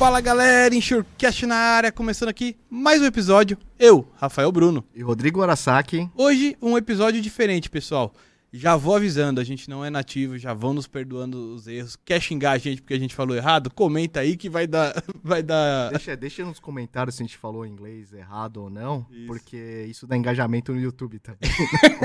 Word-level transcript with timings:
Fala 0.00 0.18
galera, 0.22 0.74
Insurecast 0.74 1.44
na 1.44 1.56
área, 1.56 1.92
começando 1.92 2.30
aqui 2.30 2.56
mais 2.70 3.02
um 3.02 3.04
episódio. 3.04 3.58
Eu, 3.78 4.08
Rafael 4.16 4.50
Bruno. 4.50 4.82
E 4.94 5.02
Rodrigo 5.02 5.42
Arasaki. 5.42 6.08
Hoje 6.16 6.56
um 6.62 6.74
episódio 6.78 7.20
diferente, 7.20 7.68
pessoal. 7.68 8.10
Já 8.50 8.76
vou 8.76 8.96
avisando, 8.96 9.42
a 9.42 9.44
gente 9.44 9.68
não 9.68 9.84
é 9.84 9.90
nativo, 9.90 10.38
já 10.38 10.54
vão 10.54 10.72
nos 10.72 10.86
perdoando 10.86 11.54
os 11.54 11.66
erros. 11.66 11.96
Quer 12.02 12.18
xingar 12.18 12.52
a 12.52 12.58
gente 12.58 12.80
porque 12.80 12.94
a 12.94 12.98
gente 12.98 13.14
falou 13.14 13.36
errado? 13.36 13.70
Comenta 13.70 14.20
aí 14.20 14.38
que 14.38 14.48
vai 14.48 14.66
dar. 14.66 14.94
Vai 15.22 15.42
dar... 15.42 15.90
Deixa, 15.90 16.16
deixa 16.16 16.44
nos 16.46 16.58
comentários 16.58 17.16
se 17.16 17.22
a 17.22 17.26
gente 17.26 17.36
falou 17.36 17.66
inglês 17.66 18.10
errado 18.14 18.56
ou 18.56 18.70
não, 18.70 19.06
Isso. 19.10 19.26
porque 19.26 19.86
isso 19.86 20.06
dá 20.06 20.16
engajamento 20.16 20.72
no 20.72 20.80
YouTube 20.80 21.18
também. 21.18 21.50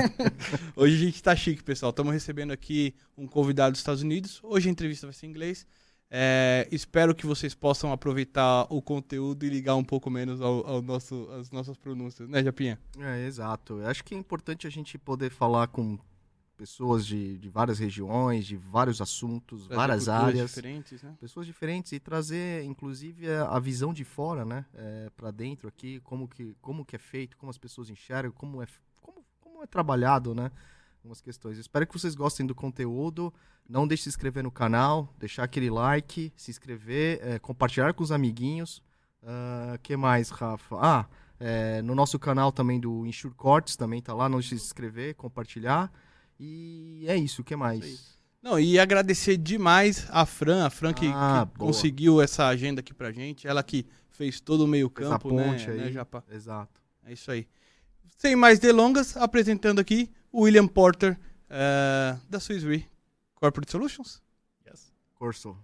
Hoje 0.76 0.96
a 0.96 0.98
gente 0.98 1.22
tá 1.22 1.34
chique, 1.34 1.64
pessoal. 1.64 1.90
Estamos 1.90 2.12
recebendo 2.12 2.52
aqui 2.52 2.94
um 3.16 3.26
convidado 3.26 3.72
dos 3.72 3.80
Estados 3.80 4.02
Unidos. 4.02 4.38
Hoje 4.42 4.68
a 4.68 4.72
entrevista 4.72 5.06
vai 5.06 5.14
ser 5.14 5.24
em 5.24 5.30
inglês. 5.30 5.66
É, 6.10 6.68
espero 6.70 7.14
que 7.14 7.26
vocês 7.26 7.54
possam 7.54 7.92
aproveitar 7.92 8.66
o 8.70 8.80
conteúdo 8.80 9.44
e 9.44 9.48
ligar 9.48 9.74
um 9.74 9.84
pouco 9.84 10.08
menos 10.08 10.40
ao, 10.40 10.66
ao 10.66 10.82
nosso, 10.82 11.28
às 11.32 11.50
nossas 11.50 11.76
pronúncias, 11.76 12.28
né, 12.28 12.42
Japinha? 12.42 12.78
é, 12.98 13.26
exato. 13.26 13.80
Eu 13.80 13.88
acho 13.88 14.04
que 14.04 14.14
é 14.14 14.18
importante 14.18 14.66
a 14.66 14.70
gente 14.70 14.96
poder 14.96 15.30
falar 15.30 15.66
com 15.66 15.98
pessoas 16.56 17.06
de, 17.06 17.38
de 17.38 17.48
várias 17.48 17.78
regiões, 17.78 18.46
de 18.46 18.56
vários 18.56 19.00
assuntos, 19.00 19.66
Trazer 19.66 19.76
várias 19.76 20.08
áreas. 20.08 20.50
diferentes, 20.50 21.02
né? 21.02 21.14
Pessoas 21.20 21.46
diferentes 21.46 21.92
e 21.92 22.00
trazer, 22.00 22.64
inclusive, 22.64 23.28
a, 23.30 23.58
visão 23.58 23.92
de 23.92 24.04
fora, 24.04 24.44
né? 24.44 24.64
É, 24.74 25.10
para 25.14 25.30
dentro 25.30 25.68
aqui, 25.68 26.00
como 26.00 26.26
que, 26.26 26.56
como 26.60 26.84
que 26.84 26.96
é 26.96 26.98
feito, 26.98 27.36
como 27.36 27.50
as 27.50 27.58
pessoas 27.58 27.90
enxergam, 27.90 28.32
como 28.32 28.62
é, 28.62 28.66
como, 29.00 29.24
como 29.38 29.62
é 29.62 29.66
trabalhado, 29.66 30.34
né? 30.34 30.50
Algumas 31.06 31.20
questões. 31.20 31.56
Espero 31.56 31.86
que 31.86 31.96
vocês 31.96 32.16
gostem 32.16 32.44
do 32.44 32.52
conteúdo. 32.52 33.32
Não 33.68 33.86
deixe 33.86 34.00
de 34.00 34.04
se 34.04 34.08
inscrever 34.08 34.42
no 34.42 34.50
canal, 34.50 35.14
deixar 35.16 35.44
aquele 35.44 35.70
like, 35.70 36.32
se 36.36 36.50
inscrever, 36.50 37.20
é, 37.22 37.38
compartilhar 37.38 37.94
com 37.94 38.02
os 38.02 38.10
amiguinhos. 38.10 38.82
O 39.22 39.78
que 39.84 39.96
mais, 39.96 40.30
Rafa? 40.30 40.76
Ah, 40.80 41.06
é, 41.38 41.80
no 41.82 41.94
nosso 41.94 42.18
canal 42.18 42.50
também 42.50 42.80
do 42.80 43.06
Insure 43.06 43.32
Cortes, 43.34 43.76
também 43.76 44.02
tá 44.02 44.12
lá. 44.12 44.28
Não 44.28 44.38
deixe 44.38 44.56
de 44.56 44.60
se 44.60 44.66
inscrever, 44.66 45.14
compartilhar. 45.14 45.92
E 46.40 47.04
é 47.06 47.16
isso, 47.16 47.42
o 47.42 47.44
que 47.44 47.54
mais? 47.54 48.18
Não, 48.42 48.58
e 48.58 48.76
agradecer 48.76 49.36
demais 49.36 50.08
a 50.10 50.26
Fran, 50.26 50.66
a 50.66 50.70
Fran 50.70 50.92
que, 50.92 51.06
Ah, 51.14 51.48
que 51.52 51.56
conseguiu 51.56 52.20
essa 52.20 52.48
agenda 52.48 52.80
aqui 52.80 52.92
pra 52.92 53.12
gente. 53.12 53.46
Ela 53.46 53.62
que 53.62 53.86
fez 54.10 54.40
todo 54.40 54.64
o 54.64 54.68
meio 54.68 54.90
Fez 54.92 55.06
a 55.08 55.12
campo, 55.12 55.32
né, 55.32 55.44
ponte 55.44 55.70
né, 55.70 55.84
aí. 55.84 55.92
Japa? 55.92 56.24
Exato. 56.32 56.80
É 57.04 57.12
isso 57.12 57.30
aí. 57.30 57.46
Sem 58.18 58.34
mais 58.34 58.58
delongas, 58.58 59.16
apresentando 59.16 59.78
aqui 59.78 60.10
o 60.32 60.42
William 60.42 60.66
Porter, 60.68 61.18
eh, 61.50 62.16
da 62.28 62.40
Swiss 62.40 62.62
Re 62.62 62.86
Corporate 63.34 63.70
Solutions. 63.70 64.22
Yes, 64.66 64.92
Corso. 65.14 65.56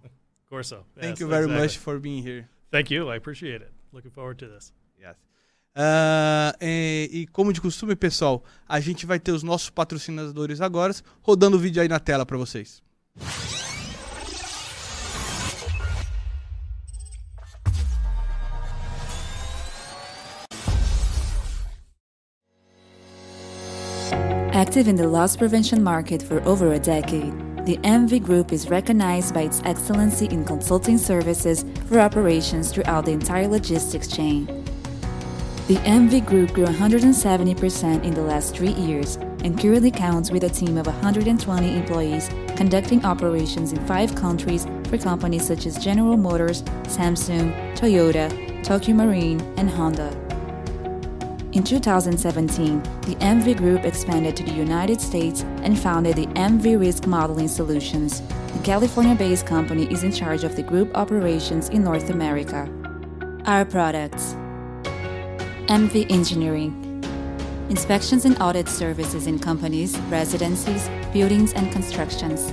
Corso. 0.49 0.85
Thank 0.95 1.13
Yes, 1.13 1.19
you 1.21 1.27
very 1.27 1.43
exactly. 1.45 1.61
much 1.67 1.77
for 1.79 1.99
being 1.99 2.21
here. 2.25 2.47
Thank 2.71 2.91
you. 2.93 3.11
I 3.11 3.17
appreciate 3.17 3.63
it. 3.63 3.71
Looking 3.91 4.11
forward 4.11 4.37
to 4.39 4.47
this. 4.47 4.73
Yes. 4.99 5.15
Ah, 5.75 6.55
e, 6.61 7.09
e 7.11 7.27
como 7.27 7.51
de 7.51 7.59
costume, 7.59 7.95
pessoal, 7.95 8.43
a 8.67 8.79
gente 8.79 9.05
vai 9.05 9.19
ter 9.19 9.31
os 9.31 9.41
nossos 9.43 9.69
patrocinadores 9.71 10.61
agora, 10.61 10.93
rodando 11.21 11.57
o 11.57 11.59
vídeo 11.59 11.81
aí 11.81 11.87
na 11.87 11.99
tela 11.99 12.25
para 12.25 12.37
vocês. 12.37 12.81
Active 24.65 24.87
in 24.87 24.95
the 24.95 25.05
loss 25.05 25.35
prevention 25.35 25.83
market 25.83 26.23
for 26.23 26.41
over 26.43 26.71
a 26.71 26.79
decade, 26.79 27.33
the 27.65 27.75
MV 27.83 28.23
Group 28.23 28.53
is 28.53 28.69
recognized 28.69 29.33
by 29.33 29.41
its 29.41 29.61
excellency 29.65 30.27
in 30.27 30.45
consulting 30.45 30.97
services 30.97 31.65
for 31.89 31.99
operations 31.99 32.71
throughout 32.71 33.03
the 33.03 33.11
entire 33.11 33.45
logistics 33.45 34.07
chain. 34.07 34.45
The 35.67 35.75
MV 35.83 36.25
Group 36.25 36.53
grew 36.53 36.65
170% 36.65 38.05
in 38.05 38.13
the 38.13 38.21
last 38.21 38.55
three 38.55 38.71
years 38.71 39.17
and 39.43 39.59
currently 39.59 39.91
counts 39.91 40.31
with 40.31 40.45
a 40.45 40.49
team 40.49 40.77
of 40.77 40.87
120 40.87 41.75
employees 41.75 42.29
conducting 42.55 43.03
operations 43.03 43.73
in 43.73 43.85
five 43.85 44.15
countries 44.15 44.65
for 44.87 44.97
companies 44.97 45.45
such 45.45 45.65
as 45.65 45.77
General 45.77 46.15
Motors, 46.15 46.63
Samsung, 46.83 47.51
Toyota, 47.75 48.29
Tokio 48.63 48.95
Marine, 48.95 49.41
and 49.57 49.69
Honda. 49.69 50.22
In 51.53 51.63
2017, 51.63 52.81
the 53.01 53.15
MV 53.17 53.57
Group 53.57 53.85
expanded 53.85 54.35
to 54.37 54.43
the 54.43 54.51
United 54.51 54.99
States 54.99 55.43
and 55.61 55.77
founded 55.77 56.15
the 56.15 56.25
MV 56.25 56.79
Risk 56.79 57.05
Modeling 57.05 57.47
Solutions. 57.47 58.21
The 58.21 58.63
California 58.63 59.13
based 59.13 59.45
company 59.45 59.85
is 59.91 60.03
in 60.03 60.11
charge 60.11 60.43
of 60.43 60.55
the 60.55 60.63
group 60.63 60.89
operations 60.97 61.69
in 61.69 61.83
North 61.83 62.09
America. 62.09 62.67
Our 63.45 63.65
products 63.65 64.33
MV 65.69 66.09
Engineering 66.09 66.73
Inspections 67.69 68.25
and 68.25 68.41
audit 68.41 68.67
services 68.67 69.27
in 69.27 69.37
companies, 69.37 69.95
residencies, 70.09 70.89
buildings, 71.13 71.53
and 71.53 71.71
constructions. 71.71 72.51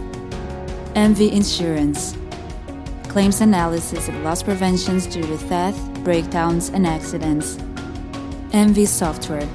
MV 0.94 1.32
Insurance 1.32 2.18
Claims 3.08 3.40
analysis 3.40 4.08
and 4.08 4.22
loss 4.22 4.42
preventions 4.42 5.06
due 5.06 5.22
to 5.22 5.38
theft, 5.38 5.80
breakdowns, 6.04 6.68
and 6.68 6.86
accidents. 6.86 7.56
MV 8.52 8.88
Software 8.88 9.48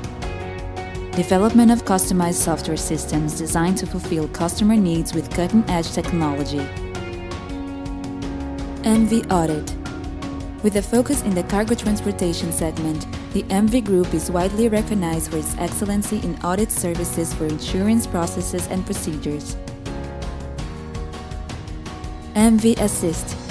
Development 1.11 1.69
of 1.69 1.83
customized 1.83 2.35
software 2.35 2.77
systems 2.77 3.37
designed 3.37 3.77
to 3.77 3.85
fulfill 3.85 4.29
customer 4.29 4.77
needs 4.77 5.13
with 5.13 5.29
cutting 5.31 5.69
edge 5.69 5.91
technology. 5.91 6.65
MV 8.83 9.29
Audit 9.29 10.63
With 10.63 10.77
a 10.77 10.81
focus 10.81 11.23
in 11.23 11.35
the 11.35 11.43
cargo 11.43 11.75
transportation 11.75 12.53
segment, 12.53 13.05
the 13.33 13.43
MV 13.43 13.83
Group 13.83 14.13
is 14.13 14.31
widely 14.31 14.69
recognized 14.69 15.29
for 15.29 15.39
its 15.39 15.57
excellency 15.57 16.19
in 16.19 16.37
audit 16.41 16.71
services 16.71 17.33
for 17.33 17.47
insurance 17.47 18.07
processes 18.07 18.67
and 18.67 18.85
procedures. 18.85 19.57
MV 22.33 22.79
Assist 22.79 23.44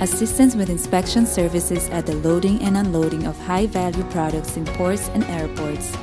assistance 0.00 0.54
with 0.54 0.70
inspection 0.70 1.26
services 1.26 1.88
at 1.90 2.06
the 2.06 2.14
loading 2.16 2.60
and 2.62 2.76
unloading 2.76 3.26
of 3.26 3.38
high 3.40 3.66
value 3.66 4.02
products 4.04 4.56
in 4.56 4.64
ports 4.64 5.08
and 5.10 5.24
airports. 5.24 5.94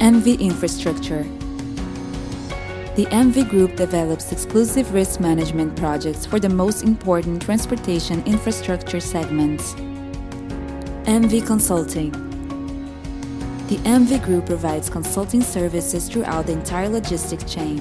MV 0.00 0.40
Infrastructure 0.40 1.22
The 2.96 3.06
MV 3.06 3.48
Group 3.48 3.76
develops 3.76 4.32
exclusive 4.32 4.92
risk 4.92 5.20
management 5.20 5.76
projects 5.76 6.26
for 6.26 6.40
the 6.40 6.48
most 6.48 6.82
important 6.82 7.40
transportation 7.40 8.20
infrastructure 8.26 8.98
segments. 8.98 9.74
MV 11.04 11.46
Consulting 11.46 12.10
The 13.68 13.76
MV 13.84 14.24
Group 14.24 14.46
provides 14.46 14.90
consulting 14.90 15.40
services 15.40 16.08
throughout 16.08 16.46
the 16.46 16.52
entire 16.52 16.88
logistics 16.88 17.44
chain 17.44 17.78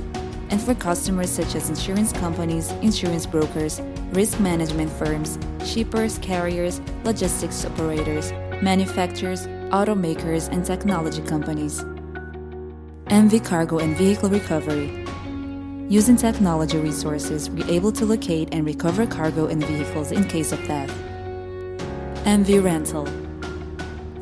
and 0.51 0.61
for 0.61 0.75
customers 0.75 1.29
such 1.29 1.55
as 1.55 1.69
insurance 1.69 2.11
companies, 2.11 2.71
insurance 2.81 3.25
brokers, 3.25 3.81
risk 4.11 4.39
management 4.39 4.91
firms, 4.91 5.39
shippers, 5.65 6.17
carriers, 6.19 6.81
logistics 7.05 7.65
operators, 7.65 8.33
manufacturers, 8.61 9.47
automakers, 9.71 10.49
and 10.49 10.65
technology 10.65 11.21
companies. 11.21 11.81
MV 13.05 13.43
Cargo 13.45 13.79
and 13.79 13.95
Vehicle 13.97 14.29
Recovery. 14.29 15.05
Using 15.89 16.17
technology 16.17 16.77
resources, 16.77 17.49
we're 17.49 17.69
able 17.69 17.91
to 17.93 18.05
locate 18.05 18.49
and 18.53 18.65
recover 18.65 19.05
cargo 19.07 19.47
and 19.47 19.63
vehicles 19.65 20.11
in 20.11 20.25
case 20.25 20.51
of 20.51 20.59
theft. 20.65 20.93
MV 22.25 22.63
Rental. 22.63 23.05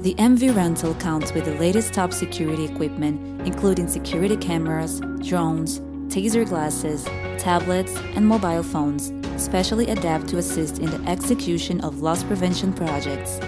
The 0.02 0.16
MV 0.16 0.56
Rental 0.56 0.94
counts 0.96 1.34
with 1.34 1.46
the 1.46 1.56
latest 1.56 1.94
top 1.94 2.14
security 2.14 2.66
equipment, 2.66 3.46
including 3.46 3.88
security 3.88 4.38
cameras, 4.38 5.02
drones, 5.22 5.82
taser 6.10 6.46
glasses, 6.48 7.06
tablets, 7.38 7.96
and 8.16 8.28
mobile 8.28 8.64
phones, 8.64 9.14
specially 9.38 9.90
adapted 9.90 10.30
to 10.30 10.38
assist 10.38 10.80
in 10.80 10.90
the 10.90 11.10
execution 11.10 11.80
of 11.82 12.02
loss 12.02 12.24
prevention 12.24 12.74
projects. 12.74 13.40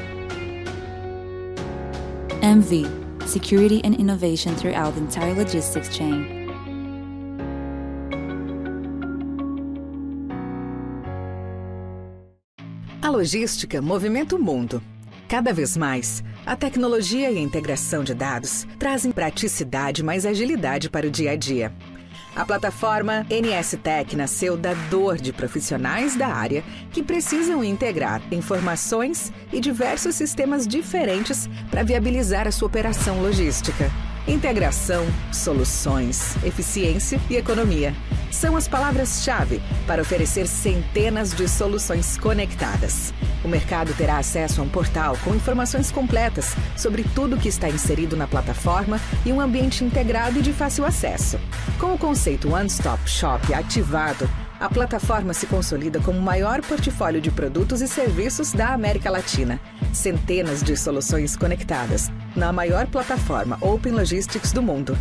MV 2.42 3.02
Security 3.32 3.80
and 3.86 3.96
innovation 3.96 4.54
throughout 4.56 4.94
the 4.94 5.00
entire 5.00 5.34
logistics 5.34 5.88
chain. 5.96 6.50
A 13.02 13.10
logística 13.10 13.82
movimenta 13.82 14.36
o 14.36 14.40
mundo. 14.40 14.84
Cada 15.30 15.54
vez 15.54 15.78
mais, 15.78 16.22
a 16.46 16.58
tecnologia 16.58 17.32
e 17.32 17.38
a 17.38 17.42
integração 17.42 18.04
de 18.04 18.14
dados 18.14 18.68
trazem 18.78 19.14
praticidade 19.14 20.02
e 20.02 20.04
mais 20.04 20.26
agilidade 20.26 20.90
para 20.90 21.08
o 21.08 21.10
dia 21.10 21.32
a 21.32 21.36
dia. 21.38 21.74
A 22.34 22.46
plataforma 22.46 23.26
NS 23.30 23.78
Tech 23.84 24.16
nasceu 24.16 24.56
da 24.56 24.74
dor 24.90 25.18
de 25.18 25.34
profissionais 25.34 26.16
da 26.16 26.28
área 26.28 26.64
que 26.92 27.04
precisam 27.04 27.62
integrar 27.62 28.22
informações 28.32 29.34
e 29.52 29.60
diversos 29.60 30.16
sistemas 30.16 30.66
diferentes 30.66 31.50
para 31.70 31.84
viabilizar 31.84 32.48
a 32.48 32.52
sua 32.52 32.68
operação 32.68 33.22
logística. 33.22 33.92
Integração, 34.26 35.06
soluções, 35.34 36.38
eficiência 36.46 37.20
e 37.30 37.36
economia. 37.36 37.94
São 38.32 38.56
as 38.56 38.68
palavras-chave 38.68 39.62
para 39.86 40.02
oferecer 40.02 40.48
centenas 40.48 41.34
de 41.34 41.48
soluções 41.48 42.18
conectadas. 42.18 43.14
O 43.44 43.48
mercado 43.48 43.94
terá 43.94 44.18
acesso 44.18 44.62
a 44.62 44.64
um 44.64 44.70
portal 44.70 45.18
com 45.24 45.36
informações 45.36 45.92
completas 45.92 46.56
sobre 46.76 47.04
tudo 47.16 47.38
que 47.38 47.48
está 47.50 47.70
inserido 47.70 48.16
na 48.16 48.28
plataforma 48.28 49.00
e 49.26 49.32
um 49.32 49.42
ambiente 49.42 49.84
integrado 49.84 50.40
e 50.40 50.42
de 50.42 50.54
fácil 50.54 50.86
acesso. 50.86 51.40
Com 51.80 51.94
o 51.94 51.98
conceito 51.98 52.54
One 52.54 52.68
Stop 52.68 53.10
Shop 53.10 53.54
ativado, 53.54 54.30
a 54.60 54.70
plataforma 54.70 55.34
se 55.34 55.48
consolida 55.48 56.00
como 56.00 56.20
o 56.20 56.22
maior 56.22 56.62
portfólio 56.62 57.20
de 57.20 57.32
produtos 57.32 57.82
e 57.82 57.88
serviços 57.88 58.52
da 58.52 58.74
América 58.74 59.10
Latina. 59.10 59.60
Centenas 59.92 60.62
de 60.62 60.78
soluções 60.78 61.36
conectadas 61.36 62.12
na 62.36 62.54
maior 62.54 62.86
plataforma 62.86 63.58
Open 63.60 63.92
Logistics 63.92 64.52
do 64.52 64.62
mundo. 64.62 64.96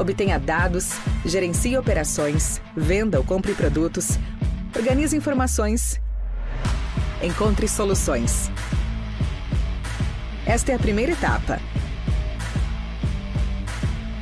Obtenha 0.00 0.38
dados, 0.38 0.92
gerencie 1.26 1.76
operações, 1.76 2.58
venda 2.74 3.18
ou 3.18 3.24
compre 3.24 3.52
produtos, 3.52 4.18
organize 4.74 5.14
informações, 5.14 6.00
encontre 7.22 7.68
soluções. 7.68 8.50
Esta 10.46 10.72
é 10.72 10.74
a 10.76 10.78
primeira 10.78 11.12
etapa. 11.12 11.60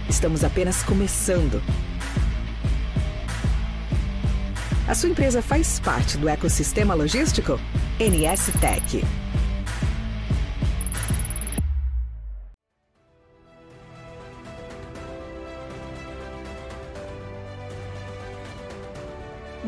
Estamos 0.09 0.43
apenas 0.43 0.83
começando. 0.83 1.63
A 4.89 4.97
sua 4.97 5.11
empresa 5.11 5.41
faz 5.41 5.79
parte 5.79 6.19
do 6.19 6.29
ecossistema 6.29 6.93
logístico? 6.93 7.61
NS 8.01 8.51
Tech. 8.61 9.05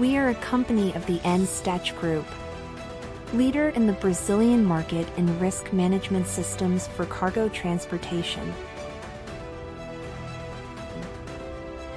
We 0.01 0.17
are 0.17 0.31
a 0.31 0.35
company 0.37 0.95
of 0.95 1.05
the 1.05 1.19
nstech 1.19 1.95
Group, 2.01 2.25
leader 3.35 3.69
in 3.69 3.87
the 3.87 3.93
Brazilian 3.93 4.65
market 4.65 5.07
in 5.19 5.39
risk 5.39 5.75
management 5.75 6.27
systems 6.27 6.87
for 6.87 7.05
cargo 7.05 7.51
transportation. 7.51 8.51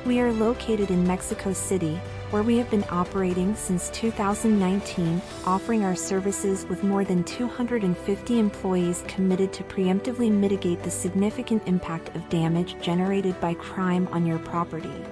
We 0.05 0.19
are 0.19 0.33
located 0.33 0.91
in 0.91 1.07
Mexico 1.07 1.53
City, 1.53 1.95
where 2.31 2.43
we 2.43 2.57
have 2.57 2.69
been 2.69 2.83
operating 2.89 3.55
since 3.55 3.89
2019, 3.91 5.21
offering 5.45 5.85
our 5.85 5.95
services 5.95 6.65
with 6.65 6.83
more 6.83 7.05
than 7.05 7.23
250 7.23 8.37
employees 8.37 9.05
committed 9.07 9.53
to 9.53 9.63
preemptively 9.63 10.29
mitigate 10.29 10.83
the 10.83 10.91
significant 10.91 11.65
impact 11.67 12.13
of 12.17 12.27
damage 12.27 12.75
generated 12.81 13.39
by 13.39 13.53
crime 13.53 14.09
on 14.11 14.25
your 14.25 14.39
property. 14.39 15.05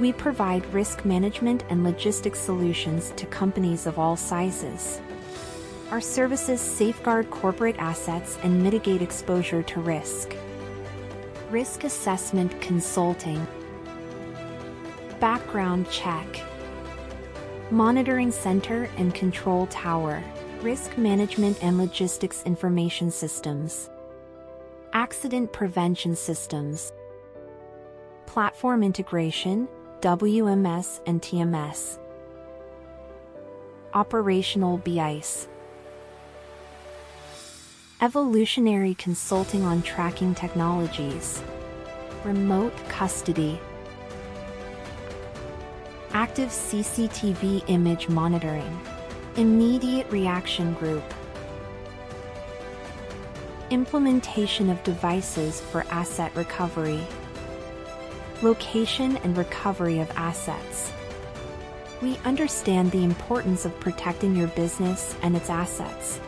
We 0.00 0.12
provide 0.12 0.64
risk 0.72 1.04
management 1.04 1.64
and 1.70 1.82
logistics 1.82 2.38
solutions 2.38 3.12
to 3.16 3.26
companies 3.26 3.84
of 3.84 3.98
all 3.98 4.16
sizes. 4.16 5.00
Our 5.90 6.00
services 6.00 6.60
safeguard 6.60 7.30
corporate 7.30 7.76
assets 7.78 8.38
and 8.44 8.62
mitigate 8.62 9.02
exposure 9.02 9.62
to 9.64 9.80
risk. 9.80 10.36
Risk 11.50 11.82
Assessment 11.82 12.60
Consulting. 12.60 13.44
Background 15.18 15.90
Check. 15.90 16.42
Monitoring 17.72 18.30
Center 18.30 18.88
and 18.98 19.12
Control 19.14 19.66
Tower. 19.66 20.22
Risk 20.60 20.96
Management 20.96 21.58
and 21.60 21.76
Logistics 21.76 22.44
Information 22.44 23.10
Systems. 23.10 23.90
Accident 24.92 25.52
Prevention 25.52 26.14
Systems. 26.14 26.92
Platform 28.26 28.84
Integration 28.84 29.66
WMS 30.00 31.00
and 31.06 31.20
TMS 31.20 31.98
Operational 33.94 34.78
BICE 34.78 35.48
Evolutionary 38.00 38.94
Consulting 38.94 39.64
on 39.64 39.82
Tracking 39.82 40.36
Technologies. 40.36 41.42
Remote 42.22 42.74
Custody. 42.88 43.58
Active 46.12 46.50
CCTV 46.50 47.64
Image 47.66 48.08
Monitoring. 48.08 48.80
Immediate 49.34 50.08
Reaction 50.12 50.74
Group. 50.74 51.02
Implementation 53.70 54.70
of 54.70 54.80
devices 54.84 55.60
for 55.60 55.84
asset 55.90 56.30
recovery 56.36 57.04
location 58.42 59.16
and 59.18 59.36
recovery 59.36 59.98
of 59.98 60.10
assets. 60.16 60.92
We 62.00 62.16
understand 62.24 62.92
the 62.92 63.02
importance 63.02 63.64
of 63.64 63.78
protecting 63.80 64.36
your 64.36 64.48
business 64.48 65.16
and 65.22 65.36
its 65.36 65.50
assets. 65.50 66.20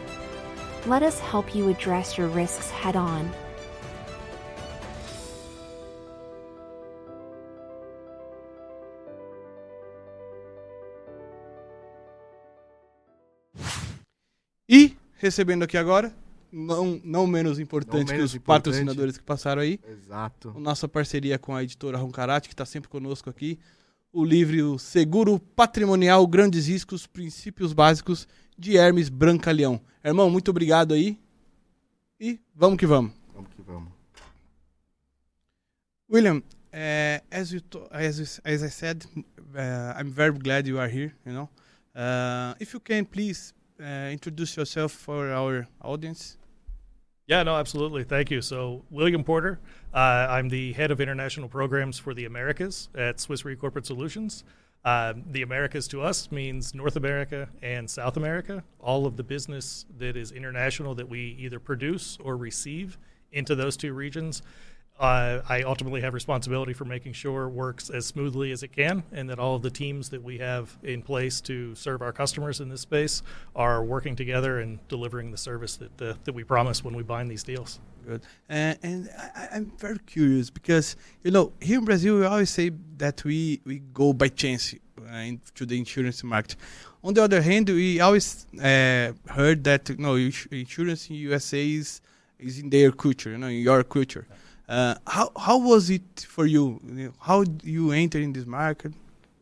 Let 0.86 1.02
us 1.02 1.20
help 1.20 1.54
you 1.54 1.68
address 1.68 2.18
your 2.18 2.28
risks 2.28 2.70
head 2.70 2.96
on. 2.96 3.30
E 14.68 14.96
recebendo 15.20 15.64
aqui 15.64 15.76
agora, 15.76 16.14
não, 16.52 17.00
não 17.04 17.26
menos 17.26 17.58
importante 17.58 18.06
que 18.06 18.12
menos 18.12 18.30
os 18.30 18.36
importante. 18.36 18.64
patrocinadores 18.64 19.16
que 19.18 19.24
passaram 19.24 19.62
aí, 19.62 19.78
Exato. 19.88 20.54
nossa 20.58 20.88
parceria 20.88 21.38
com 21.38 21.54
a 21.54 21.62
editora 21.62 21.98
Roncarate, 21.98 22.48
que 22.48 22.54
está 22.54 22.64
sempre 22.64 22.88
conosco 22.88 23.30
aqui. 23.30 23.58
O 24.12 24.24
livro 24.24 24.78
Seguro 24.78 25.38
Patrimonial, 25.38 26.26
Grandes 26.26 26.66
Riscos, 26.66 27.06
Princípios 27.06 27.72
Básicos, 27.72 28.26
de 28.58 28.76
Hermes 28.76 29.08
Brancaleão. 29.08 29.80
Irmão, 30.04 30.28
muito 30.28 30.50
obrigado 30.50 30.92
aí. 30.94 31.18
E 32.18 32.40
vamos 32.54 32.78
que 32.78 32.86
vamos. 32.86 33.12
Vamos 33.32 33.50
que 33.54 33.62
vamos. 33.62 33.92
William, 36.10 36.38
uh, 36.38 37.22
as 37.30 37.52
you 37.52 37.60
as 37.92 38.40
as 38.44 38.62
I 38.62 38.68
said, 38.68 39.04
uh, 39.16 39.94
I'm 39.96 40.10
very 40.10 40.36
glad 40.36 40.66
you 40.68 40.80
are 40.80 40.88
here. 40.92 41.14
You 41.24 41.32
know, 41.32 41.48
uh, 41.94 42.54
if 42.60 42.74
you 42.74 42.80
can 42.80 43.04
please 43.04 43.54
introduce 44.12 44.56
yourself 44.56 44.92
for 44.92 45.30
our 45.32 45.66
audience. 45.80 46.36
Yeah, 47.30 47.44
no, 47.44 47.54
absolutely. 47.54 48.02
Thank 48.02 48.32
you. 48.32 48.42
So, 48.42 48.82
William 48.90 49.22
Porter, 49.22 49.60
uh, 49.94 50.26
I'm 50.28 50.48
the 50.48 50.72
head 50.72 50.90
of 50.90 51.00
international 51.00 51.48
programs 51.48 51.96
for 51.96 52.12
the 52.12 52.24
Americas 52.24 52.88
at 52.96 53.20
Swiss 53.20 53.44
Re 53.44 53.54
Corporate 53.54 53.86
Solutions. 53.86 54.42
Um, 54.84 55.22
the 55.30 55.42
Americas 55.42 55.86
to 55.88 56.02
us 56.02 56.32
means 56.32 56.74
North 56.74 56.96
America 56.96 57.48
and 57.62 57.88
South 57.88 58.16
America. 58.16 58.64
All 58.80 59.06
of 59.06 59.16
the 59.16 59.22
business 59.22 59.86
that 59.98 60.16
is 60.16 60.32
international 60.32 60.96
that 60.96 61.08
we 61.08 61.36
either 61.38 61.60
produce 61.60 62.18
or 62.20 62.36
receive 62.36 62.98
into 63.30 63.54
those 63.54 63.76
two 63.76 63.92
regions. 63.92 64.42
Uh, 65.00 65.40
I 65.48 65.62
ultimately 65.62 66.02
have 66.02 66.12
responsibility 66.12 66.74
for 66.74 66.84
making 66.84 67.14
sure 67.14 67.44
it 67.44 67.52
works 67.52 67.88
as 67.88 68.04
smoothly 68.04 68.52
as 68.52 68.62
it 68.62 68.68
can, 68.68 69.02
and 69.12 69.30
that 69.30 69.38
all 69.38 69.54
of 69.54 69.62
the 69.62 69.70
teams 69.70 70.10
that 70.10 70.22
we 70.22 70.36
have 70.38 70.76
in 70.82 71.00
place 71.00 71.40
to 71.42 71.74
serve 71.74 72.02
our 72.02 72.12
customers 72.12 72.60
in 72.60 72.68
this 72.68 72.82
space 72.82 73.22
are 73.56 73.82
working 73.82 74.14
together 74.14 74.60
and 74.60 74.78
delivering 74.88 75.30
the 75.30 75.38
service 75.38 75.76
that 75.76 76.02
uh, 76.02 76.14
that 76.24 76.34
we 76.34 76.44
promise 76.44 76.84
when 76.84 76.94
we 76.94 77.02
bind 77.02 77.30
these 77.30 77.42
deals. 77.42 77.80
Good. 78.06 78.20
Uh, 78.50 78.74
and 78.82 79.08
I, 79.34 79.48
I'm 79.54 79.72
very 79.78 80.00
curious 80.00 80.50
because 80.50 80.96
you 81.24 81.30
know 81.30 81.54
here 81.60 81.78
in 81.78 81.86
Brazil 81.86 82.18
we 82.18 82.26
always 82.26 82.50
say 82.50 82.70
that 82.98 83.24
we 83.24 83.62
we 83.64 83.78
go 83.94 84.12
by 84.12 84.28
chance 84.28 84.74
into 85.08 85.64
the 85.64 85.78
insurance 85.78 86.22
market. 86.22 86.56
On 87.02 87.14
the 87.14 87.24
other 87.24 87.40
hand, 87.40 87.70
we 87.70 88.00
always 88.00 88.46
uh, 88.58 89.12
heard 89.30 89.64
that 89.64 89.88
you 89.88 89.96
know 89.96 90.16
insurance 90.16 91.08
in 91.08 91.16
USA 91.16 91.66
is 91.66 92.02
is 92.38 92.58
in 92.58 92.68
their 92.68 92.92
culture, 92.92 93.30
you 93.30 93.38
know, 93.38 93.46
in 93.46 93.62
your 93.62 93.82
culture. 93.82 94.26
Uh, 94.70 94.94
how 95.04 95.32
how 95.36 95.58
was 95.58 95.90
it 95.90 96.24
for 96.28 96.46
you? 96.46 97.12
How 97.20 97.44
you 97.64 97.90
enter 97.90 98.20
in 98.20 98.32
this 98.32 98.46
market? 98.46 98.92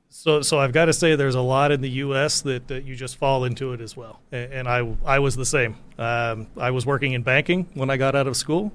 So, 0.09 0.41
so 0.41 0.59
I've 0.59 0.73
got 0.73 0.87
to 0.87 0.93
say, 0.95 1.15
there's 1.17 1.35
a 1.35 1.43
lot 1.43 1.71
in 1.71 1.83
the 1.83 1.91
U.S. 2.07 2.41
that, 2.41 2.67
that 2.69 2.85
you 2.85 2.97
just 2.97 3.17
fall 3.17 3.45
into 3.45 3.75
it 3.75 3.81
as 3.83 3.95
well, 3.95 4.21
A- 4.33 4.49
and 4.59 4.67
I 4.67 4.79
I 5.05 5.19
was 5.19 5.37
the 5.37 5.45
same. 5.45 5.77
Um, 5.99 6.47
I 6.57 6.71
was 6.71 6.87
working 6.87 7.13
in 7.13 7.23
banking 7.23 7.69
when 7.75 7.91
I 7.91 7.99
got 7.99 8.15
out 8.15 8.27
of 8.27 8.37
school. 8.37 8.73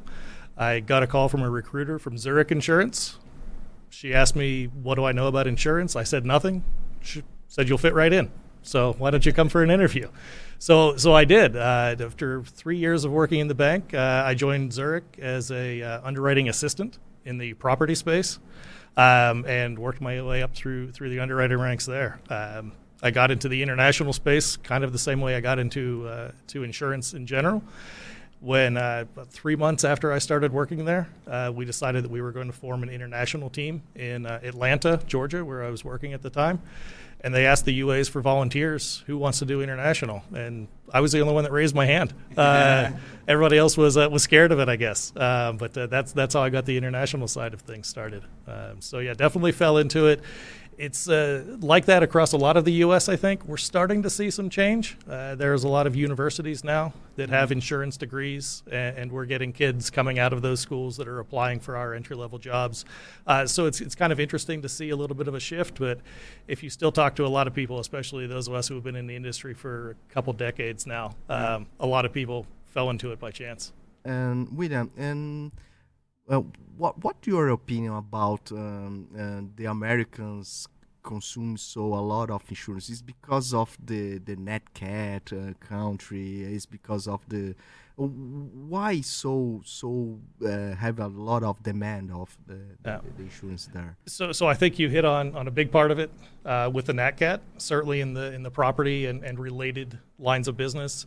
I 0.55 0.79
got 0.79 1.01
a 1.01 1.07
call 1.07 1.27
from 1.27 1.41
a 1.41 1.49
recruiter 1.49 1.97
from 1.97 2.19
Zurich 2.19 2.51
Insurance. 2.51 3.17
She 3.89 4.13
asked 4.13 4.35
me, 4.35 4.65
"What 4.65 4.95
do 4.95 5.05
I 5.05 5.11
know 5.11 5.25
about 5.27 5.47
insurance?" 5.47 5.95
I 5.95 6.03
said 6.03 6.23
nothing. 6.23 6.63
She 7.01 7.23
said, 7.47 7.67
"You'll 7.67 7.79
fit 7.79 7.95
right 7.95 8.13
in. 8.13 8.31
So 8.63 8.95
why 8.97 9.11
don't 9.11 9.25
you 9.25 9.33
come 9.33 9.49
for 9.49 9.61
an 9.63 9.69
interview?" 9.69 10.09
So, 10.59 10.95
so 10.95 11.13
I 11.13 11.25
did. 11.25 11.57
Uh, 11.57 11.95
after 11.99 12.41
three 12.43 12.77
years 12.77 13.03
of 13.03 13.11
working 13.11 13.41
in 13.41 13.47
the 13.49 13.55
bank, 13.55 13.93
uh, 13.93 14.23
I 14.25 14.33
joined 14.33 14.71
Zurich 14.71 15.03
as 15.19 15.51
a 15.51 15.81
uh, 15.81 16.01
underwriting 16.03 16.47
assistant 16.47 16.99
in 17.25 17.37
the 17.37 17.53
property 17.55 17.95
space 17.95 18.39
um, 18.95 19.45
and 19.45 19.77
worked 19.77 19.99
my 19.99 20.21
way 20.21 20.41
up 20.41 20.55
through 20.55 20.91
through 20.91 21.09
the 21.09 21.19
underwriting 21.19 21.59
ranks 21.59 21.85
there. 21.85 22.19
Um, 22.29 22.71
I 23.01 23.11
got 23.11 23.29
into 23.29 23.49
the 23.49 23.61
international 23.61 24.13
space 24.13 24.55
kind 24.55 24.85
of 24.85 24.93
the 24.93 24.97
same 24.99 25.19
way 25.19 25.35
I 25.35 25.41
got 25.41 25.59
into 25.59 26.07
uh, 26.07 26.31
to 26.47 26.63
insurance 26.63 27.13
in 27.13 27.27
general. 27.27 27.61
when 28.43 28.75
uh, 28.75 29.05
three 29.29 29.55
months 29.55 29.85
after 29.85 30.11
I 30.11 30.19
started 30.19 30.51
working 30.51 30.83
there, 30.83 31.07
uh, 31.27 31.49
we 31.55 31.63
decided 31.63 32.03
that 32.03 32.11
we 32.11 32.21
were 32.21 32.33
going 32.33 32.47
to 32.47 32.53
form 32.53 32.83
an 32.83 32.89
international 32.89 33.49
team 33.49 33.81
in 33.95 34.25
Atlanta, 34.25 34.99
Georgia, 35.07 35.45
where 35.45 35.63
I 35.63 35.69
was 35.69 35.85
working 35.85 36.11
at 36.11 36.21
the 36.21 36.29
time. 36.29 36.61
And 37.23 37.33
they 37.33 37.45
asked 37.45 37.63
the 37.63 37.79
UAs 37.79 38.09
for 38.09 38.21
volunteers 38.21 39.01
who 39.07 39.17
wants 39.17 39.39
to 39.39 39.45
do 39.45 39.61
international, 39.61 40.23
and 40.35 40.67
I 40.91 40.99
was 40.99 41.13
the 41.13 41.21
only 41.21 41.33
one 41.33 41.45
that 41.45 41.53
raised 41.53 41.73
my 41.73 41.85
hand. 41.85 42.13
Uh, 42.37 42.91
everybody 43.27 43.57
else 43.57 43.77
was 43.77 43.95
uh, 43.95 44.09
was 44.11 44.23
scared 44.23 44.51
of 44.51 44.59
it, 44.59 44.67
I 44.67 44.75
guess. 44.75 45.15
Uh, 45.15 45.53
but 45.53 45.73
that's 45.73 46.11
that's 46.11 46.33
how 46.33 46.41
I 46.41 46.49
got 46.49 46.65
the 46.65 46.75
international 46.75 47.27
side 47.27 47.53
of 47.53 47.61
things 47.61 47.87
started. 47.87 48.23
Um, 48.47 48.81
so 48.81 48.99
yeah, 48.99 49.13
definitely 49.13 49.51
fell 49.51 49.77
into 49.77 50.07
it 50.07 50.21
it's 50.77 51.07
uh, 51.07 51.57
like 51.61 51.85
that 51.85 52.03
across 52.03 52.33
a 52.33 52.37
lot 52.37 52.57
of 52.57 52.65
the 52.65 52.73
U.S. 52.73 53.09
I 53.09 53.15
think 53.15 53.45
we're 53.45 53.57
starting 53.57 54.03
to 54.03 54.09
see 54.09 54.29
some 54.29 54.49
change. 54.49 54.97
Uh, 55.09 55.35
there's 55.35 55.63
a 55.63 55.67
lot 55.67 55.87
of 55.87 55.95
universities 55.95 56.63
now 56.63 56.93
that 57.15 57.29
have 57.29 57.49
mm-hmm. 57.49 57.57
insurance 57.57 57.97
degrees, 57.97 58.63
and, 58.71 58.97
and, 58.97 59.11
we're 59.11 59.25
getting 59.25 59.53
kids 59.53 59.89
coming 59.89 60.17
out 60.17 60.33
of 60.33 60.41
those 60.41 60.59
schools 60.59 60.97
that 60.97 61.07
are 61.07 61.19
applying 61.19 61.59
for 61.59 61.77
our 61.77 61.93
entry 61.93 62.15
level 62.15 62.39
jobs. 62.39 62.85
Uh, 63.27 63.45
so 63.45 63.65
it's 63.65 63.81
it's 63.81 63.95
kind 63.95 64.11
of 64.11 64.19
interesting 64.19 64.61
to 64.61 64.69
see 64.69 64.89
a 64.89 64.95
little 64.95 65.15
bit 65.15 65.27
of 65.27 65.35
a 65.35 65.39
shift. 65.39 65.79
But 65.79 65.99
if 66.47 66.63
you 66.63 66.69
still 66.69 66.91
talk 66.91 67.15
to 67.15 67.25
a 67.25 67.29
lot 67.29 67.47
of 67.47 67.53
people, 67.53 67.79
especially 67.79 68.27
those 68.27 68.47
of 68.47 68.53
us 68.53 68.67
who 68.67 68.75
have 68.75 68.83
been 68.83 68.95
in 68.95 69.07
the 69.07 69.15
industry 69.15 69.53
for 69.53 69.95
a 70.09 70.13
couple 70.13 70.33
decades 70.33 70.87
now, 70.87 71.15
um, 71.29 71.67
a 71.79 71.85
lot 71.85 72.05
of 72.05 72.13
people 72.13 72.47
fell 72.65 72.89
into 72.89 73.11
it 73.11 73.19
by 73.19 73.31
chance. 73.31 73.71
And 74.05 74.57
William, 74.57 74.91
and 74.97 75.51
uh, 76.29 76.41
what 76.77 77.03
what 77.03 77.15
your 77.25 77.49
opinion 77.49 77.93
about 77.93 78.51
um, 78.51 79.07
uh, 79.17 79.41
the 79.55 79.65
Americans 79.65 80.67
consume 81.03 81.57
so 81.57 81.81
a 81.81 81.99
lot 81.99 82.29
of 82.29 82.43
insurance? 82.49 82.89
Is 82.89 83.01
because 83.01 83.53
of 83.53 83.77
the 83.83 84.19
the 84.19 84.35
nat 84.35 84.73
cat 84.73 85.31
uh, 85.33 85.53
country? 85.59 86.43
Is 86.43 86.65
because 86.65 87.07
of 87.07 87.21
the 87.27 87.55
why 87.95 89.01
so 89.01 89.61
so 89.65 90.17
uh, 90.43 90.73
have 90.75 90.99
a 90.99 91.07
lot 91.07 91.43
of 91.43 91.61
demand 91.61 92.11
of 92.11 92.35
the, 92.47 92.57
yeah. 92.83 92.97
the, 92.97 93.11
the, 93.17 93.23
insurance 93.23 93.69
there? 93.73 93.97
So 94.07 94.31
so 94.31 94.47
I 94.47 94.55
think 94.55 94.79
you 94.79 94.89
hit 94.89 95.05
on 95.05 95.35
on 95.35 95.47
a 95.47 95.51
big 95.51 95.71
part 95.71 95.91
of 95.91 95.99
it 95.99 96.09
uh, 96.45 96.71
with 96.73 96.85
the 96.85 96.93
nat 96.93 97.17
cat. 97.17 97.41
Certainly 97.57 98.01
in 98.01 98.13
the 98.13 98.33
in 98.33 98.43
the 98.43 98.51
property 98.51 99.05
and, 99.05 99.23
and 99.23 99.37
related 99.37 99.99
lines 100.17 100.47
of 100.47 100.57
business 100.57 101.05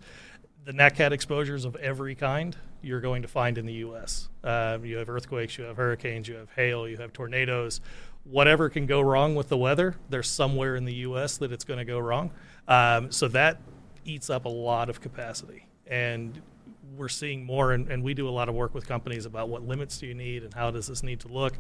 the 0.67 0.73
NatCat 0.73 1.13
exposures 1.13 1.65
of 1.65 1.77
every 1.77 2.17
kind 2.17 2.57
you're 2.87 3.01
going 3.01 3.23
to 3.23 3.29
find 3.29 3.59
in 3.59 3.67
the 3.67 3.73
U.S. 3.75 4.29
Um, 4.45 4.85
you 4.85 4.97
have 4.99 5.09
earthquakes, 5.11 5.59
you 5.59 5.65
have 5.65 5.77
hurricanes, 5.77 6.29
you 6.29 6.37
have 6.37 6.51
hail, 6.53 6.89
you 6.89 6.97
have 6.99 7.13
tornadoes. 7.13 7.81
Whatever 8.25 8.69
can 8.69 8.87
go 8.87 9.01
wrong 9.01 9.35
with 9.35 9.49
the 9.49 9.57
weather, 9.57 9.97
there's 10.09 10.31
somewhere 10.31 10.77
in 10.77 10.85
the 10.85 10.95
U.S. 10.95 11.37
that 11.39 11.53
it's 11.53 11.65
going 11.65 11.79
to 11.79 11.85
go 11.85 11.99
wrong. 11.99 12.31
Um, 12.69 13.11
so 13.11 13.29
that 13.29 13.61
eats 14.05 14.31
up 14.31 14.45
a 14.45 14.49
lot 14.49 14.89
of 14.89 15.01
capacity. 15.01 15.67
And 15.87 16.41
we're 16.97 17.09
seeing 17.09 17.45
more, 17.45 17.73
and, 17.73 17.89
and, 17.89 18.03
we 18.03 18.15
do 18.15 18.29
a 18.29 18.31
lot 18.31 18.49
of 18.49 18.55
work 18.55 18.73
with 18.73 18.87
companies 18.87 19.27
about 19.27 19.49
what 19.49 19.67
limits 19.67 19.99
do 19.99 20.07
you 20.07 20.15
need 20.15 20.45
and 20.45 20.55
how 20.55 20.71
does 20.71 20.87
this 20.87 21.03
need 21.03 21.21
to 21.21 21.29
look. 21.29 21.55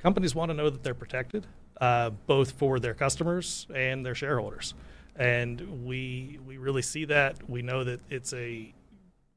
Companies 0.00 0.34
want 0.34 0.50
to 0.50 0.54
know 0.54 0.68
that 0.68 0.82
they're 0.82 0.94
protected, 0.94 1.46
uh, 1.80 2.10
both 2.26 2.52
for 2.52 2.78
their 2.78 2.92
customers 2.92 3.66
and 3.74 4.04
their 4.04 4.14
shareholders 4.14 4.74
and 5.16 5.84
we 5.84 6.38
we 6.46 6.56
really 6.56 6.82
see 6.82 7.04
that. 7.06 7.48
We 7.48 7.62
know 7.62 7.84
that 7.84 8.00
it's 8.08 8.32
a 8.32 8.72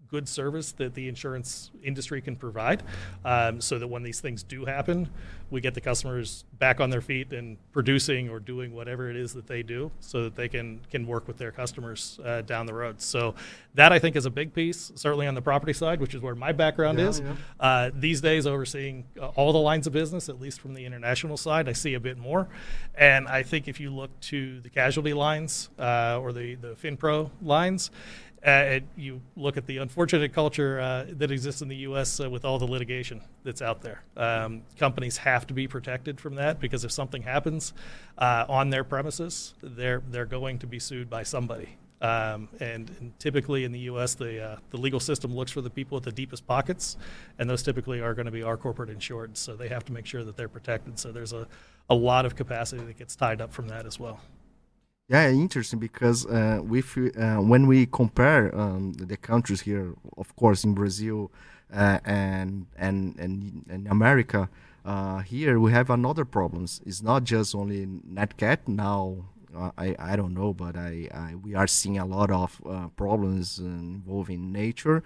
good 0.10 0.28
service 0.28 0.72
that 0.74 0.94
the 0.94 1.08
insurance 1.08 1.72
industry 1.84 2.22
can 2.22 2.36
provide 2.36 2.84
um, 3.24 3.60
so 3.60 3.80
that 3.80 3.88
when 3.88 4.04
these 4.04 4.22
things 4.22 4.44
do 4.44 4.66
happen, 4.66 5.10
we 5.52 5.62
get 5.62 5.74
the 5.74 5.82
customers 5.82 6.44
back 6.58 6.80
on 6.80 6.90
their 6.90 7.02
feet 7.02 7.32
and 7.32 7.58
producing 7.72 8.30
or 8.30 8.40
doing 8.40 8.74
whatever 8.74 9.10
it 9.10 9.16
is 9.16 9.34
that 9.34 9.48
they 9.48 9.62
do 9.62 9.92
so 10.00 10.24
that 10.24 10.36
they 10.36 10.48
can, 10.48 10.80
can 10.90 11.06
work 11.06 11.28
with 11.28 11.38
their 11.38 11.52
customers 11.52 12.20
uh, 12.26 12.42
down 12.42 12.66
the 12.66 12.74
road. 12.74 13.00
So 13.00 13.36
that 13.76 13.92
I 13.92 14.00
think 14.00 14.16
is 14.16 14.26
a 14.26 14.30
big 14.30 14.54
piece, 14.54 14.92
certainly 14.96 15.28
on 15.28 15.36
the 15.36 15.42
property 15.42 15.74
side, 15.74 16.00
which 16.00 16.16
is 16.16 16.22
where 16.22 16.36
my 16.36 16.52
background 16.52 16.98
yeah, 16.98 17.08
is. 17.08 17.20
Yeah. 17.20 17.34
Uh, 17.60 17.92
these 17.94 18.22
days, 18.22 18.48
overseeing 18.48 19.06
uh, 19.20 19.28
all 19.30 19.54
the 19.54 19.60
lines 19.60 19.86
of 19.86 19.94
business, 19.94 20.30
at 20.30 20.40
least 20.40 20.60
from 20.60 20.74
the 20.74 20.86
international 20.86 21.38
side, 21.38 21.70
I 21.70 21.74
see 21.74 21.94
a 21.94 22.00
bit 22.00 22.18
more. 22.18 22.48
And 22.96 23.28
I 23.28 23.44
think 23.44 23.68
if 23.68 23.80
you 23.80 23.94
look 23.94 24.18
to 24.22 24.62
the 24.62 24.70
casualty 24.70 25.14
lines 25.14 25.70
uh, 25.78 26.20
or 26.20 26.34
the, 26.34 26.56
the 26.56 26.76
FinPro 26.76 27.30
lines, 27.42 27.92
uh, 28.46 28.80
you 28.96 29.22
look 29.36 29.58
at 29.58 29.66
the 29.66 29.78
unfortunate 29.78 30.34
culture 30.34 30.80
uh, 30.80 31.06
that 31.10 31.32
exists 31.32 31.62
in 31.62 31.68
the 31.68 31.78
U.S. 31.78 32.20
Uh, 32.20 32.30
with 32.30 32.46
all 32.46 32.60
the 32.60 32.66
litigation 32.66 33.22
that's 33.44 33.62
out 33.62 33.82
there. 33.82 34.04
Um, 34.16 34.62
companies 34.78 35.18
have 35.18 35.48
to 35.48 35.54
be 35.54 35.68
protected 35.68 36.20
from 36.20 36.36
that 36.36 36.60
because 36.60 36.86
if 36.86 36.92
something 36.92 37.24
happens 37.24 37.74
on 38.18 38.70
their 38.70 38.84
premises, 38.84 39.54
they're 39.62 40.04
they're 40.10 40.26
going 40.26 40.60
to 40.60 40.68
be 40.68 40.80
sued 40.80 41.10
by 41.10 41.24
somebody. 41.24 41.78
Um, 42.02 42.50
and, 42.60 42.92
and, 43.00 43.18
typically 43.20 43.64
in 43.64 43.72
the 43.72 43.80
U.S., 43.80 44.16
the 44.16 44.44
uh, 44.44 44.58
the 44.70 44.78
legal 44.78 45.00
system 45.00 45.34
looks 45.34 45.52
for 45.52 45.62
the 45.62 45.70
people 45.70 45.96
with 45.96 46.04
the 46.04 46.12
deepest 46.12 46.46
pockets, 46.46 46.98
and 47.40 47.50
those 47.50 47.64
typically 47.64 48.02
are 48.02 48.14
going 48.14 48.26
to 48.26 48.32
be 48.32 48.44
our 48.44 48.58
corporate 48.58 48.90
insured. 48.90 49.38
So 49.38 49.56
they 49.56 49.70
have 49.70 49.86
to 49.86 49.94
make 49.94 50.06
sure 50.06 50.24
that 50.24 50.36
they're 50.36 50.50
protected. 50.50 51.00
So 51.00 51.12
there's 51.12 51.34
a 51.34 51.48
a 51.90 51.96
lot 51.96 52.26
of 52.26 52.36
capacity 52.36 52.84
that 52.84 52.98
gets 52.98 53.16
tied 53.16 53.42
up 53.42 53.54
from 53.54 53.70
that 53.70 53.86
as 53.86 54.00
well. 54.00 54.20
Yeah, 55.08 55.30
interesting 55.30 55.78
because 55.78 56.26
uh, 56.26 56.62
uh, 56.64 57.36
when 57.36 57.68
we 57.68 57.86
compare 57.86 58.56
um, 58.56 58.94
the 58.94 59.18
countries 59.18 59.62
here, 59.62 59.94
of 60.18 60.36
course, 60.36 60.64
in 60.64 60.74
Brazil 60.74 61.32
uh, 61.72 62.00
and 62.04 62.66
and 62.76 63.16
and 63.20 63.66
in 63.70 63.86
America, 63.88 64.50
uh, 64.84 65.20
here 65.20 65.60
we 65.60 65.72
have 65.72 65.92
another 65.92 66.26
problems. 66.26 66.82
It's 66.88 67.04
not 67.04 67.24
just 67.24 67.54
only 67.54 67.86
NatCat 67.86 68.68
now. 68.68 69.26
Uh, 69.56 69.70
I 69.78 69.96
I 70.00 70.16
don't 70.16 70.34
know, 70.34 70.54
but 70.56 70.76
I, 70.76 71.08
I 71.14 71.36
we 71.36 71.54
are 71.54 71.68
seeing 71.68 72.00
a 72.00 72.06
lot 72.06 72.32
of 72.32 72.60
uh, 72.68 72.88
problems 72.98 73.60
involving 73.60 74.52
nature. 74.52 75.04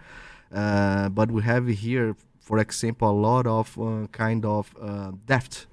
but 0.50 1.30
we 1.30 1.42
have 1.42 1.68
here, 1.68 2.16
for 2.40 2.58
example, 2.58 3.10
a 3.10 3.20
lot 3.30 3.46
of 3.46 3.78
kind 4.14 4.46
of 4.46 4.74
theft 5.28 5.68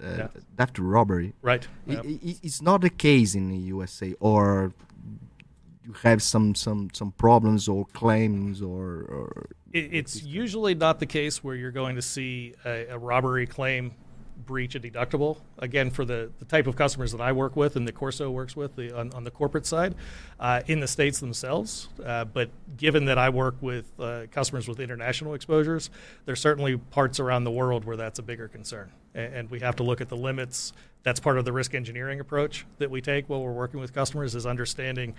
yeah. 0.00 0.28
theft 0.56 0.78
robbery. 0.78 1.34
Right. 1.42 1.66
It, 1.86 2.04
it, 2.04 2.38
it's 2.42 2.62
not 2.62 2.80
the 2.80 2.90
case 2.90 3.34
in 3.34 3.48
the 3.48 3.56
USA, 3.56 4.14
or 4.20 4.72
you 5.84 5.94
have 6.02 6.22
some 6.22 6.54
some 6.54 6.90
some 6.92 7.12
problems 7.12 7.68
or 7.68 7.86
claims 7.86 8.62
or. 8.62 8.84
or 9.08 9.46
it, 9.72 9.90
it's 9.92 10.22
usually 10.22 10.74
not 10.74 10.98
the 10.98 11.06
case 11.06 11.44
where 11.44 11.54
you're 11.54 11.70
going 11.70 11.96
to 11.96 12.02
see 12.02 12.54
a, 12.64 12.86
a 12.88 12.98
robbery 12.98 13.46
claim 13.46 13.92
breach 14.46 14.74
a 14.74 14.80
deductible. 14.80 15.38
Again, 15.58 15.90
for 15.90 16.04
the, 16.04 16.30
the 16.38 16.44
type 16.44 16.66
of 16.66 16.76
customers 16.76 17.12
that 17.12 17.20
I 17.20 17.32
work 17.32 17.56
with 17.56 17.76
and 17.76 17.86
the 17.86 17.92
Corso 17.92 18.30
works 18.30 18.56
with 18.56 18.76
the, 18.76 18.96
on, 18.96 19.12
on 19.12 19.24
the 19.24 19.30
corporate 19.30 19.66
side 19.66 19.94
uh, 20.40 20.62
in 20.66 20.80
the 20.80 20.88
states 20.88 21.20
themselves. 21.20 21.88
Uh, 22.04 22.24
but 22.24 22.50
given 22.76 23.06
that 23.06 23.18
I 23.18 23.28
work 23.28 23.56
with 23.60 23.86
uh, 23.98 24.26
customers 24.30 24.68
with 24.68 24.80
international 24.80 25.34
exposures, 25.34 25.90
there's 26.24 26.40
certainly 26.40 26.76
parts 26.76 27.20
around 27.20 27.44
the 27.44 27.50
world 27.50 27.84
where 27.84 27.96
that's 27.96 28.18
a 28.18 28.22
bigger 28.22 28.48
concern. 28.48 28.90
And, 29.14 29.34
and 29.34 29.50
we 29.50 29.60
have 29.60 29.76
to 29.76 29.82
look 29.82 30.00
at 30.00 30.08
the 30.08 30.16
limits. 30.16 30.72
That's 31.02 31.20
part 31.20 31.38
of 31.38 31.44
the 31.44 31.52
risk 31.52 31.74
engineering 31.74 32.20
approach 32.20 32.66
that 32.78 32.90
we 32.90 33.00
take 33.00 33.28
while 33.28 33.40
we're 33.40 33.52
working 33.52 33.80
with 33.80 33.92
customers 33.94 34.34
is 34.34 34.46
understanding 34.46 35.14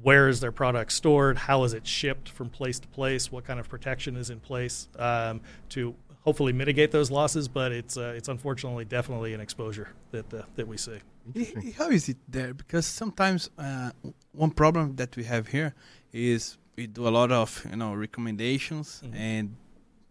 where 0.00 0.28
is 0.28 0.40
their 0.40 0.52
product 0.52 0.92
stored, 0.92 1.36
how 1.36 1.64
is 1.64 1.72
it 1.74 1.86
shipped 1.86 2.28
from 2.28 2.48
place 2.48 2.78
to 2.78 2.88
place, 2.88 3.32
what 3.32 3.44
kind 3.44 3.58
of 3.58 3.68
protection 3.68 4.16
is 4.16 4.30
in 4.30 4.40
place 4.40 4.88
um, 4.98 5.40
to 5.70 5.94
hopefully 6.22 6.52
mitigate 6.52 6.90
those 6.90 7.10
losses. 7.10 7.48
But 7.48 7.72
it's 7.72 7.96
uh, 7.96 8.14
it's 8.16 8.28
unfortunately 8.28 8.84
definitely 8.84 9.34
an 9.34 9.40
exposure 9.40 9.88
that 10.10 10.32
uh, 10.32 10.42
that 10.56 10.66
we 10.66 10.76
see. 10.76 10.98
How 11.78 11.90
is 11.90 12.08
it 12.08 12.16
there? 12.28 12.52
Because 12.54 12.86
sometimes 12.86 13.50
uh, 13.56 13.90
one 14.32 14.50
problem 14.50 14.96
that 14.96 15.16
we 15.16 15.24
have 15.24 15.48
here 15.48 15.74
is 16.12 16.58
we 16.76 16.86
do 16.86 17.06
a 17.06 17.10
lot 17.10 17.30
of 17.30 17.64
you 17.68 17.76
know 17.76 17.94
recommendations 17.94 19.02
mm-hmm. 19.04 19.16
and 19.16 19.56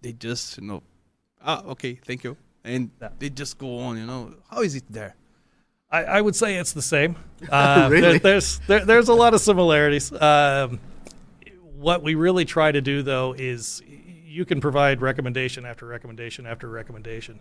they 0.01 0.13
just 0.13 0.57
you 0.57 0.67
know 0.67 0.81
ah 1.43 1.63
okay 1.65 1.99
thank 2.05 2.23
you 2.23 2.37
and 2.63 2.91
yeah. 3.01 3.09
they 3.19 3.29
just 3.29 3.57
go 3.57 3.79
on 3.79 3.97
you 3.97 4.05
know 4.05 4.33
how 4.49 4.61
is 4.61 4.75
it 4.75 4.83
there 4.89 5.15
i, 5.89 6.03
I 6.03 6.21
would 6.21 6.35
say 6.35 6.55
it's 6.55 6.73
the 6.73 6.81
same 6.81 7.15
uh, 7.49 7.87
really? 7.91 8.01
there, 8.01 8.19
there's 8.19 8.59
there, 8.67 8.85
there's 8.85 9.09
a 9.09 9.13
lot 9.13 9.33
of 9.33 9.41
similarities 9.41 10.11
um, 10.13 10.79
what 11.75 12.03
we 12.03 12.15
really 12.15 12.45
try 12.45 12.71
to 12.71 12.81
do 12.81 13.01
though 13.01 13.33
is 13.33 13.81
you 14.31 14.45
can 14.45 14.61
provide 14.61 15.01
recommendation 15.01 15.65
after 15.65 15.85
recommendation 15.85 16.45
after 16.45 16.69
recommendation. 16.69 17.39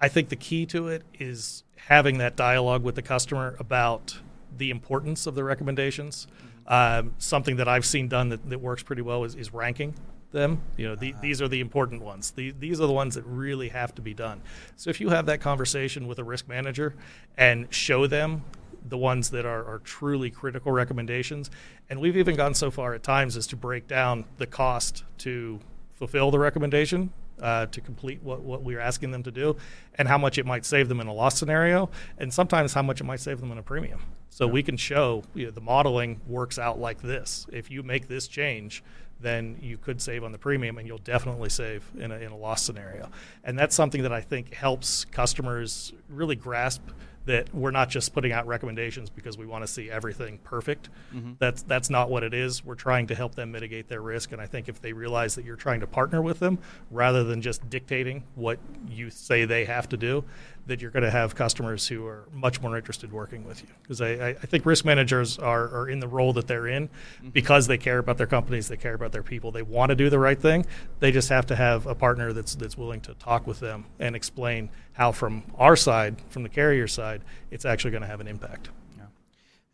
I 0.00 0.08
think 0.08 0.28
the 0.28 0.36
key 0.36 0.66
to 0.66 0.88
it 0.88 1.02
is 1.18 1.62
having 1.76 2.18
that 2.18 2.36
dialogue 2.36 2.82
with 2.82 2.96
the 2.96 3.02
customer 3.02 3.54
about 3.58 4.18
the 4.56 4.70
importance 4.70 5.26
of 5.26 5.34
the 5.34 5.44
recommendations. 5.44 6.26
Mm-hmm. 6.26 7.06
Um, 7.06 7.14
something 7.18 7.56
that 7.56 7.68
I've 7.68 7.84
seen 7.84 8.08
done 8.08 8.30
that, 8.30 8.48
that 8.50 8.60
works 8.60 8.82
pretty 8.82 9.02
well 9.02 9.24
is, 9.24 9.34
is 9.34 9.52
ranking 9.52 9.94
them. 10.32 10.60
You 10.76 10.88
know, 10.88 10.94
the, 10.96 11.12
uh-huh. 11.12 11.20
these 11.22 11.40
are 11.40 11.48
the 11.48 11.60
important 11.60 12.02
ones. 12.02 12.32
The, 12.32 12.50
these 12.58 12.80
are 12.80 12.86
the 12.86 12.92
ones 12.92 13.14
that 13.14 13.24
really 13.24 13.68
have 13.68 13.94
to 13.94 14.02
be 14.02 14.14
done. 14.14 14.40
So 14.76 14.90
if 14.90 15.00
you 15.00 15.10
have 15.10 15.26
that 15.26 15.40
conversation 15.40 16.08
with 16.08 16.18
a 16.18 16.24
risk 16.24 16.48
manager 16.48 16.94
and 17.36 17.72
show 17.72 18.06
them 18.06 18.42
the 18.86 18.98
ones 18.98 19.30
that 19.30 19.46
are, 19.46 19.64
are 19.64 19.78
truly 19.78 20.30
critical 20.30 20.72
recommendations, 20.72 21.50
and 21.88 22.00
we've 22.00 22.16
even 22.16 22.34
gone 22.34 22.54
so 22.54 22.70
far 22.70 22.94
at 22.94 23.02
times 23.02 23.36
as 23.36 23.46
to 23.48 23.56
break 23.56 23.86
down 23.86 24.24
the 24.38 24.46
cost 24.46 25.04
to 25.18 25.60
fulfill 25.94 26.30
the 26.30 26.38
recommendation 26.38 27.12
uh, 27.40 27.66
to 27.66 27.80
complete 27.80 28.22
what, 28.22 28.40
what 28.42 28.62
we're 28.62 28.80
asking 28.80 29.10
them 29.10 29.22
to 29.22 29.30
do 29.30 29.56
and 29.96 30.06
how 30.06 30.18
much 30.18 30.38
it 30.38 30.46
might 30.46 30.64
save 30.64 30.88
them 30.88 31.00
in 31.00 31.06
a 31.06 31.12
loss 31.12 31.38
scenario 31.38 31.90
and 32.18 32.32
sometimes 32.32 32.72
how 32.72 32.82
much 32.82 33.00
it 33.00 33.04
might 33.04 33.20
save 33.20 33.40
them 33.40 33.50
in 33.50 33.58
a 33.58 33.62
premium 33.62 34.00
so 34.30 34.46
yeah. 34.46 34.52
we 34.52 34.62
can 34.62 34.76
show 34.76 35.22
you 35.34 35.46
know, 35.46 35.50
the 35.50 35.60
modeling 35.60 36.20
works 36.26 36.58
out 36.58 36.78
like 36.78 37.00
this 37.02 37.46
if 37.52 37.70
you 37.70 37.82
make 37.82 38.08
this 38.08 38.28
change 38.28 38.82
then 39.20 39.56
you 39.60 39.78
could 39.78 40.00
save 40.00 40.22
on 40.22 40.32
the 40.32 40.38
premium 40.38 40.78
and 40.78 40.86
you'll 40.86 40.98
definitely 40.98 41.48
save 41.48 41.82
in 41.98 42.12
a, 42.12 42.16
in 42.16 42.30
a 42.30 42.36
loss 42.36 42.62
scenario. 42.62 43.10
And 43.42 43.58
that's 43.58 43.74
something 43.74 44.02
that 44.02 44.12
I 44.12 44.20
think 44.20 44.52
helps 44.52 45.04
customers 45.06 45.92
really 46.08 46.36
grasp 46.36 46.82
that 47.26 47.54
we're 47.54 47.70
not 47.70 47.88
just 47.88 48.12
putting 48.12 48.32
out 48.32 48.46
recommendations 48.46 49.08
because 49.10 49.38
we 49.38 49.46
want 49.46 49.64
to 49.64 49.68
see 49.68 49.90
everything 49.90 50.38
perfect. 50.44 50.90
Mm-hmm. 51.14 51.32
That's 51.38 51.62
that's 51.62 51.90
not 51.90 52.10
what 52.10 52.22
it 52.22 52.34
is. 52.34 52.64
We're 52.64 52.74
trying 52.74 53.06
to 53.08 53.14
help 53.14 53.34
them 53.34 53.52
mitigate 53.52 53.88
their 53.88 54.02
risk, 54.02 54.32
and 54.32 54.40
I 54.40 54.46
think 54.46 54.68
if 54.68 54.80
they 54.80 54.92
realize 54.92 55.34
that 55.36 55.44
you're 55.44 55.56
trying 55.56 55.80
to 55.80 55.86
partner 55.86 56.20
with 56.20 56.40
them 56.40 56.58
rather 56.90 57.24
than 57.24 57.40
just 57.40 57.68
dictating 57.70 58.24
what 58.34 58.58
you 58.88 59.10
say 59.10 59.44
they 59.44 59.64
have 59.64 59.88
to 59.90 59.96
do, 59.96 60.24
that 60.66 60.80
you're 60.80 60.90
going 60.90 61.02
to 61.02 61.10
have 61.10 61.34
customers 61.34 61.86
who 61.86 62.06
are 62.06 62.26
much 62.32 62.62
more 62.62 62.76
interested 62.76 63.12
working 63.12 63.44
with 63.44 63.62
you. 63.62 63.68
Because 63.82 64.00
I, 64.00 64.30
I, 64.30 64.32
think 64.34 64.64
risk 64.64 64.84
managers 64.84 65.38
are, 65.38 65.64
are 65.64 65.88
in 65.88 66.00
the 66.00 66.08
role 66.08 66.32
that 66.34 66.46
they're 66.46 66.66
in 66.66 66.88
mm-hmm. 66.88 67.28
because 67.30 67.66
they 67.66 67.76
care 67.76 67.98
about 67.98 68.16
their 68.16 68.26
companies, 68.26 68.68
they 68.68 68.76
care 68.76 68.94
about 68.94 69.12
their 69.12 69.22
people, 69.22 69.50
they 69.50 69.62
want 69.62 69.90
to 69.90 69.94
do 69.94 70.08
the 70.08 70.18
right 70.18 70.40
thing. 70.40 70.64
They 71.00 71.12
just 71.12 71.28
have 71.28 71.46
to 71.46 71.56
have 71.56 71.86
a 71.86 71.94
partner 71.94 72.32
that's 72.32 72.54
that's 72.54 72.78
willing 72.78 73.00
to 73.02 73.14
talk 73.14 73.46
with 73.46 73.60
them 73.60 73.84
and 73.98 74.16
explain 74.16 74.70
how, 74.92 75.12
from 75.12 75.42
our 75.58 75.76
side, 75.76 76.22
from 76.30 76.42
the 76.42 76.48
carrier 76.48 76.88
side, 76.88 77.22
it's 77.50 77.64
actually 77.64 77.90
going 77.90 78.02
to 78.02 78.08
have 78.08 78.20
an 78.20 78.28
impact. 78.28 78.70
Yeah. 78.96 79.04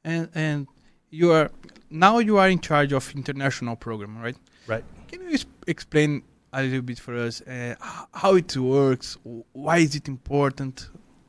And 0.05 0.29
and 0.35 0.67
you 1.11 1.33
are 1.33 1.51
now 1.89 2.19
you 2.19 2.39
are 2.39 2.49
in 2.49 2.61
charge 2.61 2.93
of 2.93 3.13
international 3.15 3.77
program, 3.77 4.19
right? 4.19 4.37
Right. 4.67 4.85
Can 5.09 5.29
you 5.29 5.39
explain 5.67 6.23
a 6.53 6.63
little 6.63 6.83
bit 6.83 6.99
for 6.99 7.17
us 7.17 7.41
uh, 7.43 7.75
how 8.13 8.35
it 8.35 8.57
works 8.57 9.19
why 9.53 9.79
is 9.79 9.95
it 9.95 10.09
important? 10.09 10.89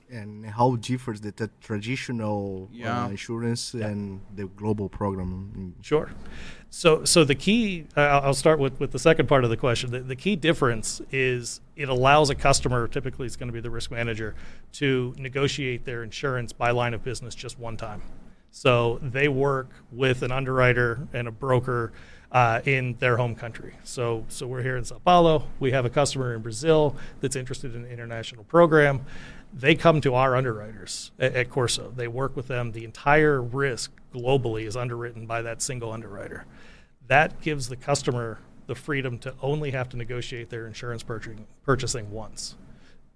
And 0.10 0.46
how 0.46 0.76
differs 0.76 1.22
the, 1.22 1.32
the 1.32 1.50
traditional 1.62 2.68
uh, 2.70 2.76
yeah. 2.76 3.06
uh, 3.06 3.10
insurance 3.10 3.74
yeah. 3.74 3.88
and 3.88 4.20
the 4.36 4.48
global 4.48 4.90
program. 4.90 5.74
Sure. 5.82 6.12
So 6.70 7.06
so 7.06 7.24
the 7.24 7.36
key 7.36 7.86
uh, 7.96 8.20
i'll 8.24 8.34
start 8.34 8.60
with, 8.60 8.78
with 8.80 8.92
the 8.92 9.00
second 9.00 9.28
part 9.28 9.46
of 9.46 9.50
the 9.50 9.58
question. 9.58 9.92
The, 9.92 10.02
the 10.02 10.16
key 10.18 10.36
difference 10.36 11.02
is 11.12 11.62
it 11.78 11.88
allows 11.88 12.30
a 12.30 12.36
customer 12.36 12.88
typically 12.90 13.26
it's 13.26 13.38
going 13.38 13.48
to 13.48 13.54
be 13.54 13.62
the 13.62 13.70
risk 13.70 13.90
manager 13.90 14.36
to 14.74 15.16
negotiate 15.18 15.86
their 15.86 16.04
insurance 16.04 16.52
by 16.52 16.72
line 16.72 16.94
of 16.94 17.04
business 17.04 17.34
just 17.34 17.58
one 17.58 17.78
time. 17.78 18.02
So 18.52 19.00
they 19.02 19.30
work 19.30 19.70
with 19.94 20.24
an 20.24 20.32
underwriter 20.32 21.08
and 21.14 21.30
a 21.30 21.32
broker 21.32 21.94
uh, 22.32 22.62
in 22.66 22.96
their 23.00 23.18
home 23.18 23.36
country. 23.36 23.76
So, 23.84 24.26
so 24.30 24.48
we're 24.48 24.62
here 24.62 24.78
in 24.78 24.86
Sao 24.86 25.00
Paulo. 25.00 25.48
We 25.60 25.72
have 25.72 25.86
a 25.86 25.90
customer 25.90 26.34
in 26.34 26.42
Brazil 26.42 26.96
that's 27.20 27.36
interested 27.36 27.76
in 27.76 27.86
an 27.86 27.92
international 27.92 28.44
program. 28.46 29.06
They 29.54 29.76
come 29.76 30.00
to 30.02 30.16
our 30.16 30.36
underwriters 30.36 31.12
at, 31.20 31.36
at 31.36 31.50
Corso. 31.50 31.92
They 31.96 32.08
work 32.08 32.36
with 32.36 32.48
them. 32.48 32.72
The 32.72 32.86
entire 32.86 33.42
risk 33.42 33.92
globally 34.14 34.66
is 34.66 34.78
underwritten 34.78 35.26
by 35.26 35.42
that 35.42 35.62
single 35.62 35.92
underwriter. 35.92 36.46
That 37.08 37.42
gives 37.42 37.68
the 37.68 37.76
customer 37.76 38.40
the 38.68 38.76
freedom 38.76 39.18
to 39.20 39.34
only 39.42 39.72
have 39.72 39.90
to 39.90 39.98
negotiate 39.98 40.50
their 40.50 40.68
insurance 40.68 41.04
purchasing, 41.04 41.46
purchasing 41.66 42.12
once. 42.12 42.56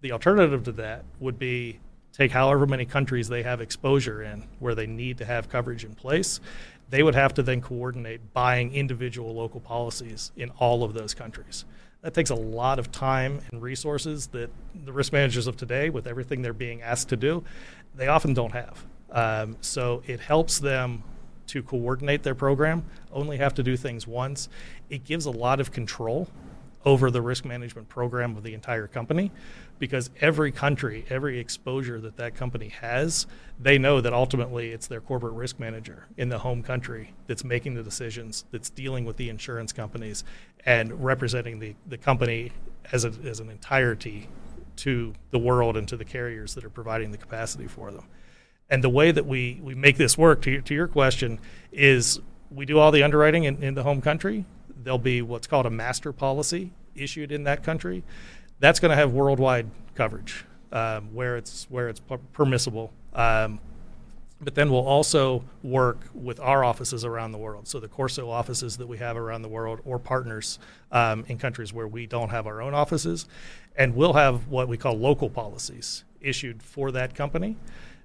The 0.02 0.12
alternative 0.12 0.64
to 0.64 0.74
that 0.74 1.06
would 1.22 1.40
be 1.40 1.80
take 2.12 2.32
however 2.32 2.66
many 2.66 2.86
countries 2.86 3.28
they 3.28 3.44
have 3.44 3.62
exposure 3.62 4.24
in 4.24 4.46
where 4.60 4.76
they 4.76 4.88
need 4.88 5.18
to 5.18 5.26
have 5.26 5.50
coverage 5.50 5.84
in 5.84 5.94
place 5.96 6.40
they 6.90 7.04
would 7.04 7.16
have 7.16 7.34
to 7.36 7.44
then 7.44 7.62
coordinate 7.62 8.34
buying 8.34 8.74
individual 8.74 9.34
local 9.34 9.60
policies 9.60 10.32
in 10.36 10.50
all 10.52 10.84
of 10.84 10.94
those 10.94 11.14
countries. 11.14 11.66
That 12.02 12.14
takes 12.14 12.30
a 12.30 12.36
lot 12.36 12.78
of 12.78 12.92
time 12.92 13.42
and 13.52 13.62
resources 13.62 14.28
that 14.28 14.52
the 14.86 14.94
risk 14.94 15.12
managers 15.12 15.48
of 15.48 15.58
today, 15.58 15.90
with 15.90 16.06
everything 16.06 16.42
they're 16.42 16.54
being 16.54 16.82
asked 16.82 17.10
to 17.10 17.18
do, 17.18 17.44
they 17.96 18.08
often 18.08 18.34
don't 18.34 18.52
have. 18.52 18.86
Um, 19.12 19.58
so 19.62 20.04
it 20.06 20.20
helps 20.20 20.60
them 20.60 21.04
to 21.48 21.64
coordinate 21.64 22.24
their 22.24 22.36
program, 22.36 22.86
only 23.12 23.38
have 23.38 23.54
to 23.56 23.64
do 23.64 23.78
things 23.78 24.06
once. 24.06 24.50
It 24.90 25.04
gives 25.04 25.26
a 25.26 25.32
lot 25.32 25.60
of 25.60 25.72
control 25.72 26.28
over 26.86 27.10
the 27.10 27.22
risk 27.22 27.46
management 27.46 27.90
program 27.90 28.38
of 28.38 28.44
the 28.44 28.54
entire 28.54 28.88
company 28.88 29.32
because 29.80 30.10
every 30.22 30.52
country, 30.52 31.06
every 31.10 31.40
exposure 31.40 32.00
that 32.02 32.18
that 32.18 32.36
company 32.36 32.70
has, 32.70 33.28
they 33.60 33.78
know 33.78 34.02
that 34.02 34.14
ultimately 34.14 34.72
it's 34.72 34.88
their 34.88 35.02
corporate 35.02 35.34
risk 35.34 35.60
manager 35.60 36.06
in 36.18 36.30
the 36.30 36.40
home 36.40 36.64
country 36.64 37.14
that's 37.28 37.44
making 37.44 37.74
the 37.76 37.84
decisions, 37.84 38.46
that's 38.52 38.70
dealing 38.70 39.06
with 39.06 39.18
the 39.18 39.30
insurance 39.30 39.74
companies 39.74 40.24
and 40.66 41.04
representing 41.04 41.60
the, 41.60 41.76
the 41.88 41.98
company 41.98 42.52
as, 42.92 43.06
a, 43.06 43.14
as 43.24 43.40
an 43.40 43.50
entirety 43.50 44.28
to 44.78 45.14
the 45.32 45.40
world 45.40 45.78
and 45.78 45.88
to 45.88 45.98
the 45.98 46.06
carriers 46.06 46.56
that 46.56 46.64
are 46.64 46.70
providing 46.70 47.12
the 47.12 47.18
capacity 47.18 47.68
for 47.68 47.92
them. 47.92 48.06
And 48.70 48.84
the 48.84 48.90
way 48.90 49.12
that 49.12 49.26
we, 49.26 49.60
we 49.62 49.76
make 49.76 49.98
this 49.98 50.18
work, 50.18 50.42
to 50.44 50.52
your, 50.52 50.62
to 50.62 50.74
your 50.74 50.88
question, 50.88 51.40
is 51.72 52.20
we 52.50 52.66
do 52.66 52.80
all 52.80 52.92
the 52.92 53.04
underwriting 53.04 53.44
in, 53.44 53.62
in 53.62 53.76
the 53.76 53.84
home 53.84 54.02
country 54.02 54.46
there'll 54.86 54.98
be 54.98 55.22
what's 55.22 55.48
called 55.48 55.66
a 55.66 55.70
master 55.70 56.14
policy 56.14 56.72
issued 56.96 57.32
in 57.32 57.44
that 57.44 57.64
country. 57.64 58.04
That's 58.60 58.80
going 58.80 58.92
to 58.92 58.96
have 58.96 59.12
worldwide 59.14 59.70
coverage 59.96 60.46
um, 60.72 61.14
where 61.14 61.38
it's 61.38 61.66
where 61.70 61.90
it's 61.90 62.02
permissible. 62.34 62.92
Um, 63.14 63.60
but 64.42 64.54
then 64.54 64.70
we'll 64.70 64.86
also 64.86 65.44
work 65.64 66.02
with 66.14 66.40
our 66.42 66.64
offices 66.64 67.06
around 67.06 67.32
the 67.32 67.38
world. 67.38 67.68
So 67.68 67.80
the 67.80 67.88
Corso 67.88 68.30
offices 68.30 68.78
that 68.78 68.88
we 68.88 68.98
have 68.98 69.16
around 69.16 69.42
the 69.44 69.48
world, 69.48 69.80
or 69.86 69.98
partners 69.98 70.60
um, 70.92 71.24
in 71.28 71.38
countries 71.38 71.72
where 71.72 71.88
we 71.88 72.06
don't 72.06 72.30
have 72.30 72.46
our 72.46 72.62
own 72.62 72.74
offices, 72.74 73.28
and 73.78 73.96
we'll 73.96 74.14
have 74.14 74.48
what 74.50 74.68
we 74.68 74.78
call 74.78 74.98
local 74.98 75.30
policies 75.30 76.04
issued 76.20 76.62
for 76.62 76.92
that 76.92 77.16
company. 77.16 77.56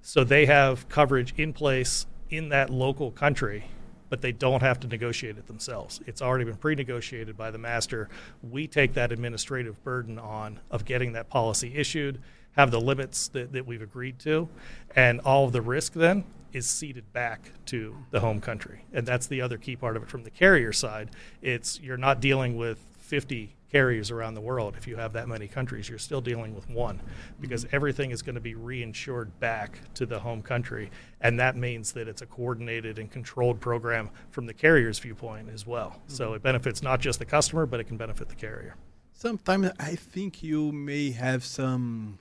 So 0.02 0.22
they 0.22 0.46
have 0.46 0.88
coverage 0.88 1.34
in 1.36 1.52
place 1.52 2.06
in 2.30 2.48
that 2.50 2.70
local 2.70 3.10
country 3.10 3.64
but 4.10 4.20
they 4.20 4.32
don't 4.32 4.60
have 4.60 4.78
to 4.80 4.86
negotiate 4.86 5.38
it 5.38 5.46
themselves. 5.46 6.00
It's 6.06 6.20
already 6.20 6.44
been 6.44 6.56
pre 6.56 6.74
negotiated 6.74 7.36
by 7.38 7.50
the 7.50 7.58
master. 7.58 8.10
We 8.42 8.66
take 8.66 8.92
that 8.94 9.12
administrative 9.12 9.82
burden 9.82 10.18
on 10.18 10.60
of 10.70 10.84
getting 10.84 11.12
that 11.12 11.30
policy 11.30 11.72
issued, 11.74 12.20
have 12.56 12.70
the 12.70 12.80
limits 12.80 13.28
that, 13.28 13.52
that 13.52 13.66
we've 13.66 13.80
agreed 13.80 14.18
to, 14.20 14.48
and 14.94 15.20
all 15.20 15.46
of 15.46 15.52
the 15.52 15.62
risk 15.62 15.94
then 15.94 16.24
is 16.52 16.66
ceded 16.66 17.12
back 17.12 17.52
to 17.64 17.96
the 18.10 18.20
home 18.20 18.40
country. 18.40 18.84
And 18.92 19.06
that's 19.06 19.28
the 19.28 19.40
other 19.40 19.56
key 19.56 19.76
part 19.76 19.96
of 19.96 20.02
it 20.02 20.08
from 20.08 20.24
the 20.24 20.30
carrier 20.30 20.72
side. 20.72 21.10
It's 21.40 21.80
you're 21.80 21.96
not 21.96 22.20
dealing 22.20 22.56
with 22.56 22.78
50 22.98 23.54
carriers 23.70 24.10
around 24.10 24.34
the 24.34 24.40
world. 24.40 24.74
If 24.76 24.86
you 24.86 24.96
have 24.96 25.12
that 25.12 25.28
many 25.28 25.46
countries, 25.46 25.88
you're 25.88 25.98
still 25.98 26.20
dealing 26.20 26.54
with 26.54 26.68
one 26.68 27.00
because 27.40 27.64
mm-hmm. 27.64 27.76
everything 27.76 28.10
is 28.10 28.22
going 28.22 28.34
to 28.34 28.40
be 28.40 28.54
reinsured 28.54 29.30
back 29.38 29.80
to 29.94 30.06
the 30.06 30.18
home 30.18 30.42
country. 30.42 30.90
And 31.20 31.38
that 31.38 31.56
means 31.56 31.92
that 31.92 32.08
it's 32.08 32.22
a 32.22 32.26
coordinated 32.26 32.98
and 32.98 33.10
controlled 33.10 33.60
program 33.60 34.10
from 34.30 34.46
the 34.46 34.54
carrier's 34.54 34.98
viewpoint 34.98 35.48
as 35.52 35.66
well. 35.66 35.90
Mm-hmm. 35.90 36.14
So 36.14 36.34
it 36.34 36.42
benefits 36.42 36.82
not 36.82 37.00
just 37.00 37.18
the 37.18 37.24
customer, 37.24 37.66
but 37.66 37.80
it 37.80 37.84
can 37.84 37.96
benefit 37.96 38.28
the 38.28 38.34
carrier. 38.34 38.76
Sometimes 39.12 39.70
I 39.78 39.96
think 39.96 40.42
you 40.42 40.72
may 40.72 41.10
have 41.10 41.44
some 41.44 42.18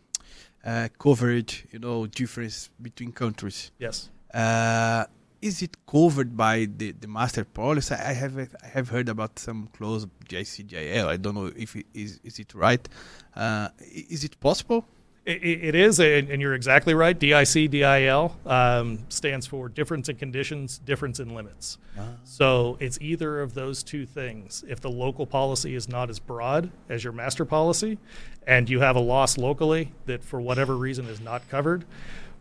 uh, 0.66 0.90
coverage, 0.98 1.66
you 1.72 1.80
know, 1.80 2.06
difference 2.06 2.70
between 2.82 3.12
countries. 3.14 3.72
Yes. 3.80 4.10
Uh, 4.34 5.06
is 5.42 5.62
it 5.62 5.78
covered 5.86 6.36
by 6.36 6.68
the, 6.78 6.92
the 6.92 7.08
master 7.08 7.46
policy? 7.46 7.96
I 7.96 8.14
have 8.14 8.38
I 8.38 8.68
have 8.68 8.90
heard 8.90 9.10
about 9.10 9.40
some 9.40 9.70
clause 9.74 10.06
DICDIL. 10.28 11.08
I 11.08 11.18
don't 11.18 11.36
know 11.36 11.52
if 11.56 11.76
it 11.76 11.86
is 11.94 12.20
is 12.24 12.40
it 12.40 12.54
right. 12.54 12.88
Uh, 13.36 13.70
is 13.80 14.24
it 14.24 14.40
possible? 14.40 14.86
It, 15.26 15.44
it 15.44 15.76
is, 15.76 16.00
and 16.00 16.42
you're 16.42 16.56
exactly 16.56 16.96
right. 16.96 17.18
DIC 17.18 17.70
DIL 17.70 18.36
um, 18.48 19.00
stands 19.10 19.46
for 19.46 19.70
difference 19.70 20.10
in 20.10 20.16
conditions, 20.16 20.80
difference 20.80 21.20
in 21.20 21.36
limits. 21.36 21.78
Ah. 21.98 22.04
So 22.24 22.78
it's 22.80 22.98
either 23.00 23.42
of 23.42 23.54
those 23.54 23.84
two 23.84 24.08
things. 24.08 24.64
If 24.68 24.80
the 24.80 24.90
local 24.90 25.28
policy 25.28 25.76
is 25.76 25.88
not 25.88 26.10
as 26.10 26.18
broad 26.18 26.72
as 26.88 27.04
your 27.04 27.14
master 27.14 27.46
policy, 27.46 28.00
and 28.48 28.68
you 28.70 28.80
have 28.80 28.96
a 28.96 29.02
loss 29.02 29.38
locally 29.38 29.92
that 30.08 30.24
for 30.24 30.42
whatever 30.42 30.76
reason 30.76 31.06
is 31.06 31.22
not 31.22 31.48
covered, 31.50 31.86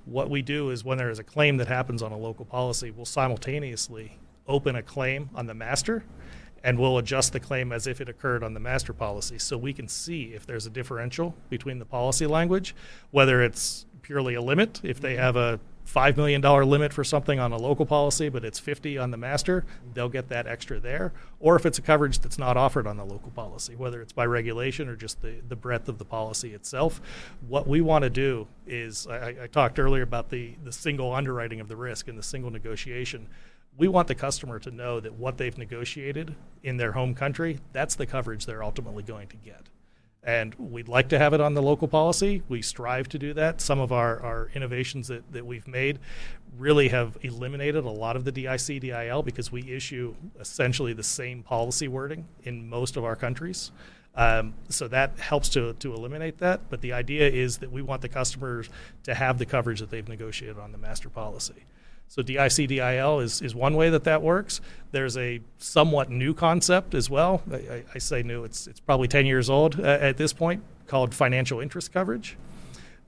what 0.09 0.31
we 0.31 0.43
do 0.43 0.71
is 0.71 0.85
when 0.85 0.99
there 0.99 1.11
is 1.11 1.19
a 1.19 1.25
claim 1.25 1.59
that 1.59 1.69
happens 1.69 2.03
on 2.03 2.13
a 2.13 2.17
local 2.17 2.45
policy, 2.45 2.91
we'll 2.91 3.05
simultaneously 3.05 4.19
open 4.47 4.77
a 4.77 4.83
claim 4.83 5.29
on 5.35 5.47
the 5.47 5.55
master 5.55 6.05
and 6.65 6.79
we'll 6.79 6.99
adjust 6.99 7.33
the 7.33 7.41
claim 7.41 7.73
as 7.73 7.87
if 7.87 8.01
it 8.01 8.09
occurred 8.09 8.43
on 8.43 8.55
the 8.55 8.61
master 8.61 8.93
policy. 8.93 9.39
So 9.39 9.57
we 9.57 9.73
can 9.73 9.87
see 9.87 10.33
if 10.35 10.47
there's 10.47 10.67
a 10.67 10.71
differential 10.71 11.35
between 11.51 11.79
the 11.79 11.85
policy 11.85 12.27
language, 12.27 12.75
whether 13.11 13.43
it's 13.43 13.87
purely 14.03 14.35
a 14.35 14.43
limit, 14.43 14.81
if 14.83 15.01
they 15.01 15.17
have 15.17 15.37
a 15.37 15.61
$5 15.89 16.17
million 16.17 16.43
limit 16.43 16.93
for 16.93 17.03
something 17.03 17.39
on 17.41 17.53
a 17.53 17.57
local 17.57 17.87
policy, 17.87 18.29
but 18.29 18.45
it's 18.45 18.59
50 18.59 18.99
on 18.99 19.11
the 19.11 19.17
master, 19.17 19.65
they'll 19.95 20.09
get 20.09 20.29
that 20.29 20.47
extra 20.47 20.79
there. 20.79 21.13
Or 21.41 21.57
if 21.57 21.65
it's 21.65 21.79
a 21.79 21.83
coverage 21.83 22.19
that's 22.19 22.39
not 22.39 22.57
offered 22.57 22.87
on 22.87 22.99
the 22.99 23.05
local 23.05 23.31
policy, 23.31 23.75
whether 23.75 24.03
it's 24.03 24.13
by 24.13 24.27
regulation 24.27 24.89
or 24.89 24.97
just 24.97 25.23
the, 25.23 25.37
the 25.49 25.57
breadth 25.57 25.89
of 25.89 25.99
the 25.99 26.05
policy 26.05 26.53
itself. 26.53 27.01
What 27.47 27.67
we 27.67 27.81
want 27.81 28.03
to 28.03 28.11
do 28.11 28.47
is, 28.67 29.07
I, 29.07 29.35
I 29.43 29.47
talked 29.47 29.79
earlier 29.79 30.03
about 30.03 30.29
the, 30.29 30.55
the 30.63 30.73
single 30.73 31.15
underwriting 31.15 31.61
of 31.61 31.69
the 31.69 31.77
risk 31.77 32.09
and 32.09 32.19
the 32.19 32.23
single 32.23 32.51
negotiation. 32.51 33.27
We 33.79 33.89
want 33.89 34.09
the 34.09 34.15
customer 34.15 34.59
to 34.59 34.71
know 34.71 35.01
that 35.01 35.15
what 35.15 35.39
they've 35.39 35.57
negotiated 35.57 36.35
in 36.63 36.77
their 36.77 36.93
home 36.93 37.15
country, 37.15 37.61
that's 37.73 37.95
the 37.95 38.07
coverage 38.07 38.45
they're 38.45 38.63
ultimately 38.63 39.05
going 39.05 39.29
to 39.29 39.37
get 39.37 39.69
And 40.29 40.55
we'd 40.59 40.89
like 40.89 41.09
to 41.09 41.19
have 41.19 41.33
it 41.33 41.41
on 41.41 41.55
the 41.55 41.63
local 41.63 41.89
policy. 41.89 42.43
We 42.51 42.61
strive 42.61 43.09
to 43.09 43.19
do 43.19 43.33
that. 43.33 43.63
Some 43.63 43.81
of 43.81 43.93
our, 43.93 44.21
our 44.21 44.51
innovations 44.55 45.09
that, 45.09 45.33
that 45.33 45.47
we've 45.47 45.67
made 45.67 46.01
really 46.59 46.89
have 46.89 47.17
eliminated 47.23 47.83
a 47.87 47.91
lot 47.91 48.15
of 48.15 48.27
the 48.27 48.33
DIC, 48.33 48.83
DIL 48.83 49.23
because 49.23 49.51
we 49.51 49.63
issue 49.73 50.15
essentially 50.39 50.93
the 50.93 51.03
same 51.03 51.43
policy 51.43 51.89
wording 51.89 52.27
in 52.43 52.69
most 52.69 52.99
of 52.99 53.07
our 53.07 53.17
countries. 53.17 53.71
Um, 54.17 54.53
so 54.69 54.87
that 54.89 55.19
helps 55.19 55.49
to, 55.51 55.73
to 55.73 55.95
eliminate 55.95 56.37
that. 56.39 56.61
But 56.69 56.83
the 56.83 56.93
idea 56.93 57.27
is 57.27 57.57
that 57.59 57.73
we 57.73 57.81
want 57.81 58.03
the 58.03 58.11
customers 58.11 58.69
to 59.05 59.15
have 59.15 59.39
the 59.39 59.47
coverage 59.47 59.81
that 59.81 59.89
they've 59.89 60.07
negotiated 60.07 60.59
on 60.59 60.73
the 60.73 60.79
master 60.79 61.09
policy. 61.09 61.65
So 62.09 62.23
DICDIL 62.23 63.23
is, 63.23 63.43
is 63.43 63.55
one 63.55 63.75
way 63.75 63.91
that 63.91 64.05
that 64.05 64.23
works. 64.23 64.61
There's 64.93 65.17
a 65.19 65.41
somewhat 65.59 66.11
new 66.11 66.33
concept 66.33 66.95
as 66.95 67.11
well. 67.11 67.43
I, 67.53 67.85
I 67.95 67.99
say 67.99 68.23
new, 68.23 68.45
it's, 68.45 68.67
it's 68.67 68.81
probably 68.81 69.09
10 69.09 69.27
years 69.27 69.51
old 69.51 69.79
uh, 69.79 69.85
at 69.85 70.17
this 70.17 70.33
point, 70.33 70.63
called 70.87 71.15
financial 71.15 71.61
interest 71.61 71.93
coverage. 71.93 72.37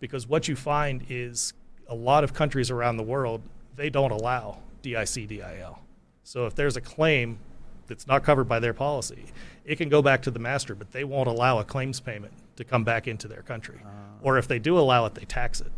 Because 0.01 0.27
what 0.27 0.49
you 0.49 0.57
find 0.57 1.05
is 1.09 1.55
a 1.89 1.95
lot 1.95 2.25
of 2.25 2.35
countries 2.35 2.71
around 2.71 2.99
the 2.99 3.03
world, 3.03 3.41
they 3.75 3.89
don't 3.89 4.11
allow 4.11 4.59
DICDIL. 4.83 5.79
So 6.23 6.47
if 6.47 6.55
there's 6.55 6.77
a 6.77 6.81
claim 6.81 7.39
that's 7.87 8.07
not 8.07 8.23
covered 8.23 8.45
by 8.45 8.61
their 8.61 8.75
policy, 8.75 9.25
it 9.65 9.77
can 9.77 9.89
go 9.89 10.03
back 10.03 10.23
to 10.23 10.31
the 10.31 10.39
master, 10.39 10.75
but 10.75 10.93
they 10.93 11.05
won't 11.05 11.27
allow 11.27 11.59
a 11.59 11.65
claims 11.65 12.01
payment 12.01 12.35
to 12.57 12.65
come 12.65 12.85
back 12.85 13.09
into 13.09 13.27
their 13.29 13.43
country. 13.43 13.81
Uh, 13.83 13.89
or 14.23 14.37
if 14.37 14.47
they 14.47 14.59
do 14.59 14.79
allow 14.79 15.07
it, 15.07 15.15
they 15.15 15.25
tax 15.25 15.63
it 15.63 15.73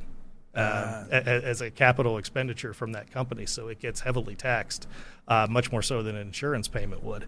uh, 0.55 1.05
as 1.11 1.61
a 1.61 1.71
capital 1.71 2.19
expenditure 2.19 2.73
from 2.73 2.93
that 2.93 3.11
company. 3.11 3.47
So 3.47 3.69
it 3.69 3.81
gets 3.81 4.01
heavily 4.01 4.35
taxed, 4.35 4.87
uh, 5.29 5.47
much 5.49 5.73
more 5.73 5.83
so 5.83 6.03
than 6.03 6.17
an 6.17 6.27
insurance 6.27 6.69
payment 6.69 7.03
would. 7.03 7.27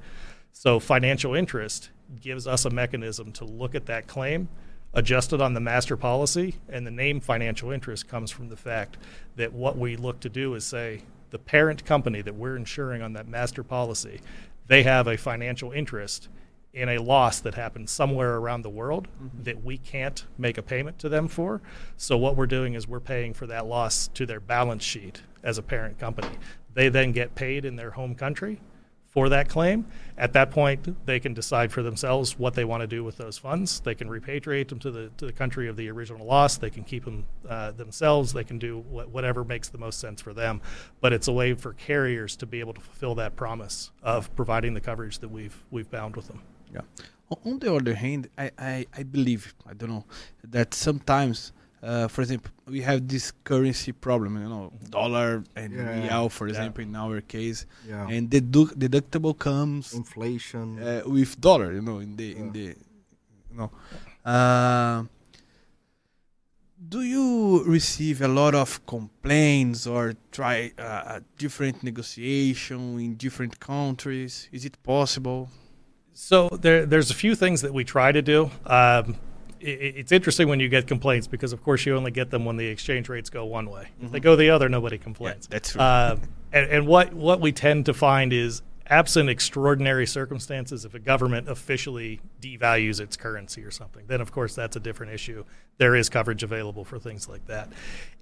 So 0.52 0.78
financial 0.78 1.34
interest 1.34 1.90
gives 2.20 2.46
us 2.46 2.64
a 2.64 2.70
mechanism 2.70 3.32
to 3.32 3.44
look 3.44 3.74
at 3.74 3.86
that 3.86 4.06
claim, 4.06 4.48
adjust 4.92 5.32
it 5.32 5.40
on 5.40 5.54
the 5.54 5.60
master 5.60 5.96
policy, 5.96 6.56
and 6.68 6.86
the 6.86 6.90
name 6.90 7.20
financial 7.20 7.70
interest 7.70 8.08
comes 8.08 8.30
from 8.30 8.48
the 8.48 8.56
fact 8.56 8.98
that 9.36 9.52
what 9.52 9.76
we 9.76 9.96
look 9.96 10.20
to 10.20 10.28
do 10.28 10.54
is 10.54 10.64
say 10.64 11.02
the 11.30 11.38
parent 11.38 11.84
company 11.84 12.22
that 12.22 12.34
we're 12.34 12.56
insuring 12.56 13.02
on 13.02 13.14
that 13.14 13.26
master 13.26 13.64
policy, 13.64 14.20
they 14.68 14.84
have 14.84 15.08
a 15.08 15.16
financial 15.16 15.72
interest 15.72 16.28
in 16.74 16.88
a 16.88 16.98
loss 16.98 17.40
that 17.40 17.54
happens 17.54 17.90
somewhere 17.90 18.36
around 18.36 18.62
the 18.62 18.70
world 18.70 19.08
mm-hmm. 19.08 19.42
that 19.44 19.64
we 19.64 19.78
can't 19.78 20.24
make 20.36 20.58
a 20.58 20.62
payment 20.62 20.98
to 20.98 21.08
them 21.08 21.28
for. 21.28 21.62
So 21.96 22.18
what 22.18 22.36
we're 22.36 22.46
doing 22.46 22.74
is 22.74 22.86
we're 22.86 23.00
paying 23.00 23.32
for 23.32 23.46
that 23.46 23.66
loss 23.66 24.08
to 24.08 24.26
their 24.26 24.40
balance 24.40 24.82
sheet 24.82 25.22
as 25.42 25.56
a 25.56 25.62
parent 25.62 25.98
company. 25.98 26.36
They 26.74 26.88
then 26.88 27.12
get 27.12 27.34
paid 27.34 27.64
in 27.64 27.76
their 27.76 27.92
home 27.92 28.14
country 28.14 28.60
for 29.14 29.28
that 29.28 29.48
claim. 29.48 29.86
At 30.18 30.32
that 30.32 30.50
point, 30.50 31.06
they 31.06 31.20
can 31.20 31.34
decide 31.34 31.70
for 31.70 31.84
themselves 31.84 32.36
what 32.36 32.54
they 32.54 32.64
want 32.64 32.80
to 32.80 32.88
do 32.88 33.04
with 33.04 33.16
those 33.16 33.38
funds. 33.38 33.78
They 33.78 33.94
can 33.94 34.08
repatriate 34.08 34.68
them 34.68 34.80
to 34.80 34.90
the 34.90 35.10
to 35.18 35.26
the 35.26 35.32
country 35.32 35.68
of 35.68 35.76
the 35.76 35.88
original 35.88 36.26
loss. 36.26 36.56
They 36.56 36.70
can 36.70 36.82
keep 36.82 37.04
them 37.04 37.24
uh, 37.48 37.70
themselves. 37.70 38.32
They 38.32 38.42
can 38.42 38.58
do 38.58 38.80
wh- 38.80 39.12
whatever 39.14 39.44
makes 39.44 39.68
the 39.68 39.78
most 39.78 40.00
sense 40.00 40.20
for 40.20 40.34
them. 40.34 40.60
But 41.00 41.12
it's 41.12 41.28
a 41.28 41.32
way 41.32 41.54
for 41.54 41.74
carriers 41.74 42.34
to 42.36 42.46
be 42.46 42.58
able 42.58 42.74
to 42.74 42.80
fulfill 42.80 43.14
that 43.14 43.36
promise 43.36 43.92
of 44.02 44.34
providing 44.34 44.74
the 44.74 44.80
coverage 44.80 45.20
that 45.20 45.28
we've 45.28 45.62
we've 45.70 45.90
bound 45.90 46.16
with 46.16 46.26
them. 46.26 46.42
Yeah. 46.74 46.82
On 47.44 47.58
the 47.58 47.74
other 47.74 47.94
hand, 47.94 48.28
I, 48.36 48.50
I, 48.58 48.86
I 48.94 49.02
believe, 49.02 49.54
I 49.66 49.72
don't 49.74 49.88
know, 49.88 50.04
that 50.44 50.74
sometimes, 50.74 51.52
uh, 51.82 52.06
for 52.08 52.22
example, 52.22 52.50
we 52.66 52.80
have 52.82 53.08
this 53.08 53.32
currency 53.44 53.92
problem, 53.92 54.40
you 54.40 54.48
know, 54.48 54.72
dollar 54.90 55.42
and 55.56 55.72
yeah. 55.72 56.02
real, 56.02 56.28
for 56.28 56.48
example, 56.48 56.82
yeah. 56.82 56.88
in 56.88 56.96
our 56.96 57.20
case. 57.22 57.66
Yeah. 57.88 58.08
And 58.08 58.30
the 58.30 58.40
dedu- 58.40 58.74
deductible 58.74 59.36
comes 59.38 59.94
inflation 59.94 60.82
uh, 60.82 61.02
with 61.06 61.40
dollar, 61.40 61.72
you 61.72 61.82
know, 61.82 61.98
in 61.98 62.16
the 62.16 62.24
yeah. 62.24 62.38
in 62.38 62.52
the 62.52 62.76
you 63.50 63.56
know. 63.56 63.70
Uh, 64.24 65.04
do 66.86 67.02
you 67.02 67.64
receive 67.64 68.20
a 68.20 68.28
lot 68.28 68.54
of 68.54 68.84
complaints 68.86 69.86
or 69.86 70.14
try 70.30 70.72
uh, 70.78 71.20
different 71.38 71.82
negotiation 71.82 72.98
in 73.00 73.14
different 73.14 73.58
countries? 73.58 74.48
Is 74.52 74.64
it 74.64 74.82
possible? 74.82 75.48
So 76.14 76.48
there, 76.48 76.86
there's 76.86 77.10
a 77.10 77.14
few 77.14 77.34
things 77.34 77.62
that 77.62 77.74
we 77.74 77.84
try 77.84 78.12
to 78.12 78.22
do. 78.22 78.50
Um, 78.64 79.16
it, 79.60 79.96
it's 79.96 80.12
interesting 80.12 80.48
when 80.48 80.60
you 80.60 80.68
get 80.68 80.86
complaints 80.86 81.26
because, 81.26 81.52
of 81.52 81.62
course, 81.62 81.84
you 81.84 81.96
only 81.96 82.12
get 82.12 82.30
them 82.30 82.44
when 82.44 82.56
the 82.56 82.66
exchange 82.66 83.08
rates 83.08 83.30
go 83.30 83.44
one 83.44 83.68
way. 83.68 83.82
Mm-hmm. 83.82 84.06
If 84.06 84.12
they 84.12 84.18
mm-hmm. 84.18 84.24
go 84.24 84.36
the 84.36 84.50
other, 84.50 84.68
nobody 84.68 84.96
complains. 84.96 85.48
Yeah, 85.50 85.54
that's 85.54 85.72
true. 85.72 85.80
Uh, 85.80 86.16
and, 86.52 86.70
and 86.70 86.86
what 86.86 87.12
what 87.12 87.40
we 87.40 87.52
tend 87.52 87.86
to 87.86 87.94
find 87.94 88.32
is, 88.32 88.62
absent 88.86 89.28
extraordinary 89.28 90.06
circumstances, 90.06 90.84
if 90.84 90.94
a 90.94 90.98
government 90.98 91.48
officially 91.48 92.20
devalues 92.40 93.00
its 93.00 93.16
currency 93.16 93.64
or 93.64 93.70
something, 93.70 94.04
then 94.06 94.20
of 94.20 94.30
course 94.30 94.54
that's 94.54 94.76
a 94.76 94.80
different 94.80 95.12
issue. 95.12 95.44
There 95.78 95.96
is 95.96 96.08
coverage 96.08 96.42
available 96.42 96.84
for 96.84 96.98
things 96.98 97.28
like 97.28 97.46
that. 97.46 97.70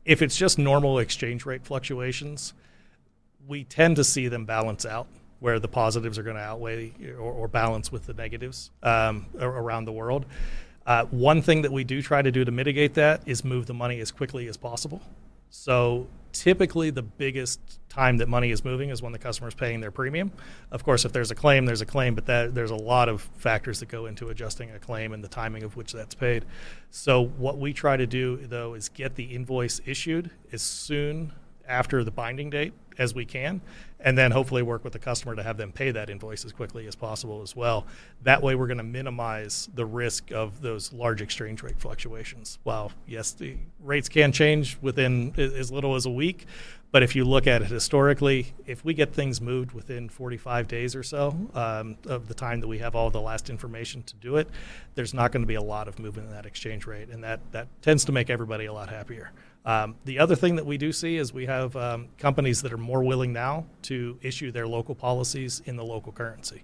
If 0.04 0.22
it's 0.22 0.36
just 0.36 0.58
normal 0.58 0.98
exchange 0.98 1.44
rate 1.44 1.64
fluctuations, 1.64 2.54
we 3.46 3.64
tend 3.64 3.96
to 3.96 4.04
see 4.04 4.28
them 4.28 4.44
balance 4.44 4.86
out 4.86 5.08
where 5.42 5.58
the 5.58 5.68
positives 5.68 6.18
are 6.18 6.22
going 6.22 6.36
to 6.36 6.42
outweigh 6.42 6.92
or, 7.18 7.32
or, 7.32 7.48
balance 7.48 7.90
with 7.90 8.06
the 8.06 8.14
negatives 8.14 8.70
um, 8.84 9.26
around 9.40 9.84
the 9.84 9.92
world. 9.92 10.24
Uh, 10.86 11.04
one 11.06 11.42
thing 11.42 11.62
that 11.62 11.72
we 11.72 11.82
do 11.82 12.00
try 12.00 12.22
to 12.22 12.30
do 12.30 12.44
to 12.44 12.52
mitigate 12.52 12.94
that 12.94 13.20
is 13.26 13.44
move 13.44 13.66
the 13.66 13.74
money 13.74 13.98
as 13.98 14.12
quickly 14.12 14.46
as 14.46 14.56
possible. 14.56 15.02
So 15.50 16.06
typically, 16.32 16.90
the 16.90 17.02
biggest 17.02 17.60
time 17.88 18.18
that 18.18 18.28
money 18.28 18.52
is 18.52 18.64
moving 18.64 18.90
is 18.90 19.02
when 19.02 19.12
the 19.12 19.18
customer 19.18 19.48
is 19.48 19.54
paying 19.54 19.80
their 19.80 19.90
premium. 19.90 20.30
Of 20.70 20.84
course, 20.84 21.04
if 21.04 21.12
there's 21.12 21.32
a 21.32 21.34
claim, 21.34 21.66
there's 21.66 21.80
a 21.80 21.86
claim, 21.86 22.14
but 22.14 22.26
that, 22.26 22.54
there's 22.54 22.70
a 22.70 22.76
lot 22.76 23.08
of 23.08 23.22
factors 23.36 23.80
that 23.80 23.88
go 23.88 24.06
into 24.06 24.28
adjusting 24.28 24.70
a 24.70 24.78
claim 24.78 25.12
and 25.12 25.24
the 25.24 25.28
timing 25.28 25.64
of 25.64 25.76
which 25.76 25.92
that's 25.92 26.14
paid. 26.14 26.44
So 26.90 27.26
what 27.26 27.58
we 27.58 27.72
try 27.72 27.96
to 27.96 28.06
do 28.06 28.36
though 28.36 28.74
is 28.74 28.88
get 28.88 29.16
the 29.16 29.24
invoice 29.24 29.80
issued 29.84 30.30
as 30.52 30.62
soon 30.62 31.32
after 31.68 32.04
the 32.04 32.10
binding 32.10 32.50
date 32.50 32.72
as 32.98 33.14
we 33.14 33.24
can, 33.24 33.60
and 34.02 34.18
then 34.18 34.32
hopefully 34.32 34.62
work 34.62 34.84
with 34.84 34.92
the 34.92 34.98
customer 34.98 35.34
to 35.34 35.42
have 35.42 35.56
them 35.56 35.72
pay 35.72 35.90
that 35.92 36.10
invoice 36.10 36.44
as 36.44 36.52
quickly 36.52 36.86
as 36.86 36.94
possible 36.94 37.40
as 37.42 37.56
well. 37.56 37.86
That 38.22 38.42
way, 38.42 38.54
we're 38.54 38.66
going 38.66 38.78
to 38.78 38.84
minimize 38.84 39.68
the 39.74 39.86
risk 39.86 40.30
of 40.32 40.60
those 40.60 40.92
large 40.92 41.22
exchange 41.22 41.62
rate 41.62 41.78
fluctuations. 41.78 42.58
While, 42.64 42.92
yes, 43.06 43.32
the 43.32 43.56
rates 43.82 44.08
can 44.08 44.32
change 44.32 44.78
within 44.80 45.34
as 45.36 45.70
little 45.70 45.94
as 45.94 46.06
a 46.06 46.10
week, 46.10 46.46
but 46.92 47.02
if 47.02 47.16
you 47.16 47.24
look 47.24 47.46
at 47.46 47.62
it 47.62 47.68
historically, 47.68 48.52
if 48.66 48.84
we 48.84 48.92
get 48.92 49.14
things 49.14 49.40
moved 49.40 49.72
within 49.72 50.10
45 50.10 50.68
days 50.68 50.94
or 50.94 51.02
so 51.02 51.34
um, 51.54 51.96
of 52.06 52.28
the 52.28 52.34
time 52.34 52.60
that 52.60 52.68
we 52.68 52.78
have 52.78 52.94
all 52.94 53.08
the 53.08 53.20
last 53.20 53.48
information 53.48 54.02
to 54.04 54.14
do 54.16 54.36
it, 54.36 54.48
there's 54.94 55.14
not 55.14 55.32
going 55.32 55.42
to 55.42 55.46
be 55.46 55.54
a 55.54 55.62
lot 55.62 55.88
of 55.88 55.98
movement 55.98 56.28
in 56.28 56.34
that 56.34 56.44
exchange 56.44 56.86
rate, 56.86 57.08
and 57.08 57.24
that, 57.24 57.40
that 57.52 57.68
tends 57.80 58.04
to 58.04 58.12
make 58.12 58.28
everybody 58.28 58.66
a 58.66 58.72
lot 58.72 58.90
happier. 58.90 59.32
Um, 59.64 59.96
the 60.04 60.18
other 60.18 60.36
thing 60.36 60.56
that 60.56 60.66
we 60.66 60.76
do 60.76 60.92
see 60.92 61.16
is 61.16 61.32
we 61.32 61.46
have 61.46 61.74
um, 61.76 62.08
companies 62.18 62.60
that 62.62 62.72
are 62.72 62.78
more 62.78 63.02
willing 63.02 63.32
now 63.32 63.64
to 63.82 64.18
issue 64.20 64.50
their 64.50 64.66
local 64.66 64.94
policies 64.94 65.62
in 65.64 65.76
the 65.76 65.84
local 65.84 66.12
currency. 66.12 66.62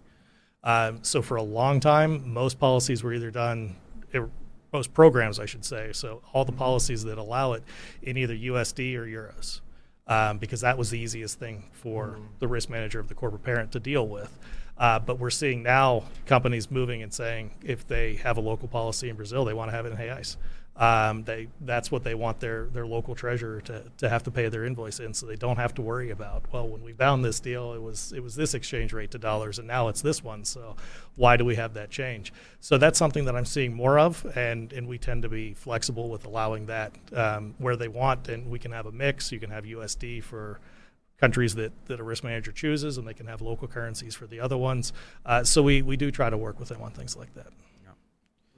Um, 0.63 0.99
so 1.03 1.23
for 1.23 1.37
a 1.37 1.43
long 1.43 1.81
time, 1.81 2.31
most 2.33 2.59
policies 2.59 3.03
were 3.03 3.15
either 3.15 3.31
done, 3.31 3.77
er, 4.15 4.29
most 4.73 4.93
programs, 4.93 5.41
I 5.41 5.47
should 5.47 5.65
say, 5.65 5.93
so 5.93 6.23
all 6.33 6.45
the 6.45 6.53
policies 6.53 7.05
that 7.05 7.19
allow 7.19 7.53
it 7.53 7.63
in 8.03 8.17
either 8.17 8.35
USD 8.35 8.97
or 8.97 9.07
euros, 9.07 9.61
um, 10.07 10.39
because 10.39 10.61
that 10.61 10.77
was 10.77 10.91
the 10.91 10.99
easiest 10.99 11.39
thing 11.39 11.65
for 11.73 12.19
mm. 12.19 12.27
the 12.39 12.49
risk 12.49 12.69
manager 12.71 13.01
of 13.01 13.09
the 13.09 13.15
corporate 13.15 13.43
parent 13.43 13.73
to 13.73 13.81
deal 13.81 14.07
with. 14.07 14.39
Uh, 14.77 14.99
but 14.99 15.19
we're 15.19 15.31
seeing 15.31 15.63
now 15.63 16.05
companies 16.27 16.71
moving 16.71 17.03
and 17.03 17.13
saying 17.13 17.51
if 17.65 17.87
they 17.87 18.15
have 18.17 18.37
a 18.37 18.41
local 18.41 18.69
policy 18.69 19.09
in 19.09 19.17
Brazil, 19.17 19.45
they 19.45 19.55
want 19.55 19.71
to 19.71 19.77
have 19.77 19.87
it 19.87 19.93
in 19.93 19.99
reais. 19.99 20.37
Um, 20.79 21.25
they 21.25 21.49
that's 21.61 21.91
what 21.91 22.05
they 22.05 22.15
want 22.15 22.39
their 22.39 22.67
their 22.67 22.87
local 22.87 23.15
treasurer 23.15 23.61
to, 23.63 23.83
to 23.99 24.09
have 24.09 24.23
to 24.25 24.31
pay 24.31 24.49
their 24.49 24.65
invoice 24.65 25.01
in, 25.01 25.13
so 25.13 25.27
they 25.27 25.37
don't 25.37 25.57
have 25.57 25.75
to 25.75 25.83
worry 25.83 26.11
about 26.11 26.45
well 26.53 26.69
when 26.69 26.85
we 26.85 26.93
bound 26.93 27.25
this 27.25 27.41
deal 27.41 27.73
it 27.73 27.83
was 27.83 28.13
it 28.13 28.23
was 28.23 28.37
this 28.37 28.55
exchange 28.55 28.93
rate 28.93 29.11
to 29.11 29.19
dollars 29.19 29.59
and 29.59 29.67
now 29.67 29.89
it's 29.89 30.03
this 30.03 30.23
one 30.23 30.45
so 30.45 30.77
why 31.19 31.37
do 31.37 31.45
we 31.45 31.57
have 31.57 31.75
that 31.75 31.91
change? 31.91 32.33
So 32.61 32.79
that's 32.79 32.99
something 32.99 33.25
that 33.25 33.35
I'm 33.35 33.45
seeing 33.45 33.75
more 33.75 33.99
of, 33.99 34.25
and 34.37 34.73
and 34.73 34.87
we 34.87 34.99
tend 34.99 35.23
to 35.23 35.29
be 35.29 35.53
flexible 35.53 36.09
with 36.09 36.25
allowing 36.25 36.67
that 36.67 36.93
um, 37.13 37.55
where 37.59 37.77
they 37.77 37.89
want, 37.89 38.29
and 38.29 38.49
we 38.49 38.59
can 38.59 38.71
have 38.71 38.87
a 38.87 38.93
mix. 38.93 39.33
You 39.33 39.41
can 39.41 39.51
have 39.51 39.65
USD 39.65 40.23
for 40.23 40.61
countries 41.21 41.57
that, 41.57 41.73
that 41.87 41.99
a 41.99 42.05
risk 42.05 42.23
manager 42.23 42.53
chooses, 42.53 42.97
and 42.97 43.07
they 43.07 43.15
can 43.15 43.27
have 43.27 43.43
local 43.43 43.67
currencies 43.67 44.15
for 44.15 44.29
the 44.29 44.39
other 44.39 44.57
ones. 44.57 44.93
Uh, 45.27 45.43
so 45.43 45.61
we, 45.61 45.83
we 45.83 45.97
do 45.97 46.13
try 46.13 46.31
to 46.31 46.37
work 46.37 46.61
with 46.61 46.69
them 46.69 46.81
on 46.81 46.93
things 46.93 47.17
like 47.17 47.35
that. 47.35 47.49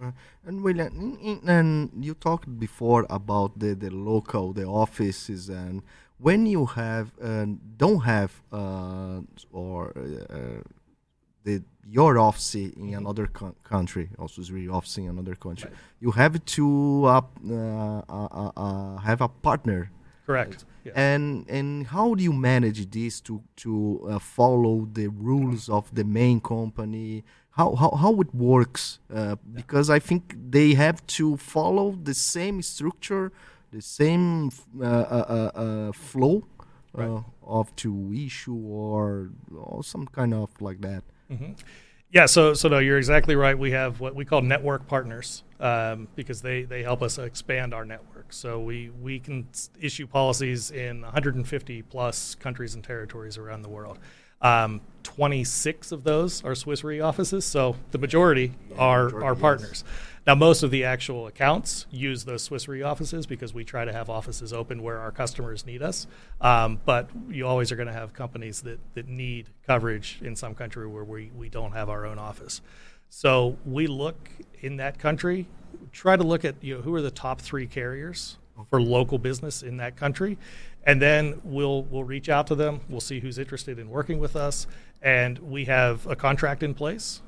Uh, 0.02 0.12
and 0.46 0.62
William, 0.62 1.40
and 1.46 1.90
you 2.00 2.14
talked 2.14 2.58
before 2.58 3.06
about 3.10 3.58
the, 3.58 3.74
the 3.74 3.90
local, 3.90 4.52
the 4.52 4.64
offices, 4.64 5.50
and 5.50 5.82
when 6.18 6.46
you 6.46 6.66
have 6.66 7.12
uh, 7.22 7.46
don't 7.76 8.00
have 8.00 8.42
uh, 8.52 9.20
or 9.52 9.92
uh, 9.96 10.62
the 11.44 11.62
your 11.86 12.18
office 12.18 12.54
in 12.54 12.70
mm-hmm. 12.70 12.94
another 12.94 13.26
co- 13.26 13.54
country, 13.62 14.08
also 14.18 14.40
is 14.40 14.50
office 14.70 14.96
in 14.98 15.08
another 15.08 15.34
country, 15.34 15.68
right. 15.68 15.78
you 16.00 16.12
have 16.12 16.42
to 16.44 17.04
uh, 17.04 17.20
uh, 17.50 18.96
have 18.98 19.20
a 19.20 19.28
partner. 19.28 19.90
Correct. 20.24 20.64
Yes. 20.84 20.94
And 20.96 21.44
and 21.48 21.86
how 21.88 22.14
do 22.14 22.22
you 22.22 22.32
manage 22.32 22.90
this 22.90 23.20
to 23.22 23.42
to 23.56 24.18
follow 24.20 24.88
the 24.90 25.08
rules 25.08 25.68
of 25.68 25.94
the 25.94 26.04
main 26.04 26.40
company? 26.40 27.24
How 27.52 27.74
how, 27.74 27.90
how 27.90 28.20
it 28.20 28.34
works 28.34 28.98
uh, 29.14 29.36
because 29.54 29.90
I 29.90 29.98
think 29.98 30.34
they 30.50 30.74
have 30.74 31.06
to 31.18 31.36
follow 31.36 31.92
the 32.02 32.14
same 32.14 32.62
structure, 32.62 33.32
the 33.72 33.82
same 33.82 34.50
uh, 34.80 34.84
uh, 34.84 35.24
uh, 35.54 35.58
uh, 35.58 35.92
flow 35.92 36.44
Right. 36.92 37.08
uh, 37.08 37.22
of 37.44 37.74
to 37.76 38.12
issue 38.12 38.56
or, 38.56 39.30
or 39.56 39.84
some 39.84 40.06
kind 40.08 40.34
of 40.34 40.50
like 40.60 40.80
that. 40.80 41.04
Yeah, 42.12 42.26
so 42.26 42.54
so 42.54 42.68
no, 42.68 42.78
you're 42.80 42.98
exactly 42.98 43.36
right. 43.36 43.56
We 43.56 43.70
have 43.70 44.00
what 44.00 44.16
we 44.16 44.24
call 44.24 44.42
network 44.42 44.88
partners 44.88 45.44
um, 45.60 46.08
because 46.16 46.42
they 46.42 46.64
they 46.64 46.82
help 46.82 47.02
us 47.02 47.16
expand 47.18 47.72
our 47.72 47.84
network. 47.84 48.32
So 48.32 48.58
we 48.58 48.90
we 49.00 49.20
can 49.20 49.46
issue 49.80 50.08
policies 50.08 50.72
in 50.72 51.02
150 51.02 51.82
plus 51.82 52.34
countries 52.34 52.74
and 52.74 52.82
territories 52.82 53.38
around 53.38 53.62
the 53.62 53.68
world. 53.68 54.00
Um, 54.40 54.80
26 55.02 55.92
of 55.92 56.04
those 56.04 56.44
are 56.44 56.54
Swiss 56.54 56.84
Re 56.84 57.00
offices, 57.00 57.44
so 57.44 57.76
the 57.90 57.98
majority 57.98 58.52
are 58.78 59.04
majority, 59.04 59.26
our 59.26 59.32
yes. 59.32 59.40
partners. 59.40 59.84
Now, 60.26 60.34
most 60.34 60.62
of 60.62 60.70
the 60.70 60.84
actual 60.84 61.26
accounts 61.26 61.86
use 61.90 62.24
those 62.24 62.42
Swiss 62.42 62.68
Re 62.68 62.82
offices 62.82 63.26
because 63.26 63.54
we 63.54 63.64
try 63.64 63.84
to 63.84 63.92
have 63.92 64.10
offices 64.10 64.52
open 64.52 64.82
where 64.82 64.98
our 64.98 65.10
customers 65.10 65.64
need 65.64 65.82
us. 65.82 66.06
Um, 66.40 66.78
but 66.84 67.08
you 67.28 67.46
always 67.46 67.72
are 67.72 67.76
going 67.76 67.88
to 67.88 67.92
have 67.92 68.12
companies 68.12 68.60
that, 68.62 68.78
that 68.94 69.08
need 69.08 69.48
coverage 69.66 70.20
in 70.22 70.36
some 70.36 70.54
country 70.54 70.86
where 70.86 71.04
we, 71.04 71.30
we 71.36 71.48
don't 71.48 71.72
have 71.72 71.88
our 71.88 72.04
own 72.04 72.18
office. 72.18 72.60
So 73.08 73.56
we 73.64 73.86
look 73.86 74.30
in 74.60 74.76
that 74.76 74.98
country, 74.98 75.48
try 75.90 76.16
to 76.16 76.22
look 76.22 76.44
at 76.44 76.56
you 76.62 76.76
know 76.76 76.82
who 76.82 76.94
are 76.94 77.02
the 77.02 77.10
top 77.10 77.40
three 77.40 77.66
carriers 77.66 78.38
for 78.68 78.80
local 78.80 79.18
business 79.18 79.62
in 79.62 79.78
that 79.78 79.96
country, 79.96 80.38
and 80.84 81.00
then 81.00 81.40
we'll 81.44 81.82
we'll 81.84 82.04
reach 82.04 82.28
out 82.28 82.46
to 82.48 82.54
them. 82.54 82.80
We'll 82.88 83.00
see 83.00 83.20
who's 83.20 83.38
interested 83.38 83.78
in 83.78 83.90
working 83.90 84.18
with 84.18 84.36
us, 84.36 84.66
and 85.02 85.38
we 85.38 85.66
have 85.66 86.06
a 86.06 86.16
contract 86.16 86.62
in 86.62 86.74
place 86.74 87.22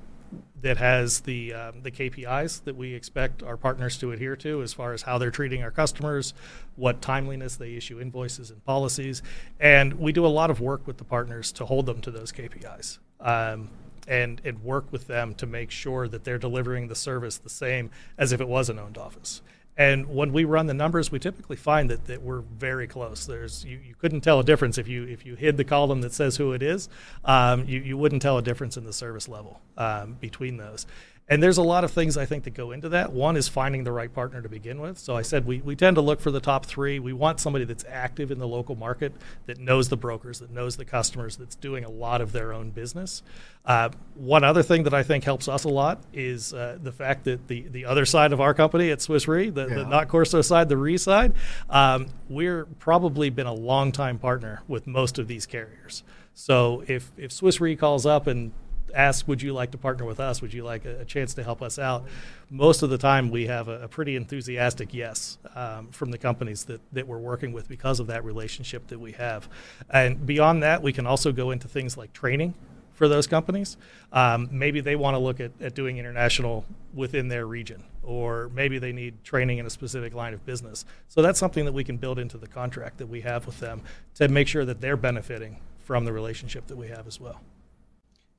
that 0.62 0.76
has 0.78 1.20
the 1.20 1.52
um, 1.52 1.82
the 1.82 1.90
KPIs 1.90 2.64
that 2.64 2.76
we 2.76 2.94
expect 2.94 3.42
our 3.42 3.56
partners 3.56 3.98
to 3.98 4.12
adhere 4.12 4.36
to 4.36 4.62
as 4.62 4.72
far 4.72 4.92
as 4.92 5.02
how 5.02 5.18
they're 5.18 5.30
treating 5.30 5.62
our 5.62 5.70
customers, 5.70 6.34
what 6.76 7.02
timeliness 7.02 7.56
they 7.56 7.74
issue 7.74 8.00
invoices 8.00 8.50
and 8.50 8.64
policies, 8.64 9.22
and 9.60 9.94
we 9.94 10.12
do 10.12 10.24
a 10.24 10.28
lot 10.28 10.50
of 10.50 10.60
work 10.60 10.86
with 10.86 10.98
the 10.98 11.04
partners 11.04 11.52
to 11.52 11.66
hold 11.66 11.86
them 11.86 12.00
to 12.00 12.10
those 12.10 12.32
KPIs. 12.32 12.98
Um, 13.20 13.70
and, 14.08 14.40
and 14.44 14.62
work 14.64 14.90
with 14.90 15.06
them 15.06 15.32
to 15.34 15.46
make 15.46 15.70
sure 15.70 16.08
that 16.08 16.24
they're 16.24 16.36
delivering 16.36 16.88
the 16.88 16.94
service 16.96 17.38
the 17.38 17.48
same 17.48 17.88
as 18.18 18.32
if 18.32 18.40
it 18.40 18.48
was 18.48 18.68
an 18.68 18.76
owned 18.76 18.98
office. 18.98 19.42
And 19.76 20.06
when 20.14 20.32
we 20.34 20.44
run 20.44 20.66
the 20.66 20.74
numbers, 20.74 21.10
we 21.10 21.18
typically 21.18 21.56
find 21.56 21.88
that, 21.88 22.06
that 22.06 22.20
we're 22.20 22.40
very 22.40 22.86
close. 22.86 23.24
There's 23.24 23.64
you, 23.64 23.80
you 23.82 23.94
couldn't 23.94 24.20
tell 24.20 24.38
a 24.38 24.44
difference 24.44 24.76
if 24.76 24.86
you 24.86 25.04
if 25.04 25.24
you 25.24 25.34
hid 25.34 25.56
the 25.56 25.64
column 25.64 26.02
that 26.02 26.12
says 26.12 26.36
who 26.36 26.52
it 26.52 26.62
is. 26.62 26.90
Um, 27.24 27.66
you, 27.66 27.80
you 27.80 27.96
wouldn't 27.96 28.20
tell 28.20 28.36
a 28.36 28.42
difference 28.42 28.76
in 28.76 28.84
the 28.84 28.92
service 28.92 29.28
level 29.28 29.60
um, 29.78 30.18
between 30.20 30.58
those. 30.58 30.86
And 31.32 31.42
there's 31.42 31.56
a 31.56 31.62
lot 31.62 31.82
of 31.82 31.90
things 31.90 32.18
I 32.18 32.26
think 32.26 32.44
that 32.44 32.52
go 32.52 32.72
into 32.72 32.90
that. 32.90 33.10
One 33.10 33.38
is 33.38 33.48
finding 33.48 33.84
the 33.84 33.92
right 33.92 34.12
partner 34.12 34.42
to 34.42 34.50
begin 34.50 34.82
with. 34.82 34.98
So 34.98 35.16
I 35.16 35.22
said 35.22 35.46
we, 35.46 35.62
we 35.62 35.74
tend 35.74 35.94
to 35.96 36.02
look 36.02 36.20
for 36.20 36.30
the 36.30 36.40
top 36.40 36.66
three. 36.66 36.98
We 36.98 37.14
want 37.14 37.40
somebody 37.40 37.64
that's 37.64 37.86
active 37.88 38.30
in 38.30 38.38
the 38.38 38.46
local 38.46 38.76
market, 38.76 39.14
that 39.46 39.56
knows 39.56 39.88
the 39.88 39.96
brokers, 39.96 40.40
that 40.40 40.50
knows 40.50 40.76
the 40.76 40.84
customers, 40.84 41.38
that's 41.38 41.54
doing 41.54 41.86
a 41.86 41.88
lot 41.88 42.20
of 42.20 42.32
their 42.32 42.52
own 42.52 42.68
business. 42.68 43.22
Uh, 43.64 43.88
one 44.14 44.44
other 44.44 44.62
thing 44.62 44.82
that 44.82 44.92
I 44.92 45.02
think 45.02 45.24
helps 45.24 45.48
us 45.48 45.64
a 45.64 45.70
lot 45.70 46.02
is 46.12 46.52
uh, 46.52 46.76
the 46.82 46.92
fact 46.92 47.24
that 47.24 47.48
the, 47.48 47.62
the 47.62 47.86
other 47.86 48.04
side 48.04 48.34
of 48.34 48.40
our 48.42 48.52
company 48.52 48.90
at 48.90 49.00
Swiss 49.00 49.26
Re, 49.26 49.48
the, 49.48 49.64
the 49.64 49.86
not 49.86 50.08
Corso 50.08 50.42
side, 50.42 50.68
the 50.68 50.76
Re 50.76 50.98
side, 50.98 51.32
um, 51.70 52.08
we're 52.28 52.66
probably 52.78 53.30
been 53.30 53.46
a 53.46 53.54
long 53.54 53.90
time 53.90 54.18
partner 54.18 54.60
with 54.68 54.86
most 54.86 55.18
of 55.18 55.28
these 55.28 55.46
carriers. 55.46 56.02
So 56.34 56.84
if, 56.88 57.10
if 57.16 57.32
Swiss 57.32 57.58
Re 57.58 57.74
calls 57.74 58.04
up 58.04 58.26
and 58.26 58.52
asks, 58.94 59.26
would 59.26 59.42
you 59.42 59.52
like 59.52 59.70
to 59.72 59.78
partner 59.78 60.04
with 60.04 60.20
us? 60.20 60.42
Would 60.42 60.54
you 60.54 60.64
like 60.64 60.84
a, 60.84 61.00
a 61.00 61.04
chance 61.04 61.34
to 61.34 61.42
help 61.42 61.62
us 61.62 61.78
out? 61.78 62.04
Most 62.50 62.82
of 62.82 62.90
the 62.90 62.98
time, 62.98 63.30
we 63.30 63.46
have 63.46 63.68
a, 63.68 63.82
a 63.82 63.88
pretty 63.88 64.16
enthusiastic 64.16 64.92
yes 64.92 65.38
um, 65.54 65.88
from 65.88 66.10
the 66.10 66.18
companies 66.18 66.64
that, 66.64 66.80
that 66.92 67.06
we're 67.06 67.18
working 67.18 67.52
with 67.52 67.68
because 67.68 68.00
of 68.00 68.06
that 68.08 68.24
relationship 68.24 68.86
that 68.88 69.00
we 69.00 69.12
have. 69.12 69.48
And 69.90 70.26
beyond 70.26 70.62
that, 70.62 70.82
we 70.82 70.92
can 70.92 71.06
also 71.06 71.32
go 71.32 71.50
into 71.50 71.68
things 71.68 71.96
like 71.96 72.12
training 72.12 72.54
for 72.94 73.08
those 73.08 73.26
companies. 73.26 73.76
Um, 74.12 74.48
maybe 74.52 74.80
they 74.80 74.96
want 74.96 75.14
to 75.14 75.18
look 75.18 75.40
at, 75.40 75.50
at 75.60 75.74
doing 75.74 75.98
international 75.98 76.64
within 76.94 77.28
their 77.28 77.46
region, 77.46 77.82
or 78.02 78.50
maybe 78.54 78.78
they 78.78 78.92
need 78.92 79.24
training 79.24 79.58
in 79.58 79.66
a 79.66 79.70
specific 79.70 80.14
line 80.14 80.34
of 80.34 80.44
business. 80.44 80.84
So 81.08 81.22
that's 81.22 81.38
something 81.38 81.64
that 81.64 81.72
we 81.72 81.84
can 81.84 81.96
build 81.96 82.18
into 82.18 82.38
the 82.38 82.46
contract 82.46 82.98
that 82.98 83.08
we 83.08 83.22
have 83.22 83.46
with 83.46 83.60
them 83.60 83.82
to 84.16 84.28
make 84.28 84.46
sure 84.46 84.64
that 84.64 84.80
they're 84.80 84.96
benefiting 84.96 85.58
from 85.80 86.04
the 86.04 86.12
relationship 86.12 86.66
that 86.68 86.76
we 86.76 86.88
have 86.88 87.06
as 87.06 87.18
well. 87.18 87.40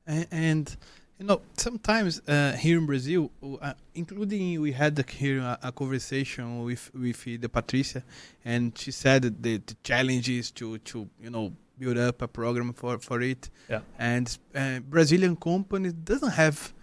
And, 0.05 0.27
and 0.31 0.77
you 1.19 1.25
know, 1.25 1.41
sometimes 1.55 2.21
uh, 2.27 2.53
here 2.53 2.77
in 2.77 2.85
Brazil, 2.85 3.31
uh, 3.61 3.73
including 3.95 4.59
we 4.61 4.71
had 4.71 4.95
the, 4.95 5.05
here 5.09 5.39
a, 5.39 5.57
a 5.63 5.71
conversation 5.71 6.63
with 6.63 6.91
with 6.93 7.23
the 7.23 7.47
Patricia, 7.47 8.03
and 8.43 8.77
she 8.77 8.91
said 8.91 9.21
that 9.21 9.41
the, 9.41 9.57
the 9.57 9.75
challenge 9.83 10.29
is 10.29 10.51
to 10.51 10.77
to 10.79 11.07
you 11.21 11.29
know 11.29 11.53
build 11.77 11.97
up 11.97 12.21
a 12.21 12.27
program 12.27 12.73
for 12.73 12.97
for 12.99 13.21
it. 13.21 13.49
Yeah. 13.69 13.81
And 13.97 14.37
uh, 14.55 14.79
Brazilian 14.79 15.35
company 15.35 15.91
doesn't 15.91 16.31
have 16.31 16.73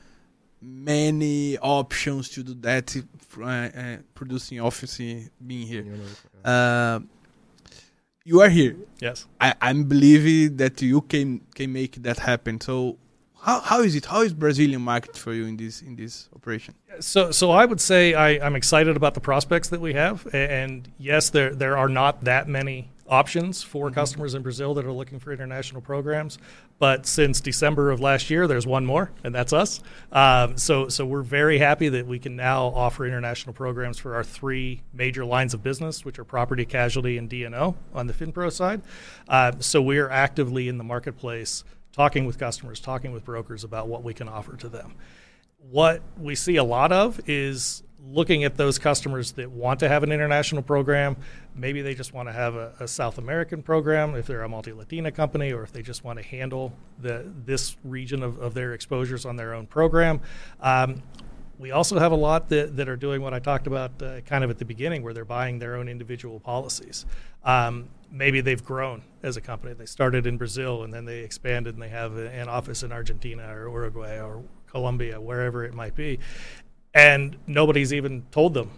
many 0.62 1.58
options 1.58 2.28
to 2.30 2.42
do 2.42 2.54
that. 2.60 2.96
Uh, 2.96 3.44
uh, 3.44 3.96
producing 4.14 4.60
office 4.60 4.96
being 4.96 5.66
here. 5.66 5.82
You 5.82 6.50
Uh, 6.50 7.00
you 8.24 8.40
are 8.40 8.48
here. 8.48 8.76
Yes. 9.00 9.26
I, 9.40 9.54
I'm 9.60 9.84
believing 9.84 10.56
that 10.58 10.80
you 10.82 11.00
can 11.02 11.40
can 11.54 11.72
make 11.72 12.02
that 12.02 12.18
happen. 12.18 12.60
So 12.60 12.96
how 13.42 13.60
how 13.60 13.80
is 13.80 13.94
it? 13.94 14.06
How 14.06 14.22
is 14.22 14.32
Brazilian 14.32 14.82
market 14.82 15.16
for 15.16 15.32
you 15.32 15.46
in 15.46 15.56
this 15.56 15.82
in 15.82 15.96
this 15.96 16.28
operation? 16.34 16.74
So, 17.00 17.30
so 17.30 17.50
I 17.50 17.64
would 17.64 17.80
say 17.80 18.14
I, 18.14 18.44
I'm 18.44 18.56
excited 18.56 18.96
about 18.96 19.14
the 19.14 19.20
prospects 19.20 19.68
that 19.68 19.80
we 19.80 19.94
have, 19.94 20.26
and 20.34 20.88
yes, 20.98 21.30
there 21.30 21.54
there 21.54 21.76
are 21.76 21.88
not 21.88 22.24
that 22.24 22.48
many 22.48 22.90
options 23.10 23.62
for 23.62 23.90
customers 23.90 24.34
in 24.34 24.42
Brazil 24.42 24.72
that 24.74 24.86
are 24.86 24.92
looking 24.92 25.18
for 25.18 25.32
international 25.32 25.82
programs. 25.82 26.38
But 26.78 27.04
since 27.04 27.40
December 27.40 27.90
of 27.90 28.00
last 28.00 28.30
year, 28.30 28.46
there's 28.46 28.66
one 28.66 28.86
more, 28.86 29.10
and 29.22 29.34
that's 29.34 29.52
us. 29.52 29.80
Um, 30.12 30.56
so, 30.56 30.88
so 30.88 31.04
we're 31.04 31.22
very 31.22 31.58
happy 31.58 31.90
that 31.90 32.06
we 32.06 32.18
can 32.18 32.36
now 32.36 32.66
offer 32.68 33.04
international 33.04 33.52
programs 33.52 33.98
for 33.98 34.14
our 34.14 34.24
three 34.24 34.80
major 34.94 35.24
lines 35.24 35.52
of 35.52 35.62
business, 35.62 36.04
which 36.04 36.18
are 36.18 36.24
property, 36.24 36.64
casualty, 36.64 37.18
and 37.18 37.28
D&O 37.28 37.74
on 37.92 38.06
the 38.06 38.14
FinPro 38.14 38.50
side. 38.50 38.80
Uh, 39.28 39.52
so 39.58 39.82
we 39.82 39.98
are 39.98 40.08
actively 40.08 40.68
in 40.68 40.78
the 40.78 40.84
marketplace, 40.84 41.64
talking 41.92 42.26
with 42.26 42.38
customers, 42.38 42.80
talking 42.80 43.12
with 43.12 43.24
brokers 43.24 43.64
about 43.64 43.88
what 43.88 44.02
we 44.02 44.14
can 44.14 44.28
offer 44.28 44.56
to 44.56 44.68
them 44.68 44.94
what 45.68 46.02
we 46.18 46.34
see 46.34 46.56
a 46.56 46.64
lot 46.64 46.92
of 46.92 47.20
is 47.28 47.82
looking 48.02 48.44
at 48.44 48.56
those 48.56 48.78
customers 48.78 49.32
that 49.32 49.50
want 49.50 49.78
to 49.80 49.88
have 49.88 50.02
an 50.02 50.10
international 50.10 50.62
program. 50.62 51.16
Maybe 51.54 51.82
they 51.82 51.94
just 51.94 52.14
want 52.14 52.28
to 52.28 52.32
have 52.32 52.54
a, 52.54 52.72
a 52.80 52.88
South 52.88 53.18
American 53.18 53.62
program 53.62 54.14
if 54.14 54.26
they're 54.26 54.42
a 54.42 54.48
multi 54.48 54.72
Latina 54.72 55.12
company, 55.12 55.52
or 55.52 55.62
if 55.62 55.72
they 55.72 55.82
just 55.82 56.02
want 56.02 56.18
to 56.18 56.24
handle 56.24 56.72
the 57.00 57.30
this 57.44 57.76
region 57.84 58.22
of, 58.22 58.38
of 58.38 58.54
their 58.54 58.72
exposures 58.72 59.26
on 59.26 59.36
their 59.36 59.52
own 59.52 59.66
program. 59.66 60.20
Um, 60.60 61.02
we 61.58 61.72
also 61.72 61.98
have 61.98 62.12
a 62.12 62.16
lot 62.16 62.48
that, 62.48 62.74
that 62.78 62.88
are 62.88 62.96
doing 62.96 63.20
what 63.20 63.34
I 63.34 63.38
talked 63.38 63.66
about 63.66 64.02
uh, 64.02 64.22
kind 64.22 64.42
of 64.42 64.48
at 64.48 64.58
the 64.58 64.64
beginning, 64.64 65.02
where 65.02 65.12
they're 65.12 65.26
buying 65.26 65.58
their 65.58 65.76
own 65.76 65.88
individual 65.88 66.40
policies. 66.40 67.04
Um, 67.44 67.90
maybe 68.10 68.40
they've 68.40 68.64
grown 68.64 69.02
as 69.22 69.36
a 69.36 69.40
company. 69.40 69.74
They 69.74 69.86
started 69.86 70.26
in 70.26 70.36
Brazil 70.36 70.82
and 70.82 70.92
then 70.92 71.04
they 71.04 71.20
expanded 71.20 71.74
and 71.74 71.82
they 71.82 71.88
have 71.88 72.16
an 72.16 72.48
office 72.48 72.82
in 72.82 72.92
Argentina 72.92 73.54
or 73.54 73.68
Uruguay 73.70 74.20
or 74.20 74.42
Colombia, 74.66 75.20
wherever 75.20 75.64
it 75.64 75.74
might 75.74 75.94
be. 75.94 76.18
And 76.94 77.36
nobody's 77.46 77.92
even 77.92 78.24
told 78.30 78.54
them 78.54 78.70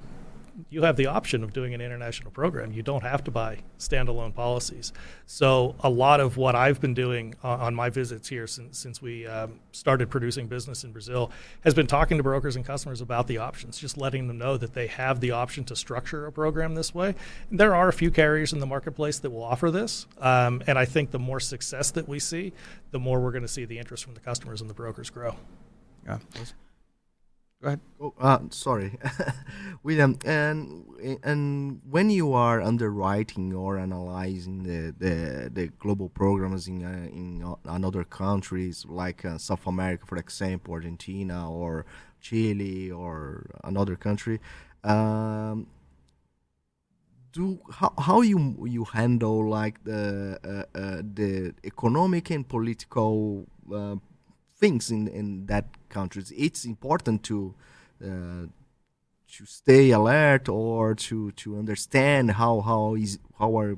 you 0.71 0.83
have 0.83 0.97
the 0.97 1.07
option 1.07 1.43
of 1.43 1.53
doing 1.53 1.75
an 1.75 1.81
international 1.81 2.31
program. 2.31 2.73
You 2.73 2.83
don't 2.83 3.03
have 3.03 3.25
to 3.25 3.31
buy 3.31 3.59
standalone 3.79 4.35
policies. 4.35 4.93
So 5.27 5.75
a 5.81 5.91
lot 5.91 6.21
of 6.21 6.37
what 6.37 6.55
I've 6.55 6.81
been 6.81 6.95
doing 6.95 7.35
on, 7.43 7.61
on 7.61 7.75
my 7.75 7.91
visits 7.91 8.29
here 8.29 8.47
since 8.47 8.79
since 8.79 9.01
we 9.01 9.27
um, 9.27 9.61
started 9.73 10.11
producing 10.11 10.47
business 10.47 10.85
in 10.85 10.93
Brazil 10.93 11.31
has 11.63 11.75
been 11.75 11.87
talking 11.87 12.17
to 12.17 12.23
brokers 12.23 12.57
and 12.57 12.65
customers 12.65 13.01
about 13.01 13.27
the 13.27 13.39
options, 13.39 13.79
just 13.79 13.97
letting 13.97 14.29
them 14.29 14.39
know 14.39 14.57
that 14.57 14.75
they 14.75 14.87
have 14.87 15.21
the 15.21 15.31
option 15.31 15.65
to 15.65 15.77
structure 15.77 16.27
a 16.27 16.33
program 16.33 16.75
this 16.75 16.95
way. 16.95 17.15
And 17.51 17.59
there 17.59 17.75
are 17.75 17.89
a 17.89 17.93
few 17.93 18.11
carriers 18.11 18.53
in 18.53 18.61
the 18.61 18.67
marketplace 18.67 19.19
that 19.21 19.31
will 19.31 19.43
offer 19.43 19.71
this, 19.71 20.07
um, 20.21 20.63
and 20.67 20.79
I 20.79 20.85
think 20.85 21.11
the 21.11 21.19
more 21.19 21.41
success 21.41 21.91
that 21.93 22.09
we 22.09 22.19
see, 22.19 22.53
the 22.91 22.99
more 22.99 23.21
we're 23.21 23.33
going 23.33 23.43
to 23.43 23.49
see 23.49 23.65
the 23.65 23.79
interest 23.79 24.05
from 24.05 24.15
the 24.15 24.21
customers 24.21 24.61
and 24.61 24.69
the 24.69 24.75
brokers 24.75 25.11
grow. 25.11 25.37
Yeah. 26.05 26.19
Go 27.63 27.69
ahead. 27.69 27.81
Oh, 28.01 28.13
uh, 28.21 28.41
sorry, 28.51 28.99
William. 29.85 30.19
And 30.25 30.85
and 31.23 31.81
when 31.89 32.11
you 32.11 32.33
are 32.33 32.61
underwriting 32.61 33.55
or 33.55 33.79
analyzing 33.79 34.65
the 34.65 34.93
the, 34.99 35.49
the 35.49 35.69
global 35.79 36.09
programs 36.09 36.67
in 36.67 36.85
uh, 36.85 37.09
in 37.13 37.45
uh, 37.45 37.55
another 37.67 38.03
countries 38.03 38.85
like 38.89 39.25
uh, 39.25 39.39
South 39.39 39.65
America, 39.69 40.05
for 40.07 40.17
example, 40.19 40.75
Argentina 40.75 41.49
or 41.49 41.87
Chile 42.21 42.91
or 42.91 43.47
another 43.63 43.95
country, 43.95 44.41
um, 44.83 45.69
do 47.33 47.59
how 47.71 47.93
how 47.99 48.21
you 48.21 48.39
you 48.67 48.85
handle 48.85 49.49
like 49.49 49.83
the 49.85 50.39
uh, 50.45 50.79
uh, 50.79 51.03
the 51.15 51.55
economic 51.65 52.31
and 52.31 52.47
political 52.49 53.47
uh, 53.75 53.97
things 54.63 54.91
in 54.91 55.09
in 55.09 55.47
that 55.47 55.67
countries. 55.89 56.33
It's 56.47 56.65
important 56.65 57.19
to 57.25 57.55
uh, 58.09 58.45
to 59.37 59.43
stay 59.61 59.91
alert 59.91 60.49
or 60.49 60.95
to 60.95 61.17
to 61.43 61.49
understand 61.63 62.25
how 62.41 62.55
how 62.61 62.95
is 62.95 63.19
how 63.41 63.59
are 63.59 63.77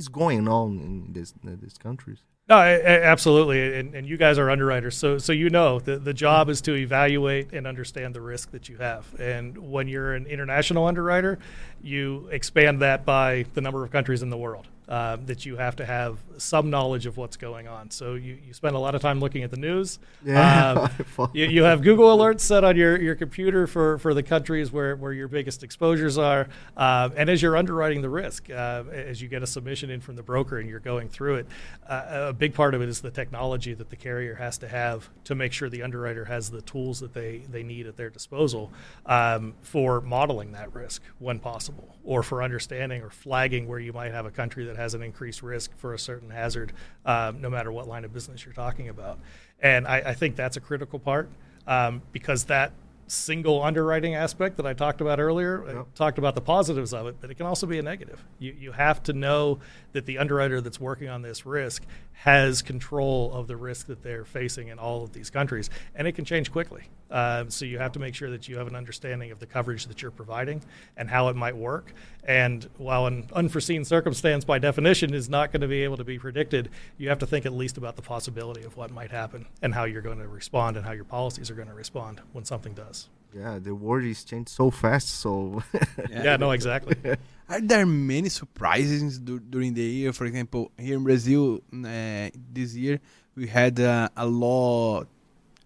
is 0.00 0.08
going 0.08 0.46
on 0.48 0.68
in 0.86 1.12
this 1.16 1.34
in 1.42 1.58
these 1.62 1.78
countries. 1.78 2.20
No, 2.48 2.58
absolutely, 2.58 3.76
and, 3.76 3.92
and 3.96 4.06
you 4.06 4.16
guys 4.16 4.38
are 4.38 4.48
underwriters, 4.50 4.96
so 4.96 5.18
so 5.18 5.32
you 5.32 5.50
know 5.50 5.80
the 5.80 5.98
the 5.98 6.14
job 6.14 6.48
is 6.48 6.60
to 6.60 6.72
evaluate 6.76 7.52
and 7.52 7.66
understand 7.66 8.14
the 8.14 8.20
risk 8.20 8.52
that 8.52 8.68
you 8.68 8.76
have. 8.76 9.02
And 9.18 9.58
when 9.58 9.88
you're 9.88 10.14
an 10.14 10.26
international 10.26 10.86
underwriter, 10.86 11.40
you 11.82 12.28
expand 12.30 12.80
that 12.82 13.04
by 13.04 13.46
the 13.54 13.60
number 13.60 13.84
of 13.84 13.90
countries 13.90 14.22
in 14.22 14.30
the 14.30 14.38
world 14.46 14.68
uh, 14.88 15.16
that 15.26 15.44
you 15.44 15.56
have 15.56 15.76
to 15.76 15.84
have 15.84 16.18
some 16.38 16.70
knowledge 16.70 17.06
of 17.06 17.16
what's 17.16 17.36
going 17.36 17.66
on. 17.66 17.90
So 17.90 18.14
you, 18.14 18.38
you 18.46 18.52
spend 18.52 18.76
a 18.76 18.78
lot 18.78 18.94
of 18.94 19.02
time 19.02 19.20
looking 19.20 19.42
at 19.42 19.50
the 19.50 19.56
news. 19.56 19.98
Yeah, 20.24 20.88
um, 21.18 21.30
you, 21.32 21.46
you 21.46 21.62
have 21.64 21.82
Google 21.82 22.16
alerts 22.16 22.40
set 22.40 22.62
on 22.64 22.76
your, 22.76 23.00
your 23.00 23.14
computer 23.14 23.66
for, 23.66 23.98
for 23.98 24.14
the 24.14 24.22
countries 24.22 24.70
where, 24.70 24.94
where 24.96 25.12
your 25.12 25.28
biggest 25.28 25.62
exposures 25.62 26.18
are. 26.18 26.48
Uh, 26.76 27.10
and 27.16 27.28
as 27.28 27.42
you're 27.42 27.56
underwriting 27.56 28.02
the 28.02 28.10
risk, 28.10 28.48
uh, 28.50 28.84
as 28.92 29.20
you 29.20 29.28
get 29.28 29.42
a 29.42 29.46
submission 29.46 29.90
in 29.90 30.00
from 30.00 30.16
the 30.16 30.22
broker 30.22 30.58
and 30.58 30.68
you're 30.68 30.78
going 30.80 31.08
through 31.08 31.36
it, 31.36 31.46
uh, 31.88 32.28
a 32.28 32.32
big 32.32 32.54
part 32.54 32.74
of 32.74 32.82
it 32.82 32.88
is 32.88 33.00
the 33.00 33.10
technology 33.10 33.74
that 33.74 33.90
the 33.90 33.96
carrier 33.96 34.34
has 34.34 34.58
to 34.58 34.68
have 34.68 35.08
to 35.24 35.34
make 35.34 35.52
sure 35.52 35.68
the 35.68 35.82
underwriter 35.82 36.24
has 36.24 36.50
the 36.50 36.62
tools 36.62 37.00
that 37.00 37.12
they, 37.12 37.38
they 37.50 37.62
need 37.62 37.86
at 37.86 37.96
their 37.96 38.10
disposal 38.10 38.72
um, 39.06 39.54
for 39.62 40.00
modeling 40.00 40.52
that 40.52 40.72
risk 40.74 41.02
when 41.18 41.38
possible 41.38 41.96
or 42.04 42.22
for 42.22 42.42
understanding 42.42 43.02
or 43.02 43.10
flagging 43.10 43.66
where 43.66 43.80
you 43.80 43.92
might 43.92 44.12
have 44.12 44.26
a 44.26 44.30
country 44.30 44.64
that 44.64 44.75
has 44.76 44.94
an 44.94 45.02
increased 45.02 45.42
risk 45.42 45.76
for 45.76 45.94
a 45.94 45.98
certain 45.98 46.30
hazard, 46.30 46.72
um, 47.04 47.40
no 47.40 47.50
matter 47.50 47.72
what 47.72 47.88
line 47.88 48.04
of 48.04 48.12
business 48.12 48.44
you're 48.44 48.54
talking 48.54 48.88
about. 48.88 49.18
And 49.60 49.86
I, 49.86 49.96
I 49.98 50.14
think 50.14 50.36
that's 50.36 50.56
a 50.56 50.60
critical 50.60 50.98
part 50.98 51.28
um, 51.66 52.02
because 52.12 52.44
that 52.44 52.72
single 53.08 53.62
underwriting 53.62 54.14
aspect 54.14 54.56
that 54.56 54.66
I 54.66 54.72
talked 54.72 55.00
about 55.00 55.20
earlier. 55.20 55.64
Yep. 55.66 55.76
I 55.76 55.96
talked 55.96 56.18
about 56.18 56.34
the 56.34 56.40
positives 56.40 56.92
of 56.92 57.06
it, 57.06 57.16
but 57.20 57.30
it 57.30 57.36
can 57.36 57.46
also 57.46 57.66
be 57.66 57.78
a 57.78 57.82
negative. 57.82 58.22
You, 58.38 58.54
you 58.58 58.72
have 58.72 59.02
to 59.04 59.12
know 59.12 59.60
that 59.92 60.06
the 60.06 60.18
underwriter 60.18 60.60
that's 60.60 60.80
working 60.80 61.08
on 61.08 61.22
this 61.22 61.46
risk 61.46 61.84
has 62.20 62.62
control 62.62 63.32
of 63.32 63.46
the 63.46 63.56
risk 63.56 63.86
that 63.86 64.02
they're 64.02 64.24
facing 64.24 64.68
in 64.68 64.78
all 64.78 65.04
of 65.04 65.12
these 65.12 65.30
countries, 65.30 65.70
and 65.94 66.08
it 66.08 66.12
can 66.12 66.24
change 66.24 66.50
quickly. 66.50 66.82
Uh, 67.10 67.44
so 67.48 67.64
you 67.64 67.78
have 67.78 67.92
to 67.92 67.98
make 67.98 68.14
sure 68.14 68.30
that 68.30 68.48
you 68.48 68.56
have 68.56 68.66
an 68.66 68.74
understanding 68.74 69.30
of 69.30 69.38
the 69.38 69.46
coverage 69.46 69.86
that 69.86 70.02
you're 70.02 70.10
providing 70.10 70.60
and 70.96 71.08
how 71.08 71.28
it 71.28 71.36
might 71.36 71.56
work. 71.56 71.92
And 72.24 72.68
while 72.78 73.06
an 73.06 73.28
unforeseen 73.32 73.84
circumstance, 73.84 74.44
by 74.44 74.58
definition, 74.58 75.14
is 75.14 75.28
not 75.28 75.52
going 75.52 75.60
to 75.60 75.68
be 75.68 75.84
able 75.84 75.98
to 75.98 76.04
be 76.04 76.18
predicted, 76.18 76.70
you 76.98 77.08
have 77.08 77.20
to 77.20 77.26
think 77.26 77.46
at 77.46 77.52
least 77.52 77.76
about 77.76 77.94
the 77.94 78.02
possibility 78.02 78.64
of 78.64 78.76
what 78.76 78.90
might 78.90 79.10
happen 79.10 79.46
and 79.62 79.74
how 79.74 79.84
you're 79.84 80.02
going 80.02 80.18
to 80.18 80.26
respond 80.26 80.76
and 80.76 80.84
how 80.84 80.92
your 80.92 81.04
policies 81.04 81.50
are 81.50 81.54
going 81.54 81.68
to 81.68 81.74
respond 81.74 82.20
when 82.32 82.44
something 82.44 82.74
does. 82.74 83.08
Yeah, 83.34 83.58
the 83.58 83.74
world 83.74 84.04
is 84.04 84.24
changed 84.24 84.50
so 84.50 84.70
fast. 84.70 85.08
So 85.08 85.62
yeah, 86.10 86.22
yeah 86.24 86.36
no, 86.36 86.52
exactly. 86.52 86.96
Are 87.48 87.60
there 87.60 87.86
many 87.86 88.28
surprises 88.28 89.20
during 89.20 89.74
the 89.74 89.82
year? 89.82 90.12
For 90.12 90.26
example, 90.26 90.72
here 90.78 90.96
in 90.96 91.04
Brazil, 91.04 91.60
uh, 91.72 92.30
this 92.52 92.74
year 92.74 92.98
we 93.36 93.46
had 93.46 93.78
uh, 93.78 94.08
a 94.16 94.26
law, 94.26 95.02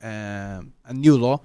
uh, 0.02 0.60
a 0.84 0.92
new 0.92 1.16
law 1.16 1.40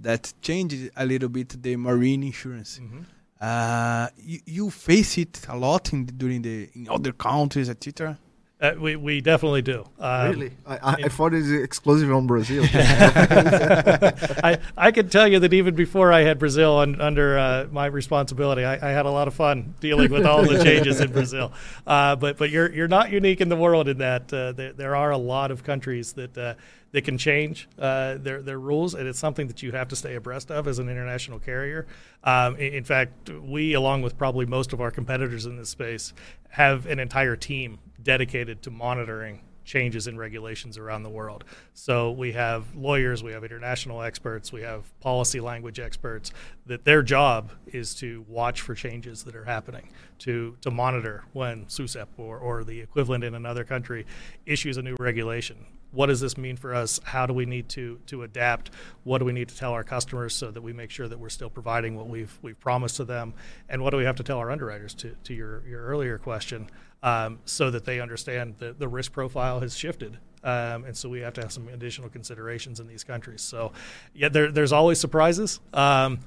that 0.00 0.32
changed 0.40 0.90
a 0.96 1.04
little 1.04 1.28
bit 1.28 1.60
the 1.62 1.76
marine 1.76 2.22
insurance. 2.22 2.78
Mm-hmm. 2.80 3.00
Uh, 3.40 4.08
you, 4.18 4.40
you, 4.44 4.70
face 4.70 5.16
it 5.16 5.40
a 5.48 5.56
lot 5.56 5.92
in 5.94 6.04
during 6.04 6.42
the 6.42 6.68
in 6.74 6.88
other 6.90 7.12
countries, 7.12 7.70
etc. 7.70 8.18
Uh, 8.60 8.74
we, 8.78 8.94
we 8.94 9.20
definitely 9.22 9.62
do. 9.62 9.86
Um, 9.98 10.30
really? 10.30 10.50
I, 10.66 10.76
I, 10.76 10.92
I, 11.04 11.08
thought 11.08 11.32
it 11.32 11.38
was 11.38 11.50
exclusive 11.50 12.12
on 12.12 12.26
Brazil. 12.26 12.62
I, 12.72 14.58
I 14.76 14.90
can 14.90 15.08
tell 15.08 15.26
you 15.26 15.38
that 15.38 15.54
even 15.54 15.74
before 15.74 16.12
I 16.12 16.20
had 16.20 16.38
Brazil 16.38 16.78
un, 16.78 17.00
under 17.00 17.38
uh, 17.38 17.68
my 17.72 17.86
responsibility, 17.86 18.62
I, 18.66 18.74
I, 18.74 18.92
had 18.92 19.06
a 19.06 19.10
lot 19.10 19.28
of 19.28 19.34
fun 19.34 19.74
dealing 19.80 20.12
with 20.12 20.26
all 20.26 20.42
the 20.42 20.62
changes 20.64 21.00
in 21.00 21.10
Brazil. 21.10 21.54
Uh, 21.86 22.16
but 22.16 22.36
but 22.36 22.50
you're 22.50 22.70
you're 22.70 22.86
not 22.86 23.10
unique 23.10 23.40
in 23.40 23.48
the 23.48 23.56
world 23.56 23.88
in 23.88 23.96
that 23.98 24.30
uh, 24.30 24.52
there, 24.52 24.74
there 24.74 24.94
are 24.94 25.10
a 25.10 25.18
lot 25.18 25.50
of 25.50 25.64
countries 25.64 26.12
that 26.12 26.36
uh, 26.36 26.52
that 26.92 27.02
can 27.02 27.16
change 27.16 27.66
uh, 27.78 28.16
their 28.18 28.42
their 28.42 28.58
rules, 28.58 28.94
and 28.94 29.08
it's 29.08 29.18
something 29.18 29.46
that 29.46 29.62
you 29.62 29.72
have 29.72 29.88
to 29.88 29.96
stay 29.96 30.16
abreast 30.16 30.50
of 30.50 30.68
as 30.68 30.78
an 30.78 30.90
international 30.90 31.38
carrier. 31.38 31.86
Um, 32.24 32.56
in, 32.56 32.74
in, 32.74 32.84
fact, 32.84 33.30
we, 33.30 33.72
along 33.72 34.02
with 34.02 34.18
probably 34.18 34.44
most 34.44 34.74
of 34.74 34.82
our 34.82 34.90
competitors 34.90 35.46
in 35.46 35.56
this 35.56 35.70
space, 35.70 36.12
have 36.50 36.84
an 36.84 36.98
entire 36.98 37.36
team 37.36 37.78
dedicated 38.02 38.62
to 38.62 38.70
monitoring 38.70 39.40
changes 39.64 40.06
in 40.08 40.18
regulations 40.18 40.76
around 40.78 41.02
the 41.02 41.10
world. 41.10 41.44
So 41.74 42.10
we 42.10 42.32
have 42.32 42.74
lawyers, 42.74 43.22
we 43.22 43.32
have 43.32 43.44
international 43.44 44.02
experts, 44.02 44.52
we 44.52 44.62
have 44.62 44.98
policy 45.00 45.38
language 45.38 45.78
experts 45.78 46.32
that 46.66 46.84
their 46.84 47.02
job 47.02 47.52
is 47.66 47.94
to 47.96 48.24
watch 48.26 48.62
for 48.62 48.74
changes 48.74 49.22
that 49.24 49.36
are 49.36 49.44
happening, 49.44 49.90
to 50.20 50.56
to 50.62 50.70
monitor 50.70 51.24
when 51.32 51.66
SUSEP 51.66 52.08
or, 52.16 52.38
or 52.38 52.64
the 52.64 52.80
equivalent 52.80 53.22
in 53.22 53.34
another 53.34 53.62
country 53.62 54.06
issues 54.44 54.76
a 54.76 54.82
new 54.82 54.96
regulation 54.98 55.66
what 55.92 56.06
does 56.06 56.20
this 56.20 56.38
mean 56.38 56.56
for 56.56 56.74
us? 56.74 57.00
How 57.02 57.26
do 57.26 57.34
we 57.34 57.46
need 57.46 57.68
to 57.70 57.98
to 58.06 58.22
adapt? 58.22 58.70
What 59.04 59.18
do 59.18 59.24
we 59.24 59.32
need 59.32 59.48
to 59.48 59.56
tell 59.56 59.72
our 59.72 59.84
customers 59.84 60.34
so 60.34 60.50
that 60.50 60.62
we 60.62 60.72
make 60.72 60.90
sure 60.90 61.08
that 61.08 61.18
we're 61.18 61.30
still 61.30 61.50
providing 61.50 61.96
what 61.96 62.08
we've 62.08 62.36
we've 62.42 62.58
promised 62.60 62.96
to 62.96 63.04
them? 63.04 63.34
And 63.68 63.82
what 63.82 63.90
do 63.90 63.96
we 63.96 64.04
have 64.04 64.16
to 64.16 64.22
tell 64.22 64.38
our 64.38 64.50
underwriters 64.50 64.94
to 64.94 65.16
to 65.24 65.34
your 65.34 65.66
your 65.66 65.84
earlier 65.84 66.18
question, 66.18 66.70
um, 67.02 67.38
so 67.44 67.70
that 67.70 67.84
they 67.84 68.00
understand 68.00 68.54
that 68.58 68.78
the 68.78 68.88
risk 68.88 69.12
profile 69.12 69.60
has 69.60 69.76
shifted. 69.76 70.18
Um, 70.42 70.84
and 70.84 70.96
so 70.96 71.08
we 71.08 71.20
have 71.20 71.34
to 71.34 71.42
have 71.42 71.52
some 71.52 71.68
additional 71.68 72.08
considerations 72.08 72.80
in 72.80 72.86
these 72.86 73.04
countries. 73.04 73.42
So, 73.42 73.72
yeah, 74.14 74.30
there, 74.30 74.50
there's 74.50 74.72
always 74.72 74.98
surprises. 74.98 75.60
Um, 75.74 76.20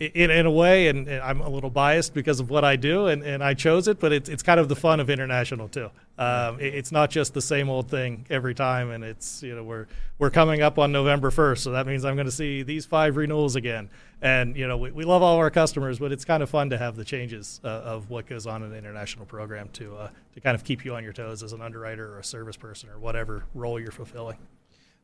in, 0.00 0.30
in 0.30 0.46
a 0.46 0.50
way, 0.50 0.88
and, 0.88 1.08
and, 1.08 1.20
I'm 1.20 1.40
a 1.40 1.48
little 1.48 1.70
biased 1.70 2.14
because 2.14 2.38
of 2.40 2.50
what 2.50 2.64
I 2.64 2.76
do, 2.76 3.06
and, 3.06 3.22
and 3.22 3.42
I 3.42 3.54
chose 3.54 3.88
it, 3.88 3.98
but 3.98 4.12
it's, 4.12 4.28
it's 4.28 4.42
kind 4.42 4.60
of 4.60 4.68
the 4.68 4.76
fun 4.76 5.00
of 5.00 5.10
international 5.10 5.68
too. 5.68 5.90
Um, 6.18 6.60
it, 6.60 6.74
it's 6.74 6.92
not 6.92 7.10
just 7.10 7.34
the 7.34 7.42
same 7.42 7.68
old 7.68 7.90
thing 7.90 8.24
every 8.30 8.54
time, 8.54 8.90
and 8.90 9.02
it's 9.02 9.42
you 9.42 9.54
know 9.54 9.64
we're 9.64 9.86
we're 10.18 10.30
coming 10.30 10.62
up 10.62 10.78
on 10.78 10.92
November 10.92 11.30
1st, 11.30 11.58
so 11.58 11.70
that 11.72 11.86
means 11.86 12.04
I'm 12.04 12.14
going 12.14 12.26
to 12.26 12.32
see 12.32 12.62
these 12.62 12.86
five 12.86 13.16
renewals 13.16 13.56
again, 13.56 13.90
and 14.22 14.56
you 14.56 14.68
know 14.68 14.76
we, 14.76 14.90
we 14.92 15.04
love 15.04 15.22
all 15.22 15.36
our 15.36 15.50
customers, 15.50 15.98
but 15.98 16.12
it's 16.12 16.24
kind 16.24 16.42
of 16.42 16.50
fun 16.50 16.70
to 16.70 16.78
have 16.78 16.96
the 16.96 17.04
changes 17.04 17.60
uh, 17.64 17.68
of 17.68 18.08
what 18.10 18.26
goes 18.26 18.46
on 18.46 18.62
in 18.62 18.72
an 18.72 18.78
international 18.78 19.26
program 19.26 19.68
to 19.74 19.96
uh, 19.96 20.10
to 20.34 20.40
kind 20.40 20.54
of 20.54 20.64
keep 20.64 20.84
you 20.84 20.94
on 20.94 21.02
your 21.02 21.12
toes 21.12 21.42
as 21.42 21.52
an 21.52 21.60
underwriter 21.60 22.14
or 22.14 22.18
a 22.20 22.24
service 22.24 22.56
person 22.56 22.88
or 22.88 22.98
whatever 22.98 23.44
role 23.54 23.80
you're 23.80 23.90
fulfilling. 23.90 24.38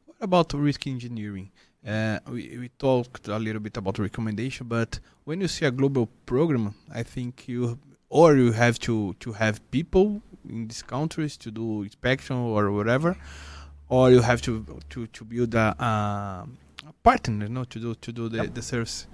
What 0.07 0.17
about 0.21 0.53
risk 0.53 0.87
engineering? 0.87 1.51
Uh, 1.87 2.19
we, 2.31 2.57
we 2.59 2.69
talked 2.79 3.29
a 3.29 3.39
little 3.39 3.61
bit 3.61 3.77
about 3.77 3.99
recommendation, 3.99 4.67
but 4.67 5.01
when 5.25 5.41
you 5.41 5.49
see 5.49 5.67
a 5.67 5.71
global 5.71 6.09
program, 6.25 6.75
I 6.93 7.03
think 7.03 7.47
you 7.47 7.79
or 8.09 8.37
you 8.37 8.53
have 8.53 8.79
to 8.79 9.15
to 9.21 9.33
have 9.33 9.61
people 9.71 10.23
in 10.49 10.69
these 10.69 10.83
countries 10.83 11.37
to 11.39 11.51
do 11.51 11.83
inspection 11.83 12.37
or 12.37 12.71
whatever, 12.71 13.17
or 13.89 14.11
you 14.11 14.23
have 14.23 14.41
to 14.43 14.65
to, 14.91 15.07
to 15.09 15.25
build 15.25 15.55
a, 15.55 15.75
a 15.79 16.47
partner, 17.03 17.45
you 17.47 17.53
know, 17.53 17.65
to 17.65 17.79
do 17.79 17.95
to 17.95 18.13
do 18.13 18.29
the, 18.31 18.45
yep. 18.45 18.55
the 18.55 18.63
service. 18.63 19.07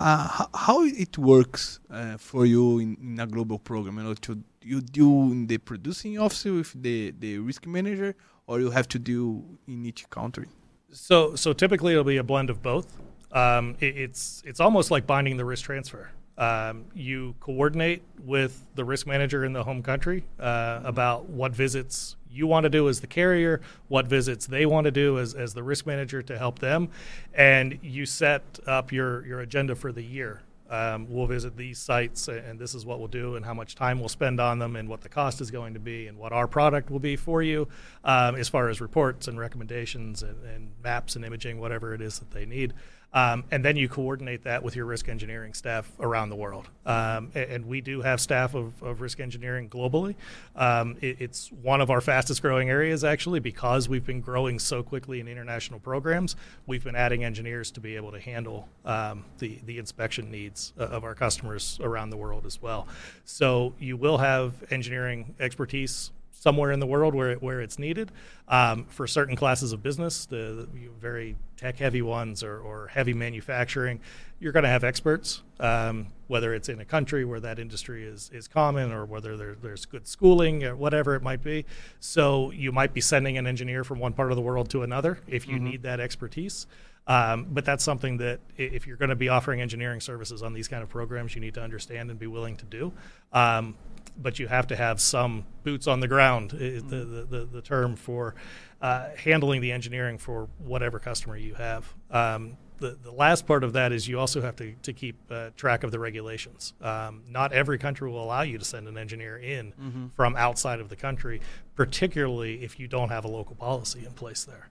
Uh, 0.00 0.28
how, 0.28 0.48
how, 0.54 0.84
it 0.84 1.18
works 1.18 1.80
uh, 1.90 2.16
for 2.16 2.46
you 2.46 2.78
in, 2.78 2.96
in, 3.02 3.18
a 3.18 3.26
global 3.26 3.58
program? 3.58 3.96
You 3.98 4.04
know, 4.04 4.14
to 4.14 4.42
you 4.62 4.80
do 4.80 5.08
in 5.32 5.48
the 5.48 5.58
producing 5.58 6.18
office 6.18 6.44
with 6.44 6.82
the 6.82 7.14
the 7.18 7.38
risk 7.38 7.66
manager, 7.66 8.14
or 8.46 8.60
you 8.60 8.70
have 8.70 8.88
to 8.88 8.98
do 8.98 9.44
in 9.66 9.86
each 9.86 10.08
country. 10.10 10.48
So, 10.90 11.34
so 11.36 11.52
typically 11.52 11.92
it'll 11.92 12.04
be 12.04 12.16
a 12.16 12.22
blend 12.22 12.50
of 12.50 12.62
both. 12.62 12.98
Um, 13.30 13.76
it, 13.80 13.96
it's 13.96 14.42
it's 14.46 14.58
almost 14.58 14.90
like 14.90 15.06
binding 15.06 15.36
the 15.36 15.44
risk 15.44 15.64
transfer. 15.64 16.10
Um, 16.38 16.84
you 16.94 17.34
coordinate 17.40 18.02
with 18.24 18.64
the 18.74 18.84
risk 18.84 19.06
manager 19.06 19.44
in 19.44 19.52
the 19.52 19.64
home 19.64 19.82
country 19.82 20.24
uh, 20.38 20.80
about 20.84 21.28
what 21.28 21.52
visits 21.52 22.16
you 22.30 22.46
want 22.46 22.64
to 22.64 22.70
do 22.70 22.88
as 22.88 23.00
the 23.00 23.06
carrier, 23.06 23.60
what 23.88 24.06
visits 24.06 24.46
they 24.46 24.64
want 24.64 24.84
to 24.84 24.90
do 24.90 25.18
as, 25.18 25.34
as 25.34 25.52
the 25.54 25.62
risk 25.62 25.84
manager 25.84 26.22
to 26.22 26.38
help 26.38 26.60
them, 26.60 26.90
and 27.34 27.78
you 27.82 28.06
set 28.06 28.60
up 28.66 28.92
your, 28.92 29.26
your 29.26 29.40
agenda 29.40 29.74
for 29.74 29.90
the 29.90 30.02
year 30.02 30.42
um, 30.70 31.06
we'll 31.08 31.26
visit 31.26 31.56
these 31.56 31.78
sites 31.78 32.28
and 32.28 32.58
this 32.58 32.74
is 32.74 32.84
what 32.84 32.98
we'll 32.98 33.08
do 33.08 33.36
and 33.36 33.44
how 33.44 33.54
much 33.54 33.74
time 33.74 33.98
we'll 33.98 34.08
spend 34.08 34.40
on 34.40 34.58
them 34.58 34.76
and 34.76 34.88
what 34.88 35.00
the 35.00 35.08
cost 35.08 35.40
is 35.40 35.50
going 35.50 35.74
to 35.74 35.80
be 35.80 36.06
and 36.06 36.18
what 36.18 36.32
our 36.32 36.46
product 36.46 36.90
will 36.90 36.98
be 36.98 37.16
for 37.16 37.42
you 37.42 37.66
um, 38.04 38.36
as 38.36 38.48
far 38.48 38.68
as 38.68 38.80
reports 38.80 39.28
and 39.28 39.38
recommendations 39.38 40.22
and, 40.22 40.44
and, 40.44 40.68
maps 40.84 41.16
and 41.16 41.24
imaging 41.24 41.58
whatever 41.58 41.92
it 41.92 42.00
is 42.00 42.18
that 42.18 42.30
they 42.30 42.46
need 42.46 42.72
um, 43.12 43.44
and 43.50 43.64
then 43.64 43.76
you 43.76 43.88
coordinate 43.88 44.44
that 44.44 44.62
with 44.62 44.76
your 44.76 44.84
risk 44.84 45.08
engineering 45.08 45.54
staff 45.54 45.90
around 45.98 46.28
the 46.28 46.36
world. 46.36 46.68
Um, 46.84 47.30
and, 47.34 47.50
and, 47.50 47.66
we 47.66 47.80
do 47.80 48.02
have 48.02 48.20
staff 48.20 48.54
of, 48.54 48.82
of 48.82 49.00
risk 49.00 49.18
engineering 49.18 49.70
globally. 49.70 50.14
Um, 50.54 50.96
it, 51.00 51.16
it's 51.20 51.50
one 51.62 51.80
of 51.80 51.90
our 51.90 52.02
fastest 52.02 52.42
growing 52.42 52.68
areas, 52.68 53.04
actually, 53.04 53.40
because 53.40 53.88
we've 53.88 54.04
been 54.04 54.20
growing 54.20 54.58
so 54.58 54.82
quickly 54.82 55.20
in 55.20 55.28
international 55.28 55.80
programs. 55.80 56.36
We've 56.66 56.84
been 56.84 56.96
adding 56.96 57.24
engineers 57.24 57.70
to 57.72 57.80
be 57.80 57.96
able 57.96 58.12
to 58.12 58.20
handle 58.20 58.68
um, 58.84 59.24
the, 59.38 59.58
the 59.64 59.78
inspection 59.78 60.30
needs 60.30 60.74
of 60.76 61.02
our 61.04 61.14
customers 61.14 61.78
around 61.82 62.10
the 62.10 62.16
world 62.16 62.44
as 62.44 62.60
well. 62.60 62.88
So 63.24 63.74
you 63.78 63.96
will 63.96 64.18
have 64.18 64.52
engineering 64.70 65.34
expertise 65.40 66.10
somewhere 66.38 66.70
in 66.70 66.80
the 66.80 66.86
world 66.86 67.14
where 67.14 67.32
it, 67.32 67.42
where 67.42 67.60
it's 67.60 67.78
needed. 67.78 68.12
Um, 68.48 68.84
for 68.88 69.06
certain 69.06 69.36
classes 69.36 69.72
of 69.72 69.82
business, 69.82 70.26
the, 70.26 70.68
the 70.72 70.88
very 71.00 71.36
tech 71.56 71.78
heavy 71.78 72.02
ones 72.02 72.42
or, 72.42 72.58
or 72.58 72.88
heavy 72.88 73.12
manufacturing, 73.12 74.00
you're 74.40 74.52
going 74.52 74.62
to 74.62 74.68
have 74.68 74.84
experts. 74.84 75.42
Um, 75.60 76.06
whether 76.28 76.54
it's 76.54 76.68
in 76.68 76.80
a 76.80 76.84
country 76.84 77.24
where 77.24 77.40
that 77.40 77.58
industry 77.58 78.04
is, 78.04 78.30
is 78.32 78.46
common 78.46 78.92
or 78.92 79.04
whether 79.04 79.36
there, 79.36 79.56
there's 79.60 79.86
good 79.86 80.06
schooling 80.06 80.62
or 80.62 80.76
whatever 80.76 81.14
it 81.14 81.22
might 81.22 81.42
be. 81.42 81.64
So 82.00 82.52
you 82.52 82.70
might 82.70 82.94
be 82.94 83.00
sending 83.00 83.36
an 83.38 83.46
engineer 83.46 83.82
from 83.82 83.98
one 83.98 84.12
part 84.12 84.30
of 84.30 84.36
the 84.36 84.42
world 84.42 84.70
to 84.70 84.82
another 84.82 85.18
if 85.26 85.48
you 85.48 85.56
mm-hmm. 85.56 85.64
need 85.64 85.82
that 85.82 86.00
expertise. 86.00 86.66
Um, 87.08 87.46
but 87.50 87.64
that's 87.64 87.82
something 87.82 88.18
that 88.18 88.38
if 88.58 88.86
you're 88.86 88.98
going 88.98 89.08
to 89.08 89.16
be 89.16 89.30
offering 89.30 89.62
engineering 89.62 90.00
services 90.00 90.42
on 90.42 90.52
these 90.52 90.68
kind 90.68 90.82
of 90.82 90.90
programs, 90.90 91.34
you 91.34 91.40
need 91.40 91.54
to 91.54 91.62
understand 91.62 92.10
and 92.10 92.18
be 92.18 92.26
willing 92.26 92.56
to 92.58 92.66
do. 92.66 92.92
Um, 93.32 93.74
but 94.20 94.38
you 94.38 94.48
have 94.48 94.66
to 94.68 94.76
have 94.76 95.00
some 95.00 95.44
boots 95.62 95.86
on 95.86 96.00
the 96.00 96.08
ground, 96.08 96.50
mm-hmm. 96.50 96.88
the, 96.88 96.96
the, 96.96 97.22
the, 97.24 97.44
the, 97.46 97.62
term 97.62 97.96
for 97.96 98.34
uh, 98.82 99.08
handling 99.16 99.60
the 99.60 99.72
engineering 99.72 100.18
for 100.18 100.48
whatever 100.58 100.98
customer 100.98 101.36
you 101.36 101.54
have. 101.54 101.92
Um, 102.10 102.56
the, 102.78 102.96
the 103.02 103.10
last 103.10 103.46
part 103.46 103.64
of 103.64 103.72
that 103.72 103.92
is 103.92 104.06
you 104.06 104.18
also 104.18 104.40
have 104.40 104.56
to, 104.56 104.72
to 104.82 104.92
keep 104.92 105.16
uh, 105.30 105.50
track 105.56 105.82
of 105.82 105.90
the 105.90 105.98
regulations. 105.98 106.74
Um, 106.80 107.22
not 107.28 107.52
every 107.52 107.78
country 107.78 108.08
will 108.10 108.22
allow 108.22 108.42
you 108.42 108.58
to 108.58 108.64
send 108.64 108.86
an 108.86 108.96
engineer 108.96 109.36
in 109.36 109.72
mm-hmm. 109.72 110.06
from 110.14 110.36
outside 110.36 110.80
of 110.80 110.88
the 110.88 110.96
country, 110.96 111.40
particularly 111.74 112.62
if 112.62 112.78
you 112.78 112.86
don't 112.86 113.08
have 113.08 113.24
a 113.24 113.28
local 113.28 113.56
policy 113.56 114.04
in 114.04 114.12
place 114.12 114.44
there. 114.44 114.68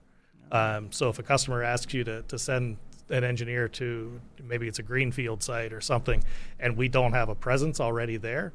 Um, 0.52 0.92
so 0.92 1.10
if 1.10 1.20
a 1.20 1.24
customer 1.24 1.64
asks 1.64 1.94
you 1.94 2.04
to, 2.06 2.22
to 2.24 2.40
send 2.40 2.78
an 3.10 3.24
engineer 3.24 3.68
to 3.68 4.20
maybe 4.44 4.68
it's 4.68 4.80
a 4.80 4.84
greenfield 4.84 5.44
site 5.44 5.74
or 5.74 5.82
something, 5.82 6.24
and 6.60 6.78
we 6.78 6.88
don't 6.88 7.14
have 7.14 7.30
a 7.30 7.36
presence 7.36 7.80
already 7.80 8.18
there, 8.18 8.54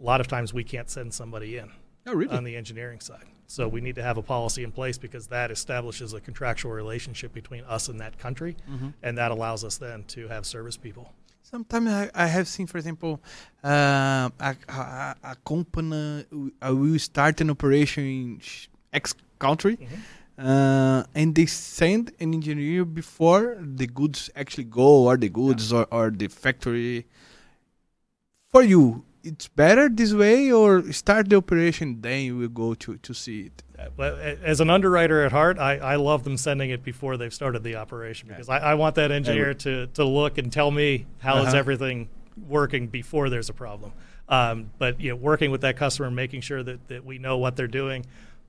a 0.00 0.04
lot 0.04 0.20
of 0.20 0.28
times 0.28 0.52
we 0.52 0.64
can't 0.64 0.90
send 0.90 1.14
somebody 1.14 1.58
in 1.58 1.70
oh, 2.06 2.14
really? 2.14 2.36
on 2.36 2.44
the 2.44 2.56
engineering 2.56 3.00
side. 3.00 3.24
So 3.46 3.68
we 3.68 3.80
need 3.80 3.94
to 3.96 4.02
have 4.02 4.16
a 4.16 4.22
policy 4.22 4.64
in 4.64 4.72
place 4.72 4.98
because 4.98 5.26
that 5.28 5.50
establishes 5.50 6.12
a 6.12 6.20
contractual 6.20 6.72
relationship 6.72 7.32
between 7.32 7.64
us 7.64 7.88
and 7.88 8.00
that 8.00 8.18
country, 8.18 8.56
mm-hmm. 8.68 8.88
and 9.02 9.18
that 9.18 9.30
allows 9.30 9.64
us 9.64 9.76
then 9.76 10.04
to 10.08 10.28
have 10.28 10.46
service 10.46 10.76
people. 10.76 11.12
Sometimes 11.42 11.88
I, 11.88 12.10
I 12.14 12.26
have 12.26 12.48
seen, 12.48 12.66
for 12.66 12.78
example, 12.78 13.20
uh, 13.62 14.30
a, 14.40 14.56
a, 14.68 15.16
a, 15.22 15.36
company 15.46 16.24
will 16.62 16.98
start 16.98 17.40
an 17.42 17.50
operation 17.50 18.04
in 18.04 18.40
X 18.92 19.14
country. 19.38 19.76
Mm-hmm. 19.76 19.94
Uh, 20.36 21.04
and 21.14 21.32
they 21.32 21.46
send 21.46 22.12
an 22.18 22.34
engineer 22.34 22.84
before 22.84 23.56
the 23.60 23.86
goods 23.86 24.30
actually 24.34 24.64
go, 24.64 25.04
or 25.04 25.16
the 25.16 25.28
goods, 25.28 25.70
yeah. 25.70 25.84
or, 25.92 26.06
or 26.06 26.10
the 26.10 26.26
factory. 26.26 27.06
For 28.48 28.62
you, 28.62 29.04
it's 29.24 29.48
better 29.48 29.88
this 29.88 30.12
way 30.12 30.52
or 30.52 30.92
start 30.92 31.28
the 31.28 31.36
operation 31.36 32.00
then 32.00 32.22
you 32.22 32.36
will 32.36 32.48
go 32.48 32.74
to, 32.74 32.96
to 32.98 33.14
see 33.14 33.50
it 33.50 33.62
as 34.44 34.60
an 34.60 34.70
underwriter 34.70 35.24
at 35.24 35.32
heart 35.32 35.58
I, 35.58 35.78
I 35.78 35.96
love 35.96 36.24
them 36.24 36.36
sending 36.36 36.70
it 36.70 36.84
before 36.84 37.16
they've 37.16 37.34
started 37.34 37.62
the 37.62 37.76
operation 37.76 38.28
because 38.28 38.48
I, 38.48 38.58
I 38.58 38.74
want 38.74 38.94
that 38.96 39.10
engineer 39.10 39.54
to, 39.54 39.86
to 39.88 40.04
look 40.04 40.38
and 40.38 40.52
tell 40.52 40.70
me 40.70 41.06
how 41.18 41.36
uh-huh. 41.36 41.48
is 41.48 41.54
everything 41.54 42.08
working 42.48 42.86
before 42.88 43.30
there's 43.30 43.48
a 43.48 43.54
problem 43.54 43.92
um, 44.28 44.70
but 44.78 45.00
you 45.00 45.10
know 45.10 45.16
working 45.16 45.50
with 45.50 45.62
that 45.62 45.76
customer 45.76 46.10
making 46.10 46.42
sure 46.42 46.62
that, 46.62 46.86
that 46.88 47.04
we 47.04 47.18
know 47.18 47.38
what 47.38 47.56
they're 47.56 47.66
doing 47.66 48.04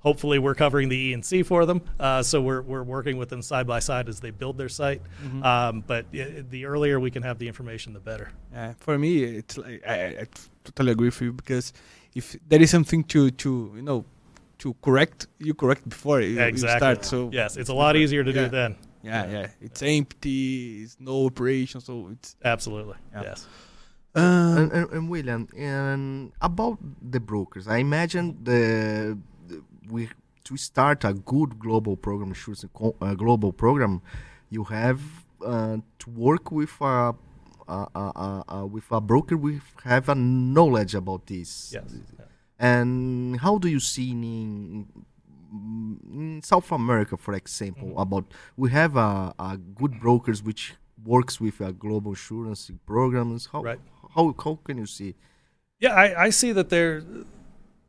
hopefully 0.06 0.38
we're 0.38 0.56
covering 0.56 0.88
the 0.88 0.96
E&C 0.96 1.42
for 1.42 1.66
them. 1.66 1.82
Uh, 2.00 2.22
so 2.22 2.40
we're, 2.40 2.62
we're 2.62 2.84
working 2.84 3.18
with 3.18 3.28
them 3.28 3.42
side 3.42 3.66
by 3.66 3.80
side 3.80 4.08
as 4.08 4.20
they 4.20 4.30
build 4.30 4.56
their 4.56 4.70
site. 4.70 5.02
Mm-hmm. 5.24 5.44
Um, 5.44 5.84
but 5.86 6.06
the 6.12 6.66
earlier 6.66 7.00
we 7.00 7.10
can 7.10 7.24
have 7.24 7.40
the 7.40 7.48
information, 7.48 7.92
the 7.92 8.00
better. 8.00 8.30
Yeah, 8.54 8.74
for 8.78 9.00
me, 9.00 9.24
it's 9.24 9.58
like, 9.58 9.82
I, 9.86 9.94
I, 9.94 10.28
totally 10.66 10.92
agree 10.92 11.08
with 11.08 11.22
you 11.22 11.34
because 11.34 11.74
if 12.14 12.36
there 12.48 12.62
is 12.62 12.72
something 12.72 13.04
to, 13.06 13.32
to 13.32 13.74
you 13.76 13.82
know, 13.82 14.06
to 14.60 14.76
correct, 14.82 15.28
you 15.40 15.54
correct 15.54 15.88
before 15.88 16.22
you, 16.22 16.40
exactly. 16.40 16.74
you 16.74 16.78
start. 16.80 17.06
So 17.06 17.30
yes, 17.32 17.58
it's 17.58 17.70
a 17.70 17.74
lot 17.74 17.96
easier 17.96 18.24
to 18.24 18.32
yeah. 18.32 18.44
do 18.44 18.50
then. 18.50 18.76
Yeah, 19.04 19.30
yeah, 19.30 19.48
it's 19.62 19.84
empty. 19.84 20.82
It's 20.84 20.98
no 21.00 21.28
operation, 21.28 21.80
so 21.82 22.10
it's 22.12 22.36
absolutely 22.44 22.96
yeah. 23.14 23.22
yes. 23.22 23.48
Uh, 24.16 24.56
and, 24.60 24.72
and, 24.72 24.90
and 24.92 25.10
William, 25.10 25.48
and 25.58 26.32
about 26.42 26.80
the 27.02 27.20
brokers, 27.20 27.68
I 27.68 27.78
imagine 27.78 28.38
the 28.44 29.18
we 29.90 30.10
to 30.46 30.58
start 30.58 31.04
a 31.04 31.14
good 31.14 31.60
global 31.60 31.98
program, 31.98 32.34
a 33.02 33.16
global 33.16 33.52
program, 33.52 34.02
you 34.50 34.64
have 34.64 35.02
uh, 35.46 35.78
to 36.00 36.10
work 36.12 36.52
with 36.52 36.72
a, 36.82 37.14
a, 37.68 37.88
a, 37.96 38.44
a, 38.48 38.66
with 38.66 38.92
a 38.92 39.02
broker 39.02 39.38
we 39.38 39.62
have 39.84 40.10
a 40.10 40.16
knowledge 40.16 40.96
about 40.96 41.26
this. 41.28 41.72
Yes. 41.74 41.84
And 42.58 43.40
how 43.40 43.58
do 43.58 43.68
you 43.68 43.80
see 43.80 44.12
in, 44.12 44.88
in 46.12 46.42
South 46.44 46.72
America, 46.72 47.18
for 47.18 47.34
example, 47.34 47.90
mm-hmm. 47.90 48.00
about 48.00 48.26
we 48.56 48.70
have 48.72 48.96
a, 48.96 49.34
a 49.38 49.58
good 49.58 50.00
brokers 50.00 50.42
which 50.42 50.74
works 51.04 51.40
with 51.40 51.60
a 51.62 51.74
global 51.74 52.12
insurance 52.12 52.72
programs. 52.86 53.50
How 53.52 53.62
right. 53.62 53.80
how 54.16 54.34
how 54.44 54.60
can 54.64 54.78
you 54.78 54.86
see? 54.86 55.16
Yeah, 55.80 55.94
I, 55.94 56.26
I 56.26 56.30
see 56.30 56.54
that 56.54 56.70
there 56.70 57.04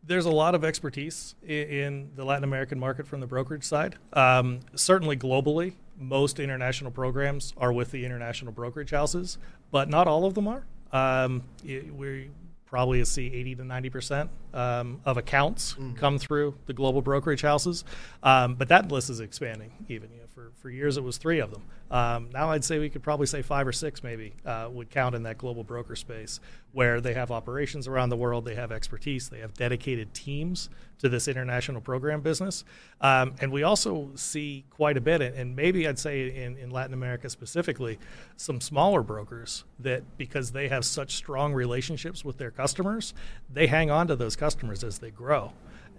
there's 0.07 0.27
a 0.27 0.31
lot 0.31 0.55
of 0.55 0.65
expertise 0.65 1.35
in, 1.47 2.11
the 2.15 2.25
Latin 2.25 2.45
American 2.45 2.79
market 2.79 3.07
from 3.07 3.21
the 3.21 3.27
brokerage 3.27 3.65
side. 3.65 3.97
Um, 4.13 4.61
certainly 4.75 5.17
globally, 5.17 5.75
most 5.99 6.39
international 6.39 6.91
programs 6.91 7.53
are 7.57 7.73
with 7.73 7.91
the 7.91 8.05
international 8.05 8.53
brokerage 8.53 8.91
houses, 8.91 9.39
but 9.71 9.89
not 9.89 10.07
all 10.07 10.25
of 10.25 10.35
them 10.35 10.49
are. 10.49 10.65
Um, 10.93 11.43
we 11.65 12.31
probably 12.67 13.05
see 13.05 13.33
80 13.33 13.57
to 13.57 13.65
90 13.65 13.91
percent 13.91 14.31
um, 14.57 15.01
of 15.05 15.19
accounts 15.19 15.75
mm-hmm. 15.75 15.93
come 15.95 16.19
through 16.19 16.55
the 16.65 16.73
global 16.73 17.03
brokerage 17.03 17.43
houses, 17.43 17.85
um, 18.23 18.55
but 18.55 18.69
that 18.69 18.91
list 18.91 19.11
is 19.11 19.21
expanding 19.21 19.71
even. 19.89 20.11
You 20.11 20.21
know, 20.21 20.27
for, 20.35 20.51
for 20.61 20.71
years, 20.71 20.97
it 20.97 21.05
was 21.05 21.19
three 21.19 21.41
of 21.41 21.51
them. 21.51 21.63
Um, 21.91 22.31
now 22.33 22.51
I'd 22.51 22.65
say 22.65 22.79
we 22.79 22.91
could 22.91 23.03
probably 23.03 23.27
say 23.27 23.43
five 23.43 23.67
or 23.67 23.73
six 23.73 24.03
maybe 24.03 24.33
uh, 24.45 24.69
would 24.73 24.91
count 24.91 25.15
in 25.15 25.23
that 25.25 25.39
global 25.39 25.63
broker 25.63 25.95
space 25.95 26.41
where 26.73 27.01
they 27.01 27.15
have 27.15 27.31
operations 27.31 27.87
around 27.87 28.09
the 28.09 28.17
world, 28.17 28.45
they 28.45 28.55
have 28.55 28.73
expertise, 28.73 29.29
they 29.29 29.39
have 29.39 29.55
dedicated 29.55 30.13
teams 30.13 30.69
to 30.99 31.09
this 31.09 31.29
international 31.29 31.81
program 31.81 32.23
business. 32.23 32.65
Um, 33.01 33.35
and 33.41 33.53
we 33.53 33.63
also 33.63 34.11
see 34.15 34.65
quite 34.71 34.97
a 34.97 35.01
bit, 35.01 35.21
and 35.21 35.55
maybe 35.55 35.87
I'd 35.87 35.99
say 35.99 36.35
in, 36.35 36.57
in 36.57 36.71
Latin 36.71 36.95
America 36.95 37.31
specifically, 37.31 37.99
some 38.37 38.61
smaller 38.61 39.03
brokers 39.03 39.65
that 39.79 40.03
because 40.19 40.53
they 40.53 40.69
have 40.69 40.85
such 40.85 41.15
strong 41.15 41.53
relationships 41.53 42.25
with 42.25 42.39
their 42.39 42.51
customers, 42.51 43.15
they 43.53 43.67
hang 43.67 43.91
on 43.91 44.09
to 44.09 44.17
those 44.17 44.35
customers 44.35 44.46
as 44.85 44.99
they 44.99 45.11
grow. 45.11 45.53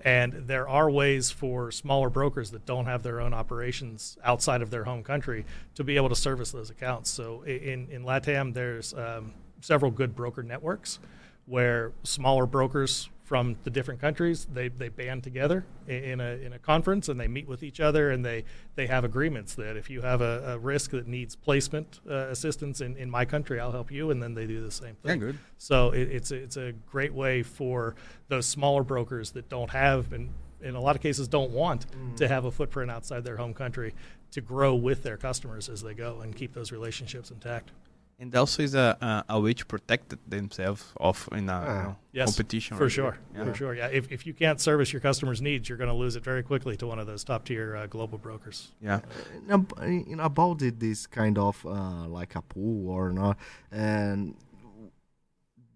And 0.03 0.47
there 0.47 0.69
are 0.69 0.89
ways 0.89 1.31
for 1.31 1.71
smaller 1.71 2.09
brokers 2.09 2.51
that 2.51 2.65
don't 2.65 2.85
have 2.85 3.03
their 3.03 3.19
own 3.19 3.33
operations 3.33 4.17
outside 4.23 4.61
of 4.61 4.69
their 4.69 4.83
home 4.83 5.03
country 5.03 5.45
to 5.75 5.83
be 5.83 5.95
able 5.95 6.09
to 6.09 6.15
service 6.15 6.51
those 6.51 6.69
accounts. 6.69 7.09
So 7.09 7.41
in, 7.41 7.87
in 7.89 8.03
LATAM, 8.03 8.53
there's 8.53 8.93
um, 8.93 9.33
several 9.61 9.91
good 9.91 10.15
broker 10.15 10.43
networks 10.43 10.99
where 11.45 11.93
smaller 12.03 12.45
brokers 12.45 13.09
from 13.27 13.57
the 13.65 13.69
different 13.69 13.99
countries 13.99 14.47
they, 14.53 14.69
they 14.69 14.87
band 14.87 15.21
together 15.21 15.65
in 15.85 16.21
a, 16.21 16.37
in 16.41 16.53
a 16.53 16.59
conference 16.59 17.09
and 17.09 17.19
they 17.19 17.27
meet 17.27 17.45
with 17.45 17.61
each 17.61 17.81
other 17.81 18.09
and 18.09 18.23
they, 18.23 18.41
they 18.75 18.87
have 18.87 19.03
agreements 19.03 19.53
that 19.53 19.75
if 19.75 19.89
you 19.89 19.99
have 19.99 20.21
a, 20.21 20.53
a 20.53 20.57
risk 20.57 20.91
that 20.91 21.07
needs 21.07 21.35
placement 21.35 21.99
uh, 22.09 22.27
assistance 22.29 22.79
in, 22.79 22.95
in 22.95 23.11
my 23.11 23.25
country 23.25 23.59
I'll 23.59 23.73
help 23.73 23.91
you 23.91 24.11
and 24.11 24.23
then 24.23 24.33
they 24.33 24.47
do 24.47 24.63
the 24.63 24.71
same 24.71 24.95
thing. 25.03 25.19
Yeah, 25.19 25.27
good. 25.27 25.39
So 25.57 25.91
it, 25.91 26.09
it's, 26.09 26.31
a, 26.31 26.35
it's 26.35 26.55
a 26.55 26.71
great 26.89 27.13
way 27.13 27.43
for 27.43 27.95
those 28.29 28.45
smaller 28.45 28.83
brokers 28.83 29.31
that 29.31 29.49
don't 29.49 29.71
have 29.71 30.13
and 30.13 30.29
in 30.61 30.75
a 30.75 30.81
lot 30.81 30.95
of 30.95 31.01
cases 31.01 31.27
don't 31.27 31.51
want 31.51 31.85
mm. 31.91 32.15
to 32.15 32.29
have 32.29 32.45
a 32.45 32.51
footprint 32.51 32.89
outside 32.89 33.25
their 33.25 33.35
home 33.35 33.53
country 33.53 33.93
to 34.31 34.39
grow 34.39 34.73
with 34.73 35.03
their 35.03 35.17
customers 35.17 35.67
as 35.67 35.83
they 35.83 35.93
go 35.93 36.21
and 36.21 36.33
keep 36.33 36.53
those 36.53 36.71
relationships 36.71 37.29
intact. 37.29 37.71
And 38.19 38.35
also 38.35 38.63
is 38.63 38.73
a, 38.73 38.97
a, 38.99 39.35
a 39.35 39.39
way 39.39 39.53
to 39.53 39.63
protect 39.63 40.15
themselves 40.27 40.83
off 40.99 41.29
in 41.31 41.49
a 41.49 41.53
uh, 41.53 41.61
you 41.61 41.67
know, 41.67 41.95
yes, 42.13 42.35
competition. 42.35 42.75
For 42.75 42.89
sure, 42.89 43.19
yeah. 43.35 43.43
for 43.43 43.53
sure. 43.53 43.75
Yeah, 43.75 43.87
if, 43.87 44.11
if 44.11 44.25
you 44.25 44.33
can't 44.33 44.59
service 44.59 44.91
your 44.91 45.01
customers' 45.01 45.39
needs, 45.39 45.69
you're 45.69 45.77
going 45.77 45.89
to 45.89 45.93
lose 45.93 46.15
it 46.15 46.23
very 46.23 46.41
quickly 46.41 46.75
to 46.77 46.87
one 46.87 46.97
of 46.97 47.05
those 47.05 47.23
top 47.23 47.45
tier 47.45 47.75
uh, 47.75 47.85
global 47.85 48.17
brokers. 48.17 48.71
Yeah. 48.81 49.01
Uh, 49.47 49.59
you 49.85 50.19
about 50.19 50.63
it, 50.63 50.79
this 50.79 51.05
kind 51.05 51.37
of 51.37 51.63
uh, 51.63 52.07
like 52.07 52.35
a 52.35 52.41
pool 52.41 52.89
or 52.89 53.13
not, 53.13 53.37
and 53.71 54.33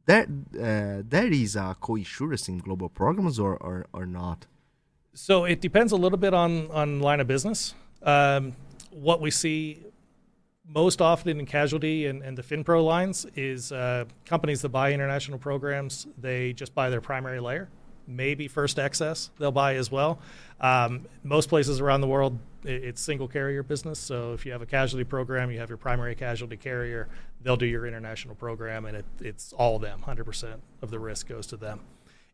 that 0.08 0.28
uh, 0.28 1.04
there 1.08 1.32
is 1.32 1.56
a 1.56 1.76
co-insurance 1.80 2.50
in 2.50 2.58
global 2.58 2.90
programs 2.90 3.40
or, 3.40 3.56
or, 3.58 3.86
or 3.94 4.08
not. 4.08 4.48
So 5.14 5.46
it 5.46 5.62
depends 5.62 5.92
a 5.92 5.98
little 5.98 6.18
bit 6.18 6.34
on 6.34 6.72
on 6.72 7.02
line 7.02 7.20
of 7.20 7.28
business. 7.28 7.76
Um, 8.02 8.56
what 8.90 9.22
we 9.22 9.30
see 9.30 9.84
most 10.74 11.02
often 11.02 11.40
in 11.40 11.46
casualty 11.46 12.06
and, 12.08 12.22
and 12.22 12.38
the 12.38 12.44
FinPro 12.44 12.84
lines 12.84 13.26
is 13.36 13.72
uh, 13.72 14.06
companies 14.26 14.62
that 14.62 14.70
buy 14.70 14.94
international 14.94 15.38
programs, 15.38 16.08
they 16.18 16.54
just 16.54 16.74
buy 16.74 16.90
their 16.90 17.02
primary 17.02 17.40
layer. 17.40 17.70
Maybe 18.08 18.48
first 18.48 18.80
excess 18.80 19.30
they'll 19.38 19.52
buy 19.52 19.76
as 19.76 19.92
well. 19.92 20.20
Um, 20.60 21.08
most 21.24 21.50
places 21.50 21.80
around 21.80 22.02
the 22.02 22.08
world, 22.08 22.38
it's 22.64 23.02
single 23.02 23.28
carrier 23.28 23.64
business. 23.64 24.00
So 24.00 24.34
if 24.34 24.46
you 24.46 24.52
have 24.52 24.62
a 24.62 24.66
casualty 24.66 25.04
program, 25.04 25.52
you 25.52 25.60
have 25.60 25.70
your 25.70 25.78
primary 25.78 26.16
casualty 26.16 26.58
carrier, 26.58 27.10
they'll 27.42 27.58
do 27.58 27.66
your 27.66 27.86
international 27.86 28.36
program, 28.36 28.86
and 28.86 28.98
it, 28.98 29.06
it's 29.20 29.54
all 29.54 29.80
them. 29.80 30.02
100% 30.06 30.56
of 30.82 30.92
the 30.92 31.00
risk 31.00 31.28
goes 31.28 31.48
to 31.48 31.58
them 31.58 31.82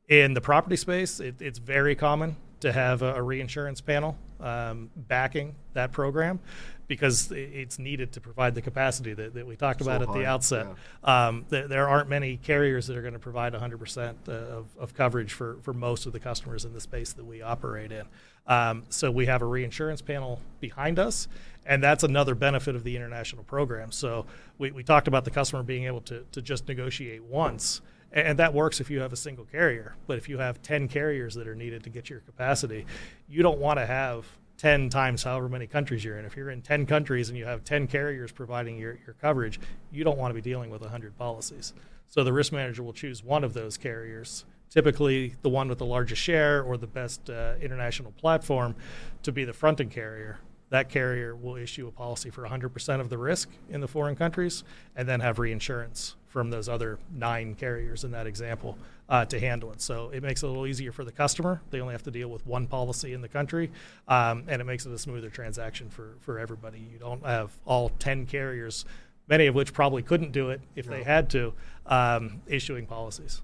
In 0.07 0.33
the 0.33 0.41
property 0.41 0.75
space, 0.75 1.19
it, 1.19 1.41
it's 1.41 1.59
very 1.59 1.95
common 1.95 2.35
to 2.62 2.72
have 2.72 3.01
a, 3.01 3.16
a 3.16 3.22
reinsurance 3.22 3.82
panel 3.82 4.18
um, 4.39 4.89
backing 4.95 5.55
that 5.74 5.91
program 5.91 6.39
because 6.88 7.32
it's 7.32 7.80
needed 7.80 8.14
to 8.14 8.22
provide 8.22 8.55
the 8.55 8.62
capacity 8.62 9.14
that, 9.14 9.34
that 9.34 9.45
we 9.45 9.55
talked 9.58 9.82
So 9.84 9.86
about 9.88 10.01
at 10.01 10.08
high, 10.08 10.20
the 10.20 10.26
outset. 10.26 10.68
yeah. 11.05 11.28
Um, 11.28 11.45
there, 11.49 11.68
there 11.68 11.88
aren't 11.89 12.08
many 12.08 12.38
carriers 12.38 12.88
that 12.88 12.95
are 12.95 13.01
going 13.01 13.14
to 13.14 13.20
provide 13.20 13.53
100% 13.53 14.30
of, 14.30 14.68
of 14.80 14.93
coverage 14.93 15.34
for, 15.34 15.58
for 15.64 15.74
most 15.74 16.05
of 16.05 16.14
the 16.14 16.20
customers 16.20 16.64
in 16.64 16.74
the 16.74 16.80
space 16.80 17.12
that 17.14 17.26
we 17.26 17.41
operate 17.41 17.91
in. 17.91 18.05
Um, 18.47 18.84
so 18.88 19.12
we 19.12 19.26
have 19.26 19.41
a 19.41 19.45
reinsurance 19.45 20.01
panel 20.01 20.39
behind 20.62 20.97
us, 20.97 21.28
and 21.66 21.84
that's 21.84 22.05
another 22.05 22.34
benefit 22.36 22.76
of 22.76 22.86
the 22.86 22.95
international 22.95 23.43
program. 23.43 23.91
So 23.91 24.26
we, 24.58 24.72
we 24.72 24.84
talked 24.84 25.10
about 25.10 25.26
the 25.26 25.32
customer 25.32 25.64
being 25.64 25.84
able 25.84 26.01
to, 26.01 26.24
to 26.32 26.41
just 26.41 26.70
negotiate 26.70 27.22
once. 27.24 27.82
And 28.12 28.39
that 28.39 28.53
works 28.53 28.80
if 28.80 28.89
you 28.89 29.01
have 29.01 29.14
a 29.14 29.18
single 29.18 29.45
carrier. 29.45 29.95
But 30.08 30.18
if 30.18 30.30
you 30.30 30.38
have 30.38 30.62
10 30.62 30.88
carriers 30.88 31.36
that 31.36 31.47
are 31.47 31.55
needed 31.55 31.84
to 31.84 31.89
get 31.89 32.10
your 32.10 32.22
capacity, 32.22 32.86
you 33.28 33.43
don't 33.43 33.60
want 33.60 33.80
to 33.80 33.86
have 33.86 34.26
10 34.58 34.89
times 34.89 35.24
however 35.24 35.49
many 35.49 35.68
countries 35.68 36.03
you're 36.03 36.18
in. 36.18 36.26
If 36.26 36.36
you're 36.36 36.49
in 36.49 36.62
10 36.62 36.86
countries 36.86 37.30
and 37.30 37.38
you 37.38 37.45
have 37.45 37.64
10 37.64 37.88
carriers 37.88 38.32
providing 38.32 38.78
your, 38.78 38.97
your 39.05 39.16
coverage, 39.22 39.60
you 39.91 40.03
don't 40.03 40.18
want 40.18 40.32
to 40.32 40.36
be 40.36 40.41
dealing 40.41 40.70
with 40.70 40.82
100 40.82 41.18
policies. 41.18 41.74
So 42.08 42.24
the 42.24 42.34
risk 42.34 42.51
manager 42.51 42.84
will 42.84 42.93
choose 42.93 43.24
one 43.24 43.43
of 43.43 43.53
those 43.53 43.78
carriers, 43.78 44.45
typically 44.70 45.36
the 45.41 45.49
one 45.49 45.68
with 45.68 45.78
the 45.78 45.86
largest 45.86 46.22
share 46.22 46.64
or 46.64 46.78
the 46.78 46.88
best 46.88 47.30
uh, 47.30 47.55
international 47.62 48.12
platform, 48.14 48.76
to 49.24 49.32
be 49.32 49.43
the 49.43 49.53
fronting 49.53 49.89
carrier. 49.89 50.39
That 50.70 50.89
carrier 50.89 51.36
will 51.36 51.55
issue 51.55 51.88
a 51.88 51.91
policy 51.91 52.30
for 52.30 52.43
100% 52.43 52.99
of 52.99 53.09
the 53.09 53.18
risk 53.18 53.49
in 53.70 53.80
the 53.80 53.88
foreign 53.88 54.15
countries 54.15 54.63
and 54.95 55.07
then 55.07 55.22
have 55.22 55.39
reinsurance 55.39 56.15
from 56.28 56.49
those 56.49 56.68
other 56.68 56.99
nine 57.15 57.55
carriers 57.55 58.03
in 58.03 58.11
that 58.11 58.28
example 58.28 58.78
uh, 59.09 59.26
to 59.26 59.39
handle 59.39 59.72
it. 59.72 59.82
So 59.82 60.09
it 60.13 60.22
makes 60.22 60.43
it 60.43 60.45
a 60.45 60.49
little 60.49 60.68
easier 60.68 60.91
for 60.91 61.05
the 61.05 61.11
customer. 61.11 61.61
They 61.72 61.80
only 61.80 61.93
have 61.93 62.03
to 62.03 62.11
deal 62.11 62.28
with 62.28 62.45
one 62.45 62.68
policy 62.68 63.13
in 63.13 63.22
the 63.22 63.30
country, 63.30 63.72
um, 64.07 64.43
and 64.47 64.61
it 64.61 64.65
makes 64.65 64.86
it 64.86 64.91
a 64.91 64.97
smoother 64.97 65.30
transaction 65.30 65.89
for, 65.89 66.15
for 66.20 66.38
everybody. 66.38 66.80
You 66.80 66.99
don't 66.99 67.26
have 67.26 67.51
all 67.65 67.89
10 67.99 68.26
carriers, 68.26 68.84
many 69.28 69.47
of 69.47 69.55
which 69.55 69.74
probably 69.74 70.03
couldn't 70.03 70.34
do 70.34 70.49
it 70.49 70.59
if 70.76 70.86
they 70.86 71.03
had 71.03 71.30
to, 71.32 71.53
um, 71.86 72.41
issuing 72.45 72.86
policies. 72.86 73.41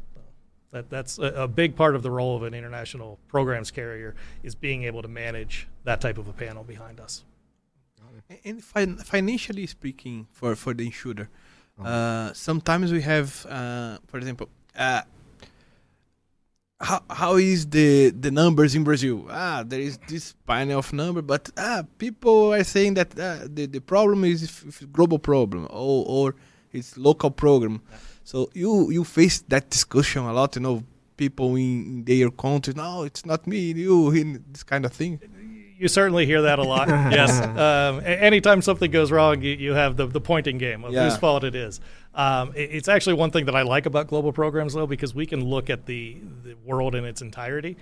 So 0.74 0.78
that, 0.78 0.90
that's 0.90 1.20
a, 1.20 1.44
a 1.44 1.48
big 1.48 1.76
part 1.76 1.96
of 1.96 2.04
the 2.04 2.12
role 2.12 2.36
of 2.36 2.44
an 2.44 2.54
international 2.54 3.20
programs 3.28 3.72
carrier 3.72 4.16
is 4.44 4.56
being 4.56 4.84
able 4.84 5.02
to 5.02 5.08
manage 5.08 5.68
that 5.84 6.02
type 6.02 6.18
of 6.18 6.28
a 6.28 6.34
panel 6.34 6.64
behind 6.64 7.00
us. 7.00 7.24
And 8.44 8.64
fin- 8.64 8.98
financially 8.98 9.68
speaking, 9.68 10.28
for, 10.32 10.56
for 10.56 10.74
the 10.74 10.86
insurer, 10.86 11.30
uh, 11.84 12.34
sometimes 12.34 12.92
we 12.92 13.02
have, 13.02 13.46
uh, 13.50 13.98
for 14.08 14.18
example, 14.18 14.50
uh, 14.78 15.02
how, 16.80 17.04
how 17.10 17.36
is 17.36 17.68
the, 17.68 18.10
the 18.10 18.32
numbers 18.32 18.76
in 18.76 18.84
Brazil? 18.84 19.26
Ah, 19.30 19.64
there 19.66 19.80
is 19.80 19.98
this 20.08 20.34
panel 20.46 20.80
of 20.80 20.92
number, 20.92 21.22
but 21.22 21.50
ah, 21.58 21.84
people 21.98 22.54
are 22.54 22.64
saying 22.64 22.96
that 22.96 23.12
ah, 23.20 23.46
the, 23.46 23.66
the 23.68 23.80
problem 23.80 24.24
is 24.24 24.44
f- 24.44 24.66
f- 24.68 24.92
global 24.92 25.20
problem 25.20 25.66
or, 25.70 26.06
or 26.08 26.36
it's 26.72 26.98
local 26.98 27.32
program. 27.32 27.82
So 28.24 28.50
you 28.54 28.90
you 28.92 29.04
face 29.04 29.42
that 29.50 29.70
discussion 29.70 30.24
a 30.24 30.34
lot, 30.34 30.56
you 30.56 30.62
know, 30.62 30.84
people 31.18 31.56
in, 31.56 31.86
in 31.86 32.04
their 32.06 32.30
country. 32.32 32.74
No, 32.76 33.04
it's 33.04 33.26
not 33.26 33.46
me, 33.48 33.72
you, 33.74 34.12
in 34.12 34.44
this 34.52 34.64
kind 34.64 34.86
of 34.86 34.94
thing. 34.94 35.20
You 35.78 35.88
certainly 35.90 36.26
hear 36.26 36.44
that 36.44 36.60
a 36.60 36.64
lot. 36.64 36.88
yes. 37.12 37.42
Um, 37.42 38.02
anytime 38.06 38.62
something 38.62 38.90
goes 38.90 39.12
wrong, 39.12 39.42
you, 39.42 39.52
you 39.54 39.74
have 39.74 39.98
the, 39.98 40.08
the 40.08 40.22
pointing 40.22 40.58
game 40.58 40.86
of 40.86 40.94
Yeah. 40.94 41.04
whose 41.04 41.18
fault 41.18 41.44
it 41.44 41.56
is. 41.56 41.82
Um, 42.16 42.54
it- 42.56 42.70
it's 42.72 42.88
actually 42.88 43.16
one 43.16 43.32
thing 43.32 43.46
that 43.46 43.56
I 43.56 43.64
like 43.64 43.86
about 43.86 44.08
global 44.08 44.32
programs, 44.32 44.74
though, 44.76 44.88
because 44.88 45.14
we 45.14 45.26
can 45.26 45.44
look 45.44 45.70
at 45.70 45.86
the, 45.86 46.18
the 46.44 46.56
world 46.64 46.96
in 46.96 47.04
its 47.04 47.22
entirety 47.22 47.76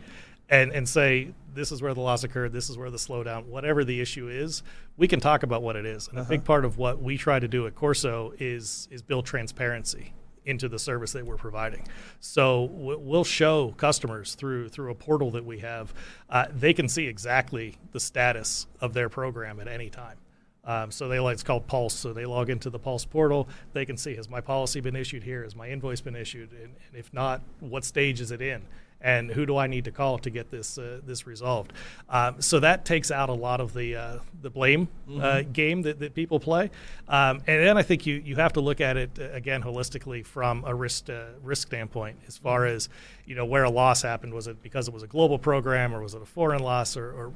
and, 0.50 0.72
and 0.72 0.90
say, 0.90 1.34
this 1.54 1.72
is 1.72 1.82
where 1.82 1.94
the 1.94 2.02
loss 2.02 2.24
occurred, 2.24 2.54
this 2.54 2.70
is 2.72 2.78
where 2.78 2.90
the 2.90 2.98
slowdown, 2.98 3.46
whatever 3.46 3.84
the 3.84 4.02
issue 4.02 4.30
is, 4.30 4.64
we 4.98 5.08
can 5.08 5.20
talk 5.20 5.44
about 5.44 5.62
what 5.62 5.76
it 5.76 5.86
is. 5.86 6.08
And 6.08 6.18
a 6.18 6.24
big 6.24 6.44
part 6.44 6.66
of 6.66 6.78
what 6.78 7.02
we 7.04 7.18
try 7.18 7.40
to 7.40 7.48
do 7.48 7.68
at 7.68 7.76
Corso 7.76 8.34
is, 8.40 8.88
is 8.90 9.02
build 9.04 9.26
transparency 9.28 10.14
into 10.46 10.68
the 10.68 10.80
service 10.80 11.12
that 11.14 11.26
we're 11.26 11.38
providing. 11.38 11.88
So 12.20 12.64
we'll 12.72 13.24
show 13.24 13.74
customers 13.78 14.36
through 14.36 14.70
through 14.70 14.92
a 14.92 14.96
portal 14.96 15.32
that 15.32 15.46
we 15.46 15.60
have, 15.60 15.94
uh, 16.30 16.48
they 16.54 16.74
can 16.74 16.88
see 16.88 17.08
exactly 17.08 17.78
the 17.92 18.00
status 18.00 18.68
of 18.80 18.94
their 18.94 19.10
program 19.10 19.60
at 19.60 19.68
any 19.68 19.90
time. 19.90 20.18
Um, 20.64 20.92
so 20.92 21.08
they 21.08 21.20
like 21.20 21.34
it's 21.34 21.44
called 21.44 21.68
Pulse. 21.68 21.94
So 21.94 22.14
they 22.14 22.26
log 22.26 22.50
into 22.50 22.70
the 22.70 22.80
Pulse 22.80 23.06
portal. 23.06 23.48
They 23.74 23.86
can 23.86 23.98
see 23.98 24.16
has 24.16 24.30
my 24.30 24.42
policy 24.42 24.80
been 24.80 24.96
issued 24.96 25.24
here? 25.24 25.44
Has 25.44 25.56
my 25.56 25.70
invoice 25.70 26.02
been 26.02 26.16
issued? 26.16 26.52
And, 26.52 26.76
and 26.88 26.96
if 26.96 27.12
not, 27.14 27.42
what 27.60 27.84
stage 27.84 28.22
is 28.22 28.32
it 28.32 28.42
in? 28.42 28.62
And 29.04 29.32
who 29.32 29.46
do 29.46 29.58
I 29.58 29.68
need 29.68 29.86
to 29.86 29.92
call 29.92 30.20
to 30.20 30.30
get 30.30 30.52
this 30.52 30.78
uh, 30.78 31.02
this 31.06 31.26
resolved? 31.26 31.74
Um, 32.10 32.42
so 32.42 32.60
that 32.60 32.86
takes 32.86 33.12
out 33.12 33.30
a 33.30 33.34
lot 33.34 33.60
of 33.60 33.74
the 33.74 33.96
uh, 33.96 34.20
the 34.42 34.50
blame 34.50 34.88
uh, 35.20 35.42
game 35.42 35.82
that, 35.84 36.00
that 36.00 36.14
people 36.14 36.40
play. 36.40 36.70
Um, 37.08 37.42
and 37.48 37.66
then 37.66 37.78
I 37.78 37.84
think 37.84 38.06
you 38.06 38.16
you 38.24 38.36
have 38.36 38.54
to 38.54 38.62
look 38.62 38.82
at 38.82 38.98
it 38.98 39.12
uh, 39.20 39.30
again 39.32 39.62
holistically 39.64 40.26
from 40.26 40.64
a 40.66 40.74
risk 40.74 41.10
uh, 41.10 41.26
risk 41.44 41.68
standpoint, 41.68 42.18
as 42.28 42.38
far 42.38 42.66
as 42.66 42.90
you 43.26 43.36
know 43.36 43.46
where 43.46 43.64
a 43.64 43.70
loss 43.70 44.02
happened. 44.02 44.34
Was 44.34 44.48
it 44.48 44.62
because 44.62 44.88
it 44.88 44.94
was 44.94 45.04
a 45.04 45.08
global 45.08 45.40
program, 45.40 45.94
or 45.94 46.02
was 46.02 46.14
it 46.14 46.22
a 46.22 46.26
foreign 46.26 46.62
loss, 46.62 46.96
or, 46.98 47.12
or 47.12 47.34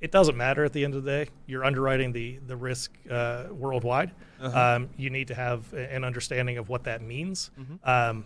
it 0.00 0.10
doesn't 0.12 0.36
matter 0.36 0.64
at 0.64 0.72
the 0.72 0.82
end 0.84 0.94
of 0.94 1.04
the 1.04 1.10
day. 1.10 1.30
You're 1.46 1.64
underwriting 1.64 2.12
the 2.12 2.38
the 2.46 2.56
risk 2.56 2.92
uh, 3.10 3.44
worldwide. 3.50 4.12
Um, 4.40 4.88
you 4.96 5.10
need 5.10 5.28
to 5.28 5.34
have 5.34 5.70
an 5.74 6.02
understanding 6.04 6.56
of 6.56 6.68
what 6.70 6.84
that 6.84 7.02
means. 7.02 7.50
Um, 7.84 8.24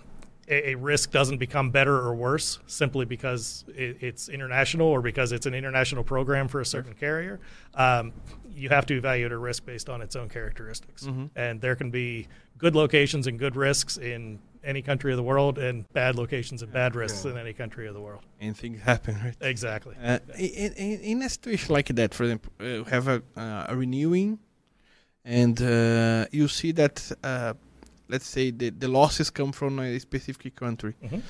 a, 0.48 0.70
a 0.70 0.74
risk 0.74 1.10
doesn't 1.10 1.38
become 1.38 1.70
better 1.70 1.96
or 1.96 2.14
worse 2.14 2.58
simply 2.66 3.04
because 3.04 3.64
it, 3.68 3.98
it's 4.00 4.28
international 4.28 4.88
or 4.88 5.00
because 5.02 5.32
it's 5.32 5.46
an 5.46 5.54
international 5.54 6.04
program 6.04 6.48
for 6.48 6.60
a 6.60 6.66
certain 6.66 6.94
carrier. 6.94 7.40
Um, 7.74 8.12
you 8.54 8.68
have 8.68 8.86
to 8.86 8.94
evaluate 8.96 9.32
a 9.32 9.38
risk 9.38 9.66
based 9.66 9.88
on 9.88 10.00
its 10.00 10.14
own 10.16 10.28
characteristics, 10.28 11.08
and 11.34 11.60
there 11.60 11.74
can 11.74 11.90
be 11.90 12.28
good 12.56 12.76
locations 12.76 13.26
and 13.26 13.38
good 13.38 13.56
risks 13.56 13.96
in 13.96 14.38
any 14.62 14.80
country 14.80 15.12
of 15.12 15.16
the 15.16 15.22
world, 15.22 15.58
and 15.58 15.92
bad 15.92 16.16
locations 16.16 16.62
and 16.62 16.72
bad 16.72 16.94
risks 16.94 17.24
in 17.24 17.36
any 17.36 17.52
country 17.52 17.86
of 17.86 17.94
the 17.94 18.00
world. 18.00 18.22
And 18.40 18.56
things 18.56 18.80
happen, 18.80 19.16
right? 19.22 19.36
Exactly. 19.40 19.94
Uh, 20.02 20.20
in, 20.38 20.72
in, 20.72 21.00
in 21.00 21.22
a 21.22 21.28
situation 21.28 21.74
like 21.74 21.88
that, 21.88 22.14
for 22.14 22.24
example, 22.24 22.52
uh, 22.60 22.64
you 22.64 22.84
have 22.84 23.08
a, 23.08 23.22
uh, 23.36 23.66
a 23.68 23.76
renewing, 23.76 24.38
and 25.24 25.60
uh, 25.60 26.26
you 26.30 26.48
see 26.48 26.72
that, 26.72 27.10
uh, 27.22 27.54
let's 28.08 28.26
say, 28.26 28.50
the, 28.50 28.70
the 28.70 28.88
losses 28.88 29.30
come 29.30 29.52
from 29.52 29.78
a 29.78 29.98
specific 29.98 30.54
country. 30.56 30.94
Mhm. 31.02 31.22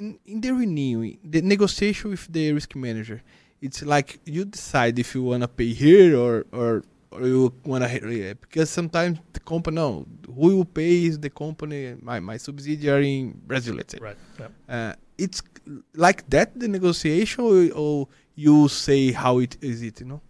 In, 0.00 0.18
in 0.26 0.40
the 0.40 0.52
renewing, 0.52 1.18
the 1.24 1.42
negotiation 1.42 2.10
with 2.10 2.26
the 2.32 2.52
risk 2.52 2.76
manager, 2.76 3.20
it's 3.60 3.82
like 3.82 4.20
you 4.24 4.44
decide 4.44 4.98
if 4.98 5.14
you 5.14 5.22
want 5.24 5.42
to 5.42 5.48
pay 5.48 5.72
here 5.72 6.16
or 6.16 6.46
or, 6.52 6.84
or 7.10 7.22
you 7.26 7.52
want 7.64 7.82
to 7.82 8.36
because 8.40 8.70
sometimes 8.70 9.18
the 9.32 9.40
company 9.40 9.74
no 9.74 10.06
who 10.26 10.56
will 10.58 10.64
pay 10.64 11.04
is 11.06 11.18
the 11.18 11.30
company 11.30 11.96
my 12.00 12.20
my 12.20 12.36
subsidiary 12.36 13.18
in 13.18 13.32
Brazil 13.46 13.74
let's 13.74 13.92
say 13.94 13.98
Right. 14.00 14.16
Yep. 14.38 14.52
uh, 14.68 14.92
it's 15.24 15.42
like 15.94 16.28
that 16.30 16.48
the 16.60 16.68
negotiation 16.68 17.42
or, 17.44 17.72
or 17.74 18.08
you 18.36 18.68
say 18.68 19.10
how 19.10 19.38
it 19.40 19.56
is 19.60 19.82
it 19.82 19.98
you 20.00 20.06
know 20.06 20.20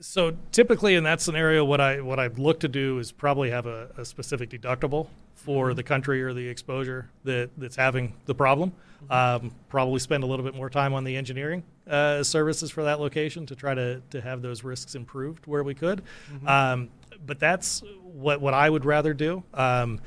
So 0.00 0.36
typically 0.52 0.94
in 0.94 1.04
that 1.04 1.20
scenario, 1.20 1.64
what 1.64 1.80
I 1.80 2.00
what 2.00 2.18
I'd 2.18 2.38
look 2.38 2.60
to 2.60 2.68
do 2.68 2.98
is 2.98 3.10
probably 3.12 3.50
have 3.50 3.66
a, 3.66 3.90
a 3.96 4.04
specific 4.04 4.50
deductible 4.50 5.08
for 5.34 5.74
the 5.74 5.82
country 5.82 6.22
or 6.22 6.32
the 6.32 6.46
exposure 6.48 7.08
that, 7.24 7.50
that's 7.56 7.76
having 7.76 8.12
the 8.26 8.34
problem. 8.34 8.72
Um, 9.10 9.52
probably 9.68 10.00
spend 10.00 10.24
a 10.24 10.26
little 10.26 10.44
bit 10.44 10.54
more 10.54 10.68
time 10.68 10.92
on 10.92 11.04
the 11.04 11.16
engineering 11.16 11.62
uh, 11.88 12.22
services 12.24 12.70
for 12.72 12.82
that 12.82 12.98
location 13.00 13.46
to 13.46 13.54
try 13.54 13.72
to, 13.72 14.02
to 14.10 14.20
have 14.20 14.42
those 14.42 14.64
risks 14.64 14.96
improved 14.96 15.46
where 15.46 15.62
we 15.62 15.74
could. 15.74 16.02
Um, 16.44 16.90
but 17.24 17.38
that's 17.38 17.82
what 18.02 18.40
what 18.40 18.54
I 18.54 18.68
would 18.68 18.84
rather 18.84 19.14
do. 19.14 19.42
Um, 19.54 20.00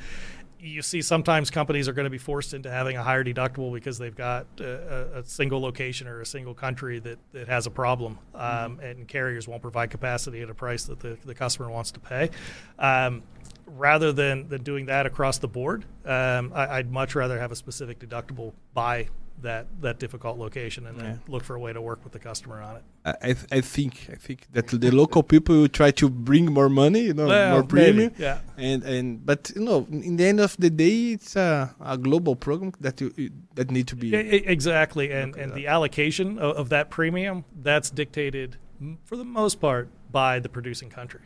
you 0.61 0.81
see 0.81 1.01
sometimes 1.01 1.49
companies 1.49 1.87
are 1.87 1.93
going 1.93 2.05
to 2.05 2.11
be 2.11 2.19
forced 2.19 2.53
into 2.53 2.69
having 2.69 2.95
a 2.95 3.03
higher 3.03 3.23
deductible 3.23 3.73
because 3.73 3.97
they've 3.97 4.15
got 4.15 4.45
a, 4.59 5.19
a, 5.19 5.23
single 5.25 5.59
location 5.59 6.07
or 6.07 6.21
a 6.21 6.25
single 6.25 6.53
country 6.53 6.99
that, 6.99 7.17
that 7.31 7.47
has 7.47 7.65
a 7.65 7.71
problem 7.71 8.19
um, 8.35 8.79
and 8.79 9.07
carriers 9.07 9.47
won't 9.47 9.61
provide 9.61 9.89
capacity 9.89 10.41
at 10.41 10.49
a 10.49 10.53
price 10.53 10.83
that 10.83 10.99
the, 10.99 11.17
the 11.25 11.33
customer 11.33 11.69
wants 11.69 11.91
to 11.91 11.99
pay. 11.99 12.29
Um, 12.77 13.23
rather 13.65 14.11
than, 14.11 14.49
than 14.49 14.63
doing 14.63 14.85
that 14.85 15.05
across 15.05 15.39
the 15.39 15.47
board 15.47 15.85
um, 16.05 16.51
I, 16.53 16.77
I'd 16.77 16.91
much 16.91 17.15
rather 17.15 17.39
have 17.39 17.51
a 17.51 17.55
specific 17.55 17.99
deductible 17.99 18.53
by 18.73 19.07
that, 19.41 19.67
that 19.81 19.99
difficult 19.99 20.37
location 20.37 20.87
and 20.87 20.99
then 20.99 21.21
look 21.27 21.43
for 21.43 21.55
a 21.55 21.59
way 21.59 21.73
to 21.73 21.81
work 21.81 22.03
with 22.03 22.13
the 22.13 22.19
customer 22.19 22.61
on 22.61 22.77
it. 22.77 22.83
I 23.05 23.13
I, 23.29 23.33
th- 23.33 23.47
I 23.51 23.61
think 23.61 23.93
I 24.11 24.15
think 24.15 24.39
that 24.55 24.67
the 24.67 24.91
local 24.91 25.23
people 25.23 25.55
will 25.61 25.67
try 25.81 25.91
to 26.01 26.09
bring 26.09 26.45
more 26.59 26.69
money 26.69 27.01
you 27.09 27.13
know 27.13 27.27
Well, 27.27 27.51
more 27.55 27.63
maybe, 27.63 27.69
premium 27.69 28.13
yeah. 28.17 28.39
And 28.57 28.83
and 28.83 29.25
but 29.25 29.51
you 29.55 29.63
know 29.69 29.87
in 29.89 30.17
the 30.17 30.25
end 30.25 30.39
of 30.39 30.55
the 30.57 30.69
day 30.69 30.97
it's 31.15 31.35
a, 31.35 31.73
a 31.93 31.97
global 31.97 32.35
program 32.35 32.73
that 32.79 33.01
you, 33.01 33.11
you 33.17 33.29
that 33.55 33.71
need 33.71 33.87
to 33.87 33.95
be 33.95 34.07
Exactly, 34.55 35.11
and 35.11 35.35
and 35.35 35.53
the 35.53 35.67
allocation 35.67 36.27
of, 36.39 36.55
of 36.61 36.69
that 36.69 36.89
premium 36.89 37.45
that's 37.61 37.89
dictated 37.89 38.57
for 39.05 39.15
the 39.15 39.25
most 39.25 39.59
part 39.59 39.89
by 40.11 40.39
the 40.39 40.49
producing 40.49 40.89
country. 40.89 41.21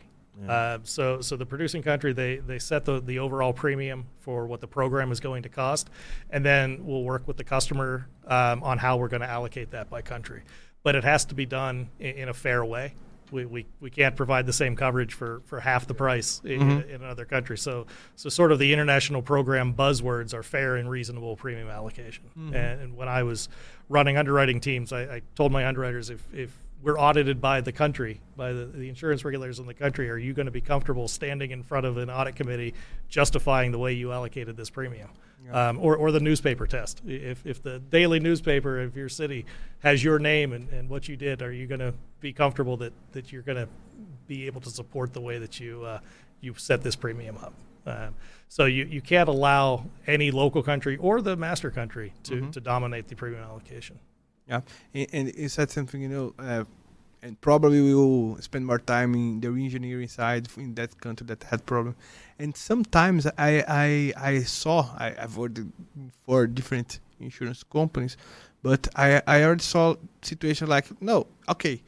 Uh, 0.48 0.78
so, 0.82 1.20
so 1.22 1.34
the 1.36 1.46
producing 1.46 1.82
country 1.82 2.12
they 2.12 2.36
they 2.36 2.58
set 2.58 2.84
the 2.84 3.00
the 3.00 3.18
overall 3.20 3.52
premium 3.54 4.04
for 4.18 4.46
what 4.46 4.60
the 4.60 4.66
program 4.68 5.10
is 5.10 5.18
going 5.20 5.42
to 5.44 5.48
cost, 5.48 5.88
and 6.30 6.44
then 6.44 6.84
we'll 6.84 7.04
work 7.04 7.26
with 7.26 7.36
the 7.38 7.44
customer 7.44 8.06
um, 8.26 8.62
on 8.62 8.76
how 8.78 8.96
we're 8.98 9.08
going 9.08 9.22
to 9.22 9.30
allocate 9.30 9.70
that 9.70 9.88
by 9.88 10.02
country. 10.02 10.42
But 10.82 10.94
it 10.94 11.04
has 11.04 11.24
to 11.26 11.34
be 11.34 11.46
done 11.46 11.88
in, 11.98 12.16
in 12.16 12.28
a 12.28 12.34
fair 12.34 12.64
way. 12.64 12.94
We, 13.32 13.44
we, 13.44 13.66
we 13.80 13.90
can't 13.90 14.14
provide 14.14 14.46
the 14.46 14.52
same 14.52 14.76
coverage 14.76 15.12
for, 15.14 15.40
for 15.46 15.58
half 15.58 15.88
the 15.88 15.94
price 15.94 16.40
in, 16.44 16.60
Mhm. 16.60 16.88
in 16.90 17.02
another 17.02 17.24
country. 17.24 17.58
So 17.58 17.86
so 18.14 18.28
sort 18.28 18.52
of 18.52 18.60
the 18.60 18.72
international 18.72 19.20
program 19.20 19.74
buzzwords 19.74 20.32
are 20.32 20.44
fair 20.44 20.76
and 20.76 20.88
reasonable 20.88 21.34
premium 21.34 21.68
allocation. 21.68 22.24
Mhm. 22.38 22.54
And, 22.54 22.80
and 22.82 22.96
when 22.96 23.08
I 23.08 23.24
was 23.24 23.48
running 23.88 24.16
underwriting 24.16 24.60
teams, 24.60 24.92
I, 24.92 25.00
I 25.16 25.22
told 25.34 25.50
my 25.50 25.66
underwriters 25.66 26.08
if, 26.08 26.22
if 26.32 26.56
we're 26.82 26.98
audited 26.98 27.40
by 27.40 27.60
the 27.60 27.72
country, 27.72 28.20
by 28.36 28.52
the, 28.52 28.66
the 28.66 28.88
insurance 28.88 29.24
regulators 29.24 29.58
in 29.58 29.66
the 29.66 29.74
country, 29.74 30.08
are 30.10 30.18
you 30.18 30.32
going 30.34 30.46
to 30.46 30.52
be 30.52 30.60
comfortable 30.60 31.08
standing 31.08 31.50
in 31.50 31.62
front 31.62 31.86
of 31.86 31.96
an 31.96 32.10
audit 32.10 32.36
committee 32.36 32.74
justifying 33.08 33.72
the 33.72 33.78
way 33.78 33.92
you 33.92 34.12
allocated 34.12 34.56
this 34.56 34.70
premium? 34.70 35.08
Um, 35.52 35.78
or, 35.80 35.96
or 35.96 36.10
the 36.10 36.18
newspaper 36.18 36.66
test. 36.66 37.02
If, 37.06 37.46
if 37.46 37.62
the 37.62 37.78
daily 37.78 38.18
newspaper 38.18 38.80
of 38.80 38.96
your 38.96 39.08
city 39.08 39.46
has 39.78 40.02
your 40.02 40.18
name 40.18 40.52
and, 40.52 40.68
and 40.70 40.88
what 40.88 41.08
you 41.08 41.16
did, 41.16 41.40
are 41.40 41.52
you 41.52 41.68
going 41.68 41.78
to 41.78 41.94
be 42.20 42.32
comfortable 42.32 42.76
that, 42.78 42.92
that 43.12 43.30
you're 43.32 43.42
going 43.42 43.58
to 43.58 43.68
be 44.26 44.46
able 44.46 44.60
to 44.62 44.70
support 44.70 45.12
the 45.12 45.20
way 45.20 45.38
that 45.38 45.60
you, 45.60 45.84
uh, 45.84 46.00
you 46.40 46.52
set 46.56 46.82
this 46.82 46.96
premium 46.96 47.36
up? 47.38 47.52
Um, 47.86 48.14
so 48.48 48.64
you, 48.64 48.86
you 48.86 49.00
can't 49.00 49.28
allow 49.28 49.84
any 50.08 50.32
local 50.32 50.64
country 50.64 50.96
or 50.96 51.20
the 51.22 51.36
master 51.36 51.70
country 51.70 52.12
to, 52.24 52.34
Mhm. 52.42 52.52
to 52.52 52.60
dominate 52.60 53.06
the 53.06 53.14
premium 53.14 53.44
allocation. 53.44 54.00
Yeah, 54.48 54.60
and, 54.94 55.06
and 55.12 55.34
you 55.36 55.48
said 55.48 55.70
something, 55.70 56.00
you 56.00 56.08
know, 56.08 56.34
uh, 56.38 56.64
and 57.22 57.40
probably 57.40 57.80
we 57.80 57.94
will 57.94 58.40
spend 58.40 58.64
more 58.66 58.78
time 58.78 59.14
in 59.14 59.40
the 59.40 59.48
engineering 59.48 60.06
side 60.08 60.48
in 60.56 60.74
that 60.76 61.00
country 61.00 61.26
that 61.26 61.42
had 61.44 61.66
problem. 61.66 61.96
And 62.38 62.56
sometimes 62.56 63.26
I 63.38 63.64
I, 63.66 64.12
I 64.16 64.38
saw 64.42 64.94
I, 64.96 65.14
I've 65.18 65.36
worked 65.36 65.60
for 66.24 66.46
different 66.46 67.00
insurance 67.20 67.64
companies, 67.64 68.16
but 68.62 68.86
I 68.94 69.22
I 69.26 69.42
already 69.44 69.64
saw 69.64 69.96
situation 70.22 70.68
like 70.68 70.86
no 71.02 71.26
okay. 71.48 71.82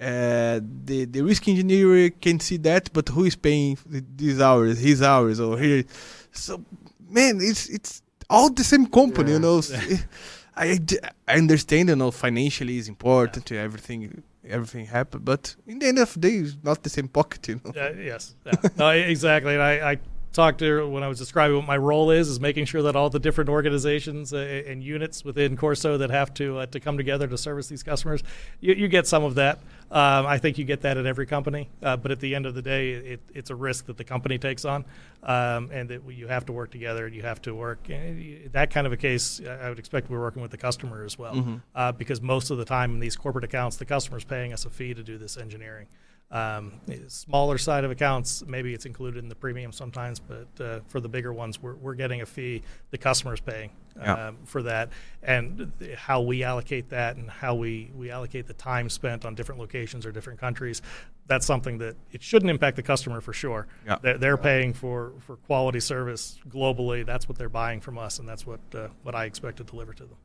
Uh, 0.00 0.58
the 0.84 1.04
the 1.04 1.22
risk 1.22 1.46
engineer 1.46 2.10
can 2.10 2.40
see 2.40 2.56
that, 2.56 2.92
but 2.92 3.08
who 3.10 3.24
is 3.24 3.36
paying 3.36 3.78
these 4.16 4.40
hours, 4.40 4.80
his 4.80 5.00
hours, 5.00 5.38
or 5.38 5.56
here? 5.56 5.84
So, 6.32 6.64
man, 7.08 7.38
it's 7.40 7.68
it's 7.68 8.02
all 8.28 8.50
the 8.50 8.64
same 8.64 8.86
company, 8.86 9.30
you 9.30 9.38
Yeah. 9.38 9.42
know. 9.46 9.62
I, 10.56 10.78
I 11.26 11.36
understand, 11.36 11.88
you 11.88 11.96
know, 11.96 12.10
financially 12.10 12.78
is 12.78 12.88
important 12.88 13.46
to 13.46 13.58
everything, 13.58 14.22
everything 14.46 14.86
happen, 14.86 15.20
but 15.22 15.56
in 15.66 15.78
the 15.78 15.86
end 15.86 15.98
of 15.98 16.14
the 16.14 16.20
day, 16.20 16.34
it's 16.36 16.56
not 16.62 16.82
the 16.82 16.90
same 16.90 17.08
pocket, 17.08 17.48
you 17.48 17.60
know. 17.64 17.72
Yes, 17.74 18.34
yeah. 18.46 18.52
no, 18.76 18.90
exactly. 18.90 19.54
And 19.54 19.62
I, 19.62 19.92
I 19.92 19.98
talked 20.34 20.58
to 20.58 20.86
when 20.88 21.02
I 21.02 21.08
was 21.08 21.18
describing 21.18 21.56
what 21.56 21.66
my 21.66 21.76
role 21.76 22.10
is, 22.10 22.28
is 22.28 22.40
making 22.40 22.66
sure 22.66 22.82
that 22.82 22.96
all 22.96 23.08
the 23.08 23.18
different 23.20 23.48
organizations 23.48 24.34
uh, 24.34 24.38
and 24.66 24.82
units 24.82 25.24
within 25.24 25.56
Corso 25.56 25.96
that 25.98 26.10
have 26.10 26.34
to 26.34 26.58
uh, 26.58 26.66
to 26.66 26.80
come 26.80 26.96
together 26.98 27.26
to 27.28 27.38
service 27.38 27.68
these 27.68 27.82
customers, 27.82 28.22
you, 28.60 28.74
you 28.74 28.88
get 28.88 29.06
some 29.06 29.24
of 29.24 29.36
that. 29.36 29.60
Um, 29.90 30.26
I 30.26 30.38
think 30.38 30.58
you 30.58 30.64
get 30.64 30.80
that 30.82 30.96
at 30.96 31.06
every 31.06 31.24
company, 31.26 31.68
uh, 31.82 31.96
but 31.96 32.10
at 32.10 32.18
the 32.18 32.34
end 32.34 32.46
of 32.46 32.54
the 32.54 32.62
day, 32.62 32.90
it, 32.90 33.20
it's 33.32 33.50
a 33.50 33.54
risk 33.54 33.86
that 33.86 33.96
the 33.96 34.02
company 34.04 34.38
takes 34.38 34.64
on, 34.64 34.84
um, 35.22 35.70
and 35.72 35.88
that 35.90 36.00
you 36.12 36.26
have 36.26 36.44
to 36.46 36.52
work 36.52 36.70
together. 36.72 37.06
and 37.06 37.14
You 37.14 37.22
have 37.22 37.40
to 37.42 37.54
work. 37.54 37.78
and 37.88 38.50
That 38.52 38.70
kind 38.70 38.86
of 38.88 38.92
a 38.92 38.96
case, 38.96 39.40
I 39.46 39.68
would 39.68 39.78
expect 39.78 40.10
we're 40.10 40.20
working 40.20 40.42
with 40.42 40.50
the 40.50 40.56
customer 40.56 41.04
as 41.04 41.16
well, 41.16 41.34
Mhm. 41.36 41.60
uh, 41.76 41.92
because 41.92 42.20
most 42.20 42.50
of 42.50 42.58
the 42.58 42.64
time 42.64 42.92
in 42.92 42.98
these 42.98 43.14
corporate 43.14 43.44
accounts, 43.44 43.76
the 43.76 43.84
customer's 43.84 44.24
paying 44.24 44.52
us 44.52 44.64
a 44.64 44.70
fee 44.70 44.94
to 44.94 45.02
do 45.04 45.16
this 45.16 45.36
engineering. 45.36 45.86
Um, 46.30 46.80
smaller 47.06 47.58
side 47.58 47.84
of 47.84 47.92
accounts, 47.92 48.42
maybe 48.46 48.74
it's 48.74 48.86
included 48.86 49.22
in 49.22 49.28
the 49.28 49.36
premium 49.36 49.70
sometimes, 49.70 50.18
but 50.18 50.48
uh, 50.64 50.80
for 50.88 50.98
the 50.98 51.08
bigger 51.08 51.32
ones, 51.32 51.62
we're, 51.62 51.74
we're 51.76 51.94
getting 51.94 52.22
a 52.22 52.26
fee. 52.26 52.62
The 52.90 52.98
customer's 52.98 53.38
paying 53.40 53.70
Yeah. 53.96 54.28
um, 54.28 54.38
for 54.44 54.62
that, 54.64 54.88
and 55.22 55.70
th- 55.78 55.96
how 55.96 56.22
we 56.22 56.42
allocate 56.42 56.88
that 56.88 57.16
and 57.16 57.30
how 57.30 57.54
we, 57.54 57.92
we 57.94 58.10
allocate 58.10 58.48
the 58.48 58.54
time 58.54 58.88
spent 58.88 59.24
on 59.24 59.36
different 59.36 59.60
locations 59.60 60.04
or 60.04 60.10
different 60.10 60.40
countries. 60.40 60.82
That's 61.26 61.46
something 61.46 61.78
that 61.78 61.94
it 62.10 62.20
shouldn't 62.20 62.50
impact 62.50 62.76
the 62.76 62.82
customer 62.82 63.20
for 63.20 63.32
sure. 63.32 63.68
Yeah. 63.86 63.98
They're, 64.02 64.18
they're 64.18 64.36
paying 64.36 64.72
for, 64.72 65.12
for 65.20 65.36
quality 65.36 65.78
service 65.78 66.40
globally. 66.50 67.06
That's 67.06 67.28
what 67.28 67.38
they're 67.38 67.48
buying 67.48 67.80
from 67.80 67.96
us, 67.96 68.18
and 68.18 68.28
that's 68.28 68.44
what 68.44 68.60
uh, 68.74 68.88
what 69.04 69.14
I 69.14 69.26
expect 69.26 69.58
to 69.58 69.64
deliver 69.64 69.92
to 69.94 70.04
them. 70.04 70.18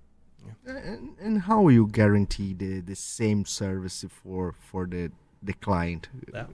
And, 0.65 1.15
and 1.19 1.41
how 1.41 1.67
you 1.67 1.85
guarantee 1.87 2.53
the, 2.55 2.79
the 2.79 2.95
same 2.95 3.45
service 3.45 4.03
for 4.23 4.55
for 4.59 4.87
the 4.87 5.11
the 5.41 5.53
client? 5.53 6.09
Yeah. 6.33 6.45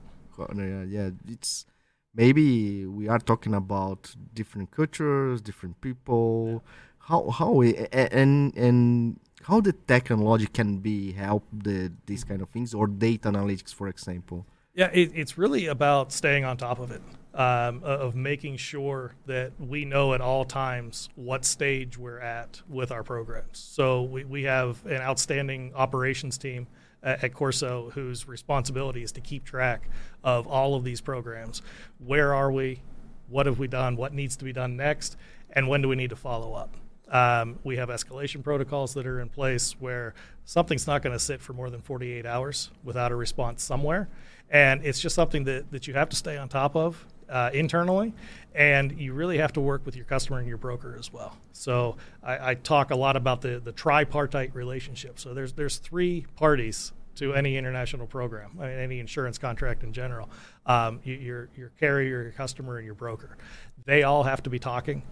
Yeah, 0.86 1.10
it's 1.28 1.66
maybe 2.14 2.86
we 2.86 3.08
are 3.08 3.18
talking 3.18 3.54
about 3.54 4.14
different 4.34 4.70
cultures, 4.70 5.40
different 5.40 5.80
people. 5.80 6.62
How 6.98 7.30
how 7.30 7.62
a- 7.62 8.14
and 8.14 8.54
and 8.56 9.18
how 9.44 9.60
the 9.60 9.72
technology 9.72 10.46
can 10.46 10.78
be 10.78 11.12
help 11.12 11.44
the 11.52 11.92
these 12.06 12.24
kind 12.24 12.42
of 12.42 12.48
things 12.50 12.74
or 12.74 12.86
data 12.86 13.30
analytics, 13.30 13.72
for 13.72 13.88
example. 13.88 14.46
Yeah, 14.74 14.90
it, 14.92 15.12
it's 15.14 15.38
really 15.38 15.66
about 15.66 16.12
staying 16.12 16.44
on 16.44 16.58
top 16.58 16.80
of 16.80 16.90
it, 16.90 17.00
um, 17.32 17.82
of 17.82 18.14
making 18.14 18.58
sure 18.58 19.14
that 19.24 19.52
we 19.58 19.86
know 19.86 20.12
at 20.12 20.20
all 20.20 20.44
times 20.44 21.08
what 21.14 21.46
stage 21.46 21.96
we're 21.96 22.20
at 22.20 22.60
with 22.68 22.92
our 22.92 23.02
programs. 23.02 23.58
So 23.58 24.02
we, 24.02 24.24
we 24.24 24.42
have 24.42 24.84
an 24.84 25.00
outstanding 25.00 25.72
operations 25.74 26.36
team 26.36 26.66
at, 27.02 27.34
Corso 27.34 27.90
whose 27.90 28.26
responsibility 28.26 29.02
is 29.02 29.12
to 29.12 29.20
keep 29.20 29.44
track 29.44 29.88
of 30.24 30.46
all 30.46 30.74
of 30.74 30.84
these 30.84 31.00
programs. 31.00 31.62
Where 31.98 32.34
are 32.34 32.50
we? 32.50 32.80
What 33.28 33.46
have 33.46 33.58
we 33.58 33.68
done? 33.68 33.96
What 33.96 34.12
needs 34.12 34.36
to 34.36 34.44
be 34.44 34.52
done 34.52 34.76
next? 34.76 35.16
And 35.50 35.68
when 35.68 35.82
do 35.82 35.88
we 35.88 35.96
need 35.96 36.10
to 36.10 36.16
follow 36.16 36.54
up? 36.54 36.74
Um, 37.08 37.58
we 37.62 37.76
have 37.76 37.88
escalation 37.88 38.42
protocols 38.42 38.94
that 38.94 39.06
are 39.06 39.20
in 39.20 39.28
place 39.28 39.76
where 39.78 40.14
something's 40.44 40.86
not 40.86 41.02
going 41.02 41.12
to 41.12 41.18
sit 41.20 41.40
for 41.40 41.52
more 41.52 41.70
than 41.70 41.80
48 41.80 42.26
hours 42.26 42.70
without 42.82 43.12
a 43.12 43.16
response 43.16 43.62
somewhere. 43.62 44.08
And 44.50 44.84
it's 44.84 45.00
just 45.00 45.14
something 45.14 45.44
that, 45.44 45.70
that 45.70 45.86
you 45.86 45.94
have 45.94 46.08
to 46.08 46.16
stay 46.16 46.36
on 46.36 46.48
top 46.48 46.74
of 46.76 47.06
uh, 47.28 47.50
internally. 47.52 48.14
And 48.54 48.98
you 48.98 49.12
really 49.12 49.38
have 49.38 49.52
to 49.54 49.60
work 49.60 49.84
with 49.84 49.96
your 49.96 50.06
customer 50.06 50.38
and 50.38 50.48
your 50.48 50.56
broker 50.56 50.96
as 50.98 51.12
well. 51.12 51.36
So 51.52 51.96
I, 52.22 52.50
I 52.50 52.54
talk 52.54 52.90
a 52.90 52.96
lot 52.96 53.16
about 53.16 53.42
the, 53.42 53.60
the 53.60 53.72
tripartite 53.72 54.54
relationship. 54.54 55.18
So 55.18 55.34
there's, 55.34 55.52
there's 55.52 55.76
three 55.76 56.26
parties 56.36 56.92
to 57.16 57.34
any 57.34 57.56
international 57.56 58.06
program, 58.06 58.58
any 58.60 59.00
insurance 59.00 59.38
contract 59.38 59.82
in 59.82 59.92
general. 59.92 60.28
Um, 60.66 61.00
you, 61.04 61.14
your, 61.14 61.48
your 61.56 61.68
carrier, 61.80 62.22
your 62.22 62.32
customer, 62.32 62.76
and 62.76 62.84
your 62.84 62.94
broker. 62.94 63.36
They 63.84 64.02
all 64.02 64.22
have 64.22 64.42
to 64.44 64.50
be 64.50 64.58
talking 64.58 65.02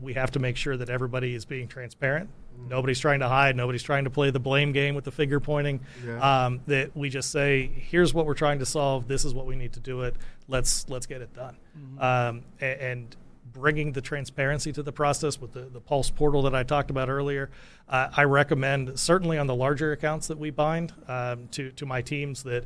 we 0.00 0.14
have 0.14 0.30
to 0.32 0.38
make 0.38 0.56
sure 0.56 0.76
that 0.76 0.90
everybody 0.90 1.34
is 1.34 1.44
being 1.44 1.68
transparent. 1.68 2.28
Nobody's 2.68 2.98
trying 3.00 3.20
to 3.20 3.28
hide. 3.28 3.56
Nobody's 3.56 3.82
trying 3.82 4.04
to 4.04 4.10
play 4.10 4.30
the 4.30 4.40
blame 4.40 4.72
game 4.72 4.94
with 4.94 5.04
the 5.04 5.10
finger 5.12 5.40
pointing. 5.40 5.80
Yeah. 6.04 6.44
Um, 6.46 6.60
that 6.66 6.96
we 6.96 7.08
just 7.08 7.30
say, 7.30 7.66
"Here's 7.66 8.12
what 8.14 8.26
we're 8.26 8.34
trying 8.34 8.58
to 8.60 8.66
solve. 8.66 9.08
This 9.08 9.24
is 9.24 9.34
what 9.34 9.46
we 9.46 9.56
need 9.56 9.72
to 9.74 9.80
do 9.80 10.02
it. 10.02 10.16
Let's 10.48 10.88
let's 10.88 11.06
get 11.06 11.20
it 11.22 11.32
done." 11.34 11.56
Um, 11.98 12.42
a- 12.60 12.82
and 12.82 13.14
bringing 13.52 13.92
the 13.92 14.00
transparency 14.02 14.70
to 14.72 14.82
the 14.82 14.92
process 14.92 15.40
with 15.40 15.52
the, 15.52 15.60
the 15.62 15.80
Pulse 15.80 16.10
portal 16.10 16.42
that 16.42 16.54
I 16.54 16.62
talked 16.62 16.90
about 16.90 17.08
earlier, 17.08 17.48
uh, 17.88 18.08
I 18.14 18.24
recommend 18.24 18.98
certainly 18.98 19.38
on 19.38 19.46
the 19.46 19.54
larger 19.54 19.92
accounts 19.92 20.26
that 20.26 20.38
we 20.38 20.50
bind 20.50 20.92
um, 21.08 21.48
to 21.52 21.70
to 21.72 21.86
my 21.86 22.02
teams 22.02 22.42
that 22.42 22.64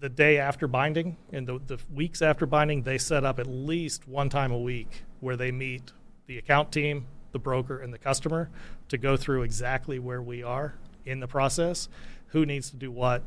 the 0.00 0.08
day 0.10 0.36
after 0.38 0.66
binding 0.68 1.16
and 1.32 1.46
the, 1.46 1.58
the 1.66 1.78
weeks 1.94 2.20
after 2.20 2.44
binding, 2.44 2.82
they 2.82 2.98
set 2.98 3.24
up 3.24 3.38
at 3.38 3.46
least 3.46 4.06
one 4.06 4.28
time 4.28 4.52
a 4.52 4.58
week 4.58 5.04
where 5.20 5.36
they 5.36 5.50
meet 5.50 5.92
the 6.26 6.36
account 6.36 6.70
team, 6.72 7.06
the 7.34 7.38
broker, 7.38 7.78
and 7.78 7.92
the 7.92 7.98
customer 7.98 8.48
to 8.88 8.96
go 8.96 9.18
through 9.18 9.42
exactly 9.42 9.98
where 9.98 10.22
we 10.22 10.42
are 10.42 10.74
in 11.04 11.20
the 11.20 11.28
process, 11.28 11.90
who 12.28 12.46
needs 12.46 12.70
to 12.70 12.76
do 12.76 12.90
what, 12.90 13.22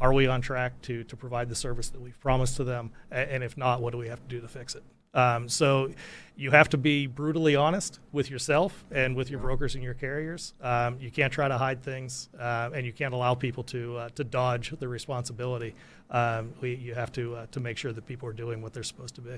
are 0.00 0.12
we 0.12 0.26
on 0.26 0.40
track 0.40 0.72
to, 0.82 1.04
to 1.04 1.16
provide 1.16 1.48
the 1.48 1.54
service 1.54 1.90
that 1.90 2.00
we've 2.00 2.18
promised 2.20 2.56
to 2.56 2.64
them, 2.64 2.90
and 3.12 3.44
if 3.44 3.56
not, 3.56 3.80
what 3.80 3.92
do 3.92 3.98
we 3.98 4.08
have 4.08 4.20
to 4.20 4.28
do 4.28 4.40
to 4.40 4.48
fix 4.48 4.74
it? 4.74 4.82
Um, 5.12 5.48
so 5.48 5.92
you 6.36 6.52
have 6.52 6.68
to 6.70 6.78
be 6.78 7.06
brutally 7.06 7.56
honest 7.56 7.98
with 8.12 8.30
yourself 8.30 8.84
and 8.90 9.16
with 9.16 9.28
your 9.28 9.40
brokers 9.40 9.74
and 9.74 9.82
your 9.82 9.94
carriers. 9.94 10.54
Um, 10.60 10.98
you 11.00 11.10
can't 11.10 11.32
try 11.32 11.48
to 11.48 11.58
hide 11.58 11.82
things, 11.82 12.28
uh, 12.38 12.70
and 12.72 12.86
you 12.86 12.92
can't 12.92 13.12
allow 13.12 13.34
people 13.34 13.64
to 13.64 13.96
uh, 13.96 14.08
to 14.14 14.24
dodge 14.24 14.70
the 14.78 14.88
responsibility. 14.88 15.74
Um, 16.10 16.52
we, 16.60 16.76
you 16.76 16.94
have 16.94 17.10
to 17.12 17.34
uh, 17.34 17.46
to 17.50 17.60
make 17.60 17.76
sure 17.76 17.92
that 17.92 18.06
people 18.06 18.28
are 18.28 18.32
doing 18.32 18.62
what 18.62 18.72
they're 18.72 18.84
supposed 18.84 19.16
to 19.16 19.20
be. 19.20 19.36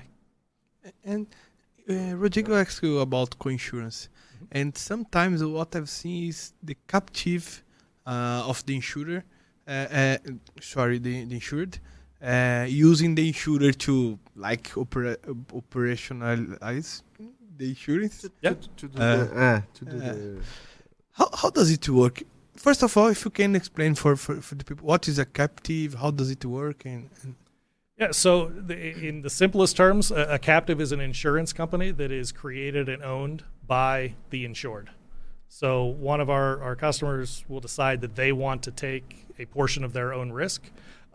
And 1.03 1.27
uh, 1.89 2.15
Rodrigo 2.15 2.55
asked 2.55 2.83
you 2.83 2.99
about 2.99 3.37
co-insurance, 3.39 4.09
and 4.51 4.77
sometimes 4.77 5.43
what 5.43 5.75
I've 5.75 5.89
seen 5.89 6.29
is 6.29 6.53
the 6.61 6.75
captive 6.87 7.63
uh, 8.05 8.43
of 8.45 8.65
the 8.65 8.75
insurer, 8.75 9.23
uh, 9.67 9.71
uh, 9.71 10.17
sorry, 10.61 10.99
the, 10.99 11.25
the 11.25 11.35
insured, 11.35 11.79
uh, 12.21 12.65
using 12.67 13.15
the 13.15 13.27
insurer 13.27 13.71
to 13.71 14.19
like 14.35 14.71
opera- 14.77 15.17
operationalize 15.53 17.01
the 17.57 17.69
insurance. 17.69 18.25
Yeah. 18.41 18.53
To, 18.53 18.69
to 18.77 18.87
do 18.87 19.01
Uh, 19.01 19.15
the, 19.15 19.41
uh, 19.41 19.61
to 19.73 19.85
do 19.85 19.97
uh, 19.97 19.99
the 19.99 20.41
How 21.11 21.29
how 21.33 21.49
does 21.49 21.69
it 21.69 21.87
work? 21.89 22.23
First 22.55 22.83
of 22.83 22.95
all, 22.97 23.09
if 23.09 23.25
you 23.25 23.31
can 23.31 23.55
explain 23.55 23.95
for, 23.95 24.15
for, 24.15 24.35
for 24.41 24.55
the 24.55 24.63
people 24.63 24.87
what 24.87 25.07
is 25.07 25.19
a 25.19 25.25
captive, 25.25 25.95
how 25.95 26.11
does 26.11 26.29
it 26.31 26.45
work, 26.45 26.85
and, 26.85 27.09
and 27.23 27.35
Yeah, 27.97 28.11
so 28.11 28.47
the, 28.47 29.07
in 29.07 29.21
the 29.21 29.29
simplest 29.29 29.77
terms, 29.77 30.09
a, 30.09 30.33
a, 30.33 30.39
captive 30.39 30.81
is 30.81 30.91
an 30.91 30.99
insurance 30.99 31.53
company 31.53 31.91
that 31.91 32.11
is 32.11 32.31
created 32.31 32.89
and 32.89 33.03
owned 33.03 33.43
by 33.67 34.15
the 34.31 34.45
insured. 34.45 34.89
So 35.47 35.83
one 35.83 36.19
of 36.19 36.27
our, 36.27 36.59
our 36.63 36.75
customers 36.75 37.45
will 37.47 37.59
decide 37.59 38.01
that 38.01 38.15
they 38.15 38.31
want 38.31 38.63
to 38.63 38.71
take 38.71 39.27
a 39.37 39.45
portion 39.45 39.83
of 39.83 39.93
their 39.93 40.11
own 40.11 40.31
risk. 40.31 40.63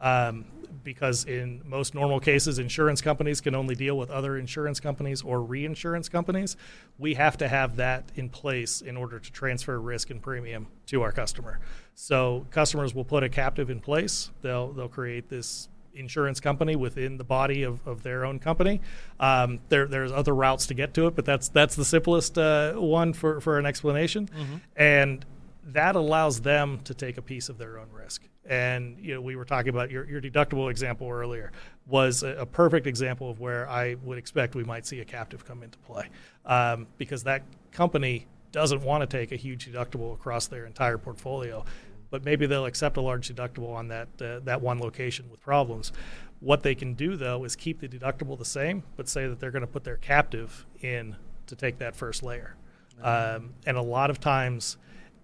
Um, 0.01 0.45
because 0.85 1.25
in 1.25 1.61
most 1.65 1.95
normal 1.95 2.21
cases, 2.21 2.59
insurance 2.59 3.01
companies 3.01 3.41
can 3.41 3.55
only 3.55 3.75
deal 3.75 3.99
with 3.99 4.11
other 4.11 4.39
insurance 4.39 4.79
companies 4.79 5.23
or 5.23 5.43
reinsurance 5.43 6.09
companies. 6.09 6.57
We 6.99 7.15
have 7.15 7.37
to 7.39 7.49
have 7.49 7.77
that 7.77 8.05
in 8.15 8.29
place 8.29 8.81
in 8.81 8.97
order 8.97 9.19
to 9.19 9.33
transfer 9.33 9.81
risk 9.81 10.11
and 10.11 10.23
premium 10.23 10.69
to 10.87 11.03
our 11.03 11.11
customer. 11.11 11.59
So 11.95 12.47
customers 12.51 12.95
will 12.95 13.05
put 13.05 13.23
a 13.23 13.29
captive 13.29 13.71
in 13.71 13.81
place. 13.81 14.31
They'll 14.43 14.73
they'll 14.73 14.89
create 14.89 15.29
this 15.29 15.69
insurance 15.99 16.41
company 16.41 16.77
within 16.77 17.17
the 17.17 17.25
body 17.25 17.63
of, 17.63 17.87
of 17.87 18.03
their 18.03 18.25
own 18.25 18.39
company. 18.39 18.81
Um, 19.19 19.61
there, 19.69 19.87
there's 19.87 20.13
other 20.13 20.35
routes 20.35 20.67
to 20.67 20.75
get 20.75 20.95
to 20.95 21.07
it, 21.07 21.17
but 21.17 21.25
that's 21.25 21.49
that's 21.49 21.77
the 21.77 21.85
simplest 21.85 22.39
uh, 22.39 22.75
one 22.75 23.13
for, 23.13 23.41
for 23.41 23.59
an 23.59 23.67
explanation. 23.67 24.27
Mm-hmm. 24.27 24.57
And 24.77 25.25
that 25.65 25.97
allows 25.97 26.41
them 26.41 26.81
to 26.85 26.95
take 26.95 27.19
a 27.19 27.23
piece 27.23 27.49
of 27.49 27.59
their 27.59 27.79
own 27.79 27.89
risk. 27.93 28.23
And 28.47 28.99
you 28.99 29.15
know, 29.15 29.21
we 29.21 29.37
were 29.37 29.45
talking 29.45 29.69
about 29.69 29.91
your, 29.91 30.09
your 30.09 30.21
deductible 30.21 30.71
example 30.71 31.09
earlier 31.11 31.53
was 31.87 32.23
a, 32.23 32.29
a, 32.37 32.47
perfect 32.47 32.87
example 32.87 33.31
of 33.31 33.41
where 33.41 33.69
I 33.69 33.97
would 34.03 34.17
expect 34.17 34.55
we 34.55 34.65
might 34.65 34.87
see 34.87 35.01
a 35.01 35.05
captive 35.05 35.45
come 35.45 35.63
into 35.63 35.79
play, 35.79 36.09
um, 36.47 36.87
because 36.97 37.25
that 37.25 37.43
company 37.73 38.27
doesn't 38.53 38.83
want 38.83 39.03
to 39.03 39.07
take 39.07 39.33
a 39.33 39.37
huge 39.37 39.71
deductible 39.71 40.15
across 40.15 40.47
their 40.47 40.65
entire 40.65 40.97
portfolio 40.97 41.65
but 42.11 42.25
maybe 42.25 42.47
they'll 42.47 42.67
accept 42.67 42.97
a 42.97 43.01
large 43.01 43.29
deductible 43.29 43.75
on 43.75 43.89
that 43.89 44.09
uh, 44.21 44.41
that 44.41 44.61
one 44.61 44.79
location 44.79 45.31
with 45.31 45.41
problems. 45.41 45.93
What 46.41 46.63
they 46.63 46.75
can 46.75 46.95
do 46.95 47.17
though 47.17 47.45
is 47.45 47.57
keep 47.57 47.81
the 47.81 47.89
deductible 47.89 48.39
the 48.39 48.45
same, 48.45 48.85
but 48.97 49.09
say 49.09 49.27
that 49.27 49.41
they're 49.41 49.51
going 49.51 49.63
to 49.63 49.67
put 49.67 49.85
their 49.85 49.97
captive 49.97 50.67
in 50.81 51.17
to 51.47 51.57
take 51.57 51.79
that 51.79 51.97
first 51.97 52.23
layer. 52.23 52.55
Mm-hmm. 53.03 53.37
Um, 53.37 53.55
and 53.67 53.77
a 53.77 53.83
lot 53.83 54.11
of 54.11 54.21
times, 54.21 54.77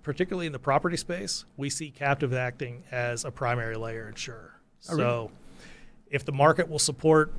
particularly 0.03 0.47
in 0.47 0.53
the 0.53 0.59
property 0.59 0.97
space, 0.97 1.45
we 1.57 1.71
see 1.71 1.91
captive 1.91 2.33
acting 2.33 2.85
as 2.91 3.25
a 3.25 3.31
primary 3.31 3.77
layer 3.77 4.09
insurer. 4.09 4.61
Oh, 4.91 4.97
so, 4.97 5.21
really? 5.21 5.31
if 6.11 6.25
the 6.25 6.33
market 6.33 6.69
will 6.69 6.79
support 6.79 7.33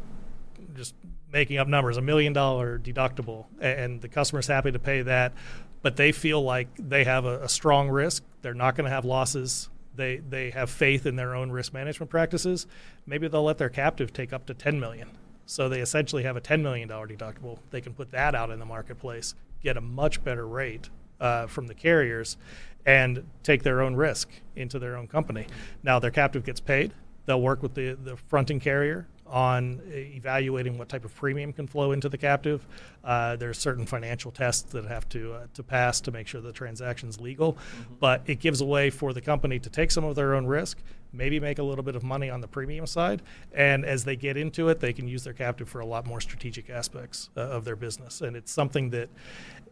just 0.76 0.96
making 1.32 1.58
up 1.58 1.68
numbers, 1.68 1.98
a 1.98 2.02
million 2.02 2.34
dollar 2.34 2.80
deductible, 2.80 3.46
and 3.60 4.02
the 4.02 4.08
customer's 4.08 4.48
happy 4.48 4.72
to 4.72 4.80
pay 4.80 5.02
that, 5.02 5.34
but 5.82 5.98
they 5.98 6.12
feel 6.12 6.42
like 6.42 6.68
they 6.80 7.04
have 7.04 7.26
a, 7.26 7.44
a 7.44 7.50
strong 7.50 7.90
risk. 7.90 8.24
They're 8.46 8.54
not 8.54 8.76
going 8.76 8.86
to 8.86 8.92
have 8.92 9.06
losses. 9.06 9.70
They 9.96 10.18
they 10.18 10.52
have 10.52 10.70
faith 10.70 11.08
in 11.08 11.16
their 11.16 11.34
own 11.34 11.50
risk 11.50 11.74
management 11.74 12.12
practices. 12.12 12.68
Maybe 13.08 13.28
they'll 13.28 13.44
let 13.44 13.58
their 13.58 13.70
captive 13.70 14.14
take 14.14 14.34
up 14.34 14.46
to 14.46 14.54
10 14.54 14.80
million. 14.80 15.18
So 15.48 15.68
they 15.68 15.80
essentially 15.80 16.22
have 16.22 16.36
a 16.36 16.42
10 16.42 16.62
million 16.62 16.88
dollar 16.88 17.08
deductible. 17.08 17.58
They 17.72 17.82
can 17.82 17.96
put 17.96 18.12
that 18.12 18.36
out 18.36 18.52
in 18.52 18.60
the 18.60 18.66
marketplace, 18.66 19.34
get 19.64 19.78
a 19.78 19.82
much 19.82 20.24
better 20.24 20.48
rate 20.48 20.92
uh, 21.20 21.48
from 21.48 21.66
the 21.66 21.74
carriers, 21.74 22.38
and 22.86 23.26
take 23.42 23.64
their 23.64 23.82
own 23.82 23.96
risk 23.96 24.30
into 24.56 24.78
their 24.78 24.96
own 24.96 25.08
company. 25.08 25.48
Now 25.82 25.98
their 25.98 26.12
captive 26.12 26.46
gets 26.46 26.60
paid. 26.60 26.94
They'll 27.26 27.42
work 27.42 27.64
with 27.64 27.74
the 27.74 27.94
the 27.96 28.16
fronting 28.16 28.60
carrier 28.60 29.08
on 29.28 29.82
evaluating 29.88 30.78
what 30.78 30.90
type 30.90 31.04
of 31.04 31.16
premium 31.16 31.52
can 31.52 31.68
flow 31.68 31.92
into 31.92 32.10
the 32.10 32.18
captive. 32.18 32.66
Uh, 33.04 33.36
there's 33.36 33.58
certain 33.58 33.86
financial 33.86 34.32
tests 34.32 34.72
that 34.74 34.86
have 34.86 35.08
to 35.10 35.34
uh, 35.34 35.48
to 35.54 35.64
pass 35.64 36.02
to 36.02 36.12
make 36.12 36.28
sure 36.28 36.42
the 36.42 36.52
transaction's 36.52 37.20
legal, 37.20 37.54
mm-hmm. 37.54 37.94
but 38.00 38.22
it 38.26 38.40
gives 38.40 38.62
a 38.62 38.66
way 38.66 38.90
for 38.90 39.14
the 39.14 39.22
company 39.22 39.60
to 39.60 39.70
take 39.70 39.92
some 39.92 40.04
of 40.04 40.16
their 40.16 40.36
own 40.36 40.46
risk, 40.46 40.78
maybe 41.12 41.40
make 41.40 41.60
a 41.60 41.64
little 41.64 41.84
bit 41.84 41.96
of 41.96 42.04
money 42.04 42.30
on 42.30 42.42
the 42.42 42.48
premium 42.48 42.86
side, 42.86 43.22
and 43.54 43.86
as 43.86 44.04
they 44.04 44.16
get 44.16 44.38
into 44.38 44.70
it, 44.70 44.80
they 44.80 44.94
can 44.94 45.08
use 45.08 45.24
their 45.24 45.34
captive 45.34 45.68
for 45.70 45.80
a 45.80 45.86
lot 45.86 46.06
more 46.06 46.22
strategic 46.22 46.70
aspects 46.70 47.30
uh, 47.36 47.42
of 47.42 47.66
their 47.66 47.76
business, 47.76 48.22
and 48.22 48.36
it's 48.36 48.52
something 48.52 48.90
that 48.92 49.10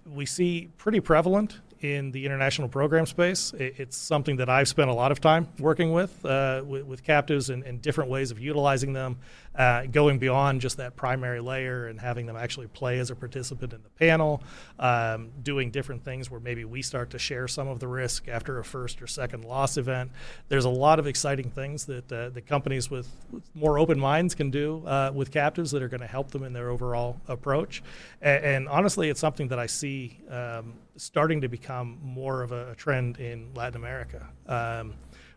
we 0.06 0.26
see 0.26 0.70
pretty 0.78 1.00
prevalent 1.00 1.60
in 1.84 2.12
the 2.12 2.26
international 2.26 2.68
program 2.68 3.06
space. 3.06 3.54
It's 3.58 3.98
something 3.98 4.38
that 4.38 4.50
I've 4.50 4.68
spent 4.68 4.90
a 4.90 4.94
lot 4.94 5.12
of 5.12 5.20
time 5.20 5.48
working 5.60 5.92
with, 5.92 6.26
uh, 6.26 6.64
with, 6.66 6.86
with, 6.86 7.04
captives 7.04 7.50
and, 7.50 7.64
and, 7.64 7.82
different 7.82 8.10
ways 8.10 8.32
of 8.32 8.40
utilizing 8.40 8.94
them, 8.94 9.18
uh, 9.56 9.86
going 9.86 10.20
beyond 10.20 10.62
just 10.62 10.78
that 10.78 10.96
primary 10.96 11.40
layer 11.40 11.88
and 11.88 12.00
having 12.00 12.26
them 12.26 12.36
actually 12.36 12.68
play 12.68 13.00
as 13.00 13.12
a 13.12 13.16
participant 13.16 13.74
in 13.74 13.82
the 13.84 13.90
panel, 13.90 14.42
um, 14.80 15.30
doing 15.44 15.72
different 15.72 16.04
things 16.04 16.32
where 16.32 16.40
maybe 16.40 16.66
we 16.66 16.82
start 16.82 17.10
to 17.12 17.20
share 17.20 17.48
some 17.48 17.68
of 17.68 17.80
the 17.80 17.88
risk 17.88 18.28
after 18.28 18.60
a 18.60 18.64
first 18.64 19.02
or 19.02 19.08
second 19.08 19.44
loss 19.44 19.78
event. 19.78 20.12
There's 20.50 20.66
a 20.66 20.70
lot 20.70 21.00
of 21.00 21.08
exciting 21.08 21.50
things 21.50 21.86
that 21.86 22.12
uh, 22.12 22.30
the 22.30 22.42
companies 22.42 22.90
with, 22.90 23.08
more 23.54 23.78
open 23.78 24.00
minds 24.00 24.36
can 24.36 24.50
do 24.50 24.86
uh, 24.86 25.12
with 25.14 25.32
captives 25.32 25.72
that 25.72 25.84
are 25.84 25.90
going 25.90 26.02
to 26.02 26.08
help 26.08 26.32
them 26.32 26.44
in 26.44 26.54
their 26.54 26.70
overall 26.70 27.20
approach. 27.28 27.84
And, 28.22 28.44
and, 28.44 28.70
honestly, 28.70 29.10
it's 29.10 29.20
something 29.20 29.50
that 29.50 29.60
I 29.60 29.68
see. 29.68 30.20
Um, 30.30 30.74
starting 30.96 31.42
to 31.42 31.48
become 31.48 32.00
more 32.04 32.42
of 32.42 32.52
a, 32.52 32.72
a 32.72 32.76
trend 32.76 33.18
in 33.18 33.54
Latin 33.56 33.78
America, 33.78 34.28
um, 34.48 34.94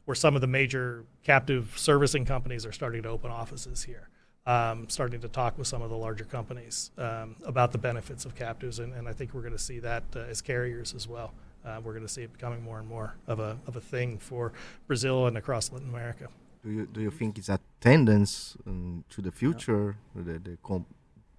where 0.06 0.14
some 0.14 0.34
of 0.34 0.40
the 0.40 0.46
major 0.46 1.04
captive 1.22 1.74
servicing 1.76 2.24
companies 2.24 2.64
are 2.64 2.72
starting 2.72 3.02
to 3.02 3.08
open 3.08 3.30
offices 3.30 3.84
here. 3.84 4.08
Um, 4.46 4.88
starting 4.88 5.20
to 5.22 5.28
talk 5.28 5.58
with 5.58 5.66
some 5.66 5.82
of 5.82 5.90
the 5.90 5.96
larger 5.96 6.24
companies 6.24 6.92
um, 6.98 7.34
about 7.44 7.72
the 7.72 7.78
benefits 7.78 8.24
of 8.24 8.36
captives, 8.36 8.78
and, 8.78 8.94
and 8.94 9.08
I 9.08 9.12
think 9.12 9.34
we're 9.34 9.40
going 9.40 9.52
to 9.52 9.58
see 9.58 9.80
that 9.80 10.04
uh, 10.14 10.20
as 10.20 10.40
carriers 10.40 10.94
as 10.94 11.08
well. 11.08 11.34
Uh, 11.64 11.80
we're 11.82 11.92
going 11.92 12.06
to 12.06 12.12
see 12.12 12.22
it 12.22 12.32
becoming 12.32 12.62
more 12.62 12.78
and 12.78 12.86
more 12.86 13.16
of 13.26 13.40
a, 13.40 13.58
of 13.66 13.74
a 13.74 13.80
thing 13.80 14.18
for 14.18 14.52
Brazil 14.86 15.26
and 15.26 15.36
across 15.36 15.72
Latin 15.72 15.88
America. 15.88 16.28
Do 16.62 16.70
you 16.70 16.86
do 16.86 17.00
you 17.00 17.10
think 17.10 17.38
it's 17.38 17.48
a 17.48 17.58
tendency 17.80 18.56
um, 18.68 19.04
to 19.10 19.20
the 19.20 19.32
future? 19.32 19.96
Yeah. 20.14 20.22
The, 20.22 20.38
the 20.38 20.58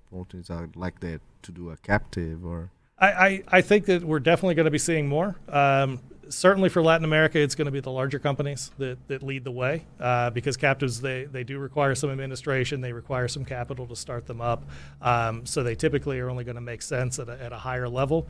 companies 0.09 0.49
are 0.49 0.69
like 0.75 0.99
that 0.99 1.21
to 1.43 1.51
do 1.53 1.69
a 1.69 1.77
captive 1.77 2.45
or 2.45 2.71
I, 2.99 3.07
I, 3.07 3.43
I 3.47 3.61
think 3.61 3.85
that 3.85 4.03
we're 4.03 4.19
definitely 4.19 4.55
going 4.55 4.65
to 4.65 4.71
be 4.71 4.79
seeing 4.79 5.07
more. 5.07 5.35
Um, 5.49 5.99
certainly 6.29 6.69
for 6.69 6.81
Latin 6.81 7.05
America, 7.05 7.39
it's 7.39 7.55
going 7.55 7.65
to 7.65 7.71
be 7.71 7.79
the 7.79 7.91
larger 7.91 8.19
companies 8.19 8.71
that, 8.77 8.97
that 9.07 9.23
lead 9.23 9.43
the 9.43 9.51
way 9.51 9.85
uh, 9.99 10.29
because 10.29 10.57
captives 10.57 11.01
they, 11.01 11.25
they 11.25 11.43
do 11.43 11.59
require 11.59 11.95
some 11.95 12.09
administration, 12.09 12.81
they 12.81 12.93
require 12.93 13.27
some 13.27 13.45
capital 13.45 13.85
to 13.87 13.95
start 13.95 14.25
them 14.25 14.41
up. 14.41 14.63
Um, 15.01 15.45
so 15.45 15.63
they 15.63 15.75
typically 15.75 16.19
are 16.19 16.29
only 16.29 16.43
going 16.43 16.55
to 16.55 16.61
make 16.61 16.81
sense 16.81 17.19
at 17.19 17.29
a, 17.29 17.41
at 17.41 17.51
a 17.51 17.57
higher 17.57 17.89
level. 17.89 18.27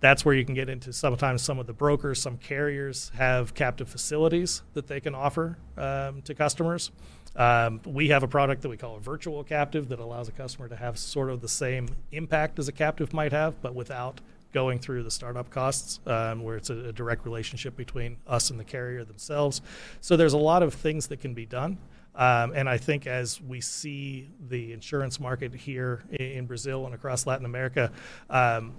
That's 0.00 0.24
where 0.24 0.34
you 0.34 0.44
can 0.44 0.54
get 0.54 0.68
into 0.68 0.92
sometimes 0.92 1.42
some 1.42 1.58
of 1.58 1.66
the 1.66 1.72
brokers, 1.72 2.20
some 2.20 2.36
carriers 2.36 3.10
have 3.16 3.54
captive 3.54 3.88
facilities 3.88 4.62
that 4.74 4.86
they 4.86 5.00
can 5.00 5.14
offer 5.14 5.58
um, 5.76 6.22
to 6.22 6.34
customers. 6.34 6.92
Um, 7.34 7.80
we 7.84 8.08
have 8.08 8.22
a 8.22 8.28
product 8.28 8.62
that 8.62 8.68
we 8.68 8.76
call 8.76 8.96
a 8.96 9.00
virtual 9.00 9.42
captive 9.44 9.88
that 9.88 9.98
allows 9.98 10.28
a 10.28 10.32
customer 10.32 10.68
to 10.68 10.76
have 10.76 10.98
sort 10.98 11.30
of 11.30 11.40
the 11.40 11.48
same 11.48 11.88
impact 12.12 12.58
as 12.58 12.68
a 12.68 12.72
captive 12.72 13.12
might 13.12 13.32
have, 13.32 13.60
but 13.62 13.74
without 13.74 14.20
going 14.52 14.78
through 14.78 15.02
the 15.02 15.10
startup 15.10 15.50
costs, 15.50 16.00
um, 16.06 16.42
where 16.42 16.56
it's 16.56 16.70
a, 16.70 16.88
a, 16.88 16.92
direct 16.92 17.24
relationship 17.24 17.76
between 17.76 18.16
us 18.26 18.50
and 18.50 18.58
the 18.58 18.64
carrier 18.64 19.04
themselves. 19.04 19.60
So 20.00 20.16
there's 20.16 20.32
a 20.32 20.38
lot 20.38 20.62
of 20.62 20.74
things 20.74 21.08
that 21.08 21.20
can 21.20 21.34
be 21.34 21.46
done. 21.46 21.78
Um, 22.14 22.52
and 22.54 22.68
I 22.68 22.78
think 22.78 23.06
as 23.06 23.40
we 23.40 23.60
see 23.60 24.28
the 24.48 24.72
insurance 24.72 25.20
market 25.20 25.54
here 25.54 26.02
in, 26.10 26.26
in 26.26 26.46
Brazil 26.46 26.86
and 26.86 26.94
across 26.94 27.26
Latin 27.26 27.44
America, 27.44 27.92
um, 28.30 28.74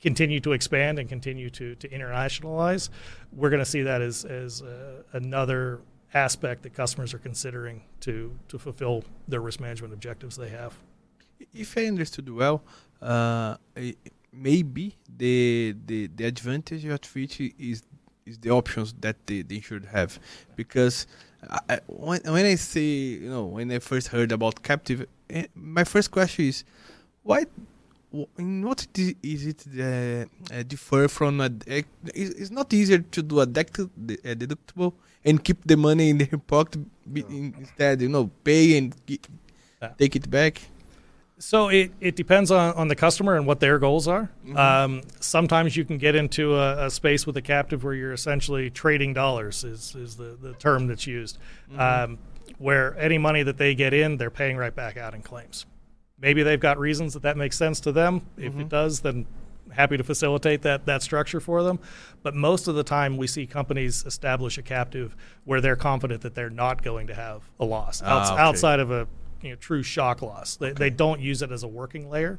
continue 0.00 0.38
to 0.40 0.52
expand 0.52 0.98
and 0.98 1.08
continue 1.08 1.50
to, 1.50 1.74
to 1.76 1.88
internationalize, 1.88 2.90
we're 3.32 3.50
going 3.50 3.62
to 3.62 3.68
see 3.68 3.82
that 3.82 4.02
as, 4.02 4.24
as 4.24 4.62
uh, 4.62 5.02
another 5.14 5.80
aspect 6.14 6.62
that 6.62 6.72
customers 6.74 7.12
are 7.12 7.18
considering 7.18 7.82
to 8.00 8.32
to 8.48 8.58
fulfill 8.58 9.04
their 9.26 9.40
risk 9.40 9.60
management 9.60 9.92
objectives 9.92 10.36
they 10.36 10.48
have. 10.48 10.78
If 11.52 11.76
I 11.76 11.86
understood 11.86 12.30
well, 12.30 12.62
uh, 13.02 13.56
maybe 14.36 14.96
the, 15.16 15.74
the 15.86 16.08
the 16.14 16.24
advantage 16.24 16.84
of 16.84 17.00
Fitch 17.00 17.40
is 17.40 17.82
is 18.26 18.38
the 18.38 18.50
options 18.50 18.94
that 19.00 19.16
they, 19.26 19.42
the 19.42 19.56
insured 19.56 19.86
have, 19.86 20.18
because 20.56 21.06
I, 21.68 21.80
when 21.86 22.20
when 22.24 22.46
I 22.46 22.54
say 22.56 22.80
you 23.24 23.30
know 23.30 23.44
when 23.44 23.70
I 23.70 23.78
first 23.78 24.08
heard 24.08 24.32
about 24.32 24.62
captive, 24.62 25.06
eh, 25.30 25.46
my 25.54 25.84
first 25.84 26.10
question 26.10 26.46
is 26.46 26.64
why 27.22 27.46
in 28.38 28.64
what 28.64 28.86
is 28.94 29.46
it 29.46 29.64
uh, 29.78 30.54
uh, 30.54 30.62
differ 30.62 31.08
from 31.08 31.40
a, 31.40 31.50
it's 32.14 32.50
not 32.50 32.72
easier 32.72 32.98
to 32.98 33.22
do 33.22 33.40
a 33.40 33.46
deductible 33.46 34.92
and 35.24 35.42
keep 35.42 35.64
the 35.66 35.76
money 35.76 36.10
in 36.10 36.18
their 36.18 36.38
pocket 36.46 36.80
instead, 37.14 38.02
you 38.02 38.08
know, 38.08 38.30
pay 38.44 38.78
and 38.78 38.94
take 39.98 40.16
it 40.16 40.30
back? 40.30 40.60
So 41.38 41.68
it, 41.68 41.92
it 42.00 42.14
depends 42.14 42.50
on, 42.50 42.74
on 42.74 42.88
the 42.88 42.94
customer 42.94 43.36
and 43.36 43.46
what 43.46 43.60
their 43.60 43.78
goals 43.78 44.06
are. 44.06 44.30
Mm-hmm. 44.46 44.56
Um, 44.56 45.02
sometimes 45.20 45.76
you 45.76 45.84
can 45.84 45.98
get 45.98 46.14
into 46.14 46.54
a, 46.54 46.86
a, 46.86 46.90
space 46.90 47.26
with 47.26 47.36
a 47.36 47.42
captive 47.42 47.82
where 47.82 47.94
you're 47.94 48.12
essentially 48.12 48.70
trading 48.70 49.14
dollars 49.14 49.64
is, 49.64 49.94
is 49.96 50.16
the, 50.16 50.38
the 50.40 50.52
term 50.54 50.86
that's 50.86 51.06
used, 51.06 51.38
mm-hmm. 51.70 51.80
um, 51.80 52.18
where 52.58 52.96
any 52.98 53.18
money 53.18 53.42
that 53.42 53.58
they 53.58 53.74
get 53.74 53.92
in, 53.92 54.16
they're 54.16 54.30
paying 54.30 54.56
right 54.56 54.74
back 54.74 54.96
out 54.96 55.12
in 55.12 55.22
claims. 55.22 55.66
Maybe 56.20 56.44
they've 56.44 56.60
got 56.60 56.78
reasons 56.78 57.14
that 57.14 57.22
that 57.22 57.36
makes 57.36 57.58
sense 57.58 57.80
to 57.80 57.92
them. 57.92 58.22
If 58.36 58.52
mm-hmm. 58.52 58.62
it 58.62 58.68
does, 58.68 59.00
then 59.00 59.26
happy 59.70 59.96
to 59.96 60.04
facilitate 60.04 60.62
that 60.62 60.86
that 60.86 61.02
structure 61.02 61.40
for 61.40 61.62
them. 61.62 61.78
But 62.22 62.34
most 62.34 62.68
of 62.68 62.74
the 62.76 62.84
time, 62.84 63.16
we 63.16 63.26
see 63.26 63.46
companies 63.46 64.04
establish 64.06 64.56
a 64.56 64.62
captive 64.62 65.16
where 65.44 65.60
they're 65.60 65.76
confident 65.76 66.22
that 66.22 66.34
they're 66.34 66.50
not 66.50 66.82
going 66.82 67.08
to 67.08 67.14
have 67.14 67.42
a 67.58 67.64
loss 67.64 68.02
Ah, 68.04 68.20
outs- 68.20 68.30
okay. 68.30 68.40
outside 68.40 68.80
of 68.80 68.90
a 68.90 69.08
you 69.44 69.50
know, 69.50 69.56
true 69.56 69.82
shock 69.82 70.22
loss. 70.22 70.56
They, 70.56 70.72
they 70.72 70.90
don't 70.90 71.20
use 71.20 71.42
it 71.42 71.52
as 71.52 71.62
a 71.62 71.68
working 71.68 72.08
layer. 72.08 72.38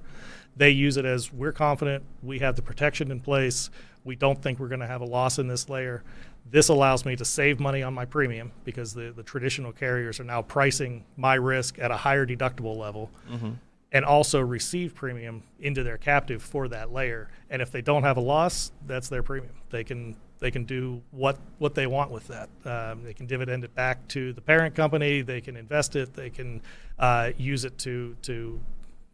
They 0.57 0.71
use 0.71 0.97
it 0.97 1.05
as 1.05 1.31
we're 1.31 1.51
confident 1.51 2.03
we 2.23 2.39
have 2.39 2.55
the 2.55 2.61
protection 2.61 3.11
in 3.11 3.19
place. 3.19 3.69
We 4.03 4.15
don't 4.15 4.41
think 4.41 4.59
we're 4.59 4.67
going 4.67 4.81
to 4.81 4.87
have 4.87 5.01
a 5.01 5.05
loss 5.05 5.39
in 5.39 5.47
this 5.47 5.69
layer. 5.69 6.03
This 6.49 6.69
allows 6.69 7.05
me 7.05 7.15
to 7.15 7.25
save 7.25 7.59
money 7.59 7.83
on 7.83 7.93
my 7.93 8.05
premium 8.05 8.51
because 8.63 8.93
the, 8.93 9.11
the 9.15 9.23
traditional 9.23 9.71
carriers 9.71 10.19
are 10.19 10.23
now 10.23 10.41
pricing 10.41 11.03
my 11.17 11.35
risk 11.35 11.79
at 11.79 11.91
a 11.91 11.97
higher 11.97 12.25
deductible 12.25 12.77
level 12.77 13.09
mm-hmm. 13.29 13.51
and 13.91 14.05
also 14.05 14.39
receive 14.39 14.93
premium 14.93 15.43
into 15.59 15.83
their 15.83 15.97
captive 15.97 16.41
for 16.41 16.67
that 16.67 16.93
layer. 16.93 17.29
And 17.49 17.61
if 17.61 17.71
they 17.71 17.81
don't 17.81 18.03
have 18.03 18.17
a 18.17 18.21
loss, 18.21 18.71
that's 18.85 19.09
their 19.09 19.23
premium. 19.23 19.55
They 19.71 19.83
can 19.83 20.15
they 20.39 20.51
can 20.51 20.65
do 20.65 21.01
what 21.11 21.37
what 21.59 21.75
they 21.75 21.87
want 21.87 22.11
with 22.11 22.27
that. 22.27 22.49
Um, 22.65 23.03
they 23.03 23.13
can 23.13 23.25
dividend 23.25 23.63
it 23.63 23.73
back 23.73 24.07
to 24.09 24.33
the 24.33 24.41
parent 24.41 24.75
company. 24.75 25.21
They 25.21 25.41
can 25.41 25.55
invest 25.55 25.95
it. 25.95 26.13
They 26.13 26.29
can 26.29 26.61
uh, 26.99 27.31
use 27.37 27.65
it 27.65 27.77
to 27.79 28.15
to 28.23 28.59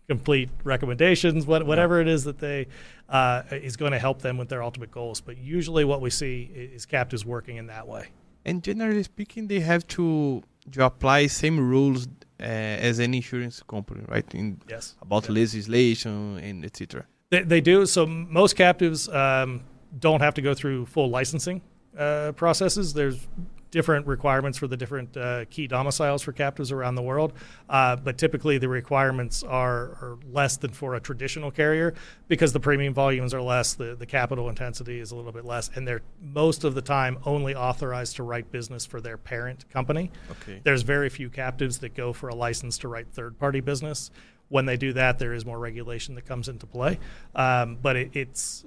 complete 0.08 0.50
recommendations. 0.64 1.46
What, 1.46 1.66
whatever 1.66 2.02
it 2.02 2.08
is 2.08 2.24
that 2.26 2.40
they 2.40 2.68
uh, 3.08 3.44
is 3.52 3.78
going 3.78 3.94
to 3.94 4.00
help 4.00 4.22
them 4.22 4.38
with 4.38 4.50
their 4.50 4.64
ultimate 4.64 4.92
goals. 4.92 5.22
But 5.22 5.38
usually, 5.38 5.86
what 5.86 6.02
we 6.02 6.10
see 6.10 6.50
is 6.54 6.86
captives 6.86 7.26
working 7.26 7.58
in 7.58 7.68
that 7.68 7.88
way. 7.88 8.08
And 8.44 8.64
generally 8.64 9.04
speaking, 9.04 9.48
they 9.48 9.60
have 9.60 9.88
to 9.96 10.44
to 10.72 10.86
apply 10.86 11.28
same 11.28 11.60
rules 11.60 12.08
uh, 12.40 12.88
as 12.90 13.00
an 13.00 13.14
insurance 13.14 13.62
company, 13.64 14.04
right? 14.08 14.34
In 14.34 14.60
Yes. 14.70 14.96
about 15.02 15.30
legislation 15.30 16.38
and 16.40 16.66
etc. 16.66 17.06
They, 17.30 17.44
they 17.44 17.62
do. 17.62 17.86
So 17.86 18.06
most 18.06 18.56
captives 18.56 19.08
um, 19.10 19.64
don't 20.00 20.22
have 20.22 20.34
to 20.36 20.42
go 20.42 20.54
through 20.54 20.86
full 20.86 21.10
licensing 21.10 21.62
uh, 21.98 22.32
processes. 22.34 22.94
There's 22.94 23.28
different 23.72 24.06
requirements 24.06 24.58
for 24.58 24.68
the 24.68 24.76
different 24.76 25.16
uh, 25.16 25.46
key 25.50 25.66
domiciles 25.66 26.22
for 26.22 26.34
captives 26.34 26.72
around 26.72 26.96
the 26.96 27.02
world, 27.02 27.34
uh, 27.70 27.96
but 27.96 28.18
typically 28.18 28.58
the 28.58 28.68
requirements 28.68 29.44
are, 29.44 29.82
are 30.02 30.18
less 30.30 30.58
than 30.58 30.72
for 30.72 30.96
a 30.96 31.00
traditional 31.00 31.50
carrier 31.50 31.94
because 32.28 32.52
the 32.52 32.60
premium 32.60 32.94
volumes 32.94 33.34
are 33.34 33.42
less, 33.42 33.74
the, 33.74 33.96
the 33.96 34.06
capital 34.06 34.50
intensity 34.50 35.00
is 35.00 35.12
a 35.12 35.16
little 35.16 35.32
bit 35.32 35.46
less, 35.46 35.72
and 35.74 35.88
they're 35.88 36.02
most 36.22 36.66
of 36.66 36.76
the 36.76 36.82
time 36.82 37.18
only 37.26 37.56
authorized 37.56 38.18
to 38.18 38.24
write 38.24 38.52
business 38.52 38.86
for 38.86 39.00
their 39.00 39.18
parent 39.18 39.68
company. 39.70 40.12
Okay. 40.32 40.60
There's 40.64 40.82
very 40.82 41.10
few 41.10 41.30
captives 41.30 41.80
that 41.80 41.96
go 41.96 42.12
for 42.12 42.28
a 42.28 42.36
license 42.36 42.78
to 42.80 42.90
write 42.90 43.08
third 43.14 43.40
party 43.40 43.62
business. 43.62 44.12
When 44.50 44.66
they 44.66 44.76
do 44.76 44.92
that, 44.94 45.18
there 45.18 45.34
is 45.34 45.46
more 45.46 45.58
regulation 45.58 46.16
that 46.16 46.26
comes 46.26 46.50
into 46.50 46.66
play. 46.66 47.00
Um, 47.36 47.78
but 47.82 47.96
it, 47.96 48.12
it's 48.14 48.66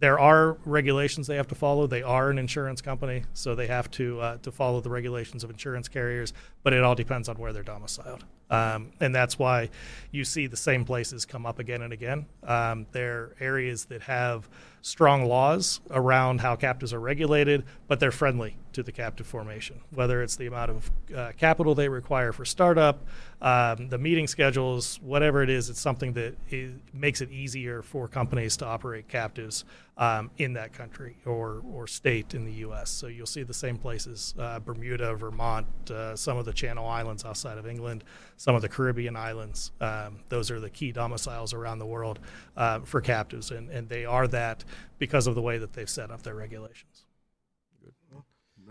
there 0.00 0.18
are 0.18 0.58
regulations 0.64 1.26
they 1.26 1.36
have 1.36 1.48
to 1.48 1.54
follow. 1.54 1.86
They 1.86 2.02
are 2.02 2.30
an 2.30 2.38
insurance 2.38 2.80
company, 2.80 3.24
so 3.32 3.54
they 3.54 3.66
have 3.66 3.90
to 3.92 4.20
uh, 4.20 4.36
to 4.38 4.52
follow 4.52 4.80
the 4.80 4.90
regulations 4.90 5.44
of 5.44 5.50
insurance 5.50 5.88
carriers. 5.88 6.32
But 6.62 6.72
it 6.72 6.82
all 6.82 6.94
depends 6.94 7.28
on 7.28 7.36
where 7.36 7.52
they're 7.52 7.62
domiciled, 7.62 8.24
um, 8.50 8.92
and 9.00 9.14
that's 9.14 9.38
why 9.38 9.70
you 10.10 10.24
see 10.24 10.46
the 10.46 10.56
same 10.56 10.84
places 10.84 11.24
come 11.24 11.46
up 11.46 11.58
again 11.58 11.82
and 11.82 11.92
again. 11.92 12.26
Um, 12.44 12.86
they're 12.92 13.34
areas 13.40 13.86
that 13.86 14.02
have 14.02 14.48
strong 14.82 15.26
laws 15.26 15.80
around 15.90 16.40
how 16.40 16.56
captives 16.56 16.92
are 16.92 17.00
regulated, 17.00 17.64
but 17.88 18.00
they're 18.00 18.12
friendly 18.12 18.56
to 18.78 18.82
the 18.84 18.92
captive 18.92 19.26
formation. 19.26 19.80
Whether 19.90 20.22
it's 20.22 20.36
the 20.36 20.46
amount 20.46 20.70
of 20.70 20.90
uh, 21.12 21.32
capital 21.36 21.74
they 21.74 21.88
require 21.88 22.30
for 22.30 22.44
startup, 22.44 23.04
um, 23.42 23.88
the 23.88 23.98
meeting 23.98 24.28
schedules, 24.28 25.00
whatever 25.02 25.42
it 25.42 25.50
is, 25.50 25.68
it's 25.68 25.80
something 25.80 26.12
that 26.12 26.36
is, 26.48 26.74
makes 26.92 27.20
it 27.20 27.32
easier 27.32 27.82
for 27.82 28.06
companies 28.06 28.56
to 28.58 28.66
operate 28.66 29.08
captives 29.08 29.64
um, 29.96 30.30
in 30.38 30.52
that 30.52 30.72
country 30.72 31.16
or, 31.26 31.60
or 31.72 31.88
state 31.88 32.34
in 32.34 32.44
the 32.44 32.52
U.S. 32.52 32.88
So 32.88 33.08
you'll 33.08 33.26
see 33.26 33.42
the 33.42 33.52
same 33.52 33.78
places 33.78 34.32
uh, 34.38 34.60
Bermuda, 34.60 35.16
Vermont, 35.16 35.66
uh, 35.90 36.14
some 36.14 36.38
of 36.38 36.44
the 36.44 36.52
Channel 36.52 36.86
Islands 36.86 37.24
outside 37.24 37.58
of 37.58 37.66
England, 37.66 38.04
some 38.36 38.54
of 38.54 38.62
the 38.62 38.68
Caribbean 38.68 39.16
islands. 39.16 39.72
Um, 39.80 40.20
those 40.28 40.52
are 40.52 40.60
the 40.60 40.70
key 40.70 40.92
domiciles 40.92 41.52
around 41.52 41.80
the 41.80 41.86
world 41.86 42.20
uh, 42.56 42.78
for 42.80 43.00
captives, 43.00 43.50
and, 43.50 43.70
and 43.70 43.88
they 43.88 44.04
are 44.04 44.28
that 44.28 44.62
because 44.98 45.26
of 45.26 45.34
the 45.34 45.42
way 45.42 45.58
that 45.58 45.72
they've 45.72 45.90
set 45.90 46.12
up 46.12 46.22
their 46.22 46.36
regulations. 46.36 47.07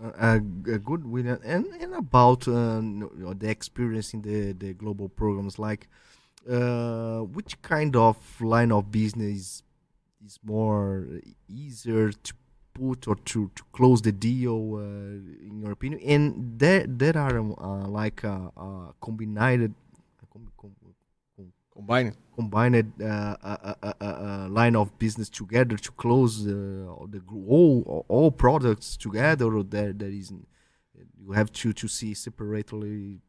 Uh, 0.02 0.38
g- 0.38 0.78
good 0.78 1.06
William 1.06 1.38
and 1.44 1.66
and 1.80 1.94
about 1.94 2.46
uh, 2.48 2.80
you 2.80 3.10
know, 3.24 3.34
the 3.34 3.48
experience 3.50 4.14
in 4.14 4.22
the 4.22 4.52
the 4.52 4.72
global 4.74 5.08
programs 5.08 5.58
like 5.58 5.88
uh, 6.50 7.20
which 7.20 7.60
kind 7.62 7.96
of 7.96 8.16
line 8.40 8.72
of 8.72 8.90
business 8.90 9.62
is 10.24 10.38
more 10.44 11.06
easier 11.48 12.10
to 12.12 12.32
put 12.74 13.08
or 13.08 13.16
to, 13.16 13.50
to 13.56 13.62
close 13.72 14.02
the 14.02 14.12
deal 14.12 14.76
uh, 14.76 14.80
in 15.48 15.60
your 15.62 15.72
opinion 15.72 16.00
and 16.06 16.58
there 16.58 16.84
there 16.86 17.16
are 17.16 17.38
uh, 17.38 17.86
like 17.88 18.24
uh, 18.24 18.50
uh, 18.56 18.92
combined 19.00 19.74
com- 20.32 20.50
com- 20.60 20.72
Combine. 21.72 22.12
Combined 22.38 22.92
uh, 23.02 23.36
uh, 23.42 23.92
uh, 24.00 24.46
line 24.48 24.76
of 24.76 24.96
business 24.98 25.28
together 25.28 25.76
to 25.76 25.90
close 26.02 26.46
uh, 26.46 26.52
all 26.96 27.08
the 27.14 27.20
all 27.56 28.04
all 28.08 28.30
products 28.30 28.96
together 28.96 29.48
or 29.56 29.64
there 29.74 29.92
there 29.92 30.14
isn't 30.22 30.46
you 31.20 31.32
have 31.32 31.50
to 31.52 31.72
to 31.72 31.86
see 31.88 32.12
separately 32.14 33.20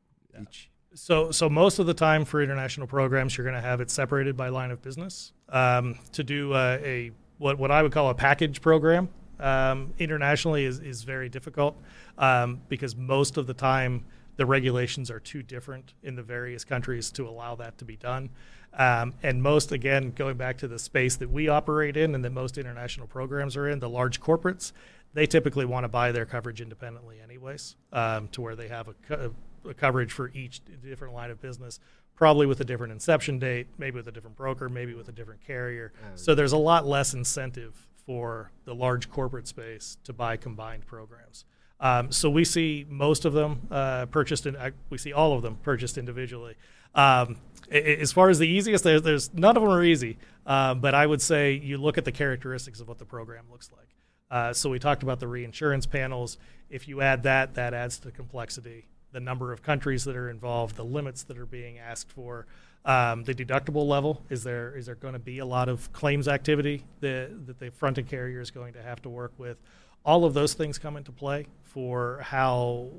each 0.42 0.70
So, 0.94 1.32
so 1.32 1.50
most 1.50 1.78
of 1.80 1.86
the 1.86 1.94
time 1.94 2.26
for 2.26 2.42
international 2.42 2.88
programs, 2.88 3.38
you're 3.38 3.46
going 3.46 3.62
to 3.64 3.68
have 3.72 3.80
it 3.80 3.92
separated 3.92 4.36
by 4.36 4.50
line 4.50 4.72
of 4.72 4.82
business. 4.82 5.34
Um, 5.50 6.00
to 6.14 6.24
do 6.24 6.54
uh, 6.54 6.80
a 6.84 7.12
what 7.38 7.58
what 7.58 7.72
I 7.72 7.82
would 7.84 7.92
call 7.92 8.10
a 8.10 8.16
package 8.16 8.62
program 8.62 9.10
um, 9.40 9.94
internationally 10.00 10.66
is 10.66 10.80
is 10.80 11.04
very 11.04 11.30
difficult 11.30 11.78
um, 12.18 12.62
because 12.70 12.96
most 12.96 13.38
of 13.38 13.48
the 13.48 13.54
time 13.54 14.04
the 14.38 14.46
regulations 14.46 15.12
are 15.12 15.20
too 15.20 15.44
different 15.44 15.94
in 16.02 16.16
the 16.16 16.24
various 16.24 16.64
countries 16.64 17.12
to 17.12 17.28
allow 17.28 17.56
that 17.56 17.78
to 17.78 17.86
be 17.86 17.98
done. 17.98 18.30
Um, 18.74 19.14
and 19.24 19.42
most, 19.42 19.72
again, 19.72 20.12
going 20.16 20.38
back 20.38 20.58
to 20.60 20.68
the 20.68 20.80
space 20.80 21.16
that 21.18 21.30
we 21.30 21.48
operate 21.50 21.98
in 21.98 22.16
and 22.16 22.24
that 22.24 22.32
most 22.32 22.58
international 22.58 23.08
programs 23.08 23.58
are 23.58 23.68
in, 23.68 23.80
the 23.80 23.90
large 23.90 24.22
corporates, 24.22 24.72
they 25.14 25.26
typically 25.26 25.66
want 25.66 25.84
to 25.86 25.88
buy 25.88 26.12
their 26.12 26.26
coverage 26.26 26.62
independently, 26.62 27.20
anyways, 27.22 27.76
um, 27.92 28.28
to 28.30 28.42
where 28.42 28.56
they 28.56 28.68
have 28.68 28.88
a, 28.88 28.94
co- 29.08 29.34
a 29.68 29.74
coverage 29.74 30.12
for 30.12 30.30
each 30.34 30.62
different 30.84 31.14
line 31.14 31.32
of 31.32 31.42
business, 31.42 31.80
probably 32.16 32.46
with 32.46 32.60
a 32.62 32.64
different 32.66 32.94
inception 32.94 33.40
date, 33.40 33.68
maybe 33.78 33.96
with 33.96 34.08
a 34.08 34.12
different 34.12 34.38
broker, 34.38 34.70
maybe 34.70 34.94
with 34.94 35.10
a 35.10 35.12
different 35.12 35.42
carrier. 35.46 35.92
so 36.16 36.36
there's 36.36 36.52
a 36.52 36.58
lot 36.58 36.86
less 36.86 37.14
incentive 37.14 37.88
for 38.06 38.52
the 38.66 38.74
large 38.76 39.10
corporate 39.10 39.48
space 39.48 39.98
to 40.04 40.14
buy 40.14 40.38
combined 40.38 40.86
programs. 40.86 41.46
Um, 41.80 42.12
so 42.12 42.30
we 42.30 42.44
see 42.44 42.86
most 42.90 43.24
of 43.26 43.34
them 43.34 43.62
uh, 43.72 44.06
purchased, 44.08 44.46
in, 44.46 44.56
uh, 44.56 44.72
we 44.90 44.98
see 44.98 45.14
all 45.14 45.34
of 45.34 45.42
them 45.42 45.58
purchased 45.64 45.98
individually. 45.98 46.56
Um, 46.96 47.38
as 47.72 48.12
far 48.12 48.30
as 48.30 48.40
the 48.40 48.48
easiest, 48.48 48.84
there's, 48.84 49.02
there's 49.04 49.34
none 49.34 49.56
of 49.56 49.64
them 49.64 49.72
are 49.72 49.84
easy, 49.84 50.18
uh, 50.46 50.74
but 50.74 50.96
I 50.96 51.06
would 51.06 51.22
say 51.22 51.54
you 51.54 51.78
look 51.78 51.98
at 51.98 52.06
the 52.06 52.12
characteristics 52.12 52.80
of 52.80 52.88
what 52.88 52.98
the 52.98 53.06
program 53.06 53.46
looks 53.52 53.70
like. 53.72 53.88
Uh, 54.32 54.54
so 54.54 54.70
we 54.70 54.80
talked 54.80 55.04
about 55.04 55.20
the 55.20 55.28
reinsurance 55.28 55.86
panels. 55.86 56.38
If 56.70 56.88
you 56.88 57.02
add 57.02 57.24
that, 57.24 57.56
that 57.56 57.74
adds 57.74 57.98
to 58.00 58.06
the 58.06 58.12
complexity, 58.12 58.88
the 59.12 59.20
number 59.20 59.52
of 59.52 59.62
countries 59.62 60.04
that 60.06 60.16
are 60.16 60.30
involved, 60.30 60.76
the 60.76 60.86
limits 60.86 61.24
that 61.24 61.38
are 61.38 61.46
being 61.46 61.80
asked 61.80 62.12
for, 62.12 62.46
um, 62.86 63.24
the 63.24 63.34
deductible 63.34 63.88
level. 63.88 64.24
Is 64.30 64.44
there 64.44 64.76
is 64.76 64.86
there 64.86 64.96
going 64.96 65.14
to 65.14 65.20
be 65.20 65.40
a 65.40 65.46
lot 65.46 65.68
of 65.68 65.92
claims 65.94 66.28
activity 66.28 66.86
that 67.02 67.48
that 67.48 67.60
the 67.60 67.72
fronting 67.72 68.06
carrier 68.06 68.40
is 68.40 68.52
going 68.52 68.74
to 68.74 68.82
have 68.82 69.02
to 69.04 69.10
work 69.10 69.34
with? 69.38 69.58
All 70.06 70.26
of 70.26 70.34
those 70.34 70.54
things 70.54 70.78
come 70.80 70.96
into 70.96 71.12
play 71.12 71.48
for 71.64 72.20
how 72.24 72.90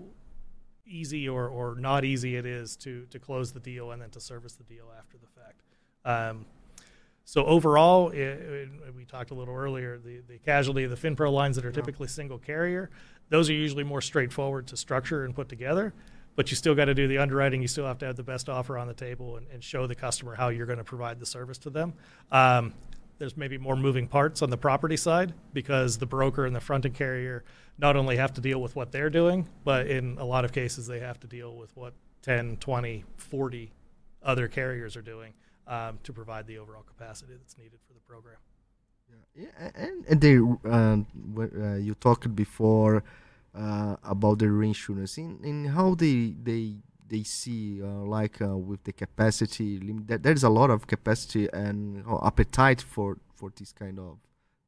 easy 0.87 1.29
or, 1.29 1.49
or 1.49 1.77
not 1.77 2.05
easy 2.05 2.37
it 2.37 2.47
is 2.47 2.77
to 2.77 3.07
to 3.11 3.19
close 3.19 3.53
the 3.53 3.61
deal 3.61 3.93
and 3.93 4.03
then 4.03 4.11
to 4.11 4.21
service 4.21 4.55
the 4.55 4.65
deal 4.65 4.87
after 4.99 5.17
the 5.19 5.41
fact. 5.41 5.63
Um, 6.05 6.47
so 7.25 7.45
overall, 7.45 8.11
i 8.13 8.17
i 8.17 8.91
we 8.97 9.05
talked 9.05 9.31
a 9.31 9.35
little 9.35 9.55
earlier, 9.55 9.99
the, 9.99 10.21
the 10.29 10.39
casualty 10.39 10.85
of 10.85 10.91
the 10.91 10.97
FinPro 10.97 11.33
lines 11.33 11.57
that 11.57 11.65
are 11.65 11.71
typically 11.71 12.09
single 12.09 12.39
carrier, 12.39 12.91
those 13.29 13.49
are 13.49 13.55
usually 13.55 13.85
more 13.85 14.01
straightforward 14.01 14.67
to 14.67 14.77
structure 14.77 15.25
and 15.25 15.35
put 15.35 15.49
together. 15.49 15.95
But 16.37 16.51
you 16.51 16.57
still 16.57 16.75
got 16.75 16.87
to 16.87 16.95
do 16.95 17.07
the 17.07 17.19
underwriting. 17.19 17.61
You 17.63 17.69
still 17.69 17.87
have 17.87 17.99
to 17.99 18.07
have 18.07 18.17
the 18.17 18.23
best 18.23 18.49
offer 18.49 18.79
on 18.79 18.89
the 18.89 18.95
table 18.95 19.37
and, 19.37 19.47
and 19.53 19.63
show 19.63 19.87
the 19.87 19.95
customer 19.95 20.35
how 20.35 20.49
you're 20.49 20.67
going 20.67 20.79
to 20.79 20.85
provide 20.85 21.21
the 21.21 21.27
service 21.27 21.59
to 21.59 21.71
them. 21.71 21.93
Um, 22.33 22.75
there's 23.19 23.37
maybe 23.37 23.59
more 23.59 23.77
moving 23.77 24.09
parts 24.09 24.41
on 24.41 24.49
the 24.49 24.57
property 24.57 24.97
side 24.97 25.35
because 25.53 25.99
the 25.99 26.07
broker 26.07 26.47
and 26.47 26.57
the 26.57 26.61
fronting 26.61 26.93
carrier 26.93 27.45
not 27.81 27.97
only 27.97 28.17
have 28.17 28.33
to 28.35 28.41
deal 28.41 28.61
with 28.61 28.77
what 28.77 28.93
they're 28.93 29.11
doing, 29.11 29.47
but 29.65 29.87
in 29.87 30.19
a 30.19 30.25
lot 30.25 30.45
of 30.45 30.53
cases, 30.53 30.87
they 30.87 31.01
have 31.01 31.19
to 31.21 31.27
deal 31.27 31.57
with 31.57 31.75
what 31.77 31.95
10, 32.23 32.59
20, 32.59 33.05
40 33.17 33.73
other 34.23 34.49
carriers 34.49 34.97
are 34.97 35.03
doing 35.03 35.33
um, 35.67 35.99
to 36.03 36.13
provide 36.13 36.47
the 36.47 36.59
overall 36.59 36.83
capacity 36.83 37.33
that's 37.33 37.57
needed 37.57 37.81
for 37.87 37.95
the 37.95 38.01
program. 38.01 38.37
Yeah, 39.35 39.47
and, 39.75 40.05
and 40.07 40.21
they 40.21 40.37
um, 40.37 41.07
uh, 41.39 41.77
you 41.77 41.95
talked 41.95 42.35
before 42.35 43.03
uh, 43.55 43.97
about 44.05 44.41
the 44.41 44.51
reinsurance 44.51 45.19
in, 45.19 45.39
in 45.45 45.65
how 45.67 45.95
they 45.95 46.35
they 46.43 46.75
they 47.09 47.23
see 47.23 47.81
uh, 47.83 47.87
like 47.87 48.43
uh, 48.43 48.57
with 48.57 48.83
the 48.85 48.93
capacity 48.93 49.79
limit 49.79 50.23
there 50.23 50.33
is 50.33 50.45
a 50.45 50.49
lot 50.49 50.71
of 50.71 50.87
capacity 50.87 51.49
and 51.53 52.05
uh, 52.09 52.19
appetite 52.25 52.81
for 52.81 53.19
for 53.35 53.53
this 53.57 53.73
kind 53.73 53.99
of 53.99 54.19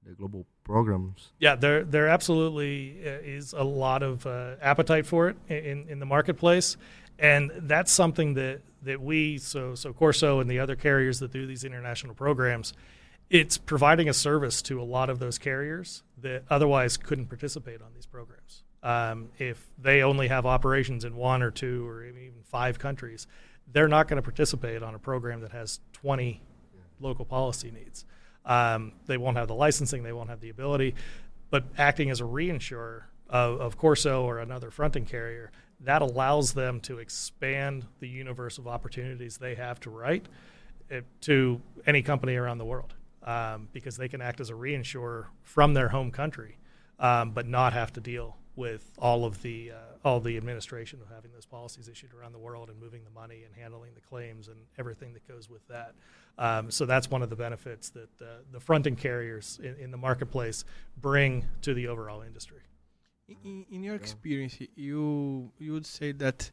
the 0.07 0.15
global 0.15 0.47
programs? 0.65 1.33
Yeah, 1.39 1.55
there 1.57 1.85
there 1.85 2.09
absolutely 2.09 2.99
uh, 3.05 3.11
is 3.23 3.53
a 3.53 3.65
lot 3.65 4.03
of 4.03 4.27
uh, 4.27 4.57
appetite 4.61 5.07
for 5.07 5.29
it 5.29 5.37
in 5.49 5.87
in 5.89 5.99
the 5.99 6.07
marketplace, 6.07 6.77
and 7.19 7.53
that's 7.63 7.93
something 7.93 8.35
that 8.35 8.61
that 8.83 9.01
we 9.01 9.39
so 9.39 9.75
so 9.75 9.93
Corso 9.93 10.41
and 10.41 10.51
the 10.51 10.59
other 10.59 10.77
carriers 10.77 11.21
that 11.21 11.33
do 11.33 11.47
these 11.47 11.65
international 11.65 12.15
programs, 12.15 12.73
it's 13.31 13.59
providing 13.59 14.09
a 14.09 14.13
service 14.13 14.63
to 14.63 14.81
a 14.81 14.85
lot 14.85 15.09
of 15.11 15.19
those 15.19 15.39
carriers 15.39 16.03
that 16.21 16.45
otherwise 16.51 16.97
couldn't 16.97 17.27
participate 17.27 17.81
on 17.81 17.93
these 17.95 18.07
programs. 18.07 18.65
Um, 18.83 19.29
if 19.39 19.65
they 19.79 20.03
only 20.03 20.29
have 20.29 20.45
operations 20.45 21.05
in 21.05 21.15
one 21.15 21.43
or 21.43 21.53
two 21.53 21.87
or 21.87 22.05
even 22.05 22.43
five 22.43 22.81
countries, 22.81 23.29
they're 23.71 23.89
not 23.89 24.09
going 24.09 24.17
to 24.17 24.23
participate 24.23 24.83
on 24.83 24.95
a 24.95 24.99
program 24.99 25.41
that 25.43 25.53
has 25.53 25.81
20 25.93 26.43
local 27.01 27.25
policy 27.25 27.71
needs. 27.71 28.05
Um, 28.45 28.93
they 29.07 29.17
won't 29.17 29.37
have 29.37 29.49
the 29.49 29.55
licensing, 29.55 30.03
they 30.03 30.13
won't 30.13 30.31
have 30.31 30.41
the 30.41 30.51
ability. 30.51 30.95
But 31.51 31.65
acting 31.77 32.11
as 32.11 32.21
a 32.21 32.25
reinsurer 32.25 33.03
of, 33.29 33.61
of 33.61 33.77
Corso 33.77 34.25
or 34.25 34.39
another 34.39 34.71
fronting 34.71 35.05
carrier, 35.05 35.51
that 35.81 36.03
allows 36.03 36.53
them 36.53 36.81
to 36.81 36.99
expand 36.99 37.87
the 38.01 38.09
universe 38.09 38.59
of 38.59 38.67
opportunities 38.67 39.39
they 39.39 39.55
have 39.55 39.81
to 39.81 39.91
write 39.91 40.27
uh, 40.91 41.01
to 41.23 41.61
any 41.87 42.03
company 42.03 42.37
around 42.37 42.59
the 42.59 42.65
world 42.65 42.95
um, 43.25 43.69
because 43.73 43.97
they 43.97 44.09
can 44.09 44.21
act 44.21 44.41
as 44.41 44.51
a 44.51 44.55
reinsurer 44.55 45.27
from 45.43 45.75
their 45.75 45.89
home 45.89 46.11
country, 46.11 46.57
um, 46.99 47.31
but 47.31 47.47
not 47.47 47.73
have 47.73 47.93
to 47.93 48.01
deal 48.01 48.37
with 48.57 48.93
all 48.99 49.25
of 49.25 49.43
the 49.43 49.73
uh, 49.73 49.75
all 50.05 50.21
the 50.21 50.37
administration 50.37 51.01
of 51.01 51.09
having 51.15 51.33
those 51.33 51.47
policies 51.47 51.89
issued 51.89 52.13
around 52.13 52.33
the 52.33 52.39
world 52.39 52.69
and 52.69 52.79
moving 52.81 53.05
the 53.05 53.11
money 53.11 53.45
and 53.45 53.55
handling 53.55 53.93
the 53.95 54.01
claims 54.01 54.49
and 54.49 54.57
everything 54.79 55.13
that 55.13 55.27
goes 55.29 55.49
with 55.49 55.67
that. 55.69 55.95
Um, 56.39 56.71
so 56.71 56.87
that's 56.87 57.11
one 57.11 57.23
of 57.23 57.31
the 57.31 57.37
benefits 57.37 57.91
that 57.91 58.11
uh, 58.21 58.27
the 58.51 58.61
fronting 58.61 58.97
carriers 58.97 59.61
in, 59.63 59.77
in, 59.77 59.91
the 59.91 59.97
marketplace 59.97 60.65
bring 61.01 61.45
to 61.61 61.75
the 61.75 61.87
overall 61.89 62.23
industry. 62.23 62.63
In, 63.29 63.65
in 63.71 63.83
your 63.83 63.95
experience, 63.95 64.59
you 64.75 65.53
you 65.59 65.73
would 65.73 65.87
say 65.87 66.13
that 66.13 66.51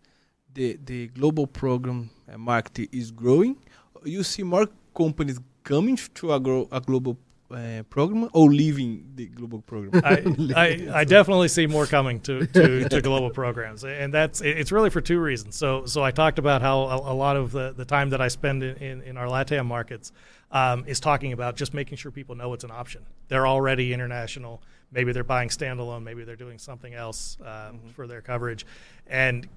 the 0.54 0.78
the 0.86 1.08
global 1.08 1.48
program 1.48 2.10
uh, 2.32 2.38
market 2.38 2.90
is 2.92 3.12
growing. 3.12 3.58
You 4.04 4.24
see 4.24 4.44
more 4.44 4.68
companies 4.96 5.40
coming 5.64 5.98
to 6.16 6.34
a, 6.34 6.40
gro- 6.40 6.68
a 6.72 6.80
global 6.80 7.18
uh, 7.52 7.84
program 7.90 8.30
or 8.34 8.50
leaving 8.50 9.12
the 9.16 9.28
global 9.28 9.62
program? 9.62 10.04
I, 10.06 10.54
I, 10.56 11.00
I, 11.00 11.04
definitely 11.04 11.48
see 11.48 11.68
more 11.68 11.86
coming 11.86 12.20
to, 12.22 12.46
to, 12.46 12.88
to, 12.88 13.02
global 13.02 13.30
programs, 13.30 13.84
and 13.84 14.14
that's 14.14 14.42
it's 14.42 14.72
really 14.72 14.90
for 14.90 15.02
two 15.02 15.20
reasons. 15.20 15.56
So 15.56 15.86
so 15.86 16.04
I 16.04 16.12
talked 16.12 16.40
about 16.40 16.62
how 16.62 16.82
a, 16.82 17.14
a 17.14 17.16
lot 17.16 17.36
of 17.36 17.52
the, 17.52 17.74
the 17.76 17.86
time 17.86 18.10
that 18.12 18.22
I 18.22 18.28
spend 18.28 18.64
in, 18.64 18.76
in, 18.78 19.02
in 19.02 19.18
our 19.18 19.28
LATAM 19.28 19.66
markets 19.66 20.12
um, 20.52 20.84
is 20.88 21.00
talking 21.00 21.34
about 21.34 21.56
just 21.56 21.74
making 21.74 21.98
sure 21.98 22.12
people 22.12 22.36
know 22.36 22.54
it's 22.54 22.64
an 22.64 22.72
option. 22.72 23.06
They're 23.28 23.48
already 23.48 23.94
international. 23.94 24.62
Maybe 24.92 25.12
they're 25.12 25.24
buying 25.24 25.50
standalone. 25.50 26.04
Maybe 26.04 26.24
they're 26.24 26.36
doing 26.36 26.58
something 26.58 26.94
else 26.94 27.38
um, 27.42 27.48
mm-hmm. 27.48 27.90
for 27.90 28.08
their 28.08 28.22
coverage, 28.22 28.66
and 29.08 29.48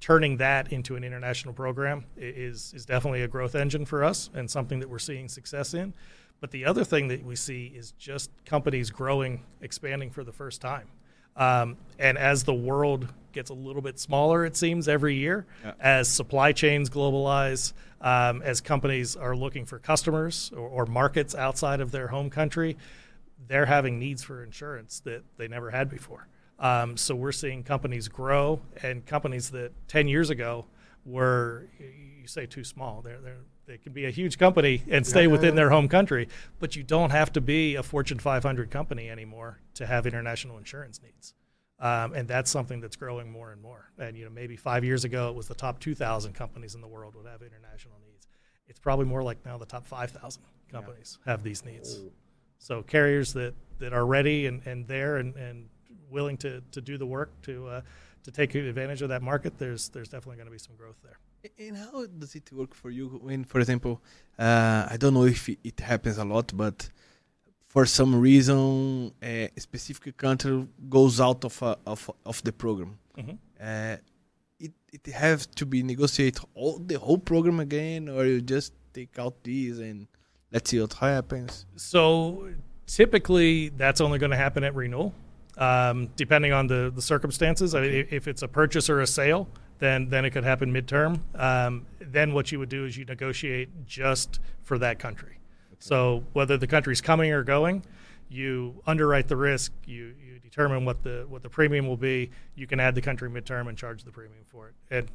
turning 0.00 0.36
that 0.36 0.72
into 0.72 0.94
an 0.96 1.02
international 1.04 1.54
program 1.54 2.04
is 2.16 2.72
is 2.74 2.84
definitely 2.86 3.22
a 3.22 3.28
growth 3.28 3.54
engine 3.54 3.84
for 3.84 4.04
us 4.04 4.30
and 4.34 4.50
something 4.50 4.78
that 4.80 4.88
we're 4.88 4.98
seeing 4.98 5.28
success 5.28 5.74
in. 5.74 5.92
But 6.40 6.50
the 6.50 6.66
other 6.66 6.84
thing 6.84 7.08
that 7.08 7.24
we 7.24 7.36
see 7.36 7.72
is 7.74 7.92
just 7.92 8.30
companies 8.44 8.90
growing, 8.90 9.42
expanding 9.60 10.10
for 10.10 10.22
the 10.22 10.32
first 10.32 10.60
time. 10.60 10.88
Um, 11.36 11.76
and 11.98 12.16
as 12.16 12.44
the 12.44 12.54
world 12.54 13.12
gets 13.32 13.50
a 13.50 13.54
little 13.54 13.82
bit 13.82 13.98
smaller, 13.98 14.44
it 14.46 14.56
seems 14.56 14.88
every 14.88 15.16
year, 15.16 15.46
yeah. 15.62 15.72
as 15.78 16.08
supply 16.08 16.52
chains 16.52 16.88
globalize, 16.88 17.74
um, 18.00 18.40
as 18.42 18.60
companies 18.60 19.16
are 19.16 19.36
looking 19.36 19.66
for 19.66 19.78
customers 19.78 20.50
or, 20.56 20.68
or, 20.68 20.86
markets 20.86 21.34
outside 21.34 21.80
of 21.80 21.90
their 21.90 22.08
home 22.08 22.30
country, 22.30 22.76
they're 23.48 23.66
having 23.66 23.98
needs 23.98 24.22
for 24.22 24.42
insurance 24.42 25.00
that 25.00 25.22
they 25.36 25.48
never 25.48 25.70
had 25.70 25.90
before. 25.90 26.26
Um, 26.58 26.96
so 26.96 27.14
we're 27.14 27.32
seeing 27.32 27.62
companies 27.62 28.08
grow, 28.08 28.60
and 28.82 29.04
companies 29.04 29.50
that 29.50 29.72
10 29.88 30.08
years 30.08 30.30
ago 30.30 30.64
were, 31.04 31.66
you 31.78 32.26
say, 32.26 32.46
too 32.46 32.64
small. 32.64 33.02
They're, 33.02 33.20
they're 33.20 33.44
they 33.66 33.78
can 33.78 33.92
be 33.92 34.06
a 34.06 34.10
huge 34.10 34.38
company 34.38 34.82
and 34.88 35.06
stay 35.06 35.22
yeah, 35.22 35.28
within 35.28 35.56
their 35.56 35.70
home 35.70 35.88
country, 35.88 36.28
but 36.60 36.76
you 36.76 36.82
don't 36.82 37.10
have 37.10 37.32
to 37.32 37.40
be 37.40 37.74
a 37.74 37.82
Fortune 37.82 38.18
500 38.18 38.70
company 38.70 39.10
anymore 39.10 39.60
to 39.74 39.86
have 39.86 40.06
international 40.06 40.56
insurance 40.58 41.00
needs. 41.02 41.34
Um, 41.78 42.14
and 42.14 42.26
that's 42.26 42.50
something 42.50 42.80
that's 42.80 42.96
growing 42.96 43.30
more 43.30 43.52
and 43.52 43.60
more. 43.60 43.90
And 43.98 44.16
you 44.16 44.24
know, 44.24 44.30
maybe 44.30 44.56
five 44.56 44.84
years 44.84 45.04
ago, 45.04 45.28
it 45.28 45.34
was 45.34 45.48
the 45.48 45.54
top 45.54 45.80
2,000 45.80 46.32
companies 46.32 46.74
in 46.74 46.80
the 46.80 46.88
world 46.88 47.14
would 47.16 47.26
have 47.26 47.42
international 47.42 47.96
needs. 48.08 48.26
It's 48.66 48.78
probably 48.78 49.04
more 49.04 49.22
like 49.22 49.44
now 49.44 49.58
the 49.58 49.66
top 49.66 49.86
5,000 49.86 50.42
companies 50.70 51.18
yeah. 51.26 51.32
have 51.32 51.42
these 51.42 51.64
needs. 51.64 52.00
So 52.58 52.82
carriers 52.82 53.32
that, 53.34 53.54
that 53.78 53.92
are 53.92 54.06
ready 54.06 54.46
and, 54.46 54.66
and 54.66 54.86
there 54.88 55.18
and, 55.18 55.34
and 55.36 55.68
willing 56.10 56.36
to, 56.38 56.62
to 56.72 56.80
do 56.80 56.96
the 56.96 57.06
work 57.06 57.30
to 57.42 57.66
uh, 57.68 57.80
to 58.26 58.32
take 58.32 58.56
advantage 58.56 59.02
of 59.02 59.08
that 59.10 59.22
market, 59.22 59.56
there's 59.56 59.88
there's 59.90 60.08
definitely 60.08 60.36
going 60.36 60.48
to 60.48 60.52
be 60.52 60.58
some 60.58 60.74
growth 60.74 60.96
there. 61.04 61.18
And 61.58 61.76
how 61.76 62.06
does 62.06 62.34
it 62.34 62.50
work 62.52 62.74
for 62.74 62.90
you 62.90 63.08
when, 63.22 63.44
for 63.44 63.60
example, 63.60 64.02
uh, 64.38 64.86
I 64.90 64.96
don't 64.98 65.14
know 65.14 65.26
if 65.26 65.48
it 65.48 65.80
happens 65.80 66.18
a 66.18 66.24
lot, 66.24 66.52
but 66.54 66.88
for 67.68 67.84
some 67.86 68.14
reason, 68.18 69.12
a 69.22 69.50
specific 69.58 70.16
country 70.16 70.66
goes 70.88 71.20
out 71.20 71.44
of 71.44 71.60
a, 71.62 71.76
of 71.86 72.10
of 72.24 72.42
the 72.42 72.52
program. 72.52 72.98
Mm-hmm. 73.18 73.36
Uh, 73.60 73.96
it 74.58 74.72
it 74.92 75.06
has 75.12 75.46
to 75.46 75.66
be 75.66 75.82
negotiate 75.82 76.38
all 76.54 76.78
the 76.78 76.98
whole 76.98 77.18
program 77.18 77.60
again, 77.60 78.08
or 78.08 78.24
you 78.24 78.40
just 78.40 78.72
take 78.94 79.18
out 79.18 79.34
these 79.42 79.78
and 79.78 80.08
let's 80.52 80.70
see 80.70 80.80
what 80.80 80.94
happens. 80.94 81.66
So 81.76 82.48
typically, 82.86 83.68
that's 83.70 84.00
only 84.00 84.18
going 84.18 84.30
to 84.32 84.38
happen 84.38 84.64
at 84.64 84.74
renewal, 84.74 85.12
um, 85.58 86.08
depending 86.16 86.52
on 86.52 86.66
the 86.66 86.90
the 86.94 87.02
circumstances. 87.02 87.74
I 87.74 87.80
mean, 87.82 88.06
if 88.10 88.26
it's 88.26 88.42
a 88.42 88.48
purchase 88.48 88.88
or 88.88 89.00
a 89.00 89.06
sale 89.06 89.48
then 89.78 90.08
then 90.08 90.24
it 90.24 90.30
could 90.30 90.44
happen 90.44 90.72
midterm. 90.72 91.20
Um, 91.38 91.86
then 92.00 92.32
what 92.32 92.52
you 92.52 92.58
would 92.58 92.68
do 92.68 92.84
is 92.84 92.96
you 92.96 93.04
negotiate 93.04 93.68
just 93.86 94.40
for 94.62 94.78
that 94.78 94.98
country. 94.98 95.38
Okay. 95.72 95.76
So 95.78 96.24
whether 96.32 96.56
the 96.56 96.66
country's 96.66 97.00
coming 97.00 97.32
or 97.32 97.42
going, 97.42 97.84
you 98.28 98.82
underwrite 98.86 99.28
the 99.28 99.36
risk. 99.36 99.72
You 99.84 100.14
you 100.24 100.38
determine 100.42 100.84
what 100.84 101.02
the 101.02 101.26
what 101.28 101.42
the 101.42 101.50
premium 101.50 101.86
will 101.86 101.96
be. 101.96 102.30
You 102.54 102.66
can 102.66 102.80
add 102.80 102.94
the 102.94 103.02
country 103.02 103.28
midterm 103.28 103.68
and 103.68 103.76
charge 103.76 104.04
the 104.04 104.12
premium 104.12 104.44
for 104.46 104.68
it. 104.68 104.74
And 104.90 105.10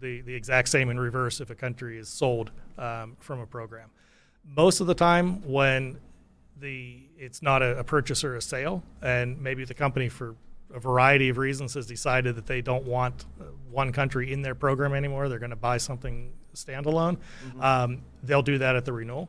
the 0.00 0.20
the 0.22 0.34
exact 0.34 0.68
same 0.68 0.90
in 0.90 1.00
reverse 1.00 1.40
if 1.40 1.50
a 1.50 1.54
country 1.54 1.98
is 1.98 2.08
sold 2.08 2.50
um, 2.78 3.16
from 3.20 3.40
a 3.40 3.46
program. 3.46 3.90
Most 4.44 4.80
of 4.80 4.86
the 4.86 4.94
time 4.94 5.42
when 5.42 5.98
the 6.60 7.00
it's 7.18 7.42
not 7.42 7.62
a, 7.62 7.78
a 7.78 7.84
purchase 7.84 8.24
or 8.24 8.36
a 8.36 8.42
sale, 8.42 8.82
and 9.02 9.40
maybe 9.40 9.64
the 9.64 9.74
company 9.74 10.08
for 10.08 10.34
a 10.74 10.80
variety 10.80 11.28
of 11.28 11.38
reasons 11.38 11.74
has 11.74 11.86
decided 11.86 12.36
that 12.36 12.46
they 12.46 12.60
don't 12.60 12.84
want 12.84 13.24
uh, 13.40 13.44
one 13.70 13.92
country 13.92 14.32
in 14.32 14.42
their 14.42 14.54
program 14.54 14.94
anymore. 14.94 15.28
They're 15.28 15.38
going 15.38 15.50
to 15.50 15.56
buy 15.56 15.78
something 15.78 16.32
standalone. 16.54 17.18
Mm-hmm. 17.46 17.60
Um, 17.60 18.02
they'll 18.22 18.42
do 18.42 18.58
that 18.58 18.76
at 18.76 18.84
the 18.84 18.92
renewal. 18.92 19.28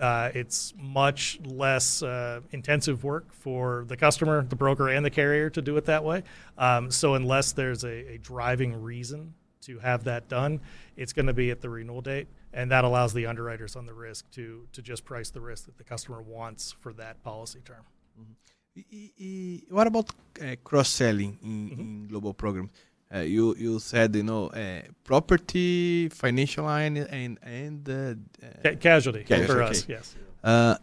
Uh, 0.00 0.30
it's 0.34 0.72
much 0.78 1.38
less 1.44 2.02
uh, 2.02 2.40
intensive 2.52 3.04
work 3.04 3.32
for 3.32 3.84
the 3.88 3.96
customer, 3.96 4.42
the 4.42 4.56
broker, 4.56 4.88
and 4.88 5.04
the 5.04 5.10
carrier 5.10 5.50
to 5.50 5.60
do 5.60 5.76
it 5.76 5.84
that 5.84 6.02
way. 6.02 6.22
Um, 6.56 6.90
so 6.90 7.14
unless 7.14 7.52
there's 7.52 7.84
a, 7.84 8.14
a, 8.14 8.18
driving 8.18 8.82
reason 8.82 9.34
to 9.60 9.78
have 9.80 10.04
that 10.04 10.28
done, 10.28 10.60
it's 10.96 11.12
going 11.12 11.26
to 11.26 11.34
be 11.34 11.50
at 11.50 11.60
the 11.60 11.68
renewal 11.68 12.00
date, 12.00 12.26
and 12.54 12.70
that 12.70 12.84
allows 12.84 13.12
the 13.12 13.26
underwriters 13.26 13.76
on 13.76 13.84
the 13.84 13.92
risk 13.92 14.30
to 14.32 14.66
to 14.72 14.80
just 14.80 15.04
price 15.04 15.28
the 15.28 15.40
risk 15.42 15.66
that 15.66 15.76
the 15.76 15.84
customer 15.84 16.22
wants 16.22 16.72
for 16.80 16.94
that 16.94 17.22
policy 17.22 17.60
term. 17.62 17.84
Mm-hmm. 18.18 18.32
E, 18.74 19.12
e, 19.18 19.62
what 19.68 19.86
about 19.86 20.08
uh, 20.40 20.56
cross 20.64 20.88
selling 20.88 21.38
in, 21.42 21.70
mm-hmm. 21.70 21.80
in 21.80 22.08
global 22.08 22.32
programs? 22.32 22.70
Uh, 23.14 23.18
you 23.18 23.54
you 23.58 23.78
said 23.78 24.16
you 24.16 24.22
know 24.22 24.46
uh, 24.46 24.80
property, 25.04 26.08
financial 26.08 26.64
line, 26.64 26.96
and 26.96 27.38
and 27.42 27.86
uh, 27.86 28.14
Ca- 28.62 28.76
casualty, 28.76 29.24
casualty, 29.24 29.52
for 29.52 29.62
okay. 29.62 29.70
us. 29.70 29.86
Yes. 29.86 30.16
Uh, 30.42 30.76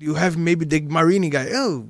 you 0.00 0.14
have 0.14 0.36
maybe 0.36 0.64
the 0.64 0.80
marine 0.80 1.30
guy. 1.30 1.50
Oh, 1.54 1.86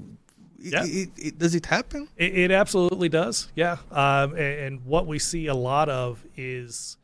yeah. 0.59 0.85
It, 0.85 1.11
it, 1.17 1.39
does 1.39 1.55
it 1.55 1.65
happen? 1.65 2.09
It, 2.17 2.37
it 2.37 2.51
absolutely 2.51 3.09
does. 3.09 3.51
Yeah. 3.55 3.79
Um, 3.91 4.33
and, 4.33 4.41
and, 4.61 4.85
what 4.85 5.07
we 5.07 5.19
see 5.19 5.47
a 5.47 5.55
lot 5.55 5.89
of 5.89 6.23
is 6.37 6.98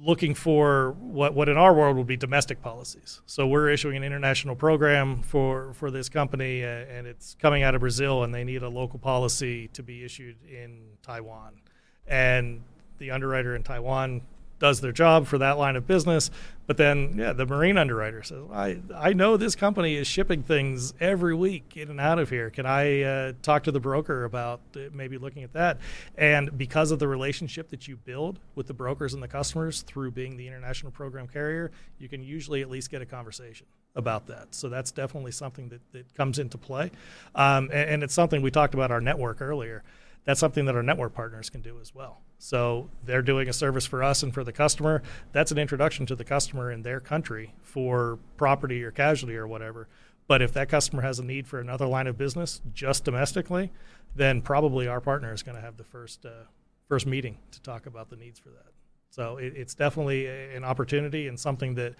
looking 0.00 0.34
for 0.34 0.92
what, 0.98 1.34
what 1.34 1.48
in 1.48 1.56
our 1.56 1.72
world 1.72 1.96
would 1.96 2.06
be 2.06 2.16
domestic 2.16 2.60
policies. 2.60 3.20
So 3.26 3.46
we're 3.46 3.70
issuing 3.70 3.96
an 3.96 4.02
international 4.02 4.56
program 4.56 5.22
for, 5.22 5.72
for 5.74 5.90
this 5.90 6.08
company, 6.08 6.64
uh, 6.64 6.68
and 6.68 7.06
it's 7.06 7.36
coming 7.38 7.62
out 7.62 7.74
of 7.74 7.80
Brazil, 7.80 8.24
and 8.24 8.34
they 8.34 8.44
need 8.44 8.62
a 8.62 8.68
local 8.68 8.98
policy 8.98 9.68
to 9.68 9.82
be 9.82 10.04
issued 10.04 10.36
in 10.50 10.80
Taiwan. 11.02 11.60
And 12.06 12.62
the 12.98 13.12
underwriter 13.12 13.54
in 13.54 13.62
Taiwan 13.62 14.22
does 14.58 14.80
their 14.80 14.92
job 14.92 15.26
for 15.26 15.38
that 15.38 15.58
line 15.58 15.76
of 15.76 15.86
business. 15.86 16.30
But 16.66 16.78
then, 16.78 17.16
yeah, 17.18 17.32
the 17.32 17.44
marine 17.44 17.76
underwriter 17.76 18.22
says, 18.22 18.42
I, 18.50 18.78
I 18.94 19.12
know 19.12 19.36
this 19.36 19.54
company 19.54 19.96
is 19.96 20.06
shipping 20.06 20.42
things 20.42 20.94
every 20.98 21.34
week 21.34 21.76
in 21.76 21.90
and 21.90 22.00
out 22.00 22.18
of 22.18 22.30
here. 22.30 22.48
Can 22.48 22.64
I 22.64 23.02
uh, 23.02 23.32
talk 23.42 23.64
to 23.64 23.72
the 23.72 23.80
broker 23.80 24.24
about 24.24 24.60
uh, 24.74 24.80
maybe 24.92 25.18
looking 25.18 25.42
at 25.42 25.52
that? 25.52 25.78
And 26.16 26.56
because 26.56 26.90
of 26.90 26.98
the 26.98 27.08
relationship 27.08 27.68
that 27.68 27.86
you 27.86 27.96
build 27.96 28.38
with 28.54 28.66
the 28.66 28.74
brokers 28.74 29.12
and 29.12 29.22
the 29.22 29.28
customers 29.28 29.82
through 29.82 30.12
being 30.12 30.36
the 30.36 30.46
international 30.46 30.90
program 30.90 31.28
carrier, 31.28 31.70
you 31.98 32.08
can 32.08 32.22
usually 32.22 32.62
at 32.62 32.70
least 32.70 32.90
get 32.90 33.02
a 33.02 33.06
conversation 33.06 33.66
about 33.94 34.26
that. 34.28 34.54
So 34.54 34.68
that's 34.68 34.90
definitely 34.90 35.32
something 35.32 35.68
that, 35.68 35.80
that 35.92 36.14
comes 36.14 36.38
into 36.38 36.56
play. 36.56 36.90
Um, 37.34 37.70
and, 37.72 37.90
and 37.90 38.02
it's 38.02 38.14
something 38.14 38.40
we 38.40 38.50
talked 38.50 38.74
about 38.74 38.90
our 38.90 39.00
network 39.00 39.42
earlier 39.42 39.84
that's 40.24 40.40
something 40.40 40.64
that 40.64 40.74
our 40.74 40.82
network 40.82 41.14
partners 41.14 41.50
can 41.50 41.60
do 41.60 41.78
as 41.80 41.94
well. 41.94 42.20
So 42.44 42.90
they're 43.02 43.22
doing 43.22 43.48
a 43.48 43.54
service 43.54 43.86
for 43.86 44.02
us 44.02 44.22
and 44.22 44.34
for 44.34 44.44
the 44.44 44.52
customer. 44.52 45.02
That's 45.32 45.50
an 45.50 45.56
introduction 45.56 46.04
to 46.04 46.14
the 46.14 46.24
customer 46.24 46.70
in 46.70 46.82
their 46.82 47.00
country 47.00 47.54
for 47.62 48.18
property 48.36 48.84
or 48.84 48.90
casualty 48.90 49.34
or 49.34 49.46
whatever. 49.46 49.88
But 50.26 50.42
if 50.42 50.52
that 50.52 50.68
customer 50.68 51.00
has 51.00 51.18
a 51.18 51.24
need 51.24 51.46
for 51.46 51.58
another 51.58 51.86
line 51.86 52.06
of 52.06 52.18
business 52.18 52.60
just 52.74 53.02
domestically, 53.02 53.72
then 54.14 54.42
probably 54.42 54.86
our 54.86 55.00
partner 55.00 55.32
is 55.32 55.42
going 55.42 55.54
to 55.54 55.62
have 55.62 55.78
the 55.78 55.84
first 55.84 56.26
uh, 56.26 56.44
first 56.86 57.06
meeting 57.06 57.38
to 57.50 57.62
talk 57.62 57.86
about 57.86 58.10
the 58.10 58.16
needs 58.16 58.38
for 58.38 58.50
that. 58.50 58.72
So 59.08 59.38
it, 59.38 59.54
it's 59.56 59.74
definitely 59.74 60.26
an 60.26 60.64
opportunity 60.64 61.28
and 61.28 61.40
something 61.40 61.76
that 61.76 61.94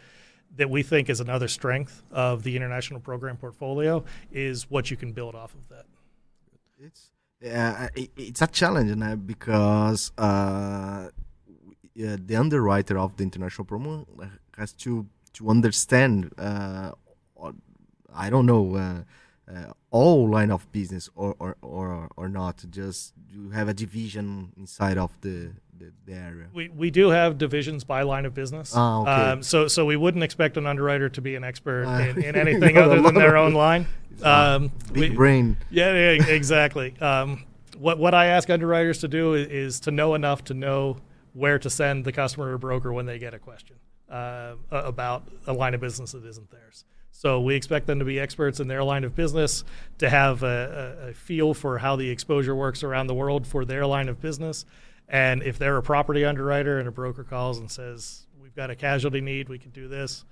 that 0.56 0.68
we 0.68 0.82
think 0.82 1.08
is 1.08 1.20
another 1.20 1.48
strength 1.48 2.02
of 2.12 2.42
the 2.42 2.54
international 2.54 3.00
program 3.00 3.38
portfolio 3.38 4.04
is 4.30 4.70
what 4.70 4.90
you 4.90 4.98
can 4.98 5.12
build 5.12 5.34
off 5.34 5.54
of 5.54 5.66
that. 5.70 5.86
It's 6.78 7.13
uh, 7.44 7.88
it's 7.94 8.42
a 8.42 8.46
challenge 8.46 8.94
now 8.96 9.14
because 9.16 10.12
uh, 10.18 11.08
the 11.94 12.36
underwriter 12.36 12.98
of 12.98 13.16
the 13.16 13.22
international 13.22 13.64
promo 13.64 14.06
has 14.56 14.72
to 14.72 15.06
to 15.34 15.50
understand. 15.50 16.32
Uh, 16.38 16.92
I 18.16 18.30
don't 18.30 18.46
know 18.46 18.76
uh, 18.76 19.52
uh, 19.52 19.72
all 19.90 20.28
line 20.28 20.50
of 20.50 20.70
business 20.72 21.10
or 21.14 21.34
or, 21.38 21.56
or 21.62 22.08
or 22.16 22.28
not. 22.28 22.64
Just 22.70 23.12
you 23.28 23.50
have 23.50 23.68
a 23.68 23.74
division 23.74 24.52
inside 24.56 24.98
of 24.98 25.10
the 25.20 25.50
the, 25.76 25.92
the, 26.06 26.12
area? 26.14 26.46
We, 26.54 26.68
we 26.68 26.90
do 26.90 27.10
have 27.10 27.36
divisions 27.36 27.82
by 27.82 28.02
line 28.02 28.26
of 28.26 28.34
business. 28.34 28.72
Oh, 28.76 29.02
okay. 29.02 29.10
Um, 29.10 29.42
so 29.42 29.68
so 29.68 29.84
we 29.84 29.96
wouldn't 29.96 30.22
expect 30.22 30.56
an 30.56 30.66
underwriter 30.66 31.08
to 31.08 31.20
be 31.20 31.34
an 31.34 31.44
expert 31.44 31.86
uh, 31.86 31.98
in, 31.98 32.22
in, 32.22 32.36
anything 32.46 32.78
other 32.78 33.00
than 33.02 33.14
their 33.14 33.36
own 33.36 33.54
line. 33.54 33.86
Um, 34.22 34.70
big 34.92 35.10
we, 35.10 35.16
brain. 35.16 35.56
Yeah, 35.70 35.92
yeah 35.92 36.26
exactly. 36.26 36.94
Um, 37.04 37.44
what 37.78 37.98
what 37.98 38.14
I 38.14 38.26
ask 38.26 38.48
underwriters 38.50 39.00
to 39.00 39.08
do 39.08 39.34
is, 39.34 39.48
is, 39.48 39.80
to 39.80 39.90
know 39.90 40.14
enough 40.14 40.44
to 40.44 40.54
know 40.54 40.98
where 41.32 41.58
to 41.58 41.68
send 41.68 42.04
the 42.04 42.12
customer 42.12 42.52
or 42.52 42.58
broker 42.58 42.92
when 42.92 43.04
they 43.04 43.18
get 43.18 43.34
a 43.34 43.38
question 43.38 43.76
uh, 44.08 44.54
about 44.70 45.28
a 45.46 45.52
line 45.52 45.74
of 45.74 45.80
business 45.80 46.12
that 46.12 46.24
isn't 46.24 46.50
theirs. 46.50 46.84
So 47.10 47.40
we 47.40 47.54
expect 47.54 47.86
them 47.86 47.98
to 47.98 48.04
be 48.04 48.18
experts 48.18 48.60
in 48.60 48.68
their 48.68 48.82
line 48.82 49.04
of 49.04 49.14
business, 49.14 49.64
to 49.98 50.10
have 50.10 50.42
a, 50.42 50.98
a, 51.06 51.08
a 51.08 51.14
feel 51.14 51.54
for 51.54 51.78
how 51.78 51.96
the 51.96 52.08
exposure 52.10 52.54
works 52.54 52.82
around 52.82 53.06
the 53.06 53.14
world 53.14 53.46
for 53.46 53.64
their 53.64 53.86
line 53.86 54.08
of 54.08 54.20
business, 54.20 54.64
and 55.08 55.42
if 55.42 55.58
they're 55.58 55.76
a 55.76 55.82
property 55.82 56.24
underwriter 56.24 56.78
and 56.78 56.88
a 56.88 56.92
broker 56.92 57.24
calls 57.24 57.58
and 57.58 57.70
says, 57.70 58.26
We've 58.40 58.54
got 58.54 58.70
a 58.70 58.76
casualty 58.76 59.20
need, 59.20 59.48
we 59.48 59.58
can 59.58 59.70
do 59.70 59.88
this, 59.88 60.24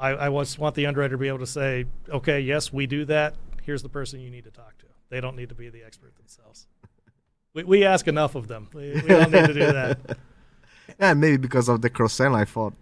I, 0.00 0.26
I 0.26 0.30
just 0.30 0.58
want 0.58 0.74
the 0.74 0.86
underwriter 0.86 1.14
to 1.14 1.18
be 1.18 1.28
able 1.28 1.40
to 1.40 1.46
say, 1.46 1.84
Okay, 2.08 2.40
yes, 2.40 2.72
we 2.72 2.86
do 2.86 3.04
that. 3.04 3.34
Here's 3.62 3.82
the 3.82 3.88
person 3.88 4.20
you 4.20 4.30
need 4.30 4.44
to 4.44 4.50
talk 4.50 4.78
to. 4.78 4.86
They 5.10 5.20
don't 5.20 5.36
need 5.36 5.50
to 5.50 5.54
be 5.54 5.68
the 5.68 5.84
expert 5.84 6.16
themselves. 6.16 6.66
We, 7.52 7.64
we 7.64 7.84
ask 7.84 8.08
enough 8.08 8.34
of 8.34 8.48
them. 8.48 8.68
We, 8.72 8.92
we 8.92 9.08
don't 9.08 9.30
need 9.30 9.46
to 9.46 9.54
do 9.54 9.72
that. 9.72 9.98
Yeah, 10.98 11.14
maybe 11.14 11.36
because 11.36 11.68
of 11.68 11.82
the 11.82 11.88
cross 11.88 12.14
sell, 12.14 12.34
I 12.34 12.44
thought 12.44 12.74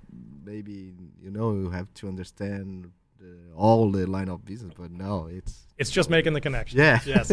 maybe 0.42 0.94
you 1.22 1.30
know 1.30 1.52
you 1.52 1.68
have 1.68 1.92
to 1.94 2.08
understand 2.08 2.90
the, 3.20 3.36
all 3.54 3.92
the 3.92 4.06
line 4.06 4.30
of 4.30 4.46
business, 4.46 4.72
but 4.76 4.90
no, 4.90 5.28
it's 5.30 5.66
it's 5.76 5.90
just 5.90 6.08
making 6.08 6.32
the 6.32 6.40
connection. 6.40 6.78
Yeah. 6.78 7.00
Yes. 7.04 7.30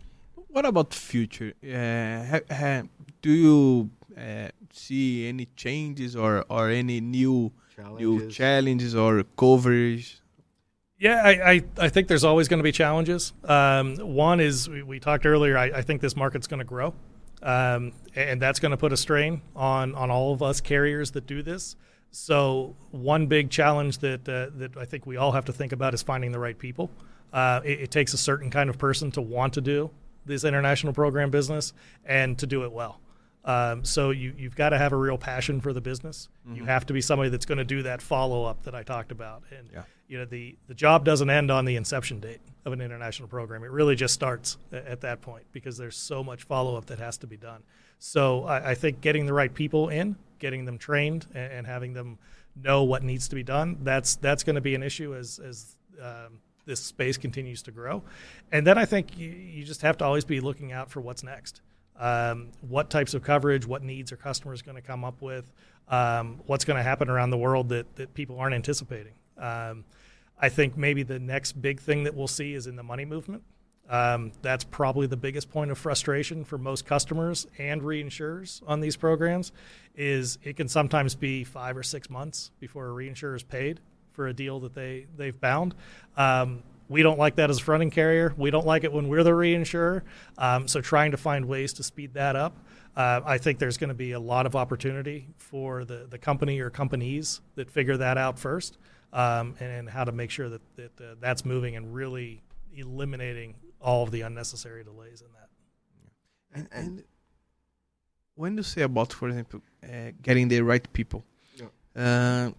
what 0.48 0.66
about 0.66 0.92
future? 0.92 1.54
Uh, 1.64 2.24
ha, 2.26 2.40
ha, 2.50 2.82
do 3.22 3.30
you 3.30 3.90
uh, 4.16 4.48
see 4.72 5.28
any 5.28 5.46
changes 5.56 6.14
or, 6.14 6.44
or 6.48 6.70
any 6.70 7.00
new 7.00 7.52
challenges. 7.78 8.22
new 8.24 8.30
challenges 8.30 8.94
or 8.94 9.24
coverage? 9.36 10.20
Yeah, 10.98 11.22
I, 11.24 11.30
I, 11.30 11.64
I 11.78 11.88
think 11.88 12.08
there's 12.08 12.24
always 12.24 12.48
going 12.48 12.58
to 12.58 12.64
be 12.64 12.72
challenges. 12.72 13.32
Um, 13.44 13.96
one 13.96 14.40
is 14.40 14.68
we, 14.68 14.82
we, 14.82 14.98
talked 14.98 15.26
earlier. 15.26 15.56
I, 15.56 15.66
I 15.66 15.82
think 15.82 16.00
this 16.00 16.16
market's 16.16 16.48
going 16.48 16.58
to 16.58 16.64
grow, 16.64 16.92
um, 17.40 17.92
and 18.16 18.42
that's 18.42 18.58
going 18.58 18.72
to 18.72 18.76
put 18.76 18.92
a 18.92 18.96
strain 18.96 19.42
on 19.54 19.94
on 19.94 20.10
all 20.10 20.32
of 20.32 20.42
us 20.42 20.60
carriers 20.60 21.12
that 21.12 21.26
do 21.26 21.42
this. 21.42 21.76
So 22.10 22.74
one 22.90 23.26
big 23.26 23.48
challenge 23.50 23.98
that 23.98 24.28
uh, 24.28 24.50
that 24.56 24.76
I 24.76 24.84
think 24.84 25.06
we 25.06 25.16
all 25.16 25.32
have 25.32 25.44
to 25.44 25.52
think 25.52 25.72
about 25.72 25.94
is 25.94 26.02
finding 26.02 26.32
the 26.32 26.40
right 26.40 26.58
people. 26.58 26.90
Uh, 27.32 27.60
it, 27.64 27.80
it, 27.80 27.90
takes 27.90 28.14
a 28.14 28.18
certain 28.18 28.50
kind 28.50 28.70
of 28.70 28.78
person 28.78 29.10
to 29.12 29.20
want 29.20 29.52
to 29.52 29.60
do 29.60 29.90
this 30.24 30.44
international 30.44 30.94
program 30.94 31.30
business 31.30 31.74
and 32.06 32.38
to 32.38 32.46
do 32.46 32.64
it 32.64 32.72
well. 32.72 33.00
Um, 33.48 33.82
so 33.82 34.10
you, 34.10 34.34
you've 34.36 34.54
got 34.54 34.68
to 34.68 34.78
have 34.78 34.92
a 34.92 34.96
real 34.96 35.16
passion 35.16 35.62
for 35.62 35.72
the 35.72 35.80
business. 35.80 36.28
Mm-hmm. 36.46 36.56
You 36.56 36.64
have 36.66 36.84
to 36.84 36.92
be 36.92 37.00
somebody 37.00 37.30
that's 37.30 37.46
going 37.46 37.56
to 37.56 37.64
do 37.64 37.82
that 37.84 38.02
follow 38.02 38.44
up 38.44 38.62
that 38.64 38.74
I 38.74 38.82
talked 38.82 39.10
about. 39.10 39.42
And 39.56 39.70
yeah. 39.72 39.82
you 40.06 40.18
know 40.18 40.26
the 40.26 40.54
the 40.66 40.74
job 40.74 41.06
doesn't 41.06 41.30
end 41.30 41.50
on 41.50 41.64
the 41.64 41.76
inception 41.76 42.20
date 42.20 42.40
of 42.66 42.74
an 42.74 42.82
international 42.82 43.26
program. 43.26 43.64
It 43.64 43.70
really 43.70 43.96
just 43.96 44.12
starts 44.12 44.58
at 44.70 45.00
that 45.00 45.22
point 45.22 45.46
because 45.50 45.78
there's 45.78 45.96
so 45.96 46.22
much 46.22 46.42
follow 46.42 46.76
up 46.76 46.84
that 46.86 46.98
has 46.98 47.16
to 47.18 47.26
be 47.26 47.38
done. 47.38 47.62
So 47.98 48.44
I, 48.44 48.70
I, 48.70 48.74
think 48.74 49.00
getting 49.00 49.26
the 49.26 49.32
right 49.32 49.52
people 49.52 49.88
in, 49.88 50.14
getting 50.38 50.66
them 50.66 50.78
trained, 50.78 51.26
and, 51.34 51.52
and, 51.52 51.66
having 51.66 51.94
them 51.94 52.16
know 52.62 52.84
what 52.84 53.02
needs 53.02 53.26
to 53.28 53.34
be 53.34 53.42
done 53.42 53.78
that's 53.82 54.16
that's 54.16 54.44
going 54.44 54.54
to 54.54 54.60
be 54.60 54.74
an 54.74 54.82
issue 54.82 55.14
as 55.14 55.38
as 55.38 55.74
um, 56.02 56.38
this 56.66 56.80
space 56.80 57.16
continues 57.16 57.62
to 57.62 57.70
grow. 57.70 58.02
And 58.52 58.66
then 58.66 58.76
I 58.76 58.84
think 58.84 59.18
you, 59.18 59.30
you 59.30 59.64
just 59.64 59.80
have 59.82 59.96
to 59.98 60.04
always 60.04 60.26
be 60.26 60.38
looking 60.38 60.70
out 60.70 60.90
for 60.90 61.00
what's 61.00 61.24
next. 61.24 61.62
Um, 61.98 62.48
what 62.60 62.90
types 62.90 63.14
of 63.14 63.22
coverage, 63.22 63.66
what 63.66 63.82
needs 63.82 64.12
are 64.12 64.16
customers 64.16 64.62
going 64.62 64.76
to 64.76 64.82
come 64.82 65.04
up 65.04 65.20
with, 65.20 65.50
um, 65.88 66.40
what's 66.46 66.64
going 66.64 66.76
to 66.76 66.82
happen 66.82 67.08
around 67.08 67.30
the 67.30 67.38
world 67.38 67.68
that, 67.70 67.96
that 67.96 68.14
people 68.14 68.38
aren't 68.38 68.54
anticipating. 68.54 69.14
Um, 69.36 69.84
I 70.40 70.48
think 70.48 70.76
maybe 70.76 71.02
the 71.02 71.18
next 71.18 71.60
big 71.60 71.80
thing 71.80 72.04
that 72.04 72.14
we'll 72.14 72.28
see 72.28 72.54
is 72.54 72.66
in 72.66 72.76
the 72.76 72.82
money 72.82 73.04
movement. 73.04 73.42
Um, 73.88 74.32
that's 74.42 74.64
probably 74.64 75.06
the 75.06 75.16
biggest 75.16 75.50
point 75.50 75.70
of 75.70 75.78
frustration 75.78 76.44
for 76.44 76.58
most 76.58 76.84
customers 76.84 77.46
and 77.56 77.80
reinsurers 77.80 78.62
on 78.66 78.80
these 78.80 78.96
programs 78.96 79.50
is 79.96 80.38
it 80.42 80.56
can 80.56 80.68
sometimes 80.68 81.14
be 81.14 81.42
five 81.42 81.76
or 81.76 81.82
six 81.82 82.10
months 82.10 82.50
before 82.60 82.86
a 82.88 82.90
reinsurer 82.90 83.34
is 83.34 83.42
paid 83.42 83.80
for 84.12 84.28
a 84.28 84.34
deal 84.34 84.60
that 84.60 84.74
they 84.74 85.06
they've 85.16 85.40
bound. 85.40 85.74
We 86.88 87.02
don't 87.02 87.18
like 87.18 87.36
that 87.36 87.50
as 87.50 87.58
a 87.58 87.62
fronting 87.62 87.90
carrier. 87.90 88.32
We 88.36 88.50
don't 88.50 88.66
like 88.66 88.84
it 88.84 88.92
when 88.92 89.08
we're 89.08 89.22
the 89.22 89.30
reinsurer. 89.30 90.02
Um, 90.38 90.68
so 90.68 90.80
trying 90.80 91.10
to 91.10 91.16
find 91.16 91.46
ways 91.46 91.72
to 91.74 91.82
speed 91.82 92.14
that 92.14 92.34
up. 92.34 92.56
Uh, 92.96 93.20
I 93.24 93.38
think 93.38 93.58
there's 93.58 93.76
going 93.76 93.88
to 93.88 93.94
be 93.94 94.12
a 94.12 94.20
lot 94.20 94.46
of 94.46 94.56
opportunity 94.56 95.28
for 95.36 95.84
the, 95.84 96.06
the 96.08 96.18
company 96.18 96.60
or 96.60 96.70
companies 96.70 97.40
that 97.54 97.70
figure 97.70 97.96
that 97.96 98.18
out 98.18 98.38
first 98.38 98.78
um, 99.12 99.54
and, 99.60 99.70
and, 99.70 99.88
how 99.88 100.04
to 100.04 100.12
make 100.12 100.30
sure 100.30 100.48
that, 100.48 100.60
that 100.76 101.00
uh, 101.00 101.14
that's 101.20 101.44
moving 101.44 101.76
and 101.76 101.94
really 101.94 102.42
eliminating 102.74 103.54
all 103.80 104.02
of 104.02 104.10
the 104.10 104.22
unnecessary 104.22 104.82
delays 104.82 105.22
in 105.22 105.28
that. 105.32 105.48
And, 106.54 106.68
and 106.72 107.04
when 108.34 108.56
you 108.56 108.62
say 108.62 108.82
about, 108.82 109.12
for 109.12 109.28
example, 109.28 109.62
uh, 109.84 110.10
getting 110.20 110.48
the 110.48 110.60
right 110.60 110.92
people, 110.92 111.24
yeah. 111.56 111.66
Uh, 111.96 112.50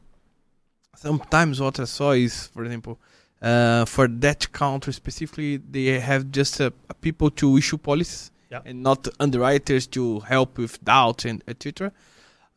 sometimes 0.95 1.59
what 1.61 1.79
I 1.79 1.85
saw 1.85 2.11
is, 2.11 2.47
for 2.47 2.63
example, 2.63 2.99
uh, 3.41 3.85
for 3.85 4.07
that 4.07 4.51
country 4.51 4.93
specifically, 4.93 5.57
they 5.57 5.99
have 5.99 6.31
just 6.31 6.59
uh, 6.59 6.71
people 7.01 7.29
to 7.31 7.57
issue 7.57 7.77
policies 7.77 8.31
and 8.65 8.83
not 8.83 9.07
underwriters 9.19 9.87
to 9.87 10.19
help 10.21 10.57
with 10.57 10.83
doubt 10.83 11.25
and 11.25 11.43
etc. 11.47 11.91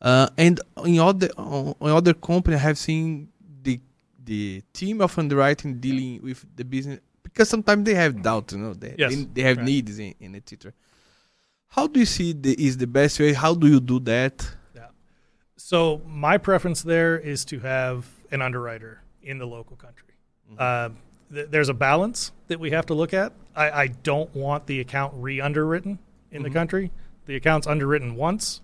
Uh, 0.01 0.27
and 0.37 0.59
in 0.85 0.99
other 0.99 1.29
uh, 1.37 1.73
in 1.81 1.89
other 1.89 2.13
companies, 2.13 2.59
I 2.59 2.63
have 2.63 2.77
seen 2.77 3.29
the 3.61 3.79
the 4.23 4.61
team 4.73 5.01
of 5.01 5.17
underwriting 5.17 5.79
dealing 5.79 6.21
with 6.21 6.45
the 6.55 6.65
business 6.65 6.99
because 7.21 7.47
sometimes 7.49 7.85
they 7.85 7.93
have 7.93 8.21
doubt, 8.21 8.51
you 8.51 8.57
know, 8.57 8.73
they 8.73 8.95
yes. 8.97 9.15
they, 9.15 9.23
they, 9.23 9.41
have 9.43 9.57
right. 9.57 9.65
needs 9.65 9.99
in, 9.99 10.13
in 10.19 10.35
etc. 10.35 10.73
How 11.67 11.87
do 11.87 11.99
you 11.99 12.05
see 12.05 12.33
the 12.33 12.53
is 12.53 12.77
the 12.77 12.87
best 12.87 13.19
way? 13.19 13.33
How 13.33 13.53
do 13.55 13.67
you 13.67 13.79
do 13.79 13.99
that? 14.01 14.45
Yeah. 14.75 14.87
So 15.55 16.01
my 16.05 16.37
preference 16.37 16.81
there 16.81 17.17
is 17.17 17.45
to 17.45 17.59
have 17.61 18.07
an 18.31 18.41
underwriter 18.41 19.01
in 19.21 19.37
the 19.37 19.45
local 19.45 19.77
country. 19.77 20.12
Mm-hmm. 20.51 20.55
Uh, 20.59 20.89
th- 21.33 21.49
there's 21.49 21.69
a 21.69 21.73
balance 21.73 22.31
that 22.47 22.59
we 22.59 22.71
have 22.71 22.85
to 22.87 22.93
look 22.93 23.13
at. 23.13 23.33
I, 23.55 23.71
I 23.71 23.87
don't 23.87 24.33
want 24.35 24.67
the 24.67 24.79
account 24.79 25.13
re-underwritten 25.15 25.99
in 26.31 26.37
mm-hmm. 26.37 26.43
the 26.43 26.49
country. 26.49 26.91
The 27.25 27.35
account's 27.35 27.67
underwritten 27.67 28.15
once. 28.15 28.61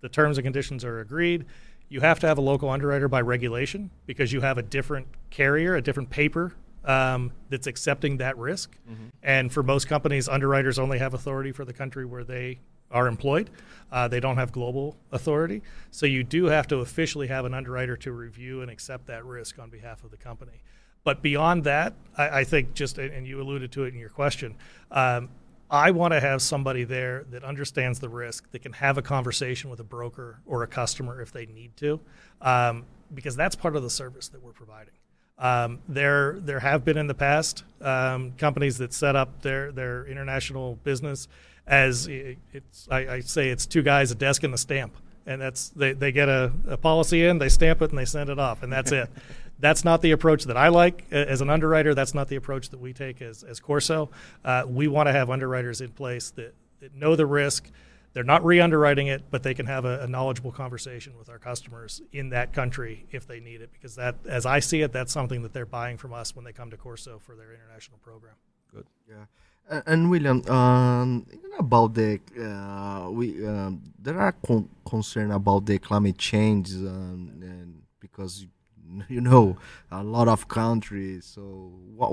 The 0.00 0.08
terms 0.08 0.38
and 0.38 0.44
conditions 0.44 0.84
are 0.84 1.00
agreed. 1.00 1.44
You 1.88 2.00
have 2.00 2.18
to 2.20 2.26
have 2.26 2.38
a 2.38 2.40
local 2.40 2.68
underwriter 2.68 3.08
by 3.08 3.20
regulation 3.20 3.90
because 4.06 4.32
you 4.32 4.40
have 4.40 4.58
a 4.58 4.62
different 4.62 5.06
carrier, 5.30 5.76
a 5.76 5.82
different 5.82 6.10
paper 6.10 6.52
um, 6.84 7.32
that's 7.50 7.66
accepting 7.66 8.16
that 8.18 8.36
risk. 8.38 8.76
Mm-hmm. 8.90 9.06
And 9.22 9.52
for 9.52 9.62
most 9.62 9.88
companies, 9.88 10.28
underwriters 10.28 10.78
only 10.78 10.98
have 10.98 11.14
authority 11.14 11.52
for 11.52 11.64
the 11.64 11.72
country 11.72 12.04
where 12.04 12.24
they 12.24 12.58
are 12.90 13.08
employed. 13.08 13.50
Uh, 13.90 14.08
they 14.08 14.20
don't 14.20 14.36
have 14.36 14.52
global 14.52 14.96
authority. 15.12 15.62
So 15.90 16.06
you 16.06 16.24
do 16.24 16.46
have 16.46 16.66
to 16.68 16.76
officially 16.78 17.26
have 17.28 17.44
an 17.44 17.54
underwriter 17.54 17.96
to 17.98 18.12
review 18.12 18.62
and 18.62 18.70
accept 18.70 19.06
that 19.06 19.24
risk 19.24 19.58
on 19.58 19.70
behalf 19.70 20.04
of 20.04 20.10
the 20.10 20.16
company. 20.16 20.62
But 21.06 21.22
beyond 21.22 21.62
that, 21.62 21.94
I, 22.18 22.40
I 22.40 22.44
think 22.44 22.74
just, 22.74 22.98
and 22.98 23.24
you 23.28 23.40
alluded 23.40 23.70
to 23.72 23.84
it 23.84 23.94
in 23.94 24.00
your 24.00 24.08
question, 24.08 24.56
um, 24.90 25.28
I 25.70 25.92
want 25.92 26.12
to 26.14 26.20
have 26.20 26.42
somebody 26.42 26.82
there 26.82 27.24
that 27.30 27.44
understands 27.44 28.00
the 28.00 28.08
risk, 28.08 28.50
that 28.50 28.62
can 28.62 28.72
have 28.72 28.98
a 28.98 29.02
conversation 29.02 29.70
with 29.70 29.78
a 29.78 29.84
broker 29.84 30.40
or 30.46 30.64
a 30.64 30.66
customer 30.66 31.22
if 31.22 31.30
they 31.30 31.46
need 31.46 31.76
to, 31.76 32.00
um, 32.42 32.86
because 33.14 33.36
that's 33.36 33.54
part 33.54 33.76
of 33.76 33.84
the 33.84 33.90
service 33.90 34.26
that 34.30 34.42
we're 34.42 34.50
providing. 34.50 34.94
Um, 35.38 35.78
there, 35.88 36.40
there 36.40 36.58
have 36.58 36.84
been 36.84 36.98
in 36.98 37.06
the 37.06 37.14
past 37.14 37.62
um, 37.82 38.32
companies 38.32 38.78
that 38.78 38.92
set 38.92 39.14
up 39.14 39.42
their 39.42 39.70
their 39.70 40.06
international 40.06 40.74
business 40.82 41.28
as 41.68 42.08
it's. 42.08 42.88
I, 42.90 42.98
I, 43.08 43.20
say 43.20 43.50
it's 43.50 43.64
two 43.64 43.82
guys, 43.82 44.10
a 44.10 44.16
desk, 44.16 44.42
and 44.42 44.54
a 44.54 44.58
stamp, 44.58 44.96
and 45.24 45.40
that's 45.40 45.68
they, 45.68 45.92
they 45.92 46.10
get 46.10 46.28
a, 46.28 46.52
a 46.66 46.76
policy 46.76 47.26
in, 47.26 47.38
they 47.38 47.50
stamp 47.50 47.82
it, 47.82 47.90
and 47.90 47.98
they 47.98 48.06
send 48.06 48.30
it 48.30 48.38
off, 48.38 48.62
and 48.62 48.72
that's 48.72 48.90
it. 48.92 49.08
That's 49.58 49.84
not 49.84 50.02
the 50.02 50.10
approach 50.10 50.44
that 50.44 50.56
I 50.56 50.68
like 50.68 51.10
as 51.10 51.40
an 51.40 51.48
underwriter. 51.48 51.94
That's 51.94 52.14
not 52.14 52.28
the 52.28 52.36
approach 52.36 52.70
that 52.70 52.80
we 52.80 52.92
take 52.92 53.22
as, 53.22 53.42
as 53.42 53.58
Corso. 53.58 54.10
Uh, 54.44 54.64
we 54.66 54.86
want 54.88 55.08
to 55.08 55.12
have 55.12 55.30
underwriters 55.30 55.80
in 55.80 55.90
place 55.90 56.30
that, 56.32 56.54
that 56.80 56.94
know 56.94 57.16
the 57.16 57.26
risk. 57.26 57.70
They're 58.12 58.24
not 58.24 58.44
re 58.44 58.60
underwriting 58.60 59.08
it, 59.08 59.24
but 59.30 59.42
they 59.42 59.52
can 59.52 59.66
have 59.66 59.84
a, 59.84 60.00
a, 60.00 60.06
knowledgeable 60.06 60.50
conversation 60.50 61.18
with 61.18 61.28
our 61.28 61.38
customers 61.38 62.00
in 62.12 62.30
that 62.30 62.54
country 62.54 63.04
if 63.10 63.26
they 63.26 63.40
need 63.40 63.60
it. 63.60 63.70
Because 63.72 63.94
that, 63.96 64.16
as 64.26 64.46
I 64.46 64.60
see 64.60 64.80
it, 64.80 64.92
that's 64.92 65.12
something 65.12 65.42
that 65.42 65.52
they're 65.52 65.66
buying 65.66 65.98
from 65.98 66.14
us 66.14 66.34
when 66.34 66.44
they 66.44 66.52
come 66.52 66.70
to 66.70 66.78
Corso 66.78 67.18
for 67.18 67.36
their 67.36 67.52
international 67.52 67.98
program. 67.98 68.32
Good. 68.74 68.86
Yeah. 69.06 69.80
and 69.86 70.10
William, 70.10 70.46
um, 70.48 71.26
about 71.58 71.92
the 71.92 72.20
uh, 72.40 73.10
we 73.10 73.46
um, 73.46 73.82
there 73.98 74.18
are 74.18 74.32
con- 74.32 74.70
concern 74.88 75.30
about 75.30 75.66
the 75.66 75.78
climate 75.78 76.16
change 76.16 76.72
um, 76.72 77.82
because 78.00 78.46
you 79.08 79.20
know 79.20 79.56
a 79.90 80.02
lot 80.02 80.28
of 80.28 80.48
countries. 80.48 81.24
So, 81.24 81.72
what, 81.94 82.08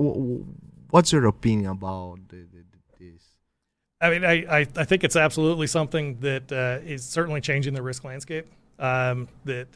what's 0.89 1.11
your 1.11 1.25
opinion 1.25 1.71
about 1.71 2.19
this? 2.29 2.43
I 4.03 4.09
mean, 4.09 4.25
I, 4.25 4.33
I, 4.49 4.67
I, 4.75 4.83
think 4.83 5.05
it's 5.05 5.15
absolutely 5.15 5.67
something 5.67 6.19
that 6.19 6.51
uh, 6.51 6.85
is 6.85 7.05
certainly 7.05 7.39
changing 7.39 7.73
the 7.73 7.81
risk 7.81 8.03
landscape. 8.03 8.47
Um, 8.79 9.29
that 9.45 9.67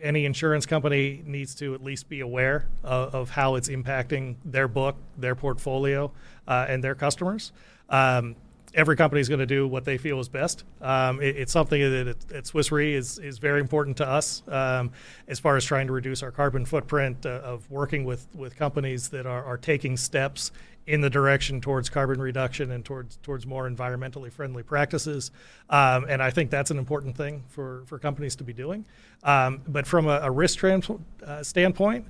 any 0.00 0.26
insurance 0.26 0.64
company 0.64 1.22
needs 1.26 1.56
to 1.56 1.74
at 1.74 1.82
least 1.82 2.08
be 2.08 2.20
aware 2.20 2.68
of, 2.84 3.14
of 3.14 3.30
how 3.30 3.56
it's 3.56 3.68
impacting 3.68 4.36
their 4.44 4.68
book, 4.68 4.96
their 5.18 5.34
portfolio, 5.34 6.12
uh, 6.46 6.66
and 6.68 6.84
their 6.84 6.94
customers. 6.94 7.52
Um, 7.88 8.36
every 8.74 8.96
company 8.96 9.20
is 9.20 9.28
going 9.28 9.40
to 9.40 9.46
do 9.46 9.66
what 9.66 9.84
they 9.84 9.96
feel 9.96 10.20
is 10.20 10.28
best. 10.28 10.64
Um, 10.82 11.20
it, 11.20 11.36
it's 11.36 11.52
something 11.52 11.80
that 11.80 12.16
at 12.32 12.46
Swiss 12.46 12.72
Re 12.72 12.94
is, 12.94 13.18
is 13.18 13.38
very 13.38 13.60
important 13.60 13.96
to 13.98 14.08
us 14.08 14.42
um, 14.48 14.90
as 15.28 15.38
far 15.38 15.56
as 15.56 15.64
trying 15.64 15.86
to 15.86 15.92
reduce 15.92 16.22
our 16.22 16.30
carbon 16.30 16.64
footprint 16.64 17.24
uh, 17.24 17.40
of 17.44 17.70
working 17.70 18.04
with, 18.04 18.26
with 18.34 18.56
companies 18.56 19.08
that 19.10 19.26
are, 19.26 19.44
are 19.44 19.56
taking 19.56 19.96
steps 19.96 20.50
in 20.86 21.00
the 21.00 21.08
direction 21.08 21.60
towards 21.60 21.88
carbon 21.88 22.20
reduction 22.20 22.70
and 22.70 22.84
towards 22.84 23.16
towards 23.22 23.46
more 23.46 23.68
environmentally 23.68 24.30
friendly 24.30 24.62
practices. 24.62 25.30
Um, 25.70 26.04
and 26.08 26.22
I 26.22 26.30
think 26.30 26.50
that's 26.50 26.70
an 26.70 26.78
important 26.78 27.16
thing 27.16 27.42
for, 27.48 27.84
for 27.86 27.98
companies 27.98 28.36
to 28.36 28.44
be 28.44 28.52
doing. 28.52 28.84
Um, 29.22 29.62
but 29.66 29.86
from 29.86 30.06
a, 30.06 30.20
a 30.22 30.30
risk 30.30 30.58
trans- 30.58 30.90
uh, 31.24 31.42
standpoint, 31.42 32.06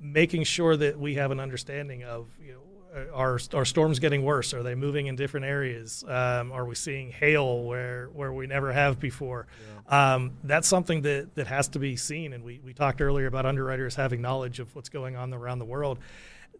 making 0.00 0.42
sure 0.42 0.76
that 0.76 0.98
we 0.98 1.14
have 1.14 1.30
an 1.30 1.38
understanding 1.38 2.02
of 2.02 2.26
you 2.44 2.52
know, 2.52 2.60
are 3.12 3.38
are 3.52 3.64
storms 3.64 3.98
getting 3.98 4.22
worse? 4.22 4.54
Are 4.54 4.62
they 4.62 4.74
moving 4.74 5.06
in 5.06 5.16
different 5.16 5.46
areas? 5.46 6.04
Um, 6.06 6.52
are 6.52 6.64
we 6.64 6.74
seeing 6.74 7.10
hail 7.10 7.64
where 7.64 8.08
where 8.12 8.32
we 8.32 8.46
never 8.46 8.72
have 8.72 8.98
before? 8.98 9.46
Yeah. 9.88 10.14
Um, 10.14 10.32
that's 10.44 10.68
something 10.68 11.02
that 11.02 11.34
that 11.34 11.46
has 11.46 11.68
to 11.68 11.78
be 11.78 11.96
seen. 11.96 12.32
And 12.32 12.44
we 12.44 12.60
we 12.64 12.72
talked 12.72 13.00
earlier 13.00 13.26
about 13.26 13.46
underwriters 13.46 13.94
having 13.94 14.20
knowledge 14.20 14.60
of 14.60 14.74
what's 14.74 14.88
going 14.88 15.16
on 15.16 15.32
around 15.34 15.58
the 15.58 15.64
world. 15.64 15.98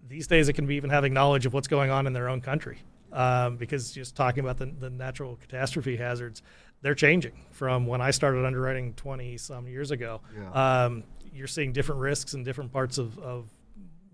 These 0.09 0.27
days, 0.27 0.49
it 0.49 0.53
can 0.53 0.67
be 0.67 0.77
even 0.77 0.91
having 0.91 1.13
knowledge 1.13 1.47
of 1.47 1.53
what's 1.53 1.69
going 1.69 1.91
on 1.91 2.07
in 2.07 2.13
their 2.13 2.29
own 2.29 2.41
country. 2.41 2.79
Um, 3.13 3.57
because 3.57 3.93
just 3.93 4.15
talking 4.15 4.45
about 4.45 4.59
the, 4.59 4.67
the 4.67 4.91
natural 4.91 5.37
catastrophe 5.37 5.97
hazards, 5.97 6.43
they're 6.83 6.95
changing 6.95 7.33
from 7.51 7.87
when 7.87 8.01
I 8.01 8.11
started 8.11 8.45
underwriting 8.45 8.93
20 8.95 9.39
some 9.39 9.67
years 9.67 9.91
ago. 9.91 10.21
Yeah. 10.37 10.85
Um, 10.85 11.05
you're 11.33 11.47
seeing 11.47 11.73
different 11.73 12.01
risks 12.01 12.35
in 12.35 12.45
different 12.45 12.73
parts 12.73 12.99
of, 12.99 13.19
of 13.19 13.47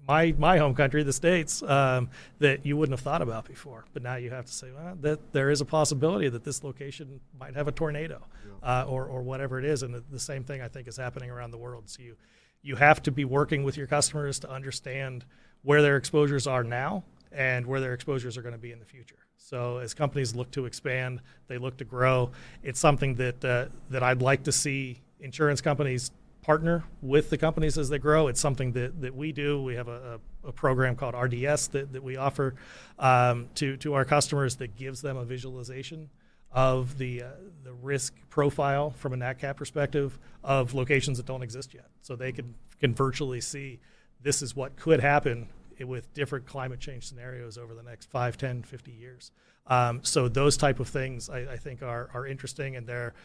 my 0.06 0.34
my 0.38 0.58
home 0.58 0.74
country, 0.74 1.02
the 1.02 1.12
states, 1.12 1.62
um, 1.62 2.10
that 2.38 2.66
you 2.66 2.76
wouldn't 2.76 2.98
have 2.98 3.04
thought 3.04 3.22
about 3.22 3.46
before. 3.46 3.84
But 3.92 4.02
now 4.02 4.16
you 4.16 4.30
have 4.30 4.46
to 4.46 4.52
say 4.52 4.70
well, 4.74 4.96
that 5.00 5.32
there 5.32 5.50
is 5.50 5.60
a 5.60 5.64
possibility 5.64 6.28
that 6.28 6.44
this 6.44 6.64
location 6.64 7.20
might 7.38 7.54
have 7.54 7.68
a 7.68 7.72
tornado, 7.72 8.22
yeah. 8.62 8.82
uh, 8.82 8.84
or 8.84 9.06
or 9.06 9.22
whatever 9.22 9.58
it 9.58 9.64
is. 9.64 9.82
And 9.82 9.94
the, 9.94 10.02
the, 10.10 10.18
same 10.18 10.44
thing 10.44 10.60
I 10.60 10.68
think 10.68 10.88
is 10.88 10.96
happening 10.96 11.30
around 11.30 11.50
the 11.50 11.58
world. 11.58 11.88
So 11.88 12.02
you 12.02 12.16
you 12.62 12.76
have 12.76 13.02
to 13.04 13.10
be 13.10 13.24
working 13.24 13.64
with 13.64 13.76
your 13.76 13.86
customers 13.86 14.38
to 14.40 14.50
understand 14.50 15.24
where 15.62 15.82
their 15.82 15.96
exposures 15.96 16.46
are 16.46 16.64
now 16.64 17.04
and 17.30 17.66
where 17.66 17.80
their 17.80 17.94
exposures 17.94 18.36
are 18.36 18.42
going 18.42 18.54
to 18.54 18.58
be 18.58 18.72
in 18.72 18.78
the 18.78 18.84
future. 18.84 19.16
So 19.36 19.78
as 19.78 19.94
companies 19.94 20.34
look 20.34 20.50
to 20.52 20.66
expand, 20.66 21.20
they 21.48 21.58
look 21.58 21.76
to 21.78 21.84
grow. 21.84 22.30
It's 22.62 22.78
something 22.80 23.14
that 23.16 23.44
uh, 23.44 23.66
that 23.90 24.02
I'd 24.02 24.22
like 24.22 24.44
to 24.44 24.52
see 24.52 25.00
insurance 25.20 25.60
companies 25.60 26.10
partner 26.43 26.82
with 27.01 27.31
the 27.31 27.39
companies 27.39 27.78
as 27.78 27.89
they 27.89 27.98
grow. 27.98 28.27
It's 28.27 28.40
something 28.40 28.73
that, 28.73 29.01
that 29.01 29.14
we 29.14 29.32
do. 29.32 29.62
We 29.62 29.77
have 29.77 29.89
a, 29.89 30.20
a, 30.44 30.48
a 30.48 30.52
program 30.52 30.97
called 30.97 31.14
RDS 31.14 31.69
that, 31.69 31.93
that 31.93 32.02
we 32.02 32.16
offer 32.16 32.56
um, 32.98 33.48
to, 33.55 33.77
to 33.78 33.94
our 33.94 34.05
customers 34.05 34.56
that 34.56 34.77
gives 34.77 35.01
them 35.01 35.16
a 35.16 35.24
visualization 35.24 36.10
of 36.51 36.98
the, 36.98 37.23
uh, 37.23 37.28
the 37.62 37.73
risk 37.73 38.14
profile 38.28 38.90
from 38.90 39.14
a 39.14 39.16
NatCat 39.16 39.56
perspective 39.56 40.19
of 40.43 40.74
locations 40.74 41.16
that 41.16 41.27
don't 41.27 41.43
exist 41.43 41.73
yet. 41.73 41.86
So 42.02 42.16
they 42.16 42.32
can, 42.32 42.55
can 42.81 42.93
virtually 42.94 43.40
see 43.40 43.78
this 44.20 44.43
is 44.43 44.55
what 44.55 44.77
could 44.77 45.01
happen 45.01 45.48
with 45.81 46.12
different 46.12 46.47
climate 46.47 46.81
change 46.81 47.09
scenarios 47.09 47.56
over 47.56 47.74
the 47.74 47.82
next 47.82 48.10
5, 48.10 48.36
10, 48.36 48.64
50 48.64 48.93
years. 48.93 49.31
Um, 49.69 50.01
so 50.02 50.28
those 50.28 50.56
type 50.56 50.81
of 50.81 50.89
things 50.89 51.31
I, 51.31 51.52
I 51.52 51.56
think 51.56 51.82
are, 51.82 52.10
are 52.12 52.27
interesting 52.27 52.74
and 52.74 52.85
they're– 52.85 53.14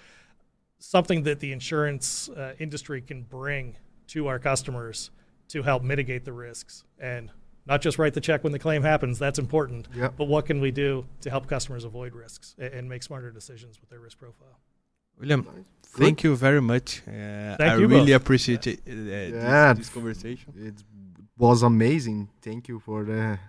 something 0.80 1.24
that 1.24 1.40
the 1.40 1.52
insurance 1.52 2.30
uh, 2.30 2.54
industry 2.60 3.02
can 3.02 3.24
bring 3.24 3.76
to 4.08 4.28
our 4.28 4.40
customers 4.40 5.12
to 5.50 5.64
help 5.64 5.84
mitigate 5.84 6.26
the 6.26 6.34
risks 6.34 6.84
and 7.00 7.32
not 7.66 7.82
just 7.82 7.98
write 8.00 8.14
the 8.14 8.22
check 8.22 8.44
when 8.44 8.54
the 8.54 8.60
claim 8.60 8.82
happens 8.82 9.20
that's 9.20 9.40
important 9.40 9.88
yep. 9.96 10.14
but 10.18 10.26
what 10.26 10.46
can 10.46 10.62
we 10.62 10.72
do 10.72 11.06
to 11.22 11.30
help 11.30 11.48
customers 11.48 11.84
avoid 11.84 12.14
risks 12.14 12.56
and, 12.58 12.74
and 12.74 12.90
make 12.90 13.04
smarter 13.04 13.32
decisions 13.32 13.80
with 13.82 13.90
their 13.90 14.00
risk 14.00 14.18
profile 14.18 14.60
william 15.20 15.48
thank 15.84 16.24
you 16.24 16.36
very 16.36 16.62
much 16.62 17.02
uh, 17.08 17.56
i 17.60 17.74
really 17.74 18.12
both. 18.12 18.22
appreciate 18.22 18.66
yeah. 18.66 18.74
It, 18.86 19.34
uh, 19.34 19.38
yeah, 19.38 19.74
this, 19.74 19.88
this 19.88 19.94
conversation 19.94 20.54
it 20.58 20.84
was 21.38 21.64
amazing 21.64 22.30
thank 22.42 22.68
you 22.68 22.80
for 22.80 23.04
the 23.04 23.40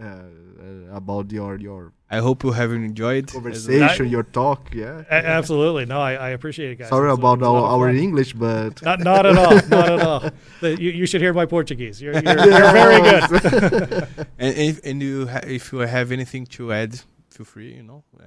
uh, 0.00 0.04
uh, 0.04 0.96
about 0.96 1.30
your 1.32 1.58
your. 1.58 1.92
I 2.10 2.18
hope 2.18 2.44
you 2.44 2.52
have 2.52 2.72
enjoyed 2.72 3.28
conversation, 3.28 4.08
your 4.08 4.22
talk. 4.22 4.72
Yeah, 4.74 5.04
absolutely. 5.10 5.86
No, 5.86 6.00
I, 6.00 6.14
I 6.14 6.28
appreciate 6.30 6.70
it, 6.72 6.76
guys. 6.76 6.88
Sorry 6.88 7.10
about 7.10 7.42
our, 7.42 7.62
our 7.64 7.88
English, 7.90 8.32
but 8.34 8.82
not 8.90 9.00
not 9.00 9.26
at 9.26 9.36
all, 9.36 9.54
not 9.68 9.88
at 9.90 10.00
all. 10.00 10.30
you, 10.62 10.90
you 10.90 11.06
should 11.06 11.20
hear 11.20 11.32
my 11.32 11.46
Portuguese. 11.46 12.00
You're, 12.00 12.14
you're, 12.14 12.22
you're 12.22 12.72
very 12.82 13.00
good. 13.00 14.08
and 14.38 14.56
if 14.56 14.80
and 14.84 15.02
you 15.02 15.26
ha- 15.26 15.46
if 15.46 15.72
you 15.72 15.78
have 15.80 16.12
anything 16.12 16.46
to 16.46 16.72
add, 16.72 17.00
feel 17.30 17.46
free. 17.46 17.74
You 17.74 17.82
know. 17.82 18.04
Uh, 18.18 18.24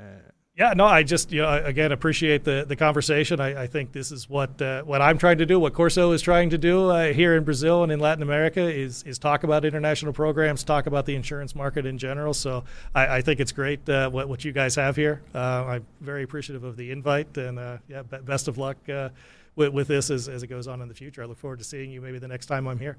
yeah, 0.59 0.73
no, 0.73 0.85
I 0.85 1.03
just 1.03 1.31
you 1.31 1.41
know 1.41 1.63
again 1.63 1.93
appreciate 1.93 2.43
the 2.43 2.65
the 2.67 2.75
conversation. 2.75 3.39
I, 3.39 3.63
I 3.63 3.67
think 3.67 3.93
this 3.93 4.11
is 4.11 4.29
what 4.29 4.61
uh, 4.61 4.83
what 4.83 5.01
I'm 5.01 5.17
trying 5.17 5.37
to 5.37 5.45
do, 5.45 5.57
what 5.57 5.73
Corso 5.73 6.11
is 6.11 6.21
trying 6.21 6.49
to 6.49 6.57
do 6.57 6.89
uh, 6.89 7.13
here 7.13 7.37
in 7.37 7.45
Brazil 7.45 7.81
and 7.81 7.93
in 7.93 8.01
Latin 8.01 8.21
America 8.21 8.61
is 8.61 9.01
is 9.03 9.17
talk 9.17 9.45
about 9.45 9.63
international 9.63 10.11
programs, 10.11 10.65
talk 10.65 10.85
about 10.85 11.05
the 11.05 11.15
insurance 11.15 11.55
market 11.55 11.85
in 11.85 11.97
general. 11.97 12.33
So 12.33 12.65
I, 12.93 13.17
I 13.17 13.21
think 13.21 13.39
it's 13.39 13.53
great 13.53 13.87
uh, 13.87 14.09
what 14.09 14.27
what 14.27 14.43
you 14.43 14.51
guys 14.51 14.75
have 14.75 14.97
here. 14.97 15.21
Uh, 15.33 15.63
I'm 15.65 15.85
very 16.01 16.23
appreciative 16.23 16.65
of 16.65 16.75
the 16.75 16.91
invite, 16.91 17.37
and 17.37 17.57
uh, 17.57 17.77
yeah, 17.87 18.01
best 18.01 18.49
of 18.49 18.57
luck 18.57 18.77
uh, 18.89 19.09
with, 19.55 19.71
with 19.71 19.87
this 19.87 20.09
as 20.09 20.27
as 20.27 20.43
it 20.43 20.47
goes 20.47 20.67
on 20.67 20.81
in 20.81 20.89
the 20.89 20.93
future. 20.93 21.23
I 21.23 21.25
look 21.25 21.37
forward 21.37 21.59
to 21.59 21.65
seeing 21.65 21.89
you 21.89 22.01
maybe 22.01 22.19
the 22.19 22.27
next 22.27 22.47
time 22.47 22.67
I'm 22.67 22.79
here. 22.79 22.97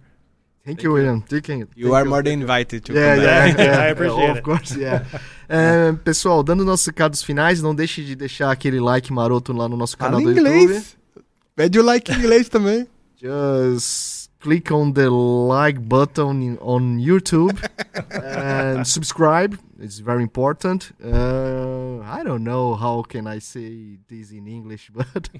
Thank, 0.64 0.82
you, 0.82 0.92
William. 0.92 1.22
Thank 1.22 1.48
you. 1.48 1.68
You 1.74 1.94
are 1.94 2.04
more 2.04 2.22
than 2.22 2.42
invited 2.42 2.84
to 2.84 2.92
yeah, 2.92 3.14
come 3.14 3.24
yeah, 3.24 3.46
back. 3.46 3.58
Yeah, 3.58 3.80
I 3.84 3.86
appreciate. 3.86 4.30
Of 4.30 4.42
course, 4.42 4.76
yeah. 4.76 5.04
é, 5.48 5.92
pessoal, 6.04 6.42
dando 6.42 6.64
nossos 6.64 6.86
recados 6.86 7.22
finais, 7.22 7.62
não 7.62 7.74
deixe 7.74 8.04
de 8.04 8.14
deixar 8.14 8.50
aquele 8.50 8.78
like 8.78 9.10
maroto 9.12 9.52
lá 9.52 9.68
no 9.68 9.76
nosso 9.76 9.96
canal 9.96 10.20
Fala 10.20 10.32
do 10.32 10.38
inglês. 10.38 10.62
YouTube. 10.62 10.84
Pede 11.56 11.78
o 11.78 11.82
like 11.82 12.12
em 12.12 12.16
inglês 12.16 12.48
também. 12.48 12.86
Just 13.16 14.30
click 14.40 14.72
on 14.72 14.92
the 14.92 15.08
like 15.08 15.78
button 15.78 16.58
on 16.60 16.98
YouTube 16.98 17.58
and 18.10 18.84
subscribe. 18.84 19.58
It's 19.78 19.98
very 19.98 20.22
important. 20.22 20.92
Uh, 21.02 22.02
I 22.04 22.22
don't 22.22 22.44
know 22.44 22.74
how 22.74 23.02
can 23.02 23.26
I 23.26 23.40
say 23.40 23.98
this 24.08 24.30
in 24.30 24.46
English, 24.46 24.90
but 24.90 25.30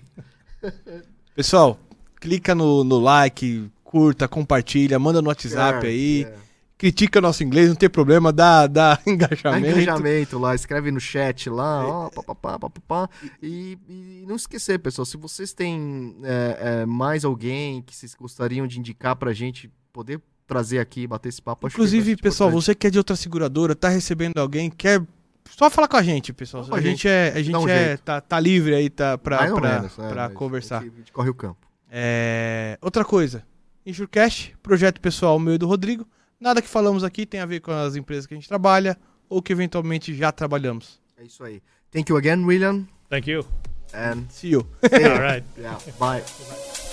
Pessoal, 1.35 1.79
clica 2.21 2.55
no, 2.55 2.85
no 2.85 2.99
like, 2.99 3.71
curta, 3.91 4.29
compartilha, 4.29 5.01
manda 5.01 5.21
no 5.21 5.27
WhatsApp 5.27 5.85
aí. 5.85 6.25
critica 6.79 7.21
nosso 7.21 7.43
inglês, 7.43 7.69
não 7.69 7.75
tem 7.75 7.91
problema, 7.91 8.33
dá, 8.33 8.69
dá 8.69 8.95
Dá 9.05 9.11
engajamento. 9.11 9.67
engajamento 9.67 10.39
lá, 10.39 10.55
escreve 10.55 10.93
no 10.93 11.01
chat 11.01 11.51
lá, 11.51 11.85
ó, 11.85 12.09
papapá, 12.09 12.57
papapá. 12.57 13.11
E, 13.43 13.77
e 13.89 14.25
não 14.29 14.37
esquecer, 14.37 14.79
pessoal, 14.79 15.05
se 15.05 15.17
vocês 15.17 15.53
têm 15.53 16.17
é, 16.23 16.83
é, 16.83 16.87
mais 16.87 17.25
alguém 17.25 17.83
que 17.83 17.95
vocês 17.95 18.15
gostariam 18.15 18.65
de 18.65 18.79
indicar 18.79 19.17
pra 19.17 19.33
gente 19.33 19.69
poder 19.93 20.21
trazer 20.47 20.79
aqui, 20.79 21.05
bater 21.09 21.29
esse 21.29 21.43
papo, 21.43 21.67
Inclusive, 21.67 21.99
é 21.99 22.15
bastante 22.15 22.23
pessoal, 22.23 22.49
importante. 22.51 22.65
você 22.67 22.75
que 22.77 22.87
é 22.87 22.91
de 22.91 22.99
outra 22.99 23.17
seguradora, 23.17 23.75
tá 23.75 23.89
recebendo 23.89 24.39
alguém, 24.39 24.71
quer. 24.71 25.03
Só 25.51 25.69
falar 25.69 25.89
com 25.89 25.97
a 25.97 26.03
gente, 26.03 26.33
pessoal. 26.33 26.65
A 26.71 26.77
a 26.77 26.81
gente, 26.81 27.09
é, 27.09 27.33
a 27.35 27.43
gente 27.43 27.57
um 27.57 27.69
é, 27.69 27.89
jeito. 27.89 28.03
tá, 28.05 28.21
tá 28.21 28.39
livre 28.39 28.73
aí 28.73 28.89
tá, 28.89 29.19
pra, 29.19 29.39
pra, 29.39 29.61
menos, 29.61 29.99
é, 29.99 30.09
pra 30.09 30.29
conversar. 30.31 30.79
A 30.79 30.83
gente, 30.85 30.95
a 30.95 30.99
gente 30.99 31.13
corre 31.13 31.29
o 31.29 31.35
campo. 31.35 31.67
É, 31.91 32.79
Outra 32.81 33.05
coisa, 33.05 33.45
Insurecast, 33.85 34.55
projeto 34.63 35.01
pessoal 35.01 35.39
meu 35.39 35.55
e 35.55 35.59
do 35.59 35.67
Rodrigo. 35.67 36.07
Nada 36.39 36.63
que 36.63 36.69
falamos 36.69 37.05
aqui 37.05 37.27
tem 37.27 37.41
a 37.41 37.47
ver 37.47 37.61
com 37.61 37.71
as 37.71 37.97
empresas 37.97 38.27
que 38.27 38.35
a 38.35 38.37
gente 38.37 38.49
trabalha 38.49 38.97
ou 39.29 39.43
que 39.43 39.53
eventualmente 39.53 40.15
já 40.15 40.33
trabalhamos. 40.33 41.01
É 41.17 41.25
isso 41.25 41.45
aí. 41.45 41.63
Thank 41.91 42.11
you 42.11 42.17
again, 42.17 42.45
William. 42.45 42.87
Thank 43.09 43.31
you. 43.31 43.45
And 43.93 44.25
See 44.31 44.51
you. 44.51 44.67
see 44.89 45.03
you. 45.03 45.11
All 45.13 45.21
right. 45.21 45.45
Yeah, 45.59 45.79
bye. 45.99 46.90